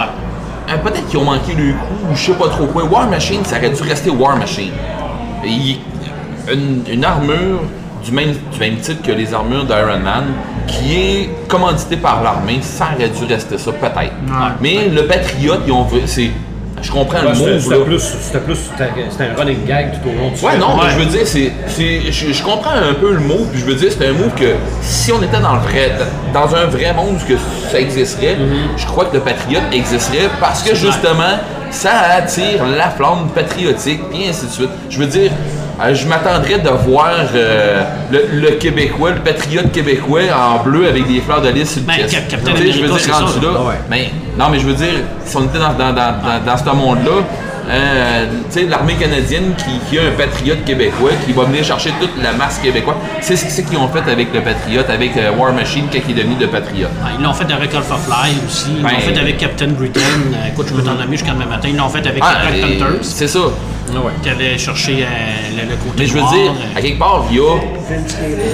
euh, 0.70 0.78
peut-être 0.78 1.08
qu'ils 1.08 1.20
ont 1.20 1.26
manqué 1.26 1.54
le 1.54 1.74
coup 1.74 2.12
ou 2.12 2.16
je 2.16 2.20
sais 2.26 2.32
pas 2.34 2.48
trop 2.50 2.66
quoi. 2.66 2.84
War 2.86 3.08
Machine, 3.08 3.46
ça 3.46 3.58
aurait 3.58 3.70
dû 3.70 3.82
rester 3.84 4.10
War 4.10 4.36
Machine. 4.36 4.72
Et 5.46 5.50
il- 5.50 5.80
une, 6.52 6.82
une 6.92 7.06
armure 7.06 7.62
du 8.04 8.12
même, 8.12 8.32
du 8.52 8.60
même 8.60 8.78
type 8.78 9.04
que 9.04 9.12
les 9.12 9.32
armures 9.34 9.66
d'Iron 9.66 10.00
Man, 10.04 10.26
qui 10.72 10.96
est 10.96 11.30
commanditée 11.48 11.98
par 11.98 12.24
l'armée, 12.24 12.60
ça 12.62 12.90
aurait 12.96 13.10
dû 13.10 13.26
rester 13.26 13.58
ça, 13.58 13.72
peut-être. 13.72 14.14
Mais 14.62 14.88
le 14.90 15.06
Patriote, 15.06 15.62
ils 15.66 15.72
ont 15.72 15.84
vu, 15.84 16.02
c'est. 16.06 16.32
Je 16.82 16.92
comprends 16.94 17.22
le 17.22 17.28
Ouais, 17.28 17.60
c'était- 17.60 17.76
plus, 17.84 18.00
c'était 18.00 18.40
plus, 18.40 18.56
c'était 18.56 18.90
c'était 19.12 19.26
un 19.26 19.36
running 19.38 19.66
gag 19.66 19.92
tout 20.02 20.08
au 20.10 20.14
long 20.14 20.30
du 20.30 20.36
Ouais, 20.46 20.52
film. 20.52 20.62
non, 20.62 20.78
Ouais. 20.80 20.86
je 20.92 20.98
veux 21.00 21.06
dire, 21.08 21.22
c'est, 21.26 21.52
c'est- 21.68 22.10
je, 22.10 22.32
je 22.32 22.42
comprends 22.42 22.70
un 22.72 22.94
peu 22.94 23.12
le 23.12 23.20
mot, 23.20 23.46
puis 23.52 23.60
je 23.60 23.66
veux 23.66 23.76
dire, 23.76 23.90
c'est 23.92 24.08
un 24.08 24.14
mot 24.14 24.30
que 24.34 24.54
si 24.82 25.12
on 25.12 25.22
était 25.22 25.42
dans 25.42 25.56
le 25.56 25.60
vrai, 25.60 25.92
dans 26.34 26.56
un 26.56 26.68
vrai 26.68 26.94
monde 26.94 27.18
où 27.22 27.28
que 27.28 27.38
ça 27.70 27.78
existerait, 27.82 28.38
je 28.78 28.86
crois 28.86 29.04
que 29.06 29.16
le 29.16 29.20
patriote 29.22 29.64
existerait 29.74 30.30
parce 30.40 30.64
que 30.64 30.74
justement, 30.74 31.36
ça 31.70 31.92
attire 32.16 32.66
la 32.66 32.90
flamme 32.92 33.28
patriotique, 33.36 34.00
et 34.14 34.30
ainsi 34.30 34.46
de 34.46 34.52
suite. 34.52 34.70
Je 34.90 35.00
veux 35.00 35.08
dire, 35.08 35.32
euh, 35.82 35.94
je 35.94 36.06
m'attendrais 36.08 36.60
de 36.60 36.70
voir 36.70 37.12
euh, 37.34 37.84
le, 38.12 38.26
le 38.42 38.52
Québécois, 38.58 39.12
le 39.12 39.20
patriote 39.22 39.72
québécois 39.72 40.22
en 40.36 40.64
bleu 40.64 40.88
avec 40.88 41.08
des 41.08 41.22
fleurs 41.22 41.42
de 41.42 41.50
lys 41.50 41.70
sur 41.72 41.82
le 41.82 41.88
Ben. 41.88 41.98
Cap- 42.08 42.28
Captain 42.28 42.52
Tu 42.54 42.58
sais, 42.64 42.72
je 42.74 42.82
veux 42.82 42.88
dire, 42.88 43.00
c'est 43.00 43.12
rendu 43.12 43.34
ça. 43.34 43.40
là, 43.42 43.62
Ouais. 43.64 43.76
mais 43.90 44.10
non, 44.38 44.46
mais 44.52 44.60
je 44.60 44.66
veux 44.66 44.74
dire, 44.74 44.88
si 45.26 45.38
on 45.38 45.46
était 45.46 45.60
dans, 45.60 45.74
dans, 45.74 45.94
dans, 45.94 46.14
dans, 46.22 46.46
dans 46.46 46.58
ce 46.58 46.76
monde-là, 46.76 47.12
euh, 47.72 48.26
tu 48.52 48.62
sais, 48.62 48.66
l'armée 48.66 48.96
canadienne 48.96 49.54
qui, 49.56 49.80
qui 49.90 50.00
a 50.00 50.08
un 50.08 50.12
patriote 50.18 50.66
québécois, 50.66 51.12
qui 51.26 51.34
va 51.34 51.44
venir 51.44 51.64
chercher 51.64 51.92
toute 52.02 52.12
la 52.22 52.34
masse 52.34 52.58
québécoise, 52.58 52.96
c'est 53.22 53.36
ce 53.36 53.46
c'est 53.48 53.64
qu'ils 53.64 53.78
ont 53.78 53.88
fait 53.90 54.10
avec 54.12 54.34
le 54.34 54.42
patriote, 54.42 54.90
avec 54.90 55.16
euh, 55.18 55.30
War 55.38 55.54
Machine 55.54 55.86
quand 55.92 56.00
il 56.10 56.18
est 56.18 56.24
devenu 56.24 56.36
le 56.40 56.48
patriote. 56.48 56.90
Ils 57.18 57.24
l'ont 57.24 57.34
fait 57.34 57.52
avec 57.54 57.74
Alpha 57.76 57.96
Fly 57.96 58.34
aussi. 58.48 58.70
Ils 58.76 58.82
Ben- 58.84 58.90
l'ont 58.92 59.00
fait 59.00 59.20
avec 59.20 59.38
Captain 59.38 59.68
Britain. 59.68 60.00
Écoute, 60.52 60.66
je 60.70 60.74
peux 60.74 60.82
t'en 60.82 60.96
nommer 60.96 61.16
jusqu'à 61.18 61.34
demain 61.34 61.46
matin. 61.46 61.68
Ils 61.70 61.78
l'ont 61.78 61.90
fait 61.90 62.00
avec 62.08 62.24
Ah, 62.26 62.38
Black 62.50 62.60
Panthers, 62.62 63.00
c'est 63.04 63.28
ça. 63.28 63.40
Qui 64.22 64.30
allait 64.30 64.58
chercher 64.58 65.04
euh, 65.04 65.06
le, 65.64 65.70
le 65.72 65.76
côté 65.78 65.94
Mais 65.98 66.06
je 66.06 66.14
veux 66.14 66.20
noir, 66.20 66.34
dire, 66.34 66.52
à 66.76 66.82
quelque 66.82 67.00
part, 67.00 67.26
il 67.30 67.38
y 67.38 67.40
a, 67.40 67.56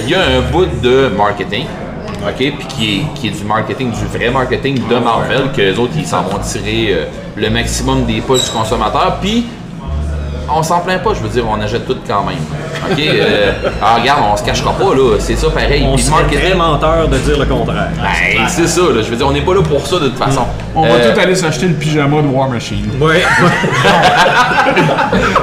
il 0.04 0.10
y 0.10 0.14
a 0.14 0.20
un 0.38 0.40
bout 0.52 0.66
de 0.82 1.10
marketing, 1.16 1.66
OK, 2.26 2.36
puis 2.36 2.66
qui 2.68 2.84
est, 2.98 3.02
qui 3.14 3.28
est 3.28 3.30
du 3.30 3.44
marketing, 3.44 3.92
du 3.92 4.04
vrai 4.18 4.30
marketing 4.30 4.80
de 4.88 4.96
Marvel, 4.96 5.52
que 5.54 5.60
les 5.62 5.78
autres, 5.78 5.92
ils 5.96 6.06
s'en 6.06 6.22
vont 6.22 6.38
tirer 6.38 6.88
euh, 6.92 7.04
le 7.36 7.50
maximum 7.50 8.04
des 8.04 8.20
poches 8.20 8.44
du 8.44 8.50
consommateur, 8.50 9.18
puis 9.20 9.46
on 10.48 10.62
s'en 10.62 10.80
plaint 10.80 11.02
pas, 11.02 11.10
je 11.14 11.20
veux 11.20 11.28
dire, 11.28 11.44
on 11.48 11.60
achète 11.60 11.86
tout 11.86 11.96
quand 12.06 12.22
même. 12.24 12.38
OK? 12.90 12.98
euh, 13.00 13.52
alors, 13.82 13.96
regarde, 14.00 14.20
on 14.32 14.36
se 14.36 14.42
cachera 14.44 14.72
pas, 14.72 14.94
là, 14.94 15.16
c'est 15.18 15.36
ça 15.36 15.48
pareil. 15.50 15.84
On 15.86 15.96
serait 15.96 16.22
marketing, 16.22 16.40
très 16.40 16.54
menteur 16.54 17.08
de 17.08 17.18
dire 17.18 17.38
le 17.38 17.46
contraire. 17.46 17.88
ben, 17.96 18.46
c'est 18.48 18.66
ça, 18.68 18.80
là, 18.82 19.02
je 19.02 19.10
veux 19.10 19.16
dire, 19.16 19.26
on 19.26 19.32
n'est 19.32 19.40
pas 19.42 19.54
là 19.54 19.62
pour 19.62 19.86
ça 19.86 19.96
de 19.98 20.08
toute 20.08 20.18
façon. 20.18 20.44
On 20.74 20.82
va 20.82 20.88
Euh, 20.88 21.12
tout 21.14 21.20
aller 21.20 21.34
s'acheter 21.34 21.66
le 21.66 21.74
pyjama 21.74 22.20
de 22.22 22.28
War 22.28 22.48
Machine. 22.48 22.90
Ouais. 23.00 23.22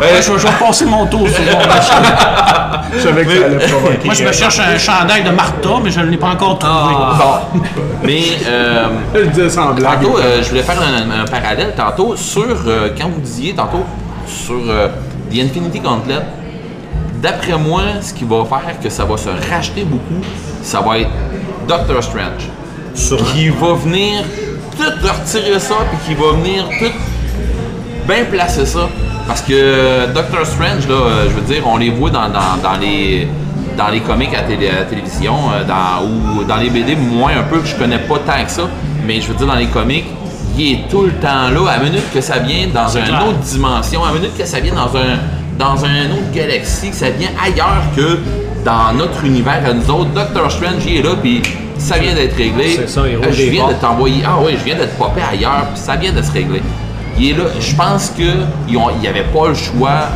ouais, 0.02 0.22
je, 0.22 0.32
vais- 0.32 0.40
je 0.40 0.48
vais 0.48 0.54
passer 0.60 0.86
mon 0.86 1.06
tour 1.08 1.28
sur 1.28 1.44
mon 1.44 1.68
machine. 1.68 1.94
Je 2.96 3.00
savais 3.00 3.26
que 3.26 3.32
ça 3.40 3.46
allait 3.46 3.58
provoquer. 3.68 4.06
Moi, 4.06 4.14
je 4.14 4.24
me 4.24 4.32
cherche 4.32 4.60
un 4.60 4.78
chandail 4.78 5.24
de 5.24 5.32
Martha, 5.32 5.70
mais 5.84 5.90
je 5.90 6.00
ne 6.00 6.06
l'ai 6.08 6.18
pas 6.18 6.28
encore 6.28 6.60
trouvé. 6.60 6.94
Bon. 6.94 7.60
Mais 8.04 8.22
euh, 8.48 8.86
Je 9.16 9.20
le 9.22 9.28
disais 9.28 9.50
sans 9.50 9.74
blague. 9.74 10.02
tantôt, 10.02 10.20
euh, 10.20 10.44
je 10.44 10.50
voulais 10.50 10.62
faire 10.62 10.78
un, 10.80 11.22
un 11.22 11.26
parallèle 11.26 11.74
tantôt 11.76 12.16
sur 12.16 12.44
euh, 12.68 12.90
quand 12.96 13.10
vous 13.10 13.22
disiez 13.22 13.54
tantôt 13.56 13.84
sur 14.28 14.62
euh, 14.68 14.88
The 15.32 15.40
Infinity 15.40 15.80
Gauntlet. 15.80 16.20
D'après 17.22 17.58
moi, 17.58 17.82
ce 18.02 18.14
qui 18.14 18.26
va 18.26 18.44
faire 18.46 18.80
que 18.82 18.90
ça 18.90 19.06
va 19.06 19.16
se 19.18 19.30
racheter 19.50 19.84
beaucoup, 19.84 20.22
ça 20.62 20.82
va 20.82 21.00
être 21.00 21.10
Doctor 21.68 22.04
Strange. 22.04 22.50
Qui 23.34 23.50
va 23.50 23.74
venir 23.74 24.24
tout 24.78 24.84
retirer 24.84 25.60
ça, 25.60 25.76
puis 25.90 25.98
qui 26.16 26.22
va 26.22 26.32
venir 26.34 26.66
tout 26.80 26.92
bien 28.08 28.26
placer 28.26 28.66
ça. 28.66 28.90
Parce 29.28 29.42
que 29.42 29.54
euh, 29.54 30.08
Doctor 30.14 30.46
Strange, 30.46 30.88
là, 30.90 30.96
euh, 30.96 31.24
je 31.30 31.36
veux 31.36 31.42
dire, 31.42 31.64
on 31.66 31.78
les 31.78 31.90
voit 31.90 32.10
dans, 32.10 32.28
dans, 32.30 32.58
dans 32.62 32.78
les 32.80 33.28
dans 33.78 33.88
les 33.88 34.02
comics 34.02 34.30
à, 34.36 34.42
télé- 34.44 34.70
à 34.70 34.80
la 34.82 34.86
télévision, 34.86 35.34
euh, 35.52 35.64
dans, 35.64 36.06
ou 36.06 36.44
dans 36.44 36.58
les 36.58 36.70
BD, 36.70 36.96
moins 36.96 37.32
un 37.40 37.42
peu, 37.44 37.58
que 37.60 37.66
je 37.68 37.76
connais 37.76 37.98
pas 37.98 38.20
tant 38.20 38.44
que 38.46 38.52
ça, 38.52 38.70
mais 39.08 39.20
je 39.20 39.28
veux 39.30 39.34
dire, 39.34 39.48
dans 39.48 39.56
les 39.56 39.66
comics, 39.66 40.06
il 40.58 40.72
est 40.74 40.80
tout 40.90 41.04
le 41.04 41.12
temps 41.14 41.50
là, 41.50 41.70
à 41.72 41.80
minute 41.80 42.12
que 42.14 42.22
ça 42.22 42.40
vient 42.40 42.68
dans 42.74 42.88
une 42.88 43.04
clair. 43.04 43.28
autre 43.28 43.40
dimension, 43.40 44.04
à 44.04 44.12
minute 44.12 44.38
que 44.38 44.46
ça 44.46 44.60
vient 44.60 44.74
dans 44.76 44.96
un 44.98 45.18
dans 45.58 45.78
une 45.86 46.12
autre 46.14 46.32
galaxie, 46.34 46.90
que 46.90 46.96
ça 46.96 47.10
vient 47.12 47.30
ailleurs 47.44 47.84
que 47.96 48.20
dans 48.66 48.92
notre 48.98 49.24
univers 49.24 49.62
à 49.68 49.74
nous 49.74 49.88
autres. 49.90 50.10
Doctor 50.12 50.52
Strange, 50.52 50.84
il 50.88 50.98
est 50.98 51.02
là, 51.04 51.12
puis 51.22 51.42
ça 51.78 51.98
vient 52.00 52.14
d'être 52.16 52.36
réglé. 52.36 52.76
C'est 52.76 52.90
ça, 52.90 53.02
il 53.08 53.16
Euh, 53.16 53.32
je 53.32 53.44
viens 53.44 53.68
de 53.68 53.74
t'envoyer, 53.74 54.24
ah 54.26 54.38
oui, 54.44 54.54
je 54.58 54.64
viens 54.64 54.76
d'être 54.76 54.96
popé 54.98 55.22
ailleurs, 55.22 55.68
puis 55.74 55.80
ça 55.80 55.96
vient 55.96 56.12
de 56.12 56.22
se 56.22 56.32
régler. 56.32 56.62
il 57.20 57.30
est 57.30 57.34
là. 57.34 57.44
Je 57.60 57.76
pense 57.76 58.10
qu'il 58.10 58.48
n'y 59.00 59.08
avait 59.08 59.26
pas 59.26 59.50
le 59.50 59.54
choix, 59.54 60.08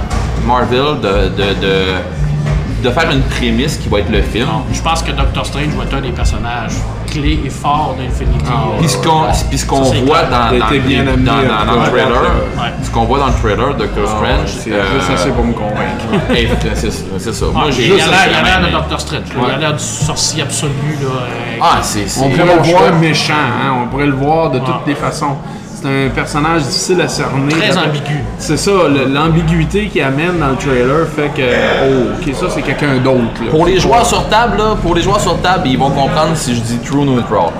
Marvel, 0.48 1.00
de, 1.02 1.30
de, 1.30 1.54
de, 1.62 2.84
de 2.84 2.90
faire 2.90 3.12
une 3.12 3.22
prémisse 3.22 3.78
qui 3.78 3.90
va 3.90 4.00
être 4.00 4.10
le 4.12 4.22
film. 4.24 4.46
Non, 4.48 4.64
je 4.74 4.82
pense 4.82 5.04
que 5.04 5.12
Doctor 5.12 5.46
Strange 5.46 5.70
va 5.78 5.84
être 5.84 5.94
un 5.96 6.02
des 6.02 6.10
personnages 6.12 6.74
clés 7.18 7.40
et 7.46 7.50
forts 7.50 7.96
d'Infinity. 7.98 8.46
euh, 8.46 8.80
Puis 8.80 8.90
ce 8.90 8.98
qu'on, 8.98 9.24
puis 9.50 9.58
ce 9.58 9.66
qu'on 9.66 9.82
voit 9.82 10.24
dans, 10.24 10.58
dans, 10.58 10.70
bien 10.86 11.04
dans- 11.04 11.12
le 11.14 11.90
trailer, 11.90 12.22
Ouais. 12.58 12.64
ce 12.84 12.90
qu'on 12.90 13.06
voit 13.06 13.20
dans 13.20 13.28
le 13.28 13.34
trailer 13.34 13.74
Doctor 13.76 14.04
Ah, 14.08 14.16
Strange, 14.16 14.62
C'est 14.64 14.72
euh, 14.74 14.84
juste 15.00 15.12
assez 15.12 15.30
pour 15.32 15.44
me 15.46 15.54
convaincre. 15.54 16.06
c'est, 16.76 17.34
ça. 17.34 17.46
Ah, 17.50 17.60
Moi, 17.60 17.72
j'ai 17.72 17.86
il 17.88 17.94
a 17.94 17.96
juste 17.98 18.10
l'air 18.10 18.20
il 18.30 18.36
a 18.36 18.44
l'air 18.60 18.68
de. 18.68 18.72
Doctor 18.74 19.02
Strange. 19.02 19.22
Il 19.48 19.54
a 19.54 19.58
l'air 19.58 19.74
du 19.74 19.84
sorcier 19.84 20.44
absolu. 20.44 20.72
Là, 21.02 21.08
euh, 21.08 21.60
Ah, 21.62 21.80
c'est, 21.82 22.06
On 22.22 22.30
pourrait 22.30 22.56
le 22.56 22.72
voir 22.72 22.94
méchant, 23.00 23.34
hein? 23.34 23.74
on 23.84 23.88
pourrait 23.88 24.06
le 24.08 24.14
voir 24.16 24.52
de 24.52 24.60
toutes 24.60 24.86
les 24.88 24.96
façons. 24.96 25.36
C'est 25.80 26.08
un 26.08 26.10
personnage 26.10 26.64
difficile 26.64 27.02
à 27.02 27.08
cerner. 27.08 27.54
Très 27.54 27.78
ambigu. 27.78 28.24
C'est 28.40 28.58
ça, 28.58 28.72
l'ambiguïté 29.08 29.88
qu'il 29.88 30.02
amène 30.02 30.40
dans 30.40 30.50
le 30.50 30.56
trailer 30.56 31.08
fait 31.16 31.30
que, 31.36 31.42
oh, 31.44 32.14
ok, 32.20 32.34
ça 32.36 32.48
c'est 32.50 32.64
quelqu'un 32.64 32.98
d'autre. 32.98 33.44
là. 33.44 33.52
Pour 33.52 33.66
les 33.68 33.80
joueurs 33.80 34.06
sur 34.06 34.28
table, 34.28 34.58
là, 34.58 34.76
pour 34.82 34.96
les 34.96 35.04
joueurs 35.04 35.22
sur 35.22 35.40
table, 35.40 35.68
ils 35.68 35.78
vont 35.78 35.92
comprendre 35.92 36.36
si 36.36 36.56
je 36.56 36.62
dis 36.62 36.80
true 36.80 37.06
neutral. 37.06 37.52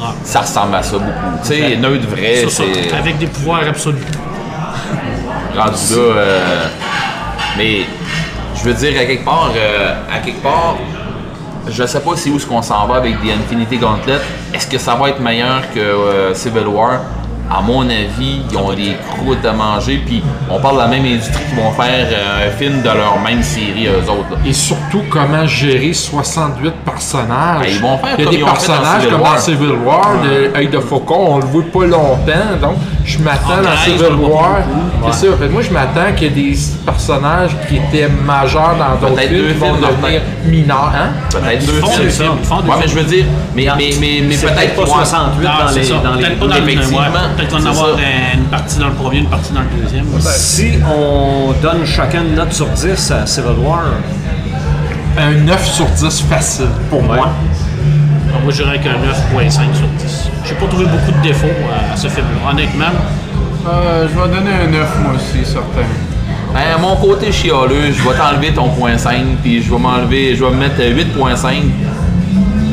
Ah. 0.00 0.12
Ça 0.24 0.40
ressemble 0.40 0.74
à 0.74 0.82
ça 0.82 0.98
beaucoup. 0.98 1.38
Tu 1.42 1.48
sais, 1.48 1.76
neutre 1.76 2.08
vrai, 2.08 2.42
ça, 2.48 2.50
ça, 2.50 2.62
c'est 2.72 2.96
avec 2.96 3.18
des 3.18 3.26
pouvoirs 3.26 3.60
absolus. 3.68 4.00
rendu 5.56 5.94
là. 5.94 5.96
euh, 5.96 6.64
mais 7.56 7.82
je 8.56 8.64
veux 8.64 8.74
dire, 8.74 9.00
à 9.00 9.04
quelque 9.04 9.24
part, 9.24 9.52
euh, 9.56 9.94
à 10.12 10.18
quelque 10.18 10.42
part, 10.42 10.76
je 11.68 11.84
sais 11.86 12.00
pas 12.00 12.10
c'est 12.16 12.30
où 12.30 12.38
ce 12.38 12.46
qu'on 12.46 12.62
s'en 12.62 12.86
va 12.86 12.96
avec 12.96 13.20
des 13.22 13.30
Infinity 13.32 13.78
Gauntlet. 13.78 14.18
Est-ce 14.52 14.66
que 14.66 14.78
ça 14.78 14.96
va 14.96 15.10
être 15.10 15.20
meilleur 15.20 15.62
que 15.72 15.78
euh, 15.80 16.34
Civil 16.34 16.66
War? 16.66 17.00
À 17.48 17.60
mon 17.62 17.82
avis, 17.88 18.40
ils 18.50 18.56
ont 18.56 18.72
des 18.72 18.96
croûtes 19.08 19.44
à 19.44 19.52
manger, 19.52 20.02
puis 20.04 20.22
on 20.50 20.58
parle 20.60 20.76
de 20.76 20.80
la 20.80 20.88
même 20.88 21.04
industrie 21.04 21.44
qui 21.48 21.54
vont 21.54 21.70
faire 21.72 22.06
euh, 22.10 22.48
un 22.48 22.50
film 22.50 22.82
de 22.82 22.88
leur 22.88 23.18
même 23.24 23.42
série, 23.42 23.86
eux 23.86 24.10
autres. 24.10 24.30
là. 24.32 24.36
Et 24.44 24.52
surtout, 24.52 25.02
comment 25.08 25.46
gérer 25.46 25.92
68 25.92 26.72
personnages. 26.84 27.60
Ah, 27.62 27.68
ils 27.68 27.80
vont 27.80 27.98
faire 27.98 28.16
Il 28.18 28.24
y 28.24 28.26
a 28.26 28.26
comme 28.26 28.34
des 28.34 28.40
dans 28.40 28.46
personnages 28.46 29.00
Civil 29.02 29.10
comme 29.12 29.20
War. 29.22 29.34
dans 29.34 29.40
Civil 29.40 29.72
War, 29.84 30.12
de 30.24 30.56
Œil 30.58 30.68
de 30.68 30.80
Faucon, 30.80 31.26
on 31.34 31.38
le 31.38 31.44
voit 31.46 31.62
pas 31.72 31.84
longtemps, 31.86 32.56
donc 32.60 32.76
je 33.04 33.18
m'attends 33.20 33.62
dans 33.62 33.76
Civil 33.84 34.14
War. 34.18 34.56
C'est 35.12 35.28
ça, 35.30 35.36
fait 35.36 35.48
moi 35.48 35.62
je 35.62 35.70
m'attends 35.70 36.12
qu'il 36.16 36.36
y 36.36 36.48
ait 36.50 36.50
des 36.52 36.58
personnages 36.84 37.50
qui 37.68 37.76
étaient 37.76 38.08
majeurs 38.08 38.74
dans 38.76 38.96
d'autres 39.00 39.14
Peut-être 39.20 39.28
films 39.28 39.46
qui 39.52 39.58
vont 39.60 39.74
films, 39.74 39.86
devenir 40.02 40.20
mineurs. 40.46 40.92
Hein? 40.96 41.08
Peut-être 41.30 41.64
deux 41.66 41.72
films. 41.72 42.04
des 42.06 42.10
films, 42.10 42.30
ils 42.40 42.44
font 42.46 42.60
des 42.60 42.68
Ouais, 42.70 42.76
mais 42.80 42.88
je 42.88 42.94
veux 42.94 43.04
dire, 43.04 43.24
mais, 43.54 43.66
mais, 43.76 43.90
mais, 44.00 44.20
mais 44.26 44.36
peut-être 44.36 44.56
pas 44.56 44.64
qu'ils 44.64 44.76
vont- 44.80 44.86
68 44.86 45.46
Ah, 45.48 45.66
dans 45.66 45.70
les, 46.14 46.34
dans 46.34 46.46
les 46.66 46.72
effectivement, 46.72 47.00
Peut-être 47.36 47.50
qu'on 47.50 47.58
va 47.58 47.68
en 47.68 47.72
avoir 47.72 47.96
ça. 47.96 48.02
une 48.34 48.44
partie 48.44 48.78
dans 48.78 48.86
le 48.88 48.92
premier, 48.94 49.18
une 49.18 49.26
partie 49.28 49.52
dans 49.52 49.60
le 49.60 49.82
deuxième. 49.82 50.04
Si 50.20 50.72
on 50.86 51.52
donne 51.62 51.84
chacun 51.84 52.22
une 52.22 52.34
note 52.34 52.52
sur 52.52 52.66
10 52.68 53.10
à 53.12 53.26
Civil 53.26 53.50
War, 53.62 53.82
Un 55.18 55.32
9 55.32 55.66
sur 55.66 55.86
10 55.86 56.22
facile 56.22 56.66
pour 56.90 57.02
moi. 57.02 57.14
Alors, 58.28 58.40
moi, 58.42 58.52
je 58.52 58.62
dirais 58.62 58.78
qu'un 58.80 58.90
9.5 59.38 59.50
sur 59.74 59.86
10. 59.98 60.30
J'ai 60.44 60.54
pas 60.54 60.66
trouvé 60.66 60.84
beaucoup 60.84 61.12
de 61.12 61.22
défauts 61.22 61.46
euh, 61.46 61.92
à 61.92 61.96
ce 61.96 62.08
film-là. 62.08 62.50
Honnêtement, 62.50 62.92
Euh, 63.68 64.06
je 64.08 64.14
vais 64.20 64.28
donner 64.34 64.50
un 64.64 64.70
9 64.70 64.98
moi 65.02 65.12
aussi, 65.14 65.44
certain. 65.44 65.86
Ben, 66.54 66.60
à 66.74 66.78
mon 66.78 66.96
côté 66.96 67.32
chialeux, 67.32 67.90
je 67.92 68.02
vais 68.02 68.14
t'enlever 68.16 68.52
ton 68.54 68.68
point 68.68 68.96
5, 68.96 69.16
puis 69.42 69.62
je 69.62 69.70
vais 69.70 69.78
m'enlever, 69.78 70.36
je 70.36 70.44
vais 70.44 70.50
me 70.50 70.56
mettre 70.56 70.80
8.5 70.80 71.62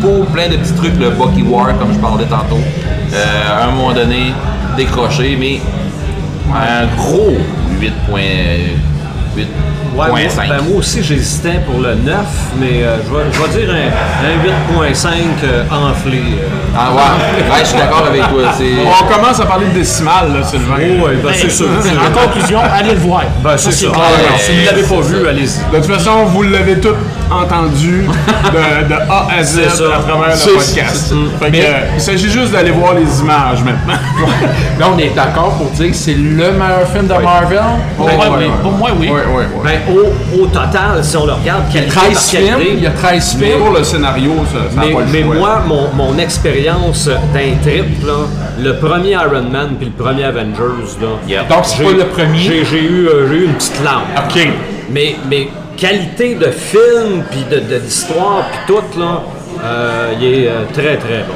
pour 0.02 0.26
plein 0.27 0.49
de 0.49 0.57
petits 0.57 0.73
trucs, 0.73 0.99
le 0.99 1.10
Bucky 1.11 1.41
War, 1.44 1.77
comme 1.80 1.94
je 1.94 1.99
parlais 1.99 2.26
tantôt. 2.26 2.60
Euh, 3.14 3.61
à 3.61 3.68
un 3.68 3.72
moment 3.72 3.94
donné, 3.94 4.34
décroché, 4.75 5.35
mais 5.35 5.61
un 6.53 6.85
gros 6.95 7.37
8.8. 7.79 8.92
Ouais, 9.35 10.07
moi, 10.10 10.19
8.5. 10.22 10.49
ben, 10.49 10.61
moi 10.68 10.77
aussi 10.80 11.03
j'hésitais 11.03 11.60
pour 11.69 11.80
le 11.80 11.93
9, 11.93 12.15
mais 12.60 12.81
euh, 12.84 12.97
je, 13.31 13.39
vais, 13.41 13.65
dire 13.65 13.76
un, 13.76 14.27
un 14.27 14.91
8.5 14.91 15.07
euh, 15.43 15.64
enflé. 15.69 16.18
euh. 16.41 16.47
Ah 16.76 16.91
ouais, 16.91 17.43
ouais, 17.51 17.60
je 17.60 17.65
suis 17.65 17.77
d'accord 17.77 18.07
avec 18.07 18.22
toi. 18.22 18.41
On 19.01 19.14
commence 19.14 19.39
à 19.39 19.45
parler 19.45 19.68
de 19.68 19.73
décimales, 19.73 20.34
là, 20.34 20.43
Sylvain. 20.43 20.73
Oh, 20.99 21.05
ouais, 21.05 21.15
ben, 21.23 21.31
c'est 21.35 21.51
sûr. 21.51 21.68
en 21.68 22.26
conclusion, 22.27 22.60
allez 22.73 22.93
le 22.93 22.97
voir. 22.99 23.22
Ben, 23.43 23.55
c'est 23.55 23.72
ça. 23.72 23.88
Ah, 23.93 23.99
Ouais, 23.99 24.39
si 24.39 24.51
vous 24.53 24.61
ne 24.61 24.65
l'avez 24.65 24.81
pas 24.84 25.01
vu, 25.01 25.27
allez-y. 25.27 25.60
De 25.72 25.77
toute 25.85 25.93
façon, 25.95 26.26
vous 26.26 26.41
l'avez 26.41 26.80
tout 26.80 26.95
entendu 27.30 28.05
de, 28.45 28.88
de 28.89 28.93
A 29.11 29.27
à 29.38 29.43
Z 29.43 29.60
à 29.60 29.99
travers 30.01 30.35
le 30.35 30.53
podcast. 30.55 31.14
Fait 31.39 31.51
que, 31.51 31.57
il 31.95 32.01
s'agit 32.01 32.30
juste 32.31 32.51
d'aller 32.51 32.72
voir 32.72 32.95
les 32.95 33.19
images 33.22 33.64
maintenant. 33.64 33.93
Là, 34.80 34.88
on 34.91 34.97
est 34.97 35.14
d'accord 35.15 35.51
pour 35.57 35.68
dire 35.72 35.89
que 35.91 35.95
c'est 35.95 36.14
le 36.15 36.51
meilleur 36.51 36.88
film 36.91 37.05
de 37.07 37.14
Marvel. 37.14 37.60
Pour 37.95 38.07
Ouais, 38.07 38.15
moi, 38.15 38.26
ouais, 38.30 38.35
oui. 38.39 38.45
ouais. 38.45 38.51
Pour 38.64 38.72
moi, 38.72 38.89
oui. 38.99 39.10
Ouais, 39.27 39.35
ouais, 39.35 39.45
ouais. 39.63 39.79
Ben, 39.87 39.95
au, 39.95 40.43
au 40.43 40.47
total, 40.47 41.03
si 41.03 41.15
on 41.17 41.25
le 41.25 41.33
regarde, 41.33 41.63
qualité 41.71 41.91
13 41.91 42.13
par 42.13 42.21
films, 42.21 42.47
qualité, 42.47 42.71
il 42.75 42.83
y 42.83 42.87
a 42.87 42.91
13 42.91 43.37
Mais 43.39 43.45
films. 43.47 43.59
pour 43.59 43.69
le 43.71 43.83
scénario, 43.83 44.31
ça, 44.51 44.59
ça 44.69 44.75
n'a 44.81 44.85
Mais, 44.87 44.93
pas 44.93 44.99
le 45.01 45.05
mais 45.07 45.23
choix. 45.23 45.35
moi, 45.35 45.63
mon, 45.67 45.89
mon 45.93 46.17
expérience 46.17 47.07
d'un 47.07 47.55
trip, 47.61 48.05
là, 48.05 48.13
le 48.59 48.77
premier 48.77 49.11
Iron 49.11 49.43
Man 49.51 49.75
puis 49.79 49.91
le 49.97 50.03
premier 50.03 50.23
Avengers, 50.23 50.97
là, 51.01 51.07
Yeah. 51.27 51.43
Donc, 51.43 51.59
c'est 51.63 51.77
j'ai- 51.77 51.83
pas 51.83 51.91
le 51.91 52.05
premier? 52.05 52.37
J'ai 52.39 52.65
j'ai 52.65 52.83
eu, 52.83 53.07
euh, 53.07 53.27
j'ai 53.29 53.35
eu 53.37 53.45
une 53.45 53.53
petite 53.53 53.79
lampe. 53.83 54.25
OK. 54.29 54.47
Mais, 54.91 55.15
mais 55.29 55.47
qualité 55.77 56.35
de 56.35 56.47
film, 56.51 57.23
puis 57.31 57.43
de, 57.49 57.59
de 57.59 57.75
l'histoire, 57.81 58.45
puis 58.51 58.75
tout, 58.75 58.99
là, 58.99 59.21
euh, 59.63 60.13
il 60.19 60.25
est 60.27 60.47
euh, 60.47 60.63
très, 60.73 60.97
très 60.97 61.23
bon. 61.27 61.33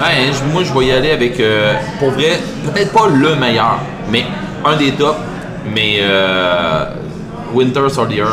Ouais, 0.00 0.32
je- 0.32 0.52
moi, 0.52 0.62
je 0.64 0.72
vais 0.76 0.86
y 0.86 0.92
aller 0.92 1.10
avec, 1.12 1.38
euh, 1.38 1.74
pour 1.98 2.10
vrai, 2.10 2.40
peut-être 2.72 2.92
pas 2.92 3.06
le 3.08 3.36
meilleur, 3.36 3.78
mais 4.10 4.24
un 4.64 4.76
des 4.76 4.90
tops, 4.92 5.16
mais 5.72 5.98
euh, 6.00 6.84
Winter 7.54 7.88
Soldier. 7.88 8.24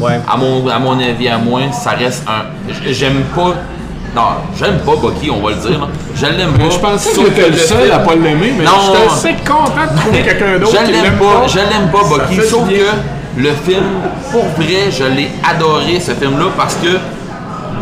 Ouais. 0.00 0.20
À 0.28 0.36
mon, 0.36 0.66
à 0.68 0.78
mon 0.78 0.98
avis, 0.98 1.28
à 1.28 1.38
moi, 1.38 1.60
ça 1.72 1.90
reste 1.90 2.24
un. 2.28 2.44
J'aime 2.90 3.22
pas. 3.34 3.54
Non, 4.16 4.22
j'aime 4.58 4.78
pas 4.78 4.96
Bucky, 4.96 5.30
on 5.30 5.40
va 5.42 5.50
le 5.50 5.56
dire. 5.56 5.78
là. 5.80 5.86
Je 6.14 6.26
l'aime 6.26 6.52
pas. 6.52 6.70
Je 6.70 6.78
pensais 6.78 7.10
que 7.10 7.20
j'étais 7.26 7.50
le 7.50 7.56
seul 7.56 7.82
film- 7.82 7.92
à 7.94 7.98
pas 7.98 8.14
l'aimer, 8.14 8.52
mais 8.58 8.64
Non. 8.64 8.70
j'étais 8.86 9.06
assez 9.06 9.34
content 9.46 9.92
de 9.94 10.00
trouver 10.00 10.22
quelqu'un 10.22 10.58
d'autre 10.58 10.72
Je 10.80 10.86
qui 10.86 10.92
l'aime 10.92 11.18
pas, 11.18 11.40
pas. 11.42 11.46
je 11.46 11.58
l'aime 11.58 11.90
pas, 11.92 12.02
Bucky. 12.08 12.48
Sauf 12.48 12.66
bien. 12.66 12.78
que 12.78 13.40
le 13.42 13.50
film, 13.50 13.84
pour 14.32 14.44
vrai, 14.56 14.90
je 14.90 15.04
l'ai 15.04 15.28
adoré 15.48 16.00
ce 16.00 16.12
film-là 16.12 16.46
parce 16.56 16.74
que 16.76 16.88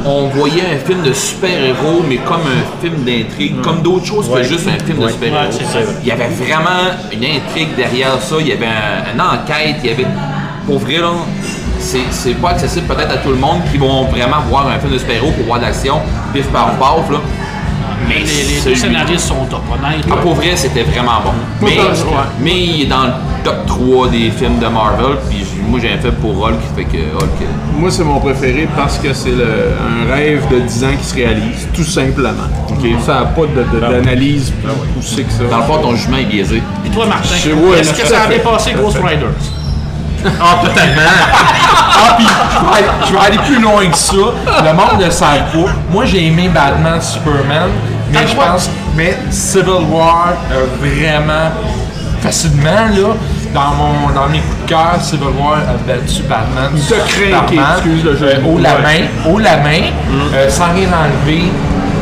on 0.05 0.27
voyait 0.29 0.63
un 0.63 0.85
film 0.87 1.03
de 1.03 1.13
super-héros, 1.13 2.03
mais 2.09 2.17
comme 2.19 2.43
un 2.43 2.81
film 2.83 2.95
d'intrigue, 3.05 3.61
comme 3.63 3.81
d'autres 3.83 4.05
choses 4.07 4.29
que 4.33 4.43
juste 4.43 4.67
un 4.69 4.85
film 4.85 4.99
de 5.03 5.09
super-héros. 5.09 5.47
Ouais, 5.47 5.87
il 6.03 6.09
y 6.09 6.13
avait 6.13 6.29
vraiment 6.29 6.91
une 7.13 7.25
intrigue 7.25 7.75
derrière 7.77 8.21
ça, 8.21 8.37
il 8.41 8.49
y 8.49 8.53
avait 8.53 8.67
un- 8.67 9.15
une 9.15 9.21
enquête, 9.21 9.77
il 9.83 9.91
y 9.91 9.93
avait. 9.93 10.07
Pour 10.67 10.79
vrai, 10.79 10.99
là, 10.99 11.13
c'est, 11.79 12.01
c'est 12.11 12.35
pas 12.35 12.51
accessible 12.51 12.87
peut-être 12.87 13.13
à 13.13 13.17
tout 13.19 13.31
le 13.31 13.37
monde 13.37 13.61
qui 13.71 13.79
vont 13.79 14.05
vraiment 14.05 14.41
voir 14.49 14.67
un 14.69 14.79
film 14.79 14.93
de 14.93 14.99
super-héros 14.99 15.31
pour 15.33 15.45
voir 15.47 15.59
de 15.61 15.65
l'action, 15.65 16.01
pif 16.33 16.47
par 16.49 16.71
paf, 16.77 17.11
là. 17.11 17.19
Mais 18.09 18.17
les, 18.17 18.71
les 18.71 18.77
scénaristes 18.77 19.27
sont 19.27 19.45
top, 19.49 19.63
honnête. 19.73 20.05
ah, 20.11 20.17
pour 20.17 20.35
vrai, 20.35 20.51
c'était 20.55 20.83
vraiment 20.83 21.21
bon. 21.25 21.33
Mais, 21.63 21.79
ouais. 21.79 21.85
mais 22.41 22.55
il 22.65 22.83
est 22.83 22.87
dans 22.87 23.05
le 23.05 23.13
top 23.43 23.65
3 23.67 24.09
des 24.09 24.31
films 24.31 24.59
de 24.59 24.67
Marvel, 24.67 25.17
puis 25.31 25.45
moi 25.69 25.79
j'ai 25.81 25.93
un 25.93 25.99
fait 25.99 26.11
pour 26.13 26.37
Hulk, 26.45 26.55
fait 26.77 26.85
que 26.85 26.97
Hulk. 26.99 27.23
euh, 27.43 27.45
Moi, 27.79 27.91
c'est 27.91 28.05
mon 28.05 28.21
préféré 28.21 28.69
parce 28.77 28.99
que 28.99 29.13
c'est 29.15 29.31
le- 29.31 29.73
un 30.09 30.13
rêve 30.15 30.43
de 30.51 30.61
10 30.61 30.85
ans 30.85 30.89
qui 31.01 31.05
se 31.07 31.15
réalise, 31.15 31.69
tout 31.73 31.85
simplement. 31.85 32.31
Ok, 32.71 32.87
Ça 33.05 33.15
n'a 33.15 33.21
pas 33.27 33.43
de- 33.43 33.77
de- 33.77 33.81
d'analyse 33.81 34.53
plus 34.63 34.71
poussée 34.95 35.23
que 35.23 35.33
ça. 35.33 35.45
Dans 35.51 35.59
le 35.59 35.63
fond, 35.65 35.79
ton 35.79 35.95
jugement 35.97 36.19
est 36.19 36.25
biaisé. 36.25 36.63
Et 36.85 36.91
toi, 36.91 37.07
Martin, 37.07 37.35
est-ce 37.35 37.91
que 37.93 38.07
ça 38.07 38.21
fait. 38.21 38.35
avait 38.35 38.39
passé 38.41 38.73
Ghost 38.75 38.99
Riders? 39.03 39.29
Ah, 40.41 40.59
totalement. 40.63 41.03
ah, 41.33 42.15
puis 42.17 42.27
je 43.07 43.13
vais, 43.13 43.19
aller, 43.19 43.39
plus 43.39 43.61
loin 43.61 43.87
que 43.87 43.97
ça. 43.97 44.17
Le 44.17 44.73
monde 44.73 45.05
ne 45.05 45.11
savent 45.11 45.51
pas. 45.53 45.71
Moi, 45.91 46.05
j'ai 46.05 46.27
aimé 46.27 46.49
Batman, 46.53 47.01
Superman, 47.01 47.71
mais 48.11 48.21
T'as 48.21 48.27
je 48.27 48.35
pense 48.35 48.71
mais 48.97 49.17
Civil 49.31 49.85
War 49.91 50.29
a 50.51 50.85
vraiment 50.85 51.51
facilement 52.21 52.89
là. 52.95 53.15
Dans, 53.55 53.71
mon, 53.75 54.11
dans 54.15 54.29
mes 54.29 54.41
coups 54.41 54.63
de 54.65 54.69
cœur, 54.69 54.99
Civil 55.01 55.29
War 55.39 55.55
a 55.57 55.77
battu 55.87 56.23
Batman. 56.29 56.73
T'a 56.89 56.97
craqué, 56.97 57.57
excuse 57.57 58.05
le 58.05 58.17
jeu 58.17 58.27
de 58.27 58.33
euh, 58.33 58.45
haut 58.47 58.59
la 58.59 58.79
main, 58.79 59.07
haut 59.27 59.39
la 59.39 59.57
main, 59.59 59.83
euh, 60.35 60.51
sans 60.51 60.73
rien 60.75 60.89
enlever 60.89 61.51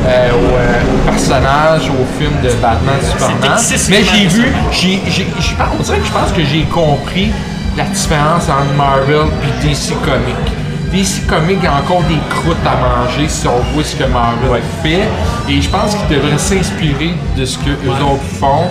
euh, 0.07 0.31
au, 0.33 0.57
euh, 0.57 0.83
au 0.83 1.11
personnage, 1.11 1.83
au 1.91 2.19
film 2.19 2.33
de 2.43 2.49
Batman, 2.61 2.97
Superman. 3.09 3.59
Mais 3.89 4.03
j'ai 4.03 4.27
vu, 4.27 4.53
j'ai, 4.73 5.03
j'ai, 5.07 5.27
on 5.79 5.83
dirait 5.83 5.99
que 5.99 6.07
je 6.07 6.13
pense 6.13 6.33
que 6.33 6.45
j'ai 6.45 6.63
compris 6.65 7.31
la 7.77 7.85
différence 7.85 8.49
entre 8.49 8.73
Marvel 8.77 9.27
et 9.43 9.67
DC 9.69 9.95
Comics. 10.05 10.53
DC 10.93 11.27
Comics 11.27 11.65
a 11.65 11.81
encore 11.83 12.03
des 12.05 12.19
croûtes 12.31 12.57
à 12.65 12.77
manger 12.77 13.29
si 13.29 13.47
on 13.49 13.59
voit 13.75 13.83
ce 13.85 13.97
que 13.97 14.05
Marvel 14.05 14.63
fait. 14.83 15.03
Et 15.49 15.61
je 15.61 15.69
pense 15.69 15.95
qu'ils 15.97 16.17
devraient 16.17 16.39
s'inspirer 16.39 17.15
de 17.37 17.45
ce 17.45 17.59
que 17.59 17.71
eux 17.71 18.03
autres 18.13 18.23
font. 18.39 18.69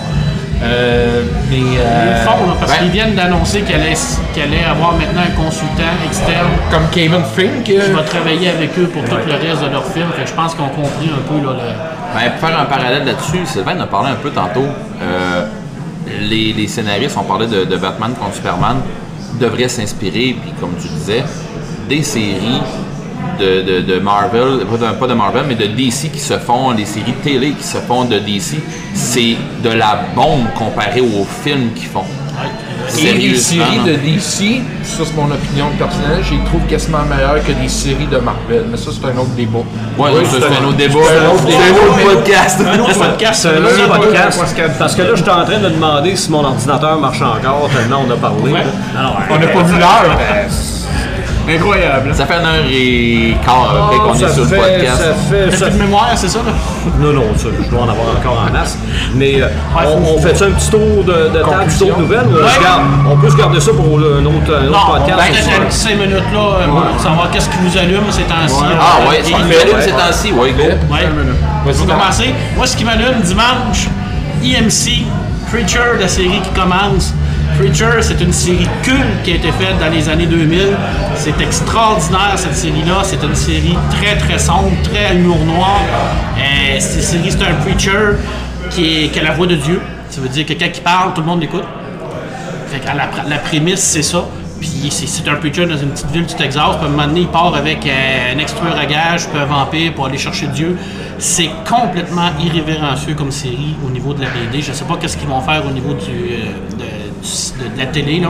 Euh, 0.63 1.23
mais 1.49 1.57
Ils 1.57 1.77
euh, 1.77 2.11
le 2.11 2.25
font, 2.25 2.47
là, 2.47 2.53
parce 2.57 2.71
ben- 2.71 2.77
qu'ils 2.77 2.91
viennent 2.91 3.15
d'annoncer 3.15 3.61
qu'elle 3.63 3.81
allait, 3.81 4.63
avoir 4.63 4.93
maintenant 4.93 5.23
un 5.27 5.35
consultant 5.35 5.91
externe 6.05 6.47
comme 6.71 6.84
Kevin 6.89 7.21
Fink, 7.35 7.63
qui 7.65 7.75
va 7.91 8.03
travailler 8.03 8.49
avec 8.51 8.69
eux 8.80 8.85
pour 8.88 9.03
tout 9.03 9.17
le 9.27 9.34
reste 9.34 9.61
de 9.61 9.69
leur 9.69 9.84
film. 9.88 10.05
Fait 10.15 10.23
que 10.23 10.30
je 10.30 10.34
pense 10.34 10.55
qu'ils 10.55 10.63
ont 10.63 10.69
compris 10.69 11.09
un 11.11 11.21
peu 11.27 11.45
là, 11.45 11.51
le- 11.53 12.17
Ben, 12.17 12.31
pour 12.39 12.47
faire 12.47 12.57
un 12.59 12.65
parallèle 12.65 13.03
là-dessus, 13.05 13.45
Sylvain 13.45 13.75
en 13.77 13.81
a 13.81 13.88
parlé 13.88 14.11
un 14.11 14.15
peu 14.15 14.30
tantôt. 14.30 14.67
Euh, 15.01 15.45
les, 16.22 16.68
scénaristes, 16.68 17.18
on 17.19 17.23
parlait 17.23 17.48
de, 17.48 17.77
Batman 17.77 18.14
contre 18.14 18.35
Superman, 18.35 18.77
devraient 19.40 19.69
s'inspirer, 19.69 20.35
puis 20.41 20.52
comme 20.60 20.76
tu 20.81 20.88
disais, 20.88 21.23
des 21.90 22.03
séries 22.03 22.61
de, 23.40 23.81
de, 23.81 23.99
Marvel, 23.99 24.65
pas 24.99 25.07
de, 25.07 25.14
Marvel, 25.14 25.44
mais 25.48 25.56
de 25.56 25.65
DC 25.65 26.11
qui 26.11 26.19
se 26.19 26.38
font, 26.38 26.72
les 26.72 26.85
séries 26.85 27.14
télé 27.23 27.52
qui 27.52 27.64
se 27.64 27.77
font 27.77 28.06
de 28.06 28.19
DC, 28.19 28.57
c'est 28.94 29.35
de 29.64 29.69
la 29.69 30.03
bombe 30.15 30.45
comparé 30.57 31.02
aux 31.02 31.26
films 31.44 31.73
qu'ils 31.73 31.88
font. 31.88 32.06
Et 32.99 33.14
les 33.14 33.35
séries 33.38 33.80
de 33.85 33.93
DC, 33.95 34.61
ça 34.84 35.03
c'est 35.05 35.15
mon 35.15 35.31
opinion 35.31 35.69
personnelle, 35.77 36.22
je 36.23 36.34
les 36.35 36.43
trouve 36.43 36.61
quasiment 36.69 37.03
meilleures 37.03 37.43
que 37.45 37.51
des 37.53 37.68
séries 37.69 38.07
de 38.07 38.18
Marvel. 38.18 38.65
Mais 38.69 38.77
ça, 38.77 38.91
c'est 38.91 39.05
un 39.07 39.18
autre 39.18 39.30
débat. 39.35 39.60
Ouais, 39.97 40.10
Oui, 40.14 40.23
c'est 40.30 40.38
un 40.38 40.65
autre 40.68 40.77
débat. 40.77 40.99
c'est 41.07 41.18
un 41.18 41.30
autre 41.31 41.43
C'est 41.47 41.55
un 41.55 41.60
débat, 41.73 41.85
autre 41.88 41.95
mais- 41.97 42.03
podcast. 42.03 42.61
Un 42.61 42.80
autre 42.80 42.99
podcast, 43.10 43.41
C'est 43.41 43.49
un 43.49 43.64
autre 43.65 43.97
podcast. 43.99 44.39
Parce 44.80 44.95
que 44.95 45.01
là, 45.01 45.07
je 45.15 45.22
suis 45.22 45.30
en 45.31 45.45
train 45.45 45.60
de 45.60 45.69
demander 45.69 46.15
si 46.15 46.30
mon 46.31 46.43
ordinateur 46.43 46.99
marche 46.99 47.22
encore, 47.22 47.69
tellement 47.73 48.03
on 48.07 48.11
a 48.11 48.15
parlé. 48.18 48.53
Alors, 48.97 49.18
On 49.30 49.39
n'a 49.39 49.47
pas 49.47 49.64
vu 49.64 49.77
l'heure. 49.80 50.18
Incroyable. 51.49 52.15
Ça 52.15 52.26
fait 52.26 52.36
une 52.36 52.45
heure 52.45 52.65
et 52.72 53.36
quart 53.44 53.70
à 53.70 53.90
peu 53.91 53.98
près 53.98 54.07
qu'on 54.07 54.14
ça 54.15 54.26
est 54.28 54.34
sur 54.34 54.44
le 54.44 54.48
fait- 54.49 54.56
podcast. 54.57 54.98
Ça 55.03 55.14
fait, 55.36 55.57
ça 55.57 55.65
plus 55.68 55.78
de 55.78 55.84
mémoire, 55.84 56.10
c'est 56.15 56.30
ça? 56.30 56.40
Là? 56.40 56.52
Non, 56.99 57.14
non, 57.14 57.24
ça, 57.36 57.48
je 57.61 57.70
dois 57.70 57.82
en 57.82 57.90
avoir 57.90 58.07
encore 58.18 58.45
en 58.48 58.52
masse. 58.53 58.78
Mais 59.15 59.41
euh, 59.41 59.48
Ouais, 59.76 59.84
on, 59.88 60.15
on 60.15 60.22
fait 60.22 60.41
un 60.41 60.52
petit 60.52 60.70
tour 60.72 61.03
de, 61.03 61.11
de 61.30 61.40
table, 61.40 61.72
tour 61.78 61.95
de 61.98 62.02
nouvelles 62.02 62.28
ou 62.28 62.36
on, 62.38 62.44
Ouais. 62.44 62.64
garde- 62.64 62.84
on 63.11 63.18
peut 63.18 63.30
se 63.30 63.36
garder 63.36 63.60
ça 63.60 63.72
pour 63.74 63.86
un 63.86 64.02
autre, 64.02 64.18
un 64.18 64.26
autre 64.26 64.72
Non, 64.72 64.78
on 64.88 64.91
podcast? 64.99 65.18
va 65.18 65.24
ce 65.41 65.61
un 65.61 65.65
petit 65.65 65.78
5 65.78 65.90
minutes 65.98 66.32
là 66.34 66.40
euh, 66.40 66.68
pour 66.91 66.99
savoir 67.02 67.30
qu'est-ce 67.32 67.49
qui 67.49 67.57
vous 67.61 67.78
allume 67.78 68.10
ces 68.10 68.24
temps-ci. 68.24 68.56
Ah 68.80 69.10
ouais, 69.10 69.22
ça 69.24 69.38
me 69.40 69.52
fait 69.52 69.61
allume 69.64 69.82
ces 69.82 69.91
temps-ci, 69.91 70.32
ouais, 70.32 70.52
go. 70.52 70.64
Ouais. 70.94 71.74
Commencer, 71.88 72.34
moi 72.56 72.65
ce 72.68 72.76
qui 72.78 72.86
m'allume 72.86 73.20
dimanche, 73.22 73.88
EMC, 74.44 75.06
Preacher, 75.52 75.99
la 75.99 76.07
série 76.07 76.41
qui 76.41 76.49
commence. 76.60 77.14
Preacher, 77.57 78.01
c'est 78.01 78.19
une 78.21 78.34
série 78.34 78.67
culte 78.81 79.23
qui 79.23 79.31
a 79.31 79.35
été 79.35 79.51
faite 79.51 79.77
dans 79.80 79.89
les 79.89 80.09
années 80.09 80.25
2000. 80.25 80.59
C'est 81.15 81.39
extraordinaire 81.39 82.34
cette 82.35 82.55
série-là. 82.55 83.01
C'est 83.03 83.23
une 83.23 83.35
série 83.35 83.77
très 83.91 84.17
très 84.17 84.39
sombre, 84.39 84.71
très 84.84 85.15
humour 85.15 85.39
noir. 85.45 85.81
Euh, 86.38 86.80
cette 86.80 87.03
série, 87.03 87.31
c'est 87.31 87.43
un 87.43 87.53
preacher 87.55 88.17
qui, 88.69 89.11
a 89.17 89.23
la 89.23 89.31
voix 89.31 89.47
de 89.47 89.55
Dieu. 89.55 89.81
Ça 90.09 90.21
veut 90.21 90.30
dire 90.30 90.45
que 90.45 90.53
quand 90.53 90.69
il 90.73 90.81
parle, 90.81 91.13
tout 91.13 91.21
le 91.21 91.27
monde 91.27 91.41
l'écoute. 91.41 91.63
La, 92.85 93.09
la 93.27 93.38
prémisse, 93.38 93.81
c'est 93.81 94.01
ça. 94.01 94.25
Puis 94.59 94.89
c'est, 94.89 95.27
un 95.27 95.35
preacher 95.35 95.65
dans 95.65 95.77
une 95.77 95.89
petite 95.89 96.09
ville 96.11 96.25
du 96.25 96.35
Texas. 96.35 96.77
Puis 96.77 96.85
à 96.85 96.88
un 96.88 96.91
moment 96.91 97.07
donné, 97.07 97.21
il 97.21 97.27
part 97.27 97.53
avec 97.53 97.85
euh, 97.85 98.34
un 98.34 98.39
extrueur 98.39 98.77
à 98.77 98.85
gage, 98.85 99.27
puis 99.27 99.38
un 99.38 99.45
vampire 99.45 99.93
pour 99.93 100.05
aller 100.05 100.17
chercher 100.17 100.47
Dieu. 100.47 100.77
C'est 101.19 101.49
complètement 101.67 102.30
irrévérencieux 102.39 103.13
comme 103.13 103.31
série 103.31 103.75
au 103.85 103.89
niveau 103.89 104.13
de 104.13 104.21
la 104.21 104.27
BD. 104.30 104.61
Je 104.61 104.71
sais 104.71 104.85
pas 104.85 104.95
qu'est-ce 104.95 105.17
qu'ils 105.17 105.27
vont 105.27 105.41
faire 105.41 105.65
au 105.67 105.71
niveau 105.71 105.93
du, 105.93 106.11
euh, 106.11 106.80
de, 106.80 107.02
de- 107.60 107.80
la 107.80 107.86
télé. 107.88 108.22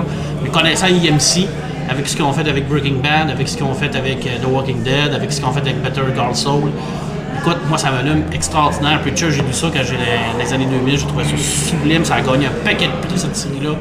Mais 0.43 0.49
connaissant 0.49 0.87
IMC, 0.87 1.47
avec 1.89 2.07
ce 2.07 2.15
qu'ils 2.15 2.25
ont 2.25 2.33
fait 2.33 2.47
avec 2.47 2.67
Breaking 2.67 2.95
Bad, 3.03 3.29
avec 3.29 3.47
ce 3.47 3.55
qu'ils 3.57 3.65
ont 3.65 3.73
fait 3.73 3.95
avec 3.95 4.25
euh, 4.25 4.37
The 4.41 4.47
Walking 4.47 4.83
Dead, 4.83 5.13
avec 5.13 5.31
ce 5.31 5.37
qu'ils 5.37 5.45
ont 5.45 5.51
fait 5.51 5.59
avec 5.61 5.81
Better 5.81 6.01
Call 6.15 6.35
Saul, 6.35 6.71
Écoute, 7.39 7.57
moi, 7.67 7.77
ça 7.77 7.91
m'allume 7.91 8.23
extraordinaire. 8.31 9.01
Preacher, 9.01 9.29
j'ai 9.31 9.41
lu 9.41 9.51
ça 9.51 9.67
quand 9.73 9.81
j'ai 9.83 9.97
les, 9.97 10.43
les 10.45 10.53
années 10.53 10.67
2000. 10.67 10.97
J'ai 10.97 11.05
trouvé 11.05 11.25
ça 11.25 11.31
sublime. 11.37 12.05
Ça 12.05 12.15
a 12.15 12.21
gagné 12.21 12.45
un 12.45 12.63
paquet 12.63 12.85
de 12.85 13.05
prix, 13.07 13.17
cette 13.19 13.35
série-là. 13.35 13.71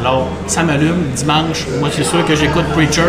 Alors, 0.00 0.26
ça 0.48 0.64
m'allume. 0.64 1.10
Dimanche, 1.14 1.64
moi, 1.78 1.90
c'est 1.92 2.02
sûr 2.02 2.26
que 2.26 2.34
j'écoute 2.34 2.64
Preacher. 2.72 3.02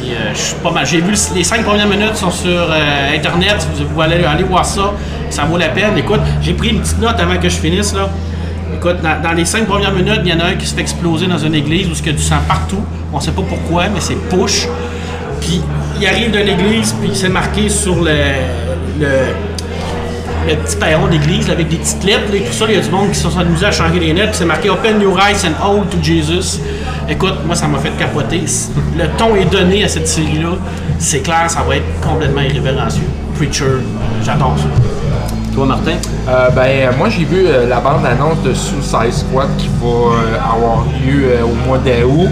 Puis, 0.00 0.10
euh, 0.14 0.32
je 0.34 0.38
suis 0.40 0.54
pas 0.56 0.72
mal. 0.72 0.84
J'ai 0.86 1.00
vu 1.00 1.12
le- 1.12 1.34
les 1.36 1.44
cinq 1.44 1.62
premières 1.62 1.86
minutes 1.86 2.16
sont 2.16 2.32
sur 2.32 2.50
euh, 2.50 3.14
Internet. 3.14 3.64
Vous, 3.94 4.00
allez 4.00 4.24
aller 4.24 4.42
voir 4.44 4.64
ça. 4.64 4.90
Ça 5.30 5.44
vaut 5.44 5.58
la 5.58 5.68
peine. 5.68 5.96
Écoute, 5.96 6.20
j'ai 6.40 6.54
pris 6.54 6.70
une 6.70 6.80
petite 6.80 6.98
note 7.00 7.20
avant 7.20 7.36
que 7.36 7.48
je 7.48 7.56
finisse, 7.58 7.94
là. 7.94 8.08
Écoute, 8.74 8.96
dans, 9.02 9.32
les 9.32 9.44
cinq 9.44 9.66
premières 9.66 9.92
minutes, 9.92 10.20
il 10.24 10.30
y 10.30 10.34
en 10.34 10.40
a 10.40 10.46
un 10.46 10.54
qui 10.54 10.66
se 10.66 10.74
fait 10.74 10.80
exploser 10.80 11.26
dans 11.26 11.38
une 11.38 11.54
église 11.54 11.88
où 11.88 11.92
il 11.92 12.06
y 12.06 12.08
a 12.08 12.12
du 12.12 12.22
sang 12.22 12.38
partout. 12.48 12.80
On 13.12 13.20
sait 13.20 13.32
pas 13.32 13.42
pourquoi, 13.42 13.88
mais 13.88 14.00
c'est 14.00 14.16
push. 14.28 14.66
Puis 15.40 15.60
il 16.00 16.06
arrive 16.06 16.30
de 16.30 16.38
l'église, 16.38 16.92
puis 17.00 17.10
c'est 17.14 17.28
marqué 17.28 17.68
sur 17.68 17.96
le, 17.96 18.16
le, 18.98 20.56
petit 20.56 20.76
perron 20.76 21.06
d'église 21.06 21.50
avec 21.50 21.68
des 21.68 21.76
petites 21.76 22.04
lettres 22.04 22.34
et 22.34 22.40
tout 22.40 22.52
ça. 22.52 22.64
Il 22.68 22.74
y 22.74 22.78
a 22.78 22.80
du 22.80 22.90
monde 22.90 23.10
qui 23.10 23.18
se 23.18 23.28
sont 23.28 23.38
amusés 23.38 23.66
à 23.66 23.72
changer 23.72 24.00
les 24.00 24.12
lettres. 24.12 24.30
puis 24.30 24.38
C'est 24.38 24.44
marqué 24.44 24.70
Open 24.70 25.00
your 25.00 25.18
eyes 25.18 25.46
and 25.46 25.54
hold 25.64 25.88
to 25.90 25.98
Jesus. 26.02 26.60
Écoute, 27.08 27.34
moi 27.46 27.54
ça 27.54 27.68
m'a 27.68 27.78
fait 27.78 27.96
capoter. 27.98 28.42
Le 28.96 29.06
ton 29.18 29.36
est 29.36 29.44
donné 29.44 29.84
à 29.84 29.88
cette 29.88 30.08
série-là. 30.08 30.56
C'est 30.98 31.20
clair, 31.20 31.48
ça 31.48 31.62
va 31.62 31.76
être 31.76 32.00
complètement 32.00 32.42
irrévérencieux. 32.42 33.08
Preacher, 33.36 33.80
j'adore 34.24 34.56
ça. 34.56 35.11
Toi, 35.54 35.66
Martin? 35.66 35.96
Euh, 36.28 36.48
ben, 36.50 36.96
moi, 36.96 37.10
j'ai 37.10 37.24
vu 37.24 37.46
euh, 37.46 37.68
la 37.68 37.80
bande-annonce 37.80 38.40
de 38.42 38.54
Suicide 38.54 39.12
Squad 39.12 39.48
qui 39.58 39.68
va 39.82 39.86
euh, 39.86 40.36
avoir 40.38 40.84
lieu 41.04 41.44
au 41.44 41.68
mois 41.68 41.78
d'août. 41.78 42.30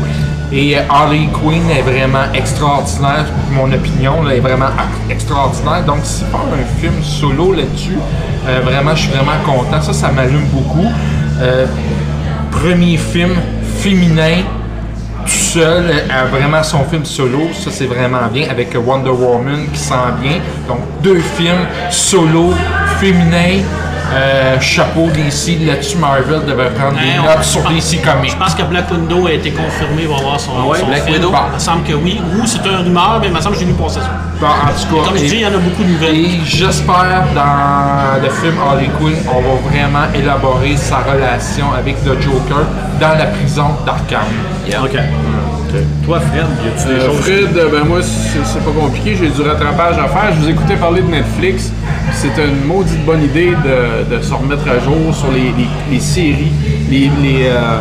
Et 0.52 0.76
Harley 0.88 1.28
Quinn 1.32 1.70
est 1.70 1.82
vraiment 1.82 2.32
extraordinaire. 2.32 3.26
Mon 3.52 3.70
opinion 3.72 4.22
là, 4.22 4.34
est 4.34 4.40
vraiment 4.40 4.70
extraordinaire. 5.10 5.84
Donc, 5.84 5.98
si 6.02 6.24
faire 6.24 6.40
un 6.40 6.80
film 6.80 6.94
solo 7.02 7.52
là-dessus, 7.52 7.98
vraiment, 8.64 8.94
je 8.96 9.02
suis 9.02 9.10
vraiment 9.10 9.38
content. 9.44 9.80
Ça, 9.80 9.92
ça 9.92 10.10
m'allume 10.10 10.46
beaucoup. 10.52 10.88
Premier 12.50 12.96
film 12.96 13.36
féminin 13.78 14.38
tout 15.24 15.58
seul, 15.58 15.84
euh, 15.90 16.24
vraiment 16.30 16.62
son 16.62 16.84
film 16.84 17.04
solo, 17.04 17.48
ça 17.54 17.70
c'est 17.70 17.86
vraiment 17.86 18.26
bien, 18.32 18.48
avec 18.50 18.74
Wonder 18.74 19.10
Woman 19.10 19.66
qui 19.72 19.78
s'en 19.78 20.14
vient. 20.20 20.38
Donc 20.66 20.78
deux 21.02 21.20
films 21.20 21.66
solo, 21.90 22.52
féminins, 23.00 23.62
euh, 24.12 24.58
chapeau 24.60 25.08
DC, 25.14 25.58
là-dessus 25.66 25.96
Marvel 25.98 26.44
devrait 26.46 26.70
prendre 26.70 26.96
Ouais, 26.96 27.14
des 27.14 27.18
on- 27.20 27.24
notes 27.34 27.44
sur 27.44 27.62
DC 27.62 27.98
Comics. 28.02 28.32
Je 28.32 28.36
pense 28.36 28.54
que 28.54 28.62
Black 28.64 28.90
Widow 28.90 29.26
a 29.26 29.32
été 29.32 29.50
confirmé, 29.52 30.06
va 30.06 30.16
avoir 30.16 30.38
son, 30.40 30.50
ouais, 30.68 30.78
son 30.78 30.86
Black 30.86 31.04
film. 31.04 31.14
Widow? 31.16 31.32
Il 31.48 31.54
me 31.54 31.58
semble 31.58 31.82
que 31.84 31.92
oui. 31.94 32.20
Ou 32.36 32.46
c'est 32.46 32.58
un 32.68 32.78
rumeur, 32.82 33.18
mais 33.20 33.28
il 33.28 33.32
me 33.32 33.40
semble 33.40 33.54
que 33.54 33.60
j'ai 33.60 33.66
lu 33.66 33.72
passer 33.74 34.00
ça. 34.00 34.10
Bon, 34.40 34.46
en 34.46 34.50
tout 34.50 34.96
cas, 34.96 35.08
Comme 35.08 35.18
je 35.18 35.24
dis, 35.24 35.34
il 35.36 35.40
y 35.40 35.46
en 35.46 35.48
a 35.48 35.58
beaucoup 35.58 35.82
de 35.84 35.88
nouvelles. 35.88 36.16
Et 36.16 36.40
j'espère 36.44 37.24
dans 37.34 38.22
le 38.22 38.28
film 38.30 38.54
Harley 38.66 38.90
Quinn, 38.98 39.16
on 39.28 39.40
va 39.40 39.70
vraiment 39.70 40.06
élaborer 40.14 40.76
sa 40.76 40.98
relation 40.98 41.66
avec 41.78 41.96
le 42.04 42.20
Joker 42.20 42.64
dans 43.00 43.16
la 43.18 43.26
prison 43.26 43.66
d'Arkham. 43.86 44.26
Yeah. 44.66 44.82
OK. 44.82 44.96
Toi, 46.04 46.18
Fred, 46.18 46.46
y 46.64 46.68
a-tu 46.68 46.88
des 46.88 46.94
Euh, 47.00 47.06
choses? 47.06 47.20
Fred, 47.20 47.54
ben 47.70 47.84
moi, 47.86 47.98
c'est 48.02 48.44
c'est 48.44 48.58
pas 48.64 48.72
compliqué, 48.72 49.16
j'ai 49.16 49.28
du 49.28 49.40
rattrapage 49.48 49.98
à 49.98 50.08
faire. 50.08 50.32
Je 50.34 50.40
vous 50.40 50.48
écoutais 50.48 50.74
parler 50.74 51.00
de 51.02 51.06
Netflix. 51.08 51.70
C'est 52.12 52.42
une 52.42 52.66
maudite 52.66 53.04
bonne 53.06 53.22
idée 53.22 53.50
de, 53.64 54.16
de 54.16 54.22
se 54.22 54.34
remettre 54.34 54.68
à 54.68 54.78
jour 54.78 55.14
sur 55.14 55.30
les, 55.32 55.52
les- 55.56 55.68
les 55.90 56.00
séries, 56.00 56.52
les, 56.90 57.10
les, 57.22 57.46
euh, 57.46 57.80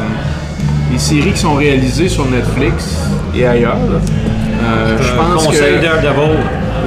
les 0.91 0.99
séries 0.99 1.33
qui 1.33 1.39
sont 1.39 1.55
réalisées 1.55 2.07
sur 2.07 2.25
Netflix 2.25 2.97
et 3.35 3.45
ailleurs. 3.45 3.75
Euh, 4.63 4.97
je 5.01 5.11
pense 5.13 5.45
conseil 5.45 5.61
que. 5.79 5.85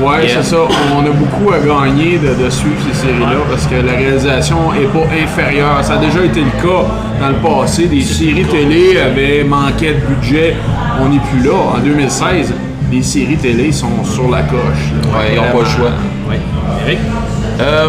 Ouais, 0.02 0.24
Yeah. 0.26 0.36
c'est 0.42 0.50
ça. 0.50 0.56
On 0.96 1.00
a 1.00 1.10
beaucoup 1.10 1.52
à 1.52 1.58
gagner 1.58 2.18
de, 2.18 2.42
de 2.42 2.48
suivre 2.50 2.76
ces 2.90 2.98
séries-là 3.06 3.36
parce 3.50 3.66
que 3.66 3.74
la 3.74 3.92
réalisation 3.92 4.56
est 4.72 4.86
pas 4.86 5.06
inférieure. 5.22 5.78
Ça 5.84 5.94
a 5.94 5.96
déjà 5.98 6.24
été 6.24 6.40
le 6.40 6.62
cas 6.62 6.86
dans 7.20 7.28
le 7.28 7.34
passé. 7.34 7.86
Des 7.86 8.00
séries 8.00 8.44
télé 8.46 8.98
avaient 8.98 9.44
manqué 9.44 9.92
de 9.94 10.00
budget. 10.14 10.56
On 11.00 11.08
n'est 11.10 11.20
plus 11.30 11.46
là. 11.46 11.56
En 11.76 11.78
2016, 11.78 12.54
les 12.90 13.02
séries 13.02 13.36
télé 13.36 13.70
sont 13.70 14.02
sur 14.04 14.30
la 14.30 14.42
coche. 14.42 14.92
Ouais, 15.12 15.32
ils 15.32 15.36
n'ont 15.36 15.52
pas 15.52 15.58
le 15.58 15.64
choix. 15.66 15.90
Oui. 16.30 16.36
Eric? 16.86 16.98
Euh, 17.62 17.88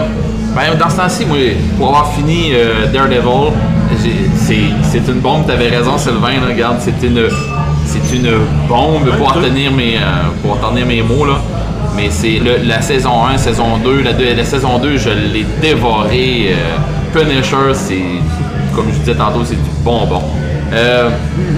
ben, 0.55 0.77
dans 0.79 0.89
ce 0.89 0.97
temps-ci, 0.97 1.25
moi, 1.25 1.37
pour 1.77 1.87
avoir 1.87 2.13
fini 2.13 2.51
euh, 2.53 2.85
Daredevil, 2.93 3.53
c'est 4.35 5.07
une 5.07 5.19
bombe, 5.19 5.47
t'avais 5.47 5.69
raison 5.69 5.97
Sylvain, 5.97 6.33
là, 6.33 6.47
regarde, 6.49 6.77
c'est 6.79 7.05
une, 7.05 7.17
une 7.17 8.31
bombe 8.67 9.09
pour 9.17 9.35
en 9.35 9.41
tenir 9.41 9.71
mes, 9.71 9.95
euh, 9.95 10.29
pour 10.43 10.59
tenir 10.59 10.85
mes 10.85 11.01
mots, 11.01 11.25
là. 11.25 11.37
Mais 11.95 12.09
c'est 12.09 12.39
la 12.65 12.81
saison 12.81 13.25
1, 13.25 13.37
saison 13.37 13.77
2, 13.83 14.03
la, 14.35 14.43
saison 14.43 14.79
2, 14.79 14.97
je 14.97 15.09
l'ai 15.09 15.45
dévoré. 15.61 16.49
euh, 16.51 16.77
Punisher, 17.13 17.73
c'est, 17.73 18.01
comme 18.75 18.85
je 18.91 18.97
disais 18.99 19.13
tantôt, 19.15 19.41
c'est 19.43 19.53
du 19.55 19.69
bonbon. 19.83 20.21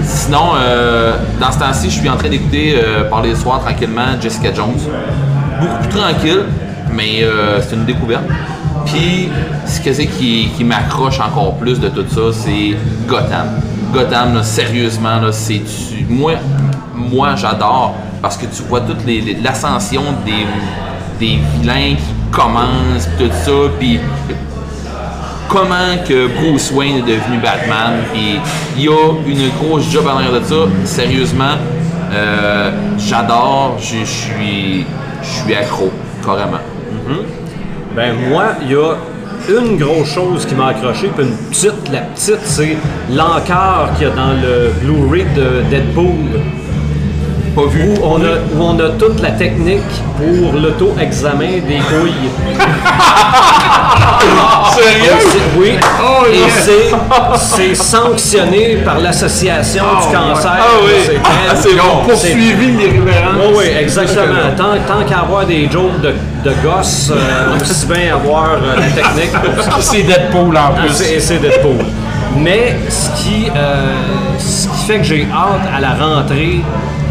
Sinon, 0.04 0.50
euh, 0.58 1.14
dans 1.40 1.50
ce 1.50 1.58
temps-ci, 1.58 1.88
je 1.88 2.00
suis 2.00 2.08
en 2.10 2.16
train 2.16 2.28
d'écouter 2.28 2.76
par 3.08 3.22
les 3.22 3.34
soirs 3.34 3.60
tranquillement 3.60 4.20
Jessica 4.20 4.52
Jones 4.54 4.74
beaucoup 5.58 5.78
plus 5.78 5.88
tranquille, 5.88 6.42
mais 6.96 7.22
euh, 7.22 7.60
c'est 7.60 7.76
une 7.76 7.84
découverte. 7.84 8.24
Puis, 8.86 9.28
ce 9.66 9.80
que 9.80 9.92
c'est 9.92 10.06
qui, 10.06 10.50
m'accroche 10.64 11.20
encore 11.20 11.56
plus 11.56 11.78
de 11.80 11.88
tout 11.88 12.06
ça, 12.08 12.32
c'est 12.32 12.76
Gotham. 13.06 13.60
Gotham, 13.92 14.42
sérieusement, 14.42 15.20
là, 15.20 15.32
c'est 15.32 15.60
moi, 16.08 16.32
moi 16.94 17.34
j'adore 17.36 17.94
parce 18.22 18.36
que 18.36 18.46
tu 18.46 18.62
vois 18.62 18.80
toute 18.80 19.04
l'ascension 19.42 20.02
des, 20.24 21.38
vilains 21.60 21.94
qui 21.96 22.30
commencent, 22.30 23.08
tout 23.18 23.30
ça, 23.44 23.52
puis 23.78 24.00
comment 25.48 25.96
que 26.06 26.28
Bruce 26.28 26.70
Wayne 26.72 26.98
est 26.98 27.02
devenu 27.02 27.38
Batman, 27.38 28.00
puis 28.12 28.38
il 28.76 28.84
y 28.84 28.88
a 28.88 29.12
une 29.26 29.48
grosse 29.60 29.90
job 29.90 30.06
en 30.06 30.16
arrière 30.16 30.40
de 30.40 30.44
ça. 30.44 30.54
Sérieusement, 30.84 31.54
euh, 32.12 32.70
j'adore, 32.98 33.76
je 33.78 34.04
suis 34.04 34.84
accro, 35.54 35.90
carrément. 36.24 36.58
Ben 37.94 38.14
moi, 38.28 38.46
il 38.62 38.72
y 38.72 38.74
a, 38.74 38.96
une 39.48 39.78
grosse 39.78 40.12
chose 40.12 40.44
qui 40.44 40.54
m'a 40.54 40.68
accroché, 40.68 41.08
puis 41.14 41.24
une 41.24 41.36
petite, 41.50 41.90
la 41.92 42.00
petite, 42.00 42.40
c'est 42.42 42.76
l'encart 43.10 43.90
qu'il 43.96 44.08
y 44.08 44.10
a 44.10 44.14
dans 44.14 44.32
le 44.32 44.72
Blu-ray 44.80 45.24
de 45.36 45.62
Deadpool. 45.70 46.40
Pas 47.56 47.66
vu. 47.66 47.88
Où 47.88 47.94
on, 48.04 48.16
a, 48.20 48.34
où 48.54 48.62
on 48.62 48.78
a 48.78 48.90
toute 48.98 49.20
la 49.22 49.30
technique 49.30 49.80
pour 50.18 50.52
l'auto-examen 50.60 51.60
des 51.66 51.78
couilles. 51.78 52.30
Et 54.78 55.20
c'est- 55.20 55.58
Oui. 55.58 55.78
Et 56.32 56.50
c'est- 56.50 56.94
c'est 57.38 57.74
sanctionné 57.74 58.76
par 58.84 58.98
l'Association 58.98 59.84
du 59.84 60.14
cancer. 60.14 60.50
Ah 60.58 60.64
oui. 60.84 60.90
C'est 61.06 61.18
Ah, 61.24 61.54
c'est 61.56 61.74
bon. 61.74 62.04
Poursuivi. 62.06 62.76
Oui, 62.76 63.54
oui, 63.56 63.64
exactement. 63.80 64.34
Tant, 64.56 64.74
tant 64.86 65.04
qu'à 65.08 65.20
avoir 65.20 65.46
des 65.46 65.68
jokes 65.70 66.00
de, 66.02 66.08
de 66.44 66.54
gosses, 66.62 67.10
euh, 67.14 67.56
aussi 67.58 67.86
bien 67.86 68.14
avoir 68.16 68.50
euh, 68.50 68.76
la 68.76 68.88
technique 68.88 69.32
pour. 69.32 69.64
C'est 69.82 70.02
Deadpool 70.02 70.56
en 70.56 70.60
Ah, 70.60 70.80
plus. 70.80 70.90
c'est- 70.92 71.20
c'est 71.20 71.38
Deadpool. 71.38 71.84
Mais 72.36 72.76
ce 72.90 73.10
qui, 73.22 73.50
euh, 73.56 73.92
ce 74.38 74.68
qui 74.68 74.84
fait 74.86 74.98
que 74.98 75.04
j'ai 75.04 75.26
hâte 75.32 75.66
à 75.74 75.80
la 75.80 75.94
rentrée 75.94 76.60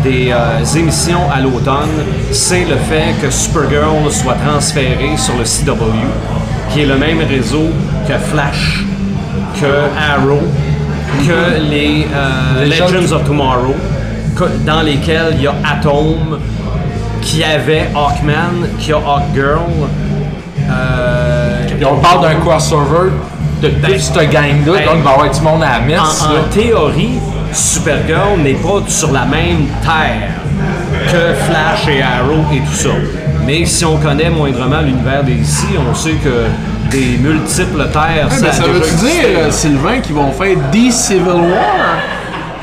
des 0.05 0.31
euh, 0.31 0.63
émissions 0.79 1.21
à 1.35 1.41
l'automne, 1.41 1.89
c'est 2.31 2.63
le 2.65 2.75
fait 2.77 3.13
que 3.21 3.29
Supergirl 3.31 4.09
soit 4.11 4.35
transféré 4.45 5.17
sur 5.17 5.33
le 5.35 5.43
CW, 5.43 5.83
qui 6.69 6.81
est 6.81 6.85
le 6.85 6.95
même 6.95 7.19
réseau 7.27 7.69
que 8.07 8.13
Flash, 8.13 8.85
que 9.59 9.65
Arrow, 10.13 10.41
que 11.27 11.59
les 11.71 12.07
euh, 12.13 12.65
Legends- 12.65 13.15
of 13.15 13.23
Tomorrow, 13.25 13.75
que- 14.35 14.65
dans 14.65 14.81
lesquels 14.81 15.33
il 15.37 15.41
y 15.43 15.47
a 15.47 15.55
Atom, 15.73 16.37
qui 17.21 17.43
avait 17.43 17.89
Hawkman, 17.95 18.67
qui 18.79 18.93
a 18.93 18.97
Hawkgirl. 18.97 19.59
euh, 20.69 21.65
Puis 21.75 21.85
on 21.85 21.95
parle 21.97 22.21
d'un 22.21 22.35
crossover 22.35 23.09
de 23.61 23.69
toute 23.69 23.99
cette 23.99 24.29
gang-là, 24.29 24.73
Ben, 24.73 24.85
donc 24.85 24.95
il 24.97 25.03
va 25.03 25.09
y 25.09 25.13
avoir 25.13 25.31
du 25.31 25.41
monde 25.41 25.63
à 25.63 25.79
la 25.79 25.85
messe. 25.85 26.23
en 26.23 26.53
théorie, 26.53 27.19
Supergirl 27.55 28.39
n'est 28.43 28.53
pas 28.55 28.81
sur 28.87 29.11
la 29.11 29.25
même 29.25 29.67
terre 29.81 30.31
que 31.11 31.33
Flash 31.45 31.87
et 31.87 32.01
Arrow 32.01 32.43
et 32.53 32.59
tout 32.59 32.73
ça. 32.75 32.89
Mais 33.45 33.65
si 33.65 33.85
on 33.85 33.97
connaît 33.97 34.29
moindrement 34.29 34.81
l'univers 34.81 35.23
des 35.23 35.35
DC, 35.35 35.67
on 35.89 35.93
sait 35.93 36.13
que 36.23 36.45
des 36.89 37.17
multiples 37.19 37.87
terres, 37.91 38.27
Ouais, 38.29 38.51
ça 38.51 38.63
veut-tu 38.63 38.77
existé. 38.77 39.07
dire, 39.07 39.39
euh, 39.39 39.51
Sylvain, 39.51 39.99
qu'ils 39.99 40.15
vont 40.15 40.31
faire 40.31 40.55
des 40.71 40.91
Civil 40.91 41.21
War? 41.27 41.97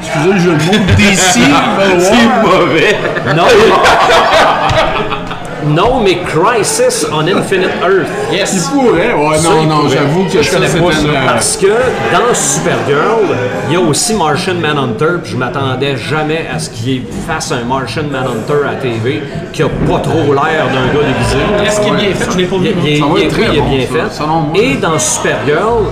Excusez 0.03 0.33
le 0.33 0.41
jeu 0.41 0.51
de 0.57 0.65
mots, 0.65 0.85
des 0.97 1.15
Civil 1.17 1.53
War. 1.53 2.43
mauvais. 2.45 2.97
Non, 3.37 3.45
non, 5.67 6.01
mais 6.03 6.19
Crisis 6.23 7.07
on 7.13 7.21
Infinite 7.27 7.71
Earth. 7.83 8.09
Il 8.33 8.61
pourrait, 8.71 9.13
ouais, 9.15 9.39
Ça, 9.39 9.49
non, 9.51 9.63
non, 9.65 9.89
j'avoue 9.89 10.25
que 10.25 10.43
Je 10.43 10.49
ça, 10.49 10.57
connais 10.57 10.69
c'est 10.69 10.81
pas 10.81 10.93
ça. 10.93 11.07
Parce 11.27 11.57
que 11.57 11.67
dans 11.67 12.35
Supergirl, 12.35 13.37
il 13.69 13.75
y 13.75 13.77
a 13.77 13.81
aussi 13.81 14.15
Martian 14.15 14.55
Manhunter, 14.55 15.19
puis 15.23 15.33
je 15.33 15.37
m'attendais 15.37 15.97
jamais 15.97 16.47
à 16.55 16.59
ce 16.59 16.71
qu'il 16.71 17.03
fasse 17.27 17.53
un 17.53 17.65
Martian 17.65 18.05
Manhunter 18.11 18.67
à 18.71 18.75
TV 18.75 19.23
qui 19.53 19.63
a 19.63 19.69
pas 19.69 19.99
trop 20.01 20.33
l'air 20.35 20.67
d'un 20.73 20.87
gars 20.93 21.07
déguisé. 21.07 21.39
Est-ce 21.67 21.81
qu'il 21.81 21.95
est 21.95 21.97
bien 21.97 22.15
fait? 22.15 22.31
Je 22.33 22.39
l'ai 22.39 22.45
pas 22.45 22.57
Il, 22.57 22.63
vu. 22.63 22.75
il 22.85 23.23
il 23.23 23.29
très 23.29 23.43
il 23.43 23.57
est 23.57 23.61
bon, 23.61 23.69
bien 23.69 23.87
ça, 23.87 24.09
fait. 24.09 24.15
selon 24.23 24.41
moi. 24.41 24.59
Et 24.59 24.75
dans 24.77 24.99
Supergirl, 24.99 25.85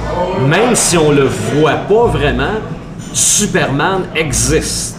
même 0.49 0.75
si 0.75 0.97
on 0.99 1.11
le 1.13 1.25
voit 1.55 1.73
pas 1.89 2.07
vraiment, 2.07 2.59
Superman 3.13 4.03
existe. 4.15 4.97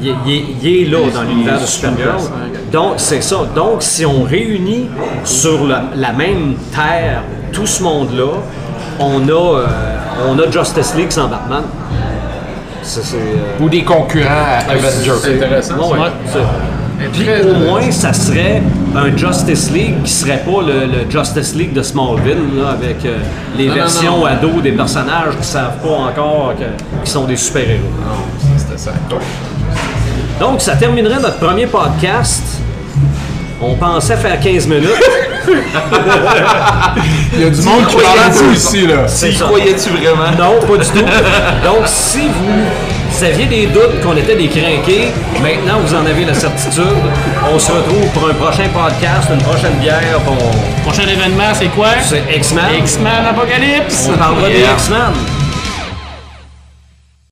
Il, 0.00 0.08
est- 0.08 0.14
il 0.26 0.32
est- 0.32 0.44
il 0.62 0.82
est 0.82 0.90
là 0.90 0.98
dans 1.14 1.22
l'univers 1.22 1.60
de 1.60 1.66
Supergirl. 1.66 2.16
Donc, 2.72 2.94
c'est 2.96 3.22
ça. 3.22 3.36
Donc, 3.54 3.76
si 3.82 4.04
on 4.04 4.22
réunit 4.24 4.88
sur 5.24 5.66
la, 5.66 5.84
la 5.94 6.12
même 6.12 6.54
terre 6.74 7.22
tout 7.52 7.66
ce 7.66 7.82
monde-là, 7.82 8.32
on 8.98 9.20
a, 9.28 9.32
euh, 9.60 9.66
on 10.28 10.38
a 10.38 10.50
Justice 10.50 10.94
League 10.96 11.10
sans 11.12 11.28
Batman. 11.28 11.62
Euh, 12.84 13.64
Ou 13.64 13.68
des 13.68 13.82
concurrents 13.82 14.28
à 14.30 14.70
Avengers. 14.72 15.12
C'est 15.22 15.34
intéressant. 15.36 15.74
ouais, 15.92 16.10
Puis 17.12 17.26
au 17.48 17.54
moins, 17.54 17.90
ça 17.90 18.12
serait 18.12 18.62
un 18.94 19.16
Justice 19.16 19.70
League 19.70 20.02
qui 20.04 20.10
serait 20.12 20.42
pas 20.44 20.60
le, 20.62 20.86
le 20.86 21.10
Justice 21.10 21.54
League 21.54 21.72
de 21.72 21.82
Smallville, 21.82 22.36
là, 22.58 22.70
avec 22.70 23.04
euh, 23.04 23.16
les 23.56 23.64
Non, 23.68 23.70
non, 23.70 23.74
versions 23.80 24.18
non. 24.18 24.26
ados 24.26 24.62
des 24.62 24.72
personnages 24.72 25.34
qui 25.40 25.46
savent 25.46 25.78
pas 25.78 25.88
encore 25.88 26.54
que- 26.58 27.02
qui 27.04 27.10
sont 27.10 27.24
des 27.24 27.36
super-héros. 27.36 27.80
C'était 28.58 28.78
ça. 28.78 28.92
Donc, 30.40 30.60
ça 30.60 30.74
terminerait 30.76 31.20
notre 31.20 31.38
premier 31.38 31.66
podcast. 31.66 32.42
On 33.60 33.74
pensait 33.74 34.16
faire 34.16 34.38
15 34.40 34.66
minutes. 34.66 34.90
Il 37.34 37.40
y 37.40 37.44
a 37.44 37.50
du 37.50 37.62
monde 37.62 37.86
qui 37.86 37.96
parle 37.96 38.30
de 38.30 38.34
ça 38.34 38.44
ici, 38.52 38.86
là? 38.86 39.06
Ça. 39.06 39.26
croyais-tu 39.44 39.90
vraiment? 39.90 40.30
Non, 40.38 40.60
pas 40.60 40.76
du 40.82 40.90
tout. 40.90 41.04
Donc, 41.64 41.86
si 41.86 42.20
vous 42.28 43.24
aviez 43.24 43.46
des 43.46 43.66
doutes 43.66 44.00
qu'on 44.02 44.16
était 44.16 44.34
des 44.36 44.48
crinqués, 44.48 45.12
maintenant 45.40 45.78
vous 45.84 45.94
en 45.94 46.04
avez 46.04 46.24
la 46.24 46.34
certitude. 46.34 46.82
On 47.52 47.58
se 47.58 47.70
retrouve 47.70 48.06
pour 48.12 48.28
un 48.28 48.34
prochain 48.34 48.68
podcast, 48.72 49.28
une 49.32 49.42
prochaine 49.42 49.74
bière. 49.80 50.20
Prochain 50.84 51.02
événement, 51.02 51.54
c'est 51.54 51.68
quoi? 51.68 51.88
C'est 52.02 52.24
X-Men. 52.36 52.64
X-Men 52.80 53.26
Apocalypse. 53.30 54.08
On 54.12 54.18
parlera 54.18 54.48
des. 54.48 54.60
X-Men. 54.60 55.12